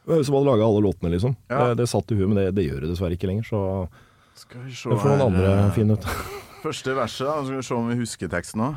som 0.06 0.36
hadde 0.36 0.46
laga 0.46 0.66
alle 0.66 0.82
låtene, 0.84 1.12
liksom. 1.14 1.36
Ja. 1.48 1.68
Det, 1.68 1.76
det 1.84 1.88
satt 1.88 2.12
i 2.12 2.16
huet, 2.16 2.28
men 2.30 2.38
det, 2.40 2.52
det 2.58 2.66
gjør 2.68 2.84
det 2.84 2.90
dessverre 2.94 3.16
ikke 3.18 3.30
lenger. 3.30 3.44
Så 3.48 3.62
Skal 4.36 4.66
vi 4.66 4.74
se 4.76 4.90
det 4.90 4.98
får 5.00 5.14
noen 5.18 5.38
her, 5.38 5.46
andre 5.54 5.68
eh, 5.68 5.74
finne 5.78 5.98
ut. 5.98 6.08
Første 6.66 6.96
verset, 6.96 7.28
da. 7.28 7.38
Skal 7.44 7.58
vi 7.58 7.64
se 7.68 7.76
om 7.78 7.90
vi 7.92 8.00
husker 8.02 8.32
teksten 8.32 8.66
òg. 8.68 8.74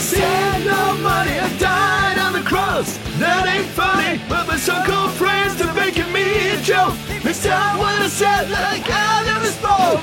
Said 0.00 0.64
no 0.66 0.96
money, 1.04 1.36
I 1.38 1.48
died 1.58 2.18
on 2.18 2.32
the 2.32 2.42
cross. 2.42 2.96
That 3.20 3.46
ain't 3.46 3.66
funny, 3.76 4.18
but 4.28 4.48
my 4.48 4.56
so-called 4.56 5.12
friends 5.12 5.60
are 5.60 5.74
making 5.74 6.10
me 6.12 6.24
a 6.50 6.56
joke. 6.62 6.96
They 7.22 7.32
stop 7.32 7.78
what 7.78 8.00
I 8.00 8.08
said 8.08 8.48
like 8.50 8.88
I 8.88 9.24
never 9.26 9.46
spoke. 9.52 10.00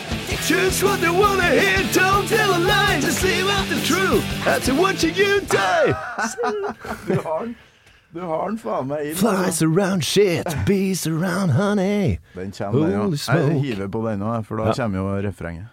Choose 0.48 0.82
what 0.84 1.02
they 1.02 1.10
wanna 1.10 1.50
hear, 1.50 1.84
don't 1.92 2.28
tell 2.30 2.56
a 2.56 2.60
lie, 2.60 3.00
just 3.02 3.24
leave 3.24 3.50
out 3.50 3.68
the 3.68 3.82
truth. 3.84 4.24
After 4.48 4.74
watching 4.76 5.16
you 5.16 5.42
die. 5.42 5.92
Du 7.08 7.16
har 7.24 7.40
den. 7.46 7.56
Du 8.14 8.22
har 8.22 8.48
den 8.50 8.58
faen 8.58 8.88
meg 8.88 9.10
inn. 9.10 9.16
Flies 9.20 9.62
around 9.62 10.04
shit, 10.04 10.48
bees 10.66 11.06
around 11.08 11.52
honey. 11.52 12.18
Den 12.36 12.52
kommer, 12.56 12.88
den 12.88 13.02
òg. 13.02 13.18
Jeg 13.28 13.60
hiver 13.62 13.88
på 13.92 14.02
den 14.10 14.22
òg, 14.24 14.46
for 14.48 14.58
da 14.58 14.68
Ja. 14.68 14.74
kommer 14.74 15.00
jo 15.00 15.28
refrenget. 15.28 15.68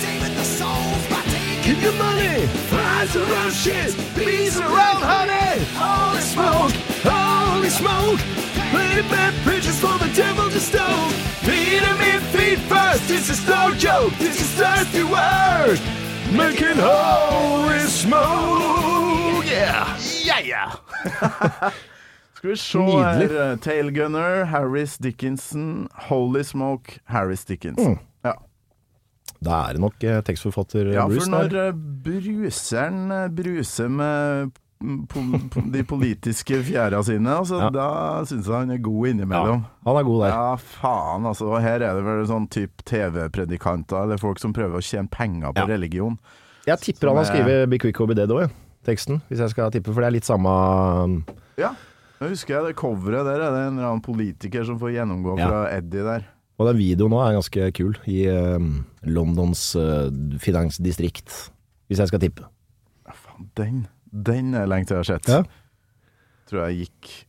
Saving 0.00 0.34
the 0.38 0.44
souls 0.44 1.04
by 1.10 1.20
taking 1.34 1.82
your 1.82 1.96
money. 1.98 2.46
Flies 2.70 3.16
around 3.16 3.52
shit, 3.52 3.92
bees 4.14 4.56
around 4.60 5.02
honey. 5.02 5.58
Holy 5.76 6.22
smoke, 6.22 6.72
holy 7.04 7.68
smoke. 7.68 8.20
Pretty 8.72 9.02
bad 9.10 9.34
pictures 9.44 9.78
for 9.80 9.98
the 9.98 10.10
devil 10.14 10.48
to 10.48 10.60
stoke. 10.60 11.12
Feed 11.42 11.82
him 11.82 12.00
in 12.12 12.20
feet 12.34 12.58
first. 12.70 13.08
This 13.08 13.28
is 13.28 13.40
no 13.48 13.74
joke. 13.74 14.12
This 14.18 14.40
is 14.40 14.50
thirsty 14.60 15.02
work. 15.02 15.78
Making 16.30 16.78
holy 16.78 17.80
smoke. 17.88 19.09
Yeah. 19.44 19.96
Yeah, 20.26 20.40
yeah. 20.52 21.72
Skal 22.34 22.50
vi 22.50 22.56
se 22.56 22.78
her. 22.78 23.50
eh, 23.52 23.56
Tailgunner, 23.60 24.44
Harris 24.44 24.98
Dickinson, 24.98 25.88
Holy 26.08 26.42
Smoke, 26.44 26.98
Harris 27.04 27.44
Dickinson. 27.44 27.92
Mm. 27.98 27.98
Ja. 28.24 28.34
Da 29.40 29.58
er 29.68 29.76
det 29.76 29.80
nok 29.84 30.04
eh, 30.04 30.20
tekstforfatter 30.24 30.92
Ja, 30.94 31.06
Bruce 31.08 31.24
for 31.26 31.32
når 31.34 31.54
eh, 31.66 31.72
bruseren 32.04 33.10
eh, 33.12 33.28
bruser 33.28 33.88
med 33.92 34.50
mm, 34.80 35.06
po 35.12 35.60
de 35.72 35.84
politiske 35.84 36.62
fjæra 36.64 37.02
sine, 37.04 37.34
altså, 37.42 37.60
Ja. 37.66 37.70
da 37.74 37.88
syns 38.28 38.46
jeg 38.48 38.56
han 38.56 38.70
er 38.76 38.78
god 38.84 39.08
innimellom. 39.14 39.64
Ja, 39.64 39.90
han 39.90 40.00
er 40.00 40.08
god 40.08 40.22
der. 40.24 40.34
Ja, 40.36 40.54
faen, 40.80 41.26
altså. 41.28 41.50
Og 41.52 41.60
her 41.64 41.80
er 41.80 41.96
det 41.98 42.04
vel 42.08 42.24
sånn 42.28 42.48
type 42.52 42.84
TV-predikanter, 42.88 44.04
eller 44.04 44.20
folk 44.20 44.40
som 44.40 44.52
prøver 44.56 44.80
å 44.80 44.84
tjene 44.84 45.08
penger 45.12 45.52
på 45.52 45.64
Ja. 45.64 45.68
religion. 45.76 46.18
Jeg 46.68 46.78
tipper 46.84 47.08
han 47.08 47.16
har 47.16 47.24
skrevet 47.24 47.68
Be 47.72 47.78
Quick 47.80 48.00
or 48.00 48.06
Be 48.06 48.14
Dead 48.14 48.28
òg, 48.30 48.42
jeg. 48.48 48.50
Teksten, 48.86 49.20
hvis 49.28 49.38
jeg 49.42 49.50
skal 49.52 49.70
tippe. 49.74 49.92
For 49.92 50.00
det 50.00 50.08
er 50.08 50.16
litt 50.18 50.28
samme 50.28 50.50
Ja. 51.60 51.74
Jeg 52.20 52.34
husker 52.34 52.54
jeg 52.58 52.64
det 52.70 52.76
coveret 52.76 53.24
der, 53.24 53.38
Det 53.38 53.46
er 53.48 53.68
en 53.68 53.78
eller 53.78 53.88
annen 53.94 54.02
politiker 54.04 54.64
som 54.64 54.78
får 54.78 54.92
gjennomgå 54.96 55.38
Ja. 55.38 55.48
fra 55.48 55.60
Eddie 55.78 56.02
der. 56.04 56.24
Og 56.60 56.66
den 56.68 56.76
videoen 56.76 57.12
òg 57.16 57.22
er 57.30 57.38
ganske 57.38 57.72
kul, 57.72 57.94
i 58.06 58.26
eh, 58.28 58.58
Londons 59.08 59.74
eh, 59.76 60.10
finansdistrikt, 60.38 61.50
hvis 61.88 61.98
jeg 61.98 62.08
skal 62.08 62.20
tippe. 62.20 62.44
Ja, 63.06 63.12
faen, 63.16 63.48
den, 63.56 63.86
den 64.12 64.54
er 64.54 64.66
lenge 64.68 64.86
til 64.86 64.96
jeg 64.98 65.06
har 65.06 65.18
sett. 65.18 65.28
Ja. 65.28 65.42
Tror 66.50 66.68
jeg 66.68 66.84
gikk 66.90 67.24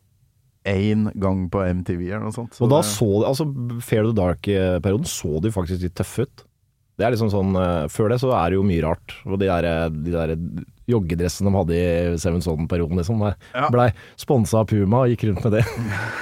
én 0.68 1.08
gang 1.18 1.46
på 1.50 1.64
MTV 1.64 2.02
eller 2.12 2.26
noe 2.28 2.36
sånt. 2.36 2.54
så 2.54 2.64
Og 2.66 2.70
da 2.70 2.82
det- 2.82 2.92
så 2.92 3.08
altså 3.26 3.82
Fair 3.82 4.04
the 4.04 4.14
Dark-perioden 4.14 5.06
så 5.08 5.40
de 5.42 5.50
faktisk 5.52 5.82
litt 5.82 5.96
tøffe 5.96 6.24
ut. 6.28 6.44
Det 7.00 7.06
er 7.08 7.14
liksom 7.16 7.32
sånn, 7.34 7.56
eh, 7.58 7.88
Før 7.90 8.12
det 8.12 8.20
så 8.22 8.32
er 8.36 8.52
det 8.52 8.60
jo 8.60 8.66
mye 8.68 8.84
rart. 8.84 9.16
Og 9.26 9.40
de 9.42 9.48
der, 9.50 9.90
de 9.90 10.14
der 10.14 10.36
joggedressene 10.92 11.50
de 11.50 11.58
hadde 11.58 11.78
i 11.80 12.20
Seven 12.22 12.44
Son-perioden, 12.44 13.00
liksom. 13.00 13.24
Ja. 13.56 13.70
Blei 13.74 13.90
sponsa 14.20 14.62
av 14.62 14.70
Puma 14.72 15.06
og 15.06 15.14
gikk 15.14 15.30
rundt 15.30 15.46
med 15.48 15.60
det. 15.60 15.64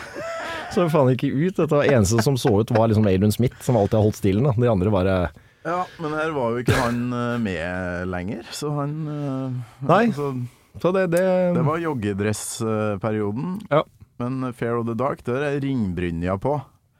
så 0.73 0.85
faen 0.93 1.11
ikke 1.15 1.31
ut. 1.33 1.57
Dette 1.57 1.73
var 1.75 1.89
eneste 1.89 2.23
som 2.25 2.37
så 2.39 2.53
ut 2.61 2.73
var 2.75 2.91
liksom 2.91 3.07
Adrian 3.09 3.33
Smith, 3.35 3.57
som 3.65 3.79
alltid 3.79 3.99
har 3.99 4.07
holdt 4.07 4.21
stilen. 4.21 4.47
Da. 4.47 4.55
De 4.55 4.71
andre 4.71 4.93
bare 4.93 5.17
Ja, 5.65 5.81
men 5.99 6.15
her 6.15 6.31
var 6.37 6.53
jo 6.55 6.63
ikke 6.63 6.77
han 6.79 7.01
eh, 7.11 7.37
med 7.43 8.09
lenger, 8.13 8.45
så 8.55 8.71
han 8.77 8.95
eh, 9.11 9.59
Nei. 9.89 10.03
altså, 10.13 10.31
Så 10.79 10.93
det, 10.95 11.07
det, 11.17 11.25
Det 11.57 11.65
var 11.65 11.81
joggedressperioden. 11.83 13.57
Ja. 13.73 13.83
Men 14.19 14.53
Fair 14.53 14.77
of 14.79 14.87
the 14.87 14.95
Dark, 14.99 15.23
der 15.27 15.43
er 15.47 15.59
ringbrynja 15.63 16.37
på. 16.39 16.59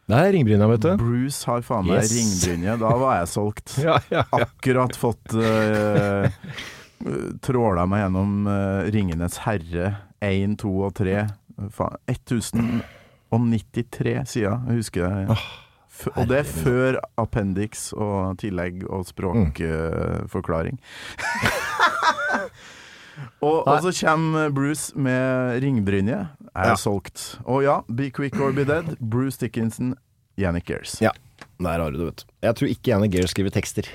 Det 0.10 0.18
er 0.18 0.32
ringbrynja, 0.34 0.68
vet 0.72 0.82
du. 0.86 0.92
Bruce 1.00 1.42
har 1.50 1.62
faen 1.66 1.86
meg 1.88 1.98
Yes. 2.02 2.12
ringbrynje. 2.18 2.74
Da 2.82 2.90
var 3.04 3.14
jeg 3.22 3.28
solgt. 3.36 3.68
Ja, 3.86 3.96
ja, 4.10 4.24
ja. 4.34 4.46
Akkurat 4.48 4.94
fått 4.98 5.28
uh, 5.38 6.26
tråla 7.46 7.84
meg 7.90 8.00
gjennom 8.08 8.32
uh, 8.50 8.82
Ringenes 8.92 9.36
herre 9.46 9.88
1, 10.26 10.58
2 10.64 10.72
og 10.90 10.94
3. 11.00 11.18
Faen, 11.76 11.96
1093 12.10 14.16
sider, 14.34 14.56
jeg 14.68 14.76
husker 14.82 15.02
det. 15.06 15.14
F 16.00 16.02
og 16.16 16.26
det 16.32 16.38
er 16.40 16.48
før 16.48 16.96
appendix 17.20 17.90
og 17.92 18.38
tillegg 18.40 18.76
og 18.88 19.04
språkforklaring. 19.10 20.78
og, 23.42 23.68
og 23.68 23.82
så 23.84 23.92
kommer 24.06 24.50
Bruce 24.54 24.92
med 25.00 25.62
ringbrynje. 25.64 26.20
Er 26.56 26.68
Ja. 26.72 26.76
solgt. 26.76 27.40
Og 27.46 27.64
ja, 27.64 27.80
Be 27.88 28.10
Quick 28.12 28.36
or 28.40 28.52
Be 28.52 28.66
Dead. 28.66 28.96
Bruce 29.00 29.38
Dickinson, 29.40 29.96
Yannick 30.38 30.66
Gears. 30.68 30.98
Ja. 31.02 31.12
Der 31.60 31.80
har 31.80 31.92
du 31.92 31.98
det, 32.00 32.06
vet 32.06 32.24
du. 32.24 32.32
Jeg 32.48 32.56
tror 32.56 32.68
ikke 32.74 32.92
Yannick 32.92 33.14
Gears 33.14 33.30
skriver 33.36 33.50
tekster. 33.52 33.88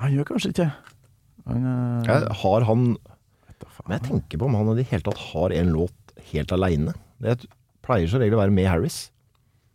Han 0.00 0.12
gjør 0.14 0.24
kanskje 0.30 0.48
ikke 0.54 0.70
han, 1.46 1.64
uh... 1.66 2.04
Jeg, 2.06 2.26
har 2.42 2.64
han. 2.68 2.96
Men 3.88 3.96
jeg 3.98 4.02
tenker 4.08 4.38
på 4.38 4.44
om 4.48 4.54
han 4.54 4.68
i 4.72 4.76
det 4.82 4.86
hele 4.90 5.02
tatt 5.02 5.18
har 5.32 5.52
en 5.56 5.72
låt 5.72 6.12
helt 6.32 6.52
aleine. 6.52 6.92
Det 7.20 7.46
pleier 7.84 8.08
som 8.08 8.20
regel 8.20 8.36
å 8.38 8.42
være 8.42 8.52
med 8.54 8.68
Harris. 8.68 9.10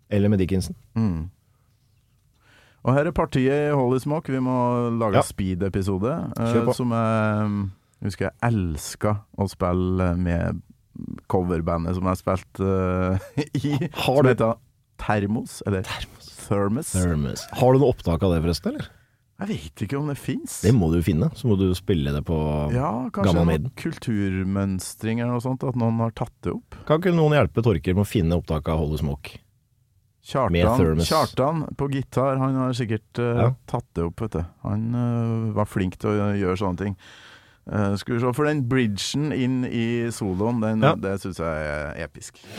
Eller 0.10 0.30
med 0.30 0.40
Dickinson. 0.40 0.76
Mm. 0.96 1.30
Og 2.86 2.94
her 2.94 3.08
er 3.10 3.16
partiet 3.18 3.72
i 3.72 3.74
Holy 3.74 3.98
Smoke. 4.00 4.30
Vi 4.32 4.40
må 4.46 4.56
lage 5.00 5.18
Ja. 5.18 5.22
speed-episode. 5.26 6.12
eh, 6.38 6.54
Kjør 6.54 6.66
på. 6.70 6.76
Jeg 8.06 8.12
husker 8.14 8.28
jeg 8.30 8.38
elska 8.52 9.16
å 9.42 9.48
spille 9.52 10.12
med 10.22 10.62
coverbandet 11.32 11.98
som 11.98 12.08
jeg 12.08 12.22
spilte 12.22 12.68
uh, 12.70 13.32
i. 13.60 13.74
Har 14.06 14.22
som 14.22 14.28
du- 14.28 14.32
heter 14.32 14.54
Thermos, 15.02 15.58
eller 15.68 15.84
Thermos. 15.84 16.30
Thermos. 16.94 17.42
Har 17.60 17.74
du 17.76 17.82
noe 17.82 17.90
opptak 17.92 18.22
av 18.24 18.32
det, 18.32 18.44
forresten? 18.46 18.76
eller? 18.78 18.92
Jeg 19.36 19.50
vet 19.52 19.82
ikke 19.84 19.98
om 20.00 20.08
det 20.08 20.16
fins. 20.16 20.62
Det 20.64 20.72
må 20.72 20.88
du 20.94 21.02
finne. 21.04 21.28
Så 21.36 21.50
må 21.50 21.58
du 21.60 21.66
spille 21.76 22.14
det 22.16 22.22
på 22.24 22.38
Ja, 22.72 23.10
kanskje 23.12 23.34
Gammel 23.34 23.42
noe 23.42 23.50
Maiden. 23.50 23.74
kulturmønstring 23.82 25.20
eller 25.20 25.34
noe 25.36 25.44
sånt. 25.44 25.66
At 25.68 25.76
noen 25.76 26.00
har 26.00 26.14
tatt 26.16 26.32
det 26.46 26.54
opp. 26.56 26.78
Kan 26.88 27.02
ikke 27.02 27.12
noen 27.18 27.36
hjelpe 27.36 27.66
Torker 27.66 27.98
med 27.98 28.06
å 28.06 28.08
finne 28.08 28.38
opptak 28.40 28.70
av 28.72 28.80
Holly 28.80 29.02
Smoke? 29.02 29.42
Kjartan. 30.26 31.04
Kjartan 31.06 31.66
på 31.78 31.90
gitar, 31.94 32.40
han 32.42 32.56
har 32.58 32.72
sikkert 32.74 33.20
uh, 33.22 33.42
Ja. 33.44 33.50
tatt 33.70 33.86
det 33.94 34.08
opp, 34.08 34.24
vet 34.24 34.40
du. 34.40 34.46
Han 34.64 34.88
uh, 34.96 35.52
var 35.60 35.68
flink 35.70 36.00
til 36.02 36.16
å 36.16 36.32
gjøre 36.34 36.58
sånne 36.58 36.80
ting. 36.82 36.96
Eh, 37.74 37.96
skal 37.98 38.16
vi 38.16 38.20
se, 38.22 38.34
For 38.34 38.46
den 38.46 38.70
bridgen 38.70 39.32
inn 39.34 39.66
i 39.66 40.12
soloen, 40.12 40.62
den, 40.62 40.84
Ja. 40.84 40.94
det 40.96 41.22
syns 41.22 41.40
jeg 41.40 41.66
er 41.66 42.04
episk. 42.06 42.38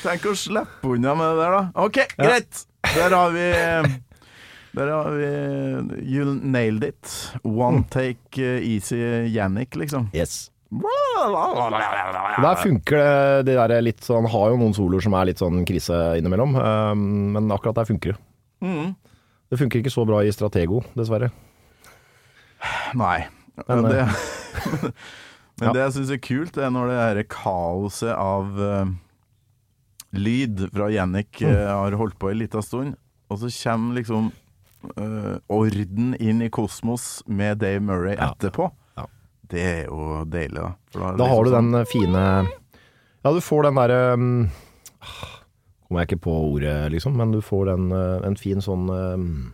Tenk 0.00 0.26
å 0.30 0.34
slippe 0.38 0.90
unna 0.94 1.14
med 1.18 1.34
det 1.34 1.44
der, 1.44 1.56
da. 1.56 1.62
OK, 1.84 1.98
greit! 2.18 2.64
Der 2.82 3.10
har 3.14 3.30
vi 3.34 3.48
Der 4.76 4.88
har 4.92 5.10
vi 5.10 5.26
You 6.06 6.34
nailed 6.34 6.84
it. 6.84 7.32
One 7.42 7.84
take 7.90 8.38
eh, 8.38 8.62
easy 8.62 8.96
Yannick, 9.28 9.76
liksom. 9.76 10.08
Yes. 10.14 10.50
Der 10.70 12.56
funker 12.62 12.96
det, 12.96 13.42
det 13.48 13.56
der 13.58 13.82
litt 13.82 14.04
sånn 14.06 14.22
Han 14.22 14.30
har 14.30 14.52
jo 14.52 14.60
noen 14.60 14.76
soloer 14.76 15.02
som 15.02 15.16
er 15.18 15.26
litt 15.32 15.42
sånn 15.42 15.64
krise 15.66 15.96
innimellom, 16.20 16.54
um, 16.54 17.02
men 17.34 17.50
akkurat 17.50 17.80
der 17.80 17.88
funker 17.88 18.14
det. 18.14 18.20
Mm. 18.62 18.92
Det 19.50 19.58
funker 19.58 19.82
ikke 19.82 19.90
så 19.90 20.04
bra 20.06 20.20
i 20.22 20.30
Stratego, 20.30 20.84
dessverre. 20.94 21.32
Nei. 22.94 23.26
Men, 23.66 23.82
Men 23.82 23.90
det, 23.90 24.04
men 25.58 25.66
ja. 25.66 25.72
det 25.74 25.82
jeg 25.82 25.94
syns 25.98 26.12
er 26.14 26.20
kult, 26.22 26.54
det 26.54 26.64
er 26.64 26.70
når 26.72 26.92
det 26.92 27.00
her 27.00 27.22
kaoset 27.34 28.14
av 28.14 28.60
eh, 28.62 28.92
lyd 30.12 30.66
fra 30.74 30.88
Jannik 30.90 31.40
Mm. 31.40 31.50
eh, 31.54 31.66
har 31.68 31.92
holdt 31.92 32.18
på 32.18 32.30
en 32.30 32.38
liten 32.38 32.62
stund, 32.62 32.96
og 33.30 33.38
så 33.38 33.50
kommer 33.62 33.94
liksom 34.00 34.32
uh, 34.96 35.36
orden 35.48 36.14
inn 36.18 36.42
i 36.42 36.48
kosmos 36.48 37.22
med 37.26 37.58
Dave 37.58 37.80
Murray 37.80 38.16
Ja. 38.16 38.32
etterpå. 38.32 38.70
Ja. 38.96 39.06
Det 39.50 39.60
er 39.60 39.84
jo 39.86 40.24
deilig, 40.24 40.56
da. 40.56 40.74
Det 40.92 41.16
Da 41.18 41.26
har 41.28 41.44
du 41.44 41.50
liksom 41.50 41.72
den 41.72 41.86
fine 41.86 42.48
Ja, 43.22 43.32
du 43.32 43.40
får 43.40 43.62
den 43.64 43.74
derre 43.74 44.12
um, 44.14 44.50
Kommer 45.86 46.00
jeg 46.02 46.08
ikke 46.08 46.22
på 46.24 46.34
ordet, 46.54 46.92
liksom, 46.92 47.16
men 47.16 47.32
du 47.32 47.40
får 47.42 47.66
den, 47.66 47.92
uh, 47.92 48.26
en 48.26 48.36
fin 48.36 48.60
sånn 48.62 48.88
um, 48.88 49.52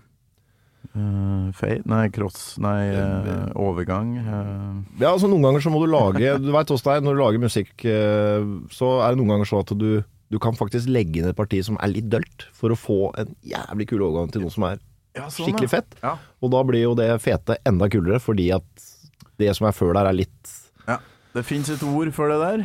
eh, 0.94 1.52
fade? 1.56 1.86
Nei, 1.86 2.08
cross 2.10 2.58
Nei, 2.62 2.92
uh, 2.94 3.48
overgang. 3.56 4.18
Uh. 4.20 5.00
Ja, 5.00 5.12
altså 5.14 5.28
noen 5.28 5.42
ganger 5.42 5.64
så 5.64 5.72
må 5.72 5.80
du 5.84 5.90
lage 5.90 6.36
Du 6.38 6.52
veit 6.52 6.70
er 6.70 7.00
når 7.00 7.16
du 7.16 7.22
lager 7.22 7.42
musikk, 7.42 7.72
uh, 7.84 8.44
så 8.70 9.00
er 9.02 9.14
det 9.14 9.18
noen 9.22 9.32
ganger 9.34 9.48
sånn 9.48 9.64
at 9.64 9.74
du, 9.80 10.04
du 10.32 10.38
kan 10.42 10.56
faktisk 10.58 10.90
legge 10.90 11.20
inn 11.20 11.30
et 11.30 11.38
parti 11.38 11.60
som 11.64 11.78
er 11.82 11.92
litt 11.92 12.08
dølt, 12.10 12.48
for 12.56 12.74
å 12.74 12.78
få 12.78 12.98
en 13.20 13.32
jævlig 13.46 13.88
kul 13.92 14.02
overgang 14.08 14.32
til 14.34 14.42
noe 14.42 14.54
som 14.54 14.66
er 14.68 14.80
ja, 15.16 15.28
sånn, 15.30 15.46
skikkelig 15.48 15.70
fett. 15.72 15.96
Ja. 16.02 16.16
Og 16.42 16.52
da 16.54 16.62
blir 16.66 16.82
jo 16.82 16.94
det 16.98 17.08
fete 17.24 17.58
enda 17.68 17.88
kulere, 17.92 18.20
fordi 18.22 18.50
at 18.56 18.86
det 19.40 19.52
som 19.56 19.68
er 19.68 19.76
før 19.76 19.94
der, 19.96 20.10
er 20.10 20.16
litt 20.24 20.54
ja. 20.86 21.00
Det 21.36 21.42
fins 21.44 21.68
et 21.68 21.82
ord 21.84 22.08
for 22.16 22.32
det 22.32 22.36
der, 22.40 22.62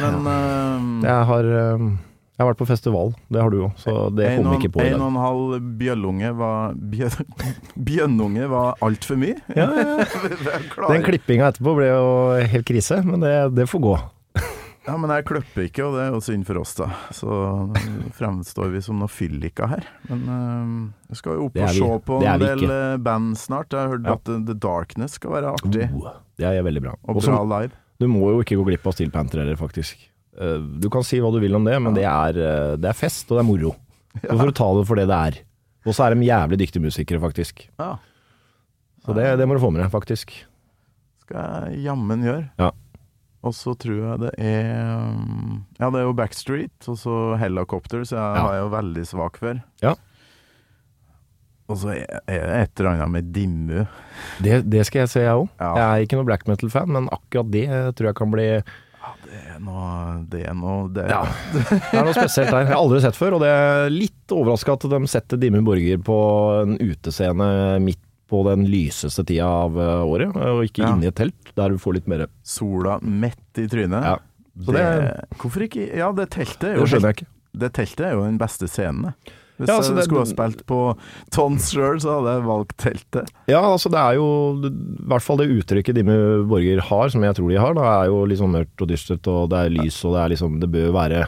men 0.00 0.22
uh, 0.24 0.84
Jeg 1.04 1.26
har, 1.28 1.48
uh, 1.52 1.82
jeg 1.92 2.40
har 2.40 2.48
vært 2.48 2.60
på 2.62 2.68
festival, 2.70 3.10
det 3.28 3.42
har 3.42 3.52
du 3.52 3.58
òg, 3.66 3.74
så 3.82 3.96
det 4.16 4.30
kom 4.38 4.54
ikke 4.56 4.70
på 4.72 4.80
i 4.86 4.92
En 4.94 5.02
og 5.04 5.10
en 5.12 5.18
halv 5.20 5.66
bjøllunge 5.80 6.30
var 6.38 6.78
bjø- 6.94 7.10
Bjønnunge 7.90 8.48
var 8.48 8.80
altfor 8.86 9.20
mye. 9.20 9.36
Ja, 9.52 9.68
ja, 9.76 9.98
ja. 10.00 10.38
Den 10.94 11.04
klippinga 11.04 11.50
etterpå 11.52 11.76
ble 11.76 11.90
jo 11.92 12.08
helt 12.54 12.66
krise, 12.70 13.02
men 13.04 13.20
det, 13.26 13.34
det 13.58 13.68
får 13.68 13.84
gå. 13.84 13.98
Ja, 14.90 14.96
men 14.98 15.12
jeg 15.14 15.22
kløpper 15.28 15.62
ikke, 15.68 15.84
og 15.86 15.92
det 15.94 16.00
er 16.02 16.08
jo 16.16 16.20
synd 16.24 16.46
for 16.48 16.58
oss, 16.58 16.72
da. 16.74 16.88
Så 17.14 17.30
fremstår 18.16 18.72
vi 18.72 18.80
som 18.82 18.98
noe 18.98 19.10
fyllika 19.12 19.68
her. 19.70 19.84
Men 20.08 20.22
uh, 20.26 20.72
jeg 21.12 21.20
skal 21.20 21.36
jo 21.38 21.44
opp 21.46 21.58
og 21.62 21.74
se 21.76 21.90
på 22.08 22.16
en 22.18 22.40
del 22.42 22.64
ikke. 22.64 22.78
eh, 22.78 22.96
band 23.06 23.36
snart. 23.38 23.70
Jeg 23.76 23.84
har 23.84 23.92
hørt 23.94 24.08
Ja. 24.08 24.16
at 24.18 24.32
eh, 24.34 24.40
The 24.48 24.56
Darkness 24.66 25.14
skal 25.20 25.36
være 25.36 25.52
artig. 25.54 25.86
Oh, 25.94 26.10
det 26.40 26.48
er 26.50 26.64
veldig 26.66 26.82
bra. 26.88 26.96
Og 27.06 27.20
bra 27.22 27.38
live. 27.52 27.70
du 28.02 28.08
må 28.10 28.32
jo 28.32 28.40
ikke 28.42 28.58
gå 28.58 28.66
glipp 28.72 28.88
av 28.90 28.96
Steel 28.96 29.12
Panther 29.14 29.44
heller, 29.44 29.60
faktisk. 29.60 30.02
Uh, 30.40 30.58
Du 30.82 30.88
kan 30.90 31.06
si 31.06 31.20
hva 31.22 31.30
du 31.34 31.38
vil 31.42 31.54
om 31.54 31.64
det, 31.70 31.78
men 31.82 31.94
det 31.94 32.04
er, 32.10 32.40
det 32.80 32.90
er 32.90 32.96
fest, 32.98 33.30
og 33.30 33.38
det 33.38 33.44
er 33.46 33.50
moro. 33.52 33.76
Ja. 34.26 34.34
For 34.34 34.50
å 34.50 34.54
ta 34.58 34.66
det 34.74 34.86
for 34.88 34.98
det 34.98 35.06
det 35.06 35.16
er. 35.30 35.36
Og 35.86 35.94
så 35.94 36.08
er 36.08 36.16
de 36.18 36.26
jævlig 36.26 36.56
dyktige 36.64 36.82
musikere, 36.82 37.20
faktisk. 37.22 37.68
Ja, 37.78 37.92
Så 39.06 39.14
det, 39.14 39.28
det 39.38 39.46
må 39.46 39.54
du 39.54 39.60
få 39.62 39.70
med 39.70 39.84
deg, 39.84 39.92
faktisk. 39.94 40.32
skal 41.22 41.68
jeg 41.70 41.84
jammen 41.86 42.24
gjøre. 42.26 42.48
Ja. 42.58 42.72
Og 43.42 43.54
så 43.56 43.72
tror 43.80 43.96
jeg 44.04 44.20
det 44.20 44.30
er 44.36 44.66
um, 45.00 45.62
Ja, 45.80 45.88
det 45.88 46.02
er 46.02 46.04
jo 46.04 46.12
Backstreet, 46.18 46.76
og 46.92 46.98
så 47.00 47.14
Helicopter, 47.40 48.02
så 48.04 48.18
jeg 48.18 48.36
Ja. 48.36 48.42
var 48.44 48.54
jeg 48.58 48.64
jo 48.66 48.72
veldig 48.74 49.04
svak 49.08 49.38
for. 49.40 49.62
Ja. 49.80 49.94
Og 51.70 51.78
så 51.78 51.92
er 51.94 52.20
er 52.26 52.46
det 52.50 52.58
et 52.64 52.80
eller 52.82 52.90
annet 52.96 53.10
med 53.14 53.32
Dimmu. 53.32 53.86
Det, 54.42 54.60
det 54.68 54.84
skal 54.88 55.04
jeg 55.04 55.08
se, 55.12 55.20
jeg 55.22 55.38
òg. 55.38 55.48
Ja. 55.60 55.70
Jeg 55.78 55.86
er 55.86 56.04
ikke 56.06 56.18
noe 56.18 56.26
black 56.28 56.46
metal-fan, 56.50 56.90
men 56.90 57.08
akkurat 57.14 57.50
det 57.54 57.66
tror 57.96 58.10
jeg 58.10 58.18
kan 58.18 58.30
bli 58.34 58.46
Det 59.30 59.38
er 59.54 59.60
noe 59.62 60.24
Det 60.28 60.42
er 60.50 60.54
noe 60.58 60.88
det, 60.92 61.06
Ja. 61.08 61.22
Det 61.62 61.94
er 61.96 62.04
noe 62.04 62.16
spesielt 62.16 62.50
der. 62.50 62.64
Jeg 62.66 62.72
har 62.74 62.82
aldri 62.82 63.00
sett 63.06 63.16
før, 63.16 63.38
og 63.38 63.44
det 63.46 63.48
er 63.54 63.88
litt 63.94 64.34
overraska 64.34 64.74
at 64.76 64.88
de 64.90 65.00
setter 65.08 65.38
Dimmu 65.40 65.62
Borger 65.64 66.02
på 66.04 66.18
en 66.64 66.76
utescene 66.82 67.78
midt 67.86 68.02
på 68.30 68.44
den 68.46 68.64
lyseste 68.70 69.24
tida 69.26 69.48
av 69.66 69.76
eh, 69.76 70.04
året, 70.06 70.30
og 70.36 70.62
ikke 70.68 70.84
Ja. 70.84 70.92
inne 70.94 71.08
i 71.08 71.10
et 71.10 71.18
telt, 71.18 71.52
der 71.58 71.68
du 71.74 71.78
får 71.82 71.98
litt 71.98 72.08
mer 72.08 72.26
Sola 72.46 72.98
midt 73.02 73.58
i 73.58 73.66
trynet. 73.66 74.04
Ja. 74.06 74.16
Så 74.60 74.72
det, 74.74 74.86
det- 74.86 75.38
Hvorfor 75.38 75.62
ikke 75.66 75.84
Ja, 75.96 76.12
det 76.12 76.30
teltet 76.30 76.64
er 76.72 76.76
jo 76.80 76.86
Det. 76.86 77.26
Det 77.52 77.72
teltet 77.74 78.06
er 78.06 78.12
jo 78.14 78.22
den 78.24 78.38
beste 78.38 78.68
scenen. 78.70 79.14
Hvis 79.58 79.68
Ja, 79.68 79.76
altså, 79.76 79.90
jeg 79.92 79.96
det- 79.96 80.04
skulle 80.06 80.20
ha 80.24 80.30
spilt 80.30 80.62
på 80.66 80.96
Tons 81.30 81.66
sjøl, 81.74 81.98
så 82.00 82.14
hadde 82.16 82.32
jeg 82.38 82.46
valgt 82.46 82.76
teltet. 82.78 83.28
Ja, 83.48 83.60
altså 83.60 83.90
det 83.90 83.98
er 84.00 84.14
jo 84.14 84.54
I 84.64 85.06
hvert 85.10 85.22
fall 85.22 85.36
det 85.36 85.50
uttrykket 85.50 85.94
Dimmu 85.98 86.46
Borger 86.48 86.80
har, 86.80 87.08
som 87.10 87.20
jeg 87.22 87.34
tror 87.36 87.48
de 87.50 87.58
har, 87.60 87.74
da 87.74 88.02
er 88.02 88.06
jo 88.06 88.24
liksom 88.24 88.52
mørkt 88.54 88.80
og 88.80 88.88
dystert, 88.88 89.26
og 89.28 89.50
det 89.50 89.58
er 89.58 89.74
lys, 89.82 89.98
og 90.04 90.14
det 90.14 90.20
er 90.24 90.28
liksom 90.36 90.60
Det 90.60 90.70
bør 90.70 90.92
være 90.94 91.26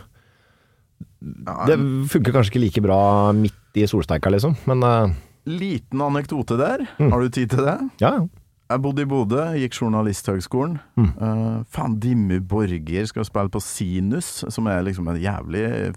Det 1.66 1.76
funker 2.10 2.32
kanskje 2.34 2.50
ikke 2.52 2.64
like 2.64 2.82
bra 2.82 3.32
midt 3.36 3.54
i 3.78 3.84
solsteika, 3.86 4.30
liksom, 4.32 4.56
men 4.66 4.82
eh, 4.82 5.12
liten 5.48 6.02
anekdote 6.04 6.56
der. 6.60 6.86
Mm. 6.98 7.10
Har 7.12 7.20
du 7.20 7.28
tid 7.28 7.52
til 7.54 7.66
det? 7.66 7.78
ja, 8.04 8.14
ja. 8.20 8.28
Jeg 8.72 8.80
bodde 8.80 9.04
i 9.04 9.08
Bodø, 9.08 9.42
gikk 9.60 9.74
Journalisthøgskolen. 9.76 10.78
Mm. 10.96 11.10
Uh, 11.18 11.58
faen, 11.68 11.98
Dimmu 12.00 12.38
Borger 12.48 13.04
skal 13.10 13.26
spille 13.28 13.52
på 13.52 13.60
Sinus, 13.60 14.30
som 14.48 14.70
er 14.70 14.86
liksom 14.86 15.10
et 15.12 15.20
jævlig 15.26 15.92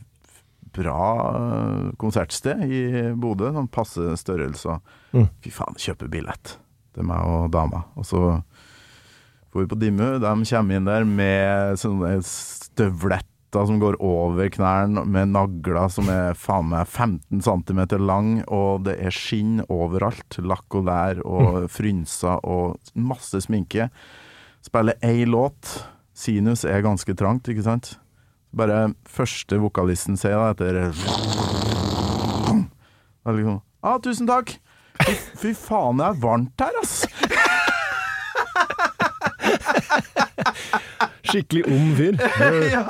bra 0.76 1.04
eh, 1.30 1.91
konsertsted 2.02 2.66
i 2.68 2.82
Bodø. 3.16 3.54
Sånn 3.56 3.72
passe 3.72 4.18
størrelser. 4.20 4.82
Mm. 5.16 5.30
Fy 5.43 5.54
faen, 5.56 5.80
kjøpe 5.80 6.10
billett. 6.12 6.58
Er 7.00 7.08
meg 7.08 7.24
og 7.24 7.48
dama. 7.54 7.86
Og 7.96 8.08
så 8.08 8.22
får 9.54 9.64
vi 9.64 9.70
på 9.72 9.80
Dimmu. 9.80 10.10
De 10.20 10.34
kommer 10.50 10.76
inn 10.76 10.89
der 10.89 11.08
med 11.08 11.80
sånne 11.80 12.18
støvletter 13.56 13.68
som 13.68 13.80
går 13.80 13.95
over 14.03 14.49
knærne, 14.51 15.06
med 15.06 15.32
nagler 15.32 15.88
som 15.89 16.10
er 16.12 16.36
faen 16.36 16.70
meg 16.70 16.88
15 16.88 17.41
cm 17.41 17.80
lang, 18.03 18.43
og 18.51 18.84
det 18.84 18.97
er 18.99 19.12
skinn 19.12 19.64
overalt. 19.70 20.38
Lakk 20.43 20.76
og 20.76 20.86
lær 20.86 21.22
og 21.24 21.70
frynser 21.72 22.43
og 22.43 22.76
masse 22.93 23.39
sminke. 23.41 23.89
Spiller 24.62 24.95
ei 25.01 25.26
låt. 25.26 25.88
Sinus 26.14 26.66
er 26.66 26.82
ganske 26.84 27.14
trangt, 27.16 27.47
ikke 27.47 27.64
sant? 27.64 27.99
Bare 28.56 28.93
første 29.08 29.58
vokalisten 29.60 30.18
sier 30.18 30.36
da, 30.36 30.51
etter 30.51 30.91
Da 33.26 33.32
liksom 33.32 33.62
ah, 33.84 33.99
'Tusen 33.99 34.28
takk'. 34.28 34.60
Fy, 35.01 35.14
fy 35.36 35.53
faen, 35.53 35.97
det 35.99 36.06
er 36.08 36.20
varmt 36.22 36.62
her, 36.62 36.72
ass. 36.82 37.06
Skikkelig 41.36 41.65
ond 41.67 41.97
fyr. 41.97 42.15
ja. 42.75 42.83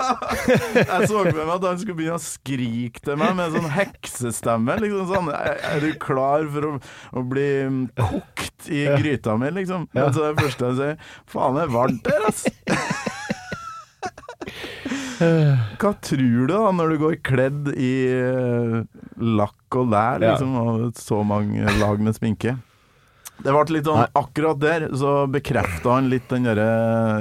Jeg 0.78 1.08
så 1.10 1.24
for 1.24 1.40
meg 1.40 1.54
at 1.56 1.64
han 1.66 1.80
skulle 1.82 1.98
begynne 1.98 2.20
å 2.20 2.22
skrike 2.22 3.02
til 3.02 3.18
meg 3.18 3.34
med 3.38 3.48
en 3.48 3.56
sånn 3.58 3.74
heksestemme. 3.74 4.76
Liksom 4.84 5.08
sånn, 5.10 5.32
er, 5.34 5.82
du 5.82 5.90
klar 6.02 6.46
for 6.54 6.70
å, 6.70 6.72
å 7.18 7.26
bli 7.26 7.50
kokt 7.98 8.70
i 8.70 8.86
gryta 9.00 9.34
mi, 9.42 9.50
liksom? 9.56 9.90
Men 9.98 10.14
så 10.14 10.28
det 10.28 10.44
første 10.44 10.70
jeg 10.70 10.78
sier 10.78 10.96
Faen, 11.32 11.58
det 11.58 11.66
er 11.66 11.74
varmt 11.74 12.06
her, 12.12 12.30
ass. 12.30 12.46
Hva 15.80 15.92
tror 16.04 16.22
du 16.22 16.46
da, 16.52 16.62
når 16.76 16.92
du 16.92 16.98
går 17.02 17.18
kledd 17.26 17.70
i 17.74 17.92
eh, 18.12 18.80
lakk 19.16 19.80
og 19.80 19.92
lær, 19.94 20.22
liksom, 20.22 20.56
og 20.60 21.00
så 21.00 21.22
mange 21.26 21.64
lag 21.80 22.04
med 22.04 22.18
sminke? 22.18 22.58
Det 23.44 23.52
ble 23.52 23.76
litt 23.76 23.86
sånn, 23.90 24.06
Akkurat 24.16 24.60
der 24.62 24.88
så 24.96 25.26
bekrefta 25.32 25.98
han 25.98 26.10
litt 26.10 26.30
den 26.32 26.48
derre 26.48 26.70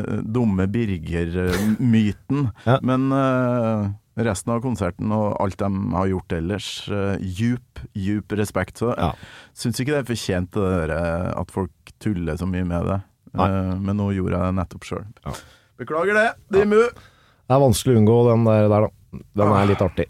eh, 0.04 0.20
dumme 0.22 0.66
Birger-myten. 0.70 2.48
Ja. 2.64 2.78
Men 2.86 3.08
uh, 3.12 3.88
resten 4.16 4.54
av 4.54 4.62
konserten 4.64 5.12
og 5.14 5.34
alt 5.42 5.58
de 5.60 5.70
har 5.96 6.10
gjort 6.12 6.36
ellers, 6.38 6.68
uh, 6.92 7.16
djup, 7.20 7.82
djup 7.98 8.32
respekt. 8.38 8.78
Så 8.82 8.94
Ja. 8.96 9.12
syns 9.54 9.80
ikke 9.80 9.96
det 9.96 10.04
er 10.04 10.12
fortjent 10.12 10.54
det 10.54 10.70
der, 10.88 10.94
at 11.34 11.50
folk 11.50 11.94
tuller 12.00 12.38
så 12.38 12.46
mye 12.46 12.64
med 12.68 12.86
det. 12.86 13.00
Eh, 13.34 13.74
men 13.82 13.96
nå 13.98 14.12
gjorde 14.14 14.38
jeg 14.38 14.46
det 14.46 14.56
nettopp 14.60 14.84
sjøl. 14.86 15.06
Ja. 15.26 15.32
Beklager 15.82 16.14
det, 16.14 16.28
Dimmu. 16.54 16.82
Det 16.94 17.54
er 17.56 17.62
vanskelig 17.62 17.96
å 17.96 18.00
unngå 18.00 18.18
den 18.30 18.44
der, 18.46 18.68
der 18.70 18.86
da. 18.86 18.90
Den 19.34 19.54
er 19.54 19.66
litt 19.66 19.82
artig. 19.82 20.06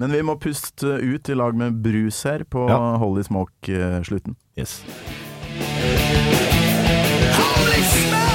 Men 0.00 0.12
vi 0.12 0.22
må 0.26 0.36
puste 0.40 0.96
ut 1.02 1.28
i 1.28 1.34
lag 1.38 1.54
med 1.58 1.82
brus 1.84 2.22
her 2.24 2.44
på 2.44 2.66
Ja. 2.68 2.80
Holy 3.02 3.22
Smoke-slutten. 3.22 4.36
Yes. 4.56 4.82
Holy 7.36 7.82
smoke! 7.82 8.32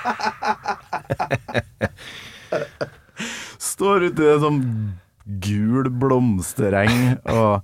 Står 3.58 4.02
ute 4.08 4.22
i 4.24 4.30
en 4.34 4.42
sånn 4.44 4.60
gul 5.44 5.90
blomstereng 6.02 7.16
og 7.30 7.60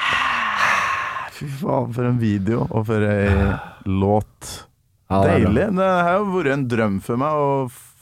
Fy 1.40 1.46
faen, 1.62 1.92
for 1.96 2.04
en 2.04 2.18
video, 2.20 2.66
og 2.68 2.84
for 2.90 3.00
ei 3.08 3.30
låt. 3.88 4.48
Ja, 5.10 5.20
det. 5.26 5.32
Deilig. 5.44 5.66
Det 5.76 5.90
har 6.06 6.18
jo 6.20 6.30
vært 6.36 6.52
en 6.54 6.68
drøm 6.70 7.00
for 7.02 7.16
meg 7.20 7.32
å 7.34 7.50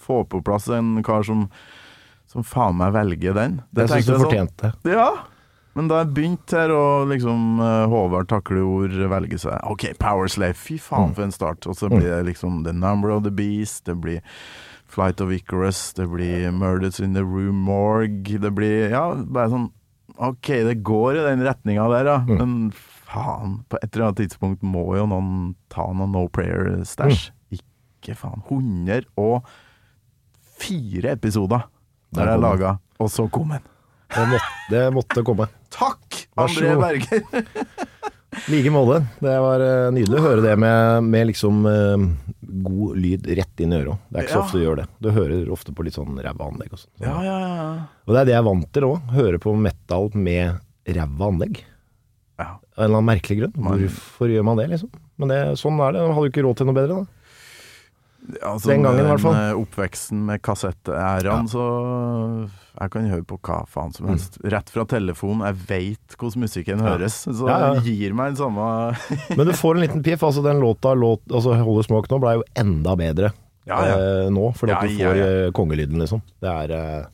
få 0.09 0.23
på 0.29 0.43
plass 0.45 0.69
en 0.69 1.03
kar 1.03 1.23
som, 1.27 1.49
som 2.29 2.45
faen 2.45 2.77
meg 2.77 2.93
velger 2.93 3.35
den. 3.35 3.63
Det 3.73 3.89
Jeg 3.89 4.03
syns 4.03 4.07
du 4.07 4.13
sånn- 4.15 4.25
fortjente 4.27 4.73
det. 4.85 4.93
Ja. 4.93 5.09
Men 5.75 5.87
da 5.89 6.01
jeg 6.03 6.13
begynte 6.15 6.57
her, 6.59 6.71
og 6.75 7.09
liksom 7.09 7.59
Håvard 7.93 8.27
takler 8.29 8.65
ord, 8.67 8.91
velger 9.13 9.39
seg 9.39 9.61
OK, 9.71 9.85
Power 10.01 10.27
Slave. 10.29 10.57
Fy 10.59 10.77
faen, 10.79 11.11
Mm. 11.11 11.15
for 11.15 11.23
en 11.23 11.31
start. 11.33 11.67
Og 11.67 11.77
så 11.77 11.89
blir 11.89 12.09
det 12.09 12.25
liksom 12.35 12.65
The 12.65 12.73
Number 12.73 13.11
of 13.11 13.23
the 13.23 13.31
Beast, 13.31 13.85
det 13.85 14.01
blir 14.01 14.21
Flight 14.89 15.21
of 15.21 15.29
Icarus, 15.31 15.93
det 15.95 16.09
blir 16.11 16.51
Murders 16.51 16.99
in 17.01 17.13
the 17.15 17.21
Room 17.23 17.57
Morgue 17.63 18.39
Det 18.41 18.51
blir 18.55 18.89
Ja, 18.91 19.15
bare 19.15 19.51
sånn 19.51 19.71
OK, 20.19 20.49
det 20.65 20.83
går 20.83 21.17
i 21.21 21.29
den 21.29 21.45
retninga 21.47 21.89
der, 21.93 22.05
ja. 22.07 22.19
Mm. 22.27 22.39
Men 22.39 22.73
faen, 23.09 23.63
på 23.69 23.77
et 23.81 23.89
eller 23.95 24.07
annet 24.11 24.21
tidspunkt 24.25 24.63
må 24.67 24.85
jo 24.99 25.07
noen 25.09 25.55
ta 25.73 25.85
noen 25.93 26.13
No 26.13 26.27
Prayer-stæsj. 26.33 27.31
Mm. 27.33 27.37
Ikke 27.59 28.15
faen. 28.21 28.41
104 28.47 31.11
episoder 31.17 31.61
Der 32.15 32.27
jeg 32.33 32.41
laga, 32.43 32.71
og 32.99 33.09
så 33.13 33.23
kom 33.33 33.49
den. 33.57 33.65
Det 34.09 34.25
måtte, 34.31 34.53
det 34.73 34.85
måtte 34.97 35.23
komme. 35.27 35.45
Takk, 35.75 36.23
André. 36.41 36.69
Berger. 36.81 37.21
I 38.49 38.51
like 38.55 38.71
måte. 38.73 39.03
Det 39.21 39.35
var 39.45 39.61
eh, 39.61 39.91
nydelig 39.93 40.17
å 40.17 40.23
høre 40.25 40.41
det 40.47 40.55
med, 40.61 41.05
med 41.05 41.27
liksom 41.29 41.59
uh, 41.69 41.99
god 42.65 42.97
lyd 43.05 43.29
rett 43.37 43.61
inn 43.65 43.75
i 43.75 43.77
øret. 43.83 44.01
Det 44.09 44.23
er 44.23 44.25
ikke 44.25 44.33
så 44.33 44.39
Ja. 44.41 44.45
ofte 44.47 44.61
du 44.61 44.65
gjør 44.65 44.79
det. 44.81 44.87
Du 45.05 45.09
hører 45.13 45.51
ofte 45.53 45.75
på 45.77 45.85
litt 45.85 45.97
sånn 45.99 46.17
ræva 46.25 46.49
anlegg 46.49 46.73
og 46.73 46.81
sånn. 46.81 46.95
Ja, 47.05 47.17
ja, 47.27 47.37
ja. 47.45 47.69
Og 48.09 48.15
det 48.17 48.21
er 48.23 48.27
det 48.31 48.35
jeg 48.37 48.41
er 48.41 48.49
vant 48.49 48.71
til 48.73 48.89
òg. 48.89 48.97
Høre 49.19 49.39
på 49.45 49.53
metal 49.61 50.09
med 50.17 50.57
ræva 50.89 51.29
anlegg. 51.29 51.61
Ja. 52.79 52.85
Av 52.85 52.85
en 52.85 52.91
eller 52.93 53.01
annen 53.03 53.11
merkelig 53.11 53.41
grunn. 53.43 53.55
Hvorfor 53.59 54.31
gjør 54.31 54.45
man 54.47 54.57
det, 54.63 54.69
liksom? 54.71 54.91
Men 55.19 55.29
det, 55.35 55.39
sånn 55.59 55.81
er 55.83 55.97
det. 55.97 56.03
Hadde 56.15 56.29
jo 56.29 56.31
ikke 56.31 56.45
råd 56.47 56.61
til 56.61 56.69
noe 56.71 56.77
bedre, 56.79 56.99
da. 57.03 57.15
Altså, 58.45 58.69
Den 58.69 58.83
gangen 58.85 59.01
i 59.07 59.09
hvert 59.09 59.23
fall. 59.23 59.33
med 59.35 59.55
Oppveksten 59.57 60.19
med 60.29 60.43
kassettæraen, 60.45 61.47
så 61.49 61.63
jeg 62.79 62.91
kan 62.93 63.07
høre 63.09 63.25
på 63.27 63.39
hva 63.41 63.61
faen 63.71 63.95
som 63.95 64.09
helst. 64.11 64.37
Rett 64.45 64.69
fra 64.71 64.85
telefonen. 64.91 65.47
Jeg 65.49 65.57
veit 65.71 66.17
hvordan 66.19 66.45
musikken 66.45 66.83
høres, 66.85 67.17
så 67.25 67.49
Ja, 67.49 67.59
ja. 67.59 67.71
det 67.81 67.87
gir 67.97 68.13
meg 68.15 68.35
den 68.35 68.41
samme 68.43 68.67
Men 69.39 69.47
du 69.49 69.55
får 69.57 69.79
en 69.79 69.85
liten 69.87 70.03
piff. 70.05 70.23
Altså, 70.23 70.43
den 70.45 70.61
låta, 70.61 70.93
låt, 70.95 71.23
altså 71.31 71.55
'Holder 71.57 71.87
Smoke 71.89 72.11
nå, 72.13 72.21
ble 72.23 72.35
jo 72.39 72.45
enda 72.55 72.95
bedre 73.01 73.33
Ja, 73.67 73.81
ja. 73.87 73.97
eh, 73.97 74.29
nå. 74.31 74.53
Fordi 74.55 74.71
Ja, 74.77 74.83
at 74.83 74.89
du 74.93 74.99
får 74.99 75.17
ja. 75.23 75.27
eh, 75.47 75.51
kongelyden, 75.57 75.99
liksom. 75.99 76.23
Det 76.43 76.53
er 76.53 76.71
eh, 76.77 77.07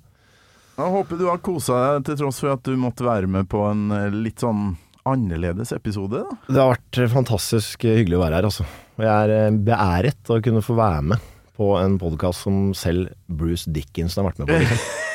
Jeg 0.78 0.90
håper 0.98 1.18
du 1.20 1.26
har 1.30 1.38
kosa 1.38 1.78
deg, 1.94 2.04
til 2.10 2.16
tross 2.24 2.40
for 2.42 2.52
at 2.56 2.62
du 2.66 2.74
måtte 2.76 3.04
være 3.06 3.26
med 3.30 3.46
på 3.48 3.62
en 3.70 3.90
eh, 3.92 4.10
litt 4.10 4.40
sånn 4.42 4.76
annerledes 5.08 5.72
episode. 5.76 6.22
Det 6.48 6.56
har 6.58 6.72
vært 6.74 6.98
eh, 7.02 7.10
fantastisk 7.12 7.84
hyggelig 7.86 8.18
å 8.18 8.22
være 8.24 8.38
her, 8.40 8.48
altså. 8.48 8.66
Jeg 9.00 9.10
er 9.10 9.32
eh, 9.36 9.56
beæret 9.66 10.30
å 10.32 10.38
kunne 10.44 10.62
få 10.64 10.76
være 10.78 11.02
med 11.12 11.30
på 11.54 11.68
en 11.78 11.98
podkast 12.00 12.46
som 12.46 12.72
selv 12.74 13.12
Bruce 13.30 13.70
Dickinson 13.70 14.24
har 14.24 14.32
vært 14.32 14.42
med 14.44 14.52
på. 14.52 14.60
Liksom. 14.64 14.86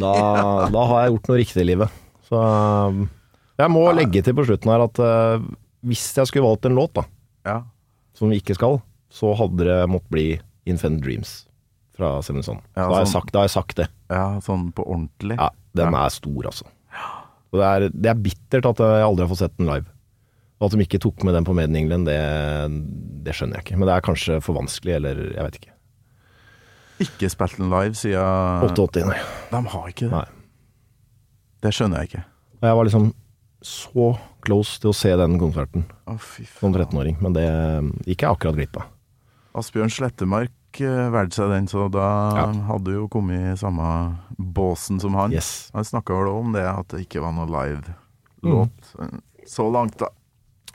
Da, 0.00 0.10
da 0.72 0.82
har 0.88 1.02
jeg 1.04 1.12
gjort 1.12 1.26
noe 1.28 1.36
riktig 1.38 1.60
i 1.60 1.66
livet. 1.68 1.96
Så 2.26 2.38
eh, 2.40 3.00
jeg 3.60 3.70
må 3.70 3.82
legge 3.94 4.22
til 4.24 4.34
på 4.34 4.46
slutten 4.48 4.72
her 4.72 4.82
at 4.88 4.98
uh, 4.98 5.44
hvis 5.86 6.06
jeg 6.16 6.26
skulle 6.26 6.48
valgt 6.48 6.66
en 6.66 6.74
låt, 6.74 6.96
da, 6.96 7.04
Ja. 7.46 7.58
som 8.16 8.32
vi 8.32 8.40
ikke 8.40 8.56
skal, 8.56 8.80
så 9.12 9.34
hadde 9.38 9.68
det 9.68 9.76
måttet 9.92 10.10
bli 10.10 10.24
Infinite 10.66 11.04
Dreams 11.04 11.34
fra 11.94 12.16
Seven 12.26 12.42
Son. 12.42 12.58
Sånn. 12.64 12.72
da 12.80 12.88
har 12.96 13.44
jeg 13.44 13.52
sagt 13.52 13.76
det. 13.78 13.86
ja, 14.10 14.24
sånn 14.42 14.72
på 14.74 14.88
ordentlig. 14.88 15.36
Ja, 15.38 15.52
den 15.78 15.94
er 16.00 16.10
stor, 16.16 16.48
altså. 16.50 16.66
Og 17.54 17.60
det 17.60 17.66
er, 17.70 17.84
det 17.94 18.10
er 18.10 18.22
bittert 18.24 18.66
at 18.66 18.80
jeg 18.82 19.06
aldri 19.06 19.22
har 19.22 19.30
fått 19.30 19.44
sett 19.44 19.54
den 19.60 19.70
live. 19.70 19.86
Og 20.58 20.66
at 20.66 20.74
de 20.74 20.82
ikke 20.82 21.00
tok 21.02 21.22
med 21.26 21.36
den 21.36 21.46
på 21.46 21.54
Made 21.54 21.70
in 21.70 21.78
England, 21.84 22.08
det, 22.08 22.18
det 23.26 23.34
skjønner 23.36 23.60
jeg 23.60 23.68
ikke. 23.68 23.78
Men 23.78 23.88
det 23.90 23.94
er 23.94 24.06
kanskje 24.06 24.38
for 24.42 24.58
vanskelig, 24.58 24.96
eller 24.98 25.20
jeg 25.28 25.46
vet 25.46 25.58
ikke. 25.60 25.74
Ikke 27.04 27.30
spilt 27.30 27.58
den 27.58 27.70
live 27.70 27.98
siden 27.98 28.66
88, 28.70 29.04
nei. 29.10 29.20
De 29.50 29.60
har 29.74 29.90
ikke 29.90 30.08
det. 30.08 30.14
Nei. 30.14 30.24
Det 31.64 31.72
skjønner 31.74 32.02
jeg 32.02 32.10
ikke. 32.10 32.24
Og 32.58 32.68
jeg 32.68 32.78
var 32.78 32.88
liksom 32.90 33.06
så 33.64 34.08
close 34.44 34.80
til 34.82 34.90
å 34.90 34.96
se 34.96 35.14
den 35.16 35.38
konserten 35.40 35.86
fy 36.20 36.44
som 36.58 36.74
13-åring, 36.74 37.16
men 37.24 37.36
det 37.36 37.46
gikk 38.10 38.26
jeg 38.26 38.34
akkurat 38.34 38.58
glipp 38.58 38.76
av. 38.82 38.90
Asbjørn 39.56 39.92
Slettemark 39.94 40.52
eh, 40.80 41.10
valgt 41.14 41.34
seg 41.38 41.48
den, 41.50 41.66
så 41.70 41.88
da 41.92 42.06
Ja. 42.36 42.46
hadde 42.70 42.84
du 42.84 42.92
jo 42.96 43.08
kommet 43.08 43.52
i 43.52 43.56
samme 43.60 44.16
båsen 44.38 45.00
som 45.00 45.14
han. 45.14 45.32
Yes. 45.32 45.70
Han 45.74 45.84
snakka 45.84 46.14
vel 46.18 46.28
om 46.32 46.52
det, 46.52 46.64
at 46.66 46.88
det 46.88 47.06
ikke 47.08 47.22
var 47.22 47.32
noe 47.32 47.46
live-låt. 47.46 48.94
Så 49.46 49.70
langt, 49.72 49.98
da. 49.98 50.08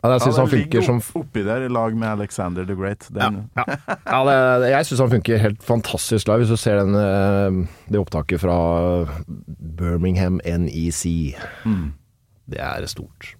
Ja, 0.01 0.13
jeg 0.13 0.21
synes 0.21 0.37
Ja, 0.37 0.41
han 0.45 0.49
funker 0.53 0.81
som 0.85 1.01
oppi 1.19 1.41
der 1.43 1.65
i 1.65 1.67
lag 1.67 1.93
med 1.93 2.07
Alexander 2.07 2.63
the 2.65 2.75
Great. 2.75 3.09
Den, 3.11 3.49
Ja, 3.57 3.65
ja 4.07 4.19
det, 4.59 4.69
jeg 4.71 4.85
syns 4.85 4.99
han 5.03 5.09
funker 5.09 5.37
helt 5.37 5.63
fantastisk 5.63 6.27
live. 6.29 6.37
Hvis 6.45 6.53
du 6.53 6.55
ser 6.57 6.79
den, 6.79 6.95
eh, 6.95 7.67
det 7.91 7.99
opptaket 7.99 8.39
fra 8.39 8.55
Birmingham 9.77 10.39
NEC. 10.45 11.35
Mm. 11.65 11.91
Det 12.49 12.59
er 12.59 12.85
stort. 12.87 13.35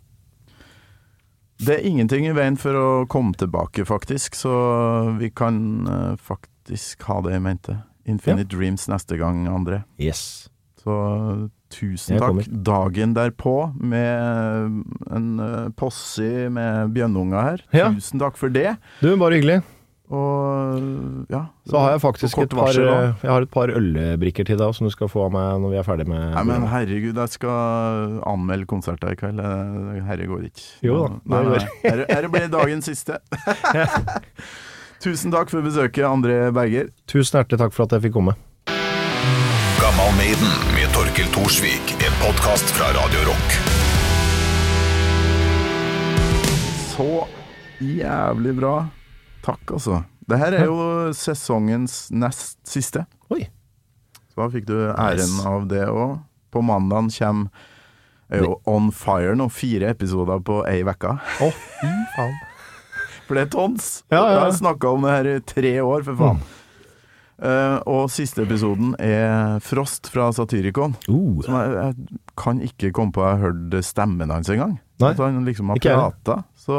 Det 1.60 1.76
er 1.76 1.88
ingenting 1.88 2.28
i 2.30 2.36
veien 2.36 2.56
for 2.60 2.76
å 2.80 2.90
komme 3.12 3.36
tilbake, 3.40 3.84
faktisk, 3.88 4.38
så 4.40 4.54
vi 5.20 5.32
kan 5.36 5.58
eh, 5.88 6.14
faktisk 6.16 7.04
ha 7.10 7.20
det 7.26 7.36
i 7.36 7.42
mente. 7.44 7.82
Infinite 8.10 8.50
Dreams 8.56 8.88
neste 8.90 9.20
gang, 9.20 9.44
André. 9.52 9.84
Yes. 10.02 10.50
Så 10.80 10.96
tusen 11.70 12.18
takk. 12.22 12.48
Dagen 12.66 13.14
derpå 13.14 13.56
med 13.76 14.80
en 15.12 15.28
uh, 15.44 15.68
posse 15.78 16.48
med 16.50 16.96
bjønnunger 16.96 17.52
her. 17.52 17.66
Ja. 17.76 17.92
Tusen 17.94 18.24
takk 18.24 18.40
for 18.40 18.54
det. 18.54 18.72
Du, 19.04 19.12
bare 19.20 19.38
hyggelig. 19.38 19.60
Og 20.10 21.28
ja 21.30 21.44
Så 21.70 21.78
har 21.78 21.92
jeg 21.94 22.02
faktisk 22.02 22.40
et 22.42 22.54
par, 22.58 22.74
jeg 22.74 23.30
har 23.30 23.44
et 23.46 23.52
par 23.54 23.70
ølbrikker 23.70 24.48
til 24.50 24.58
deg 24.58 24.74
som 24.74 24.88
du 24.88 24.94
skal 24.94 25.12
få 25.12 25.28
av 25.28 25.36
meg 25.36 25.60
når 25.62 25.76
vi 25.76 25.78
er 25.78 25.86
ferdig 25.86 26.08
med 26.10 26.32
Nei, 26.34 26.44
men 26.50 26.66
herregud, 26.72 27.14
jeg 27.22 27.34
skal 27.36 28.16
anmelde 28.26 28.66
konserter 28.70 29.14
i 29.14 29.20
kveld. 29.20 29.38
Herre 30.08 30.26
går 30.32 30.48
ikke. 30.50 30.66
Jo 30.88 30.98
da, 31.04 31.22
Nei, 31.30 31.44
det 31.46 31.62
nei, 31.62 31.94
nei. 31.94 32.10
Herre 32.10 32.34
blir 32.34 32.50
dagens 32.50 32.90
siste. 32.90 33.20
Tusen 35.06 35.32
takk 35.32 35.54
for 35.54 35.64
besøket, 35.64 36.04
André 36.10 36.42
Berger. 36.58 36.90
Tusen 37.08 37.38
hjertelig 37.40 37.62
takk 37.62 37.78
for 37.78 37.86
at 37.86 37.94
jeg 38.00 38.10
fikk 38.10 38.18
komme. 38.18 38.34
Gammal 39.80 40.12
Maiden 40.18 40.52
med 40.74 40.90
Torkel 40.98 41.30
Thorsvik. 41.38 41.94
En 42.04 42.18
podkast 42.26 42.74
fra 42.76 42.90
Radio 42.98 43.30
Rock. 43.30 43.60
Så 46.98 47.12
jævlig 47.80 48.58
bra. 48.60 48.80
Takk, 49.50 49.76
altså. 49.78 50.04
Det 50.30 50.38
her 50.38 50.56
er 50.60 50.68
jo 50.70 50.78
sesongens 51.18 52.10
nest 52.14 52.60
siste. 52.70 53.06
Oi. 53.34 53.48
Så 54.30 54.44
da 54.44 54.50
fikk 54.54 54.68
du 54.70 54.76
æren 54.92 55.18
Nice. 55.26 55.48
av 55.50 55.66
det 55.72 55.86
òg. 55.90 56.20
På 56.54 56.62
mandag 56.66 57.10
kommer 57.18 57.50
er 58.30 58.44
jo 58.46 58.60
On 58.70 58.92
Fire 58.94 59.34
nå, 59.38 59.48
fire 59.50 59.90
episoder 59.90 60.42
på 60.46 60.62
ei 60.70 60.84
uke. 60.86 61.16
Faen. 61.40 62.38
For 63.30 63.38
det 63.38 63.44
er 63.48 63.52
tons. 63.54 63.90
Ja, 64.10 64.22
ja. 64.24 64.30
Jeg 64.34 64.40
har 64.48 64.56
snakka 64.58 64.90
om 64.94 65.04
det 65.06 65.12
her 65.14 65.28
i 65.30 65.40
tre 65.46 65.74
år, 65.86 66.02
for 66.08 66.18
faen. 66.18 66.40
Eh, 67.40 67.76
og 67.88 68.10
siste 68.12 68.42
episoden 68.42 68.96
er 69.00 69.60
Frost 69.64 70.10
fra 70.12 70.32
Satyricon. 70.34 70.96
Uh, 71.08 71.38
Som 71.46 71.56
jeg, 71.60 71.76
jeg 71.78 72.18
kan 72.40 72.62
ikke 72.64 72.92
komme 72.96 73.14
på 73.16 73.24
jeg 73.26 73.38
har 73.38 73.44
hørt 73.50 73.76
stemmen 73.86 74.32
hans 74.34 74.50
engang. 74.52 74.78
At 75.04 75.20
han 75.22 75.44
liksom 75.48 75.70
har 75.72 75.80
prata. 75.84 76.42
Så 76.60 76.76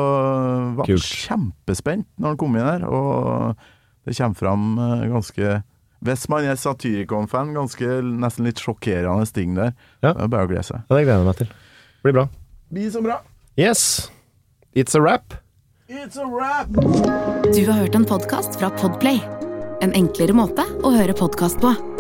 var 0.77 0.89
Kult. 0.89 1.05
kjempespent 1.05 2.09
når 2.21 2.35
han 2.35 2.41
kom 2.41 2.57
inn 2.57 2.67
her, 2.69 2.85
og 2.89 3.57
det 4.09 4.17
kommer 4.19 4.37
fram 4.41 4.67
eh, 4.79 5.07
ganske 5.13 5.59
Hvis 6.01 6.29
man 6.33 6.47
er 6.49 6.57
Satyricon-fan, 6.57 7.51
ganske 7.53 7.99
nesten 8.03 8.47
litt 8.49 8.61
sjokkerende 8.61 9.27
ting 9.37 9.53
der. 9.59 9.75
Ja. 10.01 10.15
Det 10.15 10.25
er 10.25 10.33
bare 10.33 10.49
å 10.49 10.51
glede 10.53 10.65
seg. 10.65 10.81
ja, 10.89 10.97
det 10.97 11.05
gleder 11.05 11.21
jeg 11.21 11.29
meg 11.29 11.37
til. 11.43 11.53
Blir 12.07 12.17
bra. 12.17 12.25
Blir 12.73 12.91
så 12.95 13.03
bra. 13.05 13.19
Yes. 13.61 14.11
It's 14.73 14.97
a 14.97 15.01
wrap. 15.03 15.35
It's 15.91 16.17
a 16.17 16.25
wrap! 16.25 16.71
Du 17.53 17.61
har 17.67 17.81
hørt 17.83 17.95
en 17.99 18.07
podkast 18.09 18.57
fra 18.61 18.71
Podplay. 18.81 19.21
En 19.83 19.93
enklere 19.93 20.33
måte 20.33 20.65
å 20.87 20.95
høre 20.95 21.17
podkast 21.19 21.61
på. 21.61 21.75